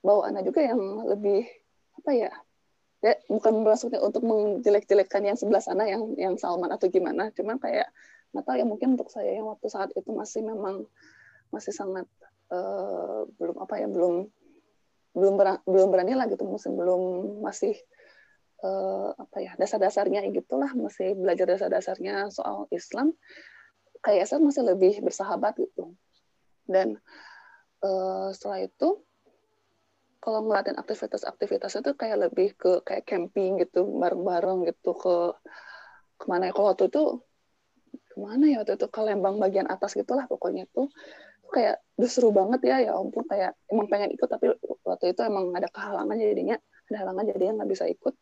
bawaannya 0.00 0.40
juga 0.48 0.64
yang 0.64 0.80
lebih 1.04 1.44
apa 2.00 2.10
ya 2.16 2.32
ya 3.04 3.16
bukan 3.28 3.60
maksudnya 3.60 4.00
untuk 4.00 4.24
menjelek-jelekkan 4.24 5.28
yang 5.28 5.36
sebelah 5.36 5.60
sana 5.60 5.84
yang 5.84 6.16
yang 6.16 6.40
Salman 6.40 6.72
atau 6.72 6.88
gimana 6.88 7.28
cuman 7.36 7.60
kayak 7.60 7.92
nggak 8.32 8.44
tahu 8.48 8.56
ya 8.56 8.64
mungkin 8.64 8.96
untuk 8.96 9.12
saya 9.12 9.28
yang 9.40 9.48
waktu 9.48 9.66
saat 9.68 9.92
itu 9.92 10.08
masih 10.08 10.40
memang 10.40 10.88
masih 11.52 11.76
sangat 11.76 12.08
eh, 12.50 13.20
belum 13.38 13.56
apa 13.62 13.74
ya 13.80 13.88
belum 13.88 14.14
belum 15.10 15.34
berani, 15.34 15.60
belum 15.66 15.88
berani 15.90 16.12
lah 16.14 16.26
gitu 16.30 16.46
masih 16.46 16.70
belum 16.70 17.02
masih 17.42 17.74
eh, 18.62 19.10
apa 19.16 19.36
ya 19.42 19.52
dasar-dasarnya 19.58 20.22
gitulah 20.30 20.70
masih 20.76 21.18
belajar 21.18 21.46
dasar-dasarnya 21.50 22.30
soal 22.30 22.70
Islam. 22.70 23.14
Kayak 24.00 24.32
saya 24.32 24.40
masih 24.40 24.64
lebih 24.64 25.02
bersahabat 25.04 25.58
gitu. 25.58 25.92
Dan 26.64 26.96
eh, 27.82 28.28
setelah 28.32 28.64
itu 28.64 29.02
kalau 30.20 30.44
ngeliatin 30.44 30.76
aktivitas-aktivitas 30.76 31.80
itu 31.80 31.90
kayak 31.96 32.28
lebih 32.28 32.52
ke 32.52 32.84
kayak 32.84 33.08
camping 33.08 33.56
gitu 33.56 33.88
bareng-bareng 33.88 34.68
gitu 34.68 34.92
ke 34.92 35.16
ke 36.20 36.24
mana 36.28 36.48
ya. 36.48 36.52
Kalau 36.52 36.76
waktu 36.76 36.92
itu 36.92 37.04
ke 38.12 38.16
mana 38.20 38.44
ya 38.46 38.56
waktu 38.60 38.76
itu? 38.76 38.86
Ke 38.92 39.00
Lembang 39.00 39.40
bagian 39.40 39.66
atas 39.66 39.96
gitulah 39.96 40.28
pokoknya 40.28 40.68
tuh 40.70 40.92
kayak 41.50 41.82
udah 42.00 42.10
seru 42.10 42.30
banget 42.32 42.60
ya 42.64 42.76
ya 42.90 42.92
ampun. 42.96 43.26
Kayak 43.26 43.58
emang 43.68 43.86
pengen 43.90 44.10
ikut 44.14 44.28
tapi 44.30 44.54
waktu 44.86 45.12
itu 45.12 45.20
emang 45.26 45.52
ada 45.52 45.68
kehalangan 45.68 46.16
jadinya. 46.16 46.56
Ada 46.90 46.96
halangan 47.06 47.24
jadinya 47.28 47.52
nggak 47.62 47.70
bisa 47.70 47.84
ikut. 47.90 48.14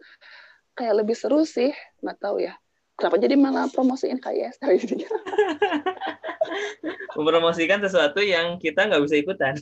Kayak 0.75 0.95
lebih 1.05 1.17
seru 1.17 1.45
sih 1.45 1.71
nggak 2.03 2.19
tahu 2.19 2.43
ya. 2.43 2.57
Kenapa 2.99 3.17
jadi 3.23 3.39
malah 3.39 3.71
promosiin 3.71 4.19
KIS 4.19 4.59
jadinya? 4.83 5.11
Mempromosikan 7.17 7.79
sesuatu 7.79 8.19
yang 8.19 8.59
kita 8.59 8.91
nggak 8.91 9.03
bisa 9.07 9.17
ikutan. 9.23 9.55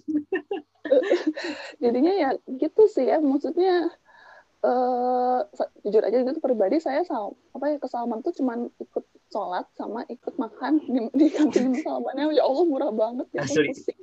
jadinya 1.82 2.12
ya 2.14 2.30
gitu 2.46 2.86
sih 2.86 3.10
ya 3.10 3.18
maksudnya 3.18 3.90
eh 4.65 5.41
jujur 5.85 6.02
aja 6.02 6.17
itu 6.25 6.41
pribadi 6.41 6.81
saya 6.81 7.05
sal 7.05 7.36
apa 7.52 7.65
ya 7.73 7.76
ke 7.76 7.89
Salman 7.93 8.25
tuh 8.25 8.33
cuman 8.33 8.73
ikut 8.81 9.05
sholat 9.28 9.68
sama 9.76 10.09
ikut 10.09 10.35
makan 10.41 10.81
di, 10.93 11.12
di 11.12 11.26
kantin 11.28 11.76
Salmannya 11.76 12.33
ya 12.33 12.43
Allah 12.47 12.65
murah 12.65 12.91
banget 12.91 13.26
ya 13.36 13.44
Asli. 13.44 13.68
pusing. 13.68 14.01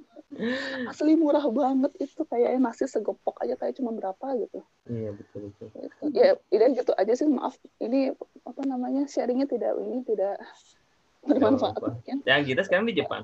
asli 0.90 1.14
murah 1.14 1.46
banget 1.54 1.94
itu 2.02 2.26
kayak 2.26 2.58
nasi 2.58 2.90
segepok 2.90 3.38
aja 3.46 3.54
kayak 3.54 3.78
cuma 3.78 3.94
berapa 3.94 4.34
gitu 4.42 4.66
Iya 4.90 5.14
betul 5.14 5.54
betul. 5.54 5.70
ya 6.10 6.34
ini 6.50 6.74
gitu 6.74 6.90
aja 6.98 7.14
sih 7.14 7.30
maaf 7.30 7.54
ini 7.78 8.10
apa 8.42 8.62
namanya 8.66 9.06
sharingnya 9.06 9.46
tidak 9.46 9.78
ini 9.78 10.02
tidak 10.02 10.42
bermanfaat 11.22 11.78
Yang 12.26 12.42
kita 12.50 12.62
sekarang 12.66 12.86
di 12.90 12.96
Jepang. 12.98 13.24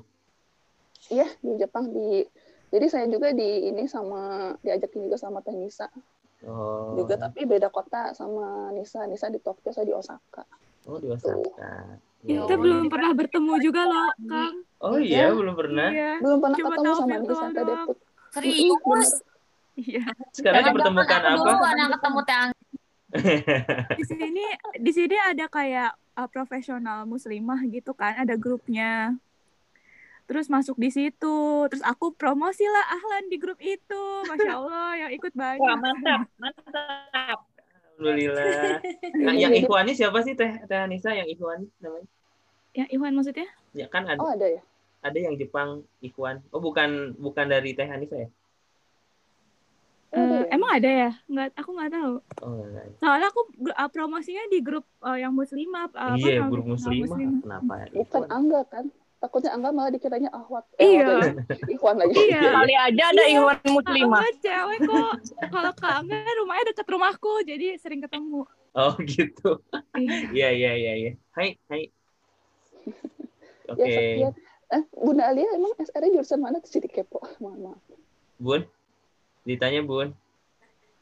Iya 1.10 1.26
di 1.42 1.52
Jepang 1.58 1.90
di 1.90 2.22
jadi 2.70 2.86
saya 2.86 3.06
juga 3.10 3.34
di 3.34 3.74
ini 3.74 3.90
sama 3.90 4.54
diajakin 4.62 5.10
juga 5.10 5.18
sama 5.18 5.42
Teh 5.42 5.52
Nisa 5.52 5.90
Oh. 6.40 6.96
juga 6.96 7.20
tapi 7.20 7.44
beda 7.44 7.68
kota 7.68 8.16
sama 8.16 8.72
Nisa 8.72 9.04
Nisa 9.04 9.28
di 9.28 9.36
Tokyo 9.40 9.70
saya 9.76 9.84
di 9.84 9.92
Osaka 9.92 10.44
Oh 10.88 10.96
di 10.96 11.12
Osaka. 11.12 12.00
Kita 12.24 12.52
Iya. 12.52 12.56
belum 12.56 12.88
pernah 12.92 13.12
bertemu 13.16 13.52
juga 13.64 13.82
loh, 13.88 14.12
Kang. 14.28 14.54
Oh 14.80 14.96
iya 15.00 15.32
belum 15.32 15.52
pernah. 15.56 15.88
Iya. 15.92 16.12
belum 16.20 16.38
pernah 16.40 16.56
Cuma 16.56 16.68
ketemu 16.76 16.92
sama 16.96 17.16
Nisa 17.20 17.46
tadi 17.52 17.72
doang. 17.72 17.86
put 17.88 17.98
Serius? 18.30 19.10
Iya. 19.80 20.04
Sekarang 20.36 20.62
dipertemukan 20.68 21.20
apa? 21.24 21.36
dulu 21.40 21.64
anak 21.64 21.88
ketemu 21.96 22.18
Teh 22.24 22.36
Anggi. 22.36 22.64
Di 24.00 24.04
sini 24.06 24.44
di 24.78 24.92
sini 24.94 25.16
ada 25.18 25.44
kayak 25.50 25.90
uh, 26.14 26.28
profesional 26.30 27.08
muslimah 27.08 27.60
gitu 27.72 27.92
kan, 27.96 28.16
ada 28.20 28.36
grupnya. 28.36 29.16
Terus 30.30 30.46
masuk 30.46 30.78
di 30.78 30.94
situ, 30.94 31.66
terus 31.66 31.82
aku 31.82 32.14
promosi 32.14 32.62
lah 32.62 32.86
Ahlan 32.94 33.26
di 33.26 33.34
grup 33.34 33.58
itu, 33.58 34.02
masya 34.30 34.62
Allah 34.62 34.90
yang 34.94 35.10
ikut 35.10 35.34
banyak. 35.34 35.58
Wah, 35.58 35.74
mantap, 35.74 36.20
mantap. 36.38 37.38
Alhamdulillah. 37.98 38.78
Nah, 39.26 39.34
yang 39.34 39.50
Ikhwani 39.50 39.90
siapa 39.92 40.22
sih 40.22 40.38
Teh 40.38 40.62
Teh 40.70 40.78
Anissa 40.78 41.10
yang 41.10 41.26
Ikhwani 41.26 41.66
namanya? 41.82 42.06
Ya, 42.78 42.86
Iwan 42.94 43.18
maksudnya? 43.18 43.50
Ya 43.74 43.90
kan 43.90 44.06
ada. 44.06 44.22
Oh, 44.22 44.30
ada 44.30 44.46
ya? 44.46 44.62
Ada 45.02 45.18
yang 45.18 45.34
Jepang 45.34 45.82
Ikhwan. 45.98 46.46
Oh, 46.54 46.62
bukan 46.62 47.18
bukan 47.18 47.50
dari 47.50 47.74
Teh 47.74 47.90
Anissa 47.90 48.14
ya? 48.14 48.30
Eh, 50.14 50.42
emang 50.54 50.78
ada 50.78 50.90
ya? 50.90 51.10
Nggak, 51.26 51.58
aku 51.58 51.70
nggak 51.74 51.90
tahu. 51.90 52.14
Oh, 52.46 52.62
enggak. 52.62 52.86
Soalnya 53.02 53.28
aku 53.34 53.42
uh, 53.66 53.90
promosinya 53.90 54.46
di 54.46 54.62
grup 54.62 54.86
uh, 55.02 55.18
yang 55.18 55.34
muslimah. 55.34 55.90
uh, 55.90 56.14
apa, 56.14 56.22
Iya, 56.22 56.38
non- 56.38 56.50
grup 56.54 56.66
muslimah. 56.78 57.18
Kenapa 57.42 57.72
ya? 57.82 57.86
Bukan 57.98 58.22
Angga 58.30 58.62
kan? 58.70 58.86
Takutnya 59.20 59.52
Angga 59.52 59.68
malah 59.68 59.92
dikiranya 59.92 60.32
ahwat. 60.32 60.64
Iya. 60.80 61.36
Ikhwan 61.68 62.00
lagi. 62.00 62.16
Iya. 62.16 62.40
Kali 62.56 62.72
aja 62.72 63.04
ada 63.12 63.22
Iya. 63.28 63.36
Ikhwan 63.36 63.58
muslimah. 63.68 64.20
Enggak, 64.24 64.34
cewek 64.40 64.78
kok. 64.88 65.12
Kalau 65.52 65.72
Kak 65.76 65.92
Angga 66.00 66.18
rumahnya 66.40 66.64
deket 66.72 66.86
rumahku, 66.88 67.32
jadi 67.44 67.76
sering 67.76 68.00
ketemu. 68.00 68.48
Oh, 68.72 68.96
gitu. 69.04 69.60
Iya. 69.92 70.32
Iya, 70.32 70.48
iya, 70.56 70.72
iya, 70.72 70.92
iya. 70.96 71.12
Hai, 71.36 71.60
hai. 71.68 71.82
Ya, 73.70 73.78
Oke. 73.78 73.86
sekian. 73.86 74.34
Eh, 74.74 74.82
Bunda 74.98 75.30
Alia 75.30 75.46
emang 75.54 75.70
SR 75.78 76.02
jurusan 76.10 76.42
mana? 76.42 76.58
Jadi 76.58 76.90
kepo. 76.90 77.22
Mohon 77.38 77.70
maaf. 77.70 77.82
Bun. 78.34 78.66
Ditanya, 79.46 79.86
Bun. 79.86 80.10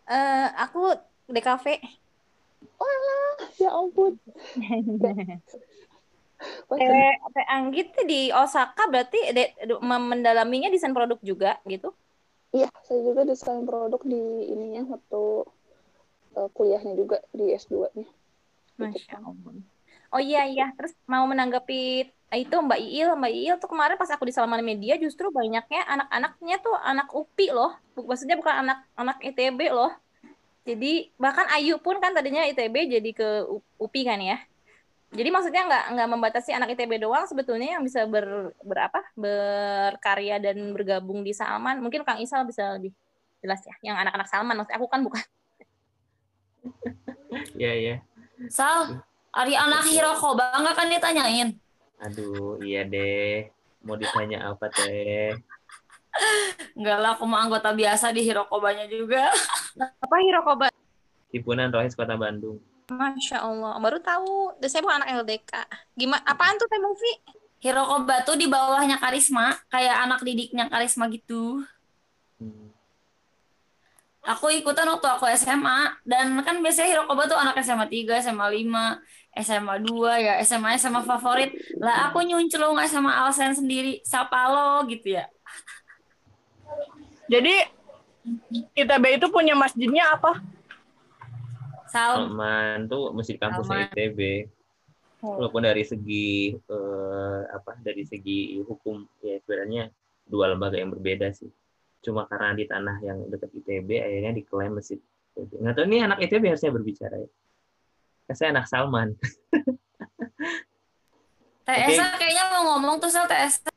Eh, 0.04 0.48
aku 0.52 0.92
DKV. 1.32 1.64
Wah, 2.76 3.40
ya 3.56 3.72
ampun. 3.72 4.20
Eh, 6.38 7.12
Teh 7.34 7.46
Anggit 7.50 7.88
di 8.06 8.30
Osaka 8.30 8.82
berarti 8.92 9.18
de- 9.36 9.54
de- 9.68 9.80
mendalaminya 9.82 10.68
desain 10.70 10.94
produk 10.94 11.18
juga 11.22 11.58
gitu. 11.66 11.90
Iya, 12.56 12.68
saya 12.86 13.00
juga 13.04 13.22
desain 13.28 13.62
produk 13.68 14.00
di 14.12 14.20
ininya 14.52 14.82
waktu 14.96 15.20
eh, 16.38 16.48
kuliahnya 16.56 16.92
juga 17.00 17.16
di 17.34 17.44
S2-nya. 17.52 18.06
Masya 18.78 19.16
Allah. 19.18 19.54
Oh 20.14 20.22
iya 20.22 20.40
iya, 20.48 20.64
terus 20.76 20.92
mau 21.12 21.24
menanggapi 21.28 22.08
itu 22.42 22.56
Mbak 22.66 22.80
Iil, 22.80 23.08
Mbak 23.20 23.32
Iil 23.38 23.54
tuh 23.60 23.68
kemarin 23.72 23.96
pas 24.00 24.08
aku 24.14 24.24
di 24.28 24.32
Salaman 24.36 24.64
Media 24.64 24.94
justru 25.04 25.26
banyaknya 25.28 25.80
anak-anaknya 25.84 26.54
tuh 26.64 26.74
anak 26.90 27.06
UPI 27.12 27.46
loh, 27.56 27.70
maksudnya 28.08 28.36
bukan 28.40 28.54
anak-anak 28.64 29.16
ITB 29.28 29.60
loh. 29.68 29.90
Jadi 30.68 31.12
bahkan 31.22 31.46
Ayu 31.54 31.80
pun 31.84 31.96
kan 32.04 32.12
tadinya 32.16 32.42
ITB 32.44 32.76
jadi 32.94 33.10
ke 33.18 33.28
UPI 33.80 34.02
kan 34.10 34.20
ya. 34.20 34.36
Jadi 35.08 35.28
maksudnya 35.32 35.64
nggak 35.64 35.84
nggak 35.96 36.08
membatasi 36.12 36.50
anak 36.52 36.76
ITB 36.76 37.00
doang 37.00 37.24
sebetulnya 37.24 37.80
yang 37.80 37.82
bisa 37.82 38.04
ber, 38.04 38.52
berapa 38.60 39.00
berkarya 39.16 40.36
dan 40.36 40.76
bergabung 40.76 41.24
di 41.24 41.32
Salman. 41.32 41.80
Mungkin 41.80 42.04
Kang 42.04 42.20
Isal 42.20 42.44
bisa 42.44 42.76
lebih 42.76 42.92
jelas 43.40 43.64
ya. 43.64 43.74
Yang 43.80 43.96
anak-anak 44.04 44.28
Salman 44.28 44.56
maksudnya 44.60 44.78
aku 44.78 44.88
kan 44.88 45.00
bukan. 45.00 45.24
Iya, 47.56 47.72
iya. 47.72 47.96
Sal, 48.52 49.00
Ari 49.32 49.54
anak 49.56 49.88
Hirokoba 49.88 50.52
nggak 50.60 50.76
kan 50.76 50.88
ditanyain? 50.92 51.48
Aduh, 52.04 52.60
iya 52.62 52.84
deh. 52.84 53.48
Mau 53.82 53.96
ditanya 53.96 54.52
apa, 54.52 54.68
Teh? 54.70 55.34
Enggak 56.74 56.98
lah, 56.98 57.10
aku 57.14 57.24
mau 57.26 57.38
anggota 57.38 57.70
biasa 57.74 58.10
di 58.10 58.26
Hirokobanya 58.26 58.86
juga. 58.90 59.30
Apa 59.78 60.16
Hirokoba? 60.22 60.66
Himpunan 61.30 61.70
Rohis 61.70 61.94
Kota 61.94 62.18
Bandung. 62.18 62.58
Masya 62.88 63.44
Allah, 63.44 63.76
baru 63.78 64.00
tahu. 64.00 64.56
Dan 64.56 64.68
saya 64.72 64.80
bukan 64.80 65.04
anak 65.04 65.24
LDK. 65.24 65.52
Gimana? 65.92 66.24
Apaan 66.24 66.56
tuh 66.56 66.68
teh 66.68 66.80
movie? 66.80 67.16
Hirokoba 67.58 68.22
tuh 68.22 68.38
di 68.38 68.46
bawahnya 68.46 69.02
Karisma, 69.02 69.50
kayak 69.66 70.06
anak 70.06 70.22
didiknya 70.22 70.70
Karisma 70.70 71.10
gitu. 71.10 71.66
Aku 74.22 74.52
ikutan 74.52 74.86
waktu 74.86 75.08
aku 75.08 75.24
SMA, 75.34 76.04
dan 76.06 76.38
kan 76.46 76.60
biasanya 76.62 76.88
Hirokoba 76.94 77.26
tuh 77.26 77.34
anak 77.34 77.58
SMA 77.64 77.90
3, 77.90 78.24
SMA 78.30 78.46
5, 78.46 79.00
SMA 79.42 79.74
2, 79.82 80.22
ya 80.22 80.34
SMA 80.46 80.78
SMA 80.78 81.02
favorit. 81.02 81.50
Lah 81.82 82.12
aku 82.12 82.22
nyunclung 82.22 82.78
SMA 82.86 83.12
Alsen 83.26 83.56
sendiri, 83.56 84.04
siapa 84.06 84.38
lo 84.52 84.86
gitu 84.86 85.18
ya. 85.18 85.26
Jadi 87.26 87.54
ITB 88.76 89.04
itu 89.18 89.26
punya 89.34 89.58
masjidnya 89.58 90.14
apa? 90.14 90.38
Sal. 91.90 92.28
Salman 92.28 92.86
tuh 92.86 93.10
masih 93.16 93.36
di. 93.40 93.88
ITB. 93.92 94.20
Walaupun 95.18 95.66
dari 95.66 95.82
segi 95.82 96.54
eh, 96.54 97.40
apa 97.50 97.74
dari 97.82 98.06
segi 98.06 98.62
hukum 98.62 99.02
ya 99.18 99.42
sebenarnya 99.42 99.90
dua 100.22 100.54
lembaga 100.54 100.78
yang 100.78 100.94
berbeda 100.94 101.34
sih. 101.34 101.50
Cuma 102.04 102.30
karena 102.30 102.54
di 102.54 102.64
tanah 102.70 102.96
yang 103.02 103.26
dekat 103.26 103.50
ITB 103.50 103.98
akhirnya 103.98 104.32
diklaim 104.36 104.78
masjid 104.78 105.02
ITB. 105.34 105.58
Nggak 105.58 105.74
tahu 105.74 105.84
ini 105.90 105.96
anak 106.06 106.18
ITB 106.22 106.54
harusnya 106.54 106.70
berbicara 106.70 107.16
ya. 107.18 107.28
Saya 108.30 108.54
anak 108.54 108.70
Salman. 108.70 109.16
TSA 111.68 112.16
kayaknya 112.16 112.44
mau 112.48 112.62
ngomong 112.76 112.96
tuh 112.96 113.10
Sal 113.10 113.26
TSA. 113.26 113.68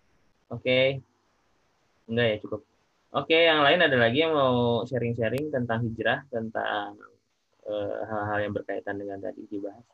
Oke. 0.54 1.02
Enggak 2.08 2.28
ya 2.28 2.38
cukup. 2.44 2.62
Oke, 3.12 3.36
yang 3.36 3.60
lain 3.60 3.84
ada 3.84 3.98
lagi 4.00 4.24
yang 4.24 4.32
mau 4.32 4.88
sharing-sharing 4.88 5.52
tentang 5.52 5.84
hijrah, 5.84 6.24
tentang 6.32 6.96
hal-hal 8.08 8.40
yang 8.42 8.54
berkaitan 8.54 8.98
dengan 8.98 9.22
tadi 9.22 9.46
dibahas. 9.48 9.86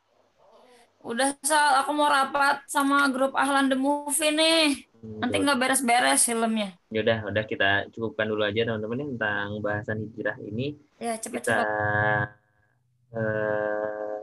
Udah 0.97 1.29
Sal, 1.45 1.85
aku 1.85 1.93
mau 1.93 2.09
rapat 2.09 2.65
sama 2.65 3.05
grup 3.13 3.31
Ahlan 3.37 3.69
The 3.69 3.77
Movie 3.77 4.33
nih. 4.33 4.65
Nanti 5.21 5.39
nggak 5.39 5.59
beres-beres 5.61 6.25
filmnya. 6.25 6.73
Ya 6.89 6.99
udah, 7.05 7.17
udah 7.29 7.43
kita 7.45 7.85
cukupkan 7.93 8.27
dulu 8.27 8.43
aja 8.43 8.65
teman-teman 8.65 9.13
tentang 9.15 9.61
bahasan 9.61 10.09
hijrah 10.09 10.35
ini. 10.41 10.73
Ya, 10.97 11.15
Kita 11.15 11.29
cepet-cepet. 11.29 11.67
eh, 13.13 14.19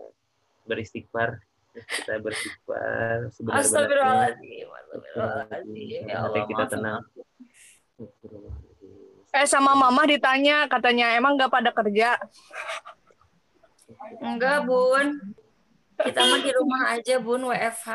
beristighfar, 0.67 1.41
kita 1.73 2.21
beristighfar. 2.21 3.31
Astagfirullahaladzim. 3.33 4.67
Astagfirullahaladzim. 4.69 6.01
Ya 6.11 6.17
Allah, 6.27 6.43
kita 6.45 6.65
tenang. 6.69 7.01
Eh 9.35 9.47
sama 9.47 9.79
mama 9.79 10.03
ditanya 10.07 10.67
katanya 10.67 11.15
emang 11.15 11.39
nggak 11.39 11.51
pada 11.55 11.71
kerja. 11.71 12.19
Enggak, 14.21 14.69
Bun. 14.69 15.35
Kita 15.95 16.21
mah 16.27 16.41
di 16.43 16.51
rumah 16.53 16.83
aja, 16.93 17.15
Bun, 17.23 17.49
WFH. 17.49 17.89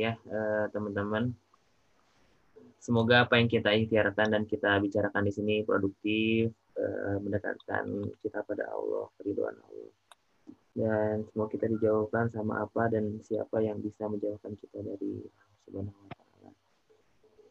Ya 0.00 0.16
eh, 0.16 0.64
teman-teman. 0.72 1.36
Semoga 2.80 3.28
apa 3.28 3.36
yang 3.36 3.46
kita 3.52 3.76
ikhtiarkan 3.76 4.32
dan 4.32 4.42
kita 4.48 4.80
bicarakan 4.80 5.28
di 5.28 5.32
sini 5.36 5.54
produktif, 5.62 6.48
eh, 6.80 7.16
mendekatkan 7.20 8.08
kita 8.24 8.40
pada 8.42 8.64
Allah, 8.72 9.06
keriduan 9.20 9.52
Allah. 9.60 9.92
Dan 10.72 11.28
semoga 11.28 11.52
kita 11.52 11.68
dijauhkan 11.68 12.32
sama 12.32 12.64
apa 12.64 12.88
dan 12.88 13.20
siapa 13.20 13.60
yang 13.60 13.84
bisa 13.84 14.08
menjauhkan 14.08 14.56
kita 14.56 14.80
dari 14.80 15.20
Subhanahu. 15.68 16.08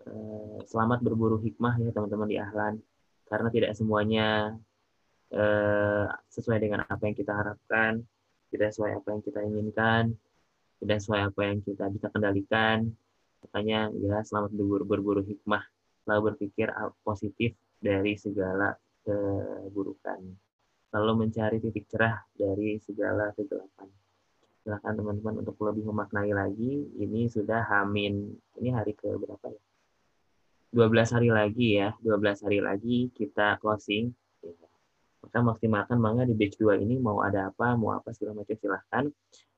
Eh, 0.09 0.59
Selamat 0.65 1.05
berburu 1.05 1.37
hikmah 1.37 1.77
ya 1.77 1.93
teman-teman 1.93 2.27
di 2.27 2.41
Ahlan. 2.41 2.81
Karena 3.29 3.53
tidak 3.53 3.77
semuanya 3.77 4.57
eh, 5.33 6.07
sesuai 6.29 6.57
dengan 6.61 6.85
apa 6.85 7.03
yang 7.05 7.15
kita 7.17 7.33
harapkan, 7.33 8.01
tidak 8.49 8.69
sesuai 8.73 8.97
apa 8.97 9.07
yang 9.13 9.21
kita 9.21 9.39
inginkan, 9.45 10.03
tidak 10.81 10.97
sesuai 11.03 11.21
apa 11.29 11.41
yang 11.45 11.59
kita 11.61 11.85
bisa 11.91 12.07
kendalikan. 12.09 12.89
Makanya 13.47 13.93
ya 13.95 14.19
selamat 14.25 14.51
berburu, 14.51 14.83
berburu 14.83 15.21
hikmah, 15.23 15.63
lalu 16.09 16.33
berpikir 16.33 16.73
positif 17.05 17.55
dari 17.79 18.19
segala 18.19 18.75
keburukan. 19.07 20.19
Lalu 20.89 21.11
mencari 21.25 21.61
titik 21.61 21.85
cerah 21.85 22.17
dari 22.33 22.81
segala 22.81 23.29
kegelapan. 23.37 23.87
Silakan 24.65 24.93
teman-teman 24.97 25.35
untuk 25.45 25.55
lebih 25.63 25.87
memaknai 25.87 26.33
lagi. 26.33 26.89
Ini 26.99 27.29
sudah 27.31 27.63
Hamin. 27.69 28.33
Ini 28.59 28.69
hari 28.75 28.97
ke 28.97 29.07
berapa 29.07 29.47
ya? 29.53 29.61
12 30.75 31.15
hari 31.15 31.29
lagi 31.31 31.67
ya. 31.79 31.89
12 32.03 32.43
hari 32.43 32.59
lagi 32.59 32.97
kita 33.13 33.61
closing. 33.61 34.11
Maka 35.19 35.39
maksimalkan 35.43 35.97
mangga 35.99 36.23
di 36.23 36.35
batch 36.35 36.57
2 36.59 36.79
ini 36.79 36.95
mau 36.97 37.19
ada 37.19 37.51
apa, 37.51 37.75
mau 37.75 37.91
apa 37.91 38.15
segala 38.15 38.43
macam 38.43 38.55
silahkan. 38.55 39.03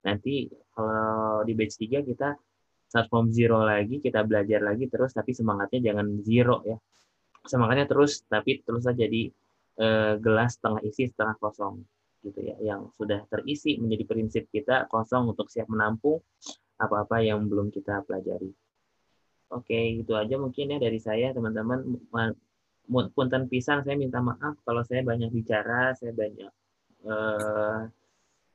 Nanti 0.01 0.49
kalau 0.73 1.45
di 1.45 1.53
batch 1.53 1.75
3 1.77 2.01
kita 2.01 2.29
start 2.91 3.07
from 3.07 3.31
zero 3.31 3.63
lagi, 3.63 4.03
kita 4.03 4.25
belajar 4.27 4.59
lagi 4.59 4.91
terus, 4.91 5.15
tapi 5.15 5.31
semangatnya 5.31 5.93
jangan 5.93 6.19
zero 6.25 6.59
ya. 6.67 6.75
Semangatnya 7.47 7.87
terus, 7.87 8.25
tapi 8.27 8.59
terus 8.65 8.83
saja 8.83 9.07
jadi 9.07 9.31
eh, 9.79 10.13
gelas 10.19 10.59
setengah 10.59 10.81
isi, 10.83 11.07
setengah 11.07 11.39
kosong 11.39 11.79
gitu 12.25 12.39
ya. 12.43 12.55
Yang 12.59 12.91
sudah 12.99 13.19
terisi 13.31 13.79
menjadi 13.79 14.03
prinsip 14.09 14.43
kita 14.51 14.91
kosong 14.91 15.31
untuk 15.31 15.47
siap 15.47 15.71
menampung 15.71 16.19
apa-apa 16.81 17.21
yang 17.21 17.45
belum 17.45 17.69
kita 17.69 18.03
pelajari. 18.03 18.51
Oke, 19.51 19.99
itu 19.99 20.11
aja 20.15 20.35
mungkin 20.39 20.75
ya 20.75 20.77
dari 20.79 20.99
saya 20.99 21.35
teman-teman. 21.35 21.83
Punten 22.89 23.47
pisan 23.47 23.85
saya 23.85 23.95
minta 23.95 24.19
maaf 24.19 24.57
kalau 24.65 24.81
saya 24.83 25.05
banyak 25.05 25.31
bicara, 25.31 25.95
saya 25.95 26.11
banyak 26.11 26.51
eh, 27.07 27.79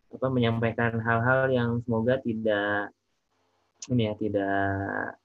apa 0.06 0.26
menyampaikan 0.30 0.96
hal-hal 1.02 1.50
yang 1.50 1.70
semoga 1.82 2.20
tidak 2.22 2.94
ini 3.90 4.10
ya 4.10 4.14
tidak 4.18 5.18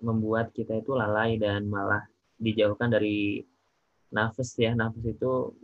membuat 0.00 0.52
kita 0.52 0.80
itu 0.80 0.92
lalai 0.92 1.40
dan 1.40 1.68
malah 1.68 2.04
dijauhkan 2.36 2.92
dari 2.92 3.44
nafas 4.12 4.52
ya. 4.56 4.72
Nafas 4.76 5.04
itu 5.04 5.56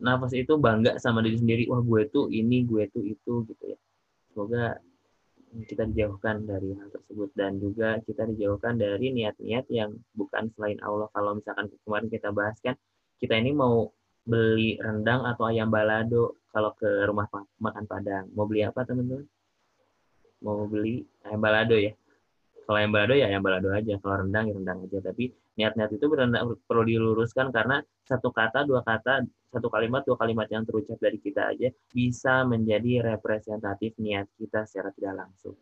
nafas 0.00 0.32
itu 0.36 0.52
bangga 0.56 0.96
sama 1.00 1.24
diri 1.24 1.36
sendiri. 1.40 1.62
Wah 1.68 1.80
gue 1.80 2.02
tuh 2.08 2.28
ini 2.32 2.64
gue 2.64 2.88
tuh 2.92 3.04
itu 3.04 3.44
gitu 3.48 3.64
ya. 3.64 3.78
Semoga 4.32 4.78
kita 5.66 5.86
dijauhkan 5.90 6.46
dari 6.46 6.74
hal 6.78 6.88
tersebut. 6.94 7.30
Dan 7.34 7.58
juga 7.58 7.98
kita 8.06 8.26
dijauhkan 8.30 8.78
dari 8.78 9.10
niat-niat 9.10 9.66
yang 9.70 9.94
bukan 10.14 10.50
selain 10.54 10.78
Allah. 10.82 11.10
Kalau 11.10 11.36
misalkan 11.36 11.66
kemarin 11.82 12.08
kita 12.08 12.30
bahas 12.30 12.56
kan 12.62 12.78
kita 13.18 13.36
ini 13.36 13.52
mau 13.52 13.90
beli 14.24 14.78
rendang 14.78 15.26
atau 15.26 15.48
ayam 15.50 15.72
balado 15.72 16.38
kalau 16.54 16.70
ke 16.78 16.88
rumah 17.06 17.26
makan 17.58 17.84
Padang. 17.86 18.30
Mau 18.34 18.46
beli 18.46 18.62
apa 18.62 18.86
teman-teman? 18.86 19.26
Mau 20.40 20.64
beli 20.70 21.04
ayam 21.26 21.40
balado 21.42 21.76
ya? 21.76 21.92
Kalau 22.64 22.78
ayam 22.78 22.92
balado 22.94 23.14
ya 23.18 23.26
ayam 23.26 23.42
balado 23.42 23.68
aja. 23.74 23.94
Kalau 23.98 24.14
rendang 24.22 24.44
ya 24.50 24.54
rendang 24.54 24.78
aja. 24.86 24.98
Tapi 25.02 25.34
niat-niat 25.60 25.92
itu 25.92 26.04
perlu 26.64 26.82
diluruskan 26.88 27.52
karena 27.52 27.84
satu 28.08 28.32
kata 28.32 28.64
dua 28.64 28.80
kata 28.80 29.28
satu 29.52 29.68
kalimat 29.68 30.00
dua 30.08 30.16
kalimat 30.16 30.48
yang 30.48 30.64
terucap 30.64 30.96
dari 30.96 31.20
kita 31.20 31.52
aja 31.52 31.68
bisa 31.92 32.48
menjadi 32.48 33.04
representatif 33.12 33.92
niat 34.00 34.24
kita 34.40 34.64
secara 34.64 34.88
tidak 34.96 35.26
langsung. 35.26 35.58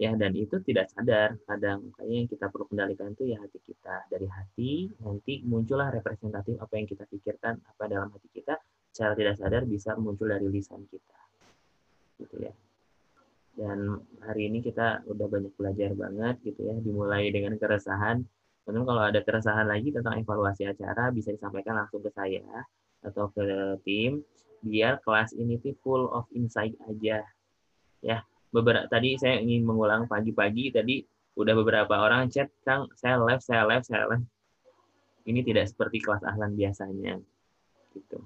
Ya 0.00 0.10
dan 0.18 0.34
itu 0.34 0.58
tidak 0.66 0.90
sadar. 0.90 1.38
Kadang 1.46 1.94
kayaknya 1.94 2.26
yang 2.26 2.30
kita 2.34 2.50
perlu 2.50 2.66
kendalikan 2.66 3.14
itu 3.14 3.30
ya 3.30 3.38
hati 3.38 3.62
kita. 3.62 4.10
Dari 4.10 4.26
hati 4.26 4.90
nanti 4.98 5.46
muncullah 5.46 5.94
representatif 5.94 6.58
apa 6.58 6.74
yang 6.74 6.88
kita 6.90 7.06
pikirkan 7.06 7.62
apa 7.62 7.84
dalam 7.86 8.10
hati 8.10 8.26
kita. 8.34 8.58
Secara 8.90 9.14
tidak 9.14 9.38
sadar 9.38 9.62
bisa 9.62 9.94
muncul 9.94 10.26
dari 10.26 10.50
lisan 10.50 10.82
kita. 10.90 11.20
Gitu 12.18 12.36
ya 12.42 12.52
dan 13.52 14.00
hari 14.24 14.48
ini 14.48 14.64
kita 14.64 15.04
udah 15.04 15.26
banyak 15.28 15.52
belajar 15.60 15.92
banget 15.92 16.40
gitu 16.40 16.72
ya 16.72 16.74
dimulai 16.80 17.28
dengan 17.28 17.56
keresahan. 17.60 18.24
Teman 18.62 18.86
kalau 18.86 19.02
ada 19.02 19.20
keresahan 19.20 19.68
lagi 19.68 19.92
tentang 19.92 20.22
evaluasi 20.22 20.70
acara 20.70 21.12
bisa 21.12 21.34
disampaikan 21.34 21.76
langsung 21.76 22.00
ke 22.00 22.08
saya 22.14 22.46
atau 23.02 23.28
ke 23.34 23.76
tim 23.82 24.22
biar 24.62 25.02
kelas 25.02 25.34
ini 25.34 25.58
tuh 25.58 25.74
full 25.84 26.08
of 26.14 26.24
insight 26.32 26.72
aja. 26.88 27.26
Ya 28.00 28.24
beberapa 28.54 28.88
tadi 28.88 29.20
saya 29.20 29.42
ingin 29.42 29.68
mengulang 29.68 30.08
pagi-pagi 30.08 30.72
tadi 30.72 31.04
udah 31.36 31.54
beberapa 31.56 31.92
orang 31.96 32.28
chat 32.32 32.48
kang 32.64 32.88
saya 32.96 33.20
live 33.20 33.42
saya 33.44 33.68
live 33.68 33.84
saya 33.84 34.08
live. 34.08 34.24
Ini 35.28 35.44
tidak 35.44 35.68
seperti 35.68 36.00
kelas 36.00 36.24
ahlan 36.24 36.56
biasanya 36.56 37.20
gitu. 37.92 38.18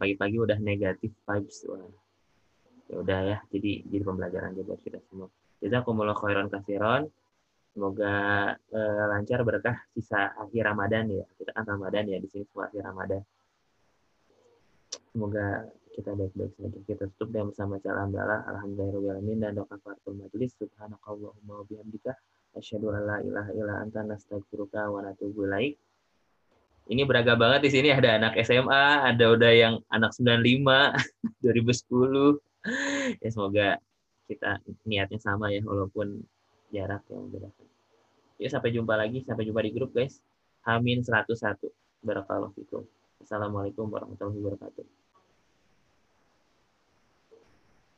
Pagi-pagi 0.00 0.36
udah 0.40 0.58
negatif 0.58 1.12
vibes 1.28 1.62
wah 1.70 2.09
ya 2.90 2.96
udah 2.98 3.18
ya 3.22 3.38
jadi 3.54 3.86
jadi 3.86 4.02
pembelajaran 4.02 4.50
aja 4.58 4.62
buat 4.66 4.80
kita 4.82 4.98
semua 5.06 5.30
jazakumullah 5.62 6.18
khairan 6.18 6.50
kasiron 6.50 7.06
Semoga 7.70 8.14
uh, 8.74 9.04
lancar 9.14 9.46
berkah 9.46 9.78
sisa 9.94 10.34
akhir 10.34 10.74
Ramadan 10.74 11.06
ya. 11.06 11.24
Kita 11.38 11.54
kan 11.54 11.62
Ramadan 11.62 12.10
ya 12.10 12.18
di 12.18 12.26
sini 12.26 12.42
semua 12.50 12.66
akhir 12.66 12.82
Ramadan. 12.82 13.22
Semoga 15.14 15.70
kita 15.94 16.10
baik-baik 16.18 16.52
saja. 16.58 16.78
Kita 16.82 17.02
tutup 17.14 17.30
dengan 17.30 17.54
bersama 17.54 17.78
cara 17.78 18.02
hamdalah. 18.02 18.42
Alhamdulillahirrahmanirrahim. 18.50 19.38
Dan 19.38 19.52
doa 19.54 19.70
kafaratul 19.70 20.18
majlis. 20.18 20.50
Subhanakallahumma 20.58 21.62
wa 21.62 21.64
bihamdika. 21.70 22.12
Asyhadu 22.58 22.90
an 22.90 23.06
la 23.06 23.16
ilaha 23.22 23.50
illa 23.54 23.74
anta 23.86 24.02
nastaghfiruka 24.02 24.90
wa 24.90 25.06
natubu 25.06 25.46
ilaik. 25.46 25.78
Ini 26.90 27.06
beragam 27.06 27.38
banget 27.38 27.62
di 27.62 27.70
sini 27.70 27.94
ada 27.94 28.18
anak 28.18 28.34
SMA, 28.42 29.14
ada 29.14 29.30
udah 29.30 29.52
yang 29.54 29.78
anak 29.94 30.10
95 30.10 31.38
2010. 31.38 32.42
Ya 33.22 33.28
semoga 33.32 33.80
kita 34.28 34.60
niatnya 34.84 35.18
sama 35.18 35.48
ya 35.50 35.64
walaupun 35.64 36.22
jarak 36.70 37.02
yang 37.10 37.26
membedakan. 37.26 37.66
Ya 38.40 38.48
sampai 38.48 38.72
jumpa 38.72 38.94
lagi, 38.96 39.24
sampai 39.24 39.44
jumpa 39.48 39.60
di 39.64 39.72
grup 39.74 39.92
guys. 39.92 40.20
Amin 40.64 41.00
101. 41.00 41.36
Barakallahu 42.04 42.52
fikum. 42.56 42.84
Assalamualaikum 43.20 43.88
warahmatullahi 43.88 44.40
wabarakatuh. 44.40 44.99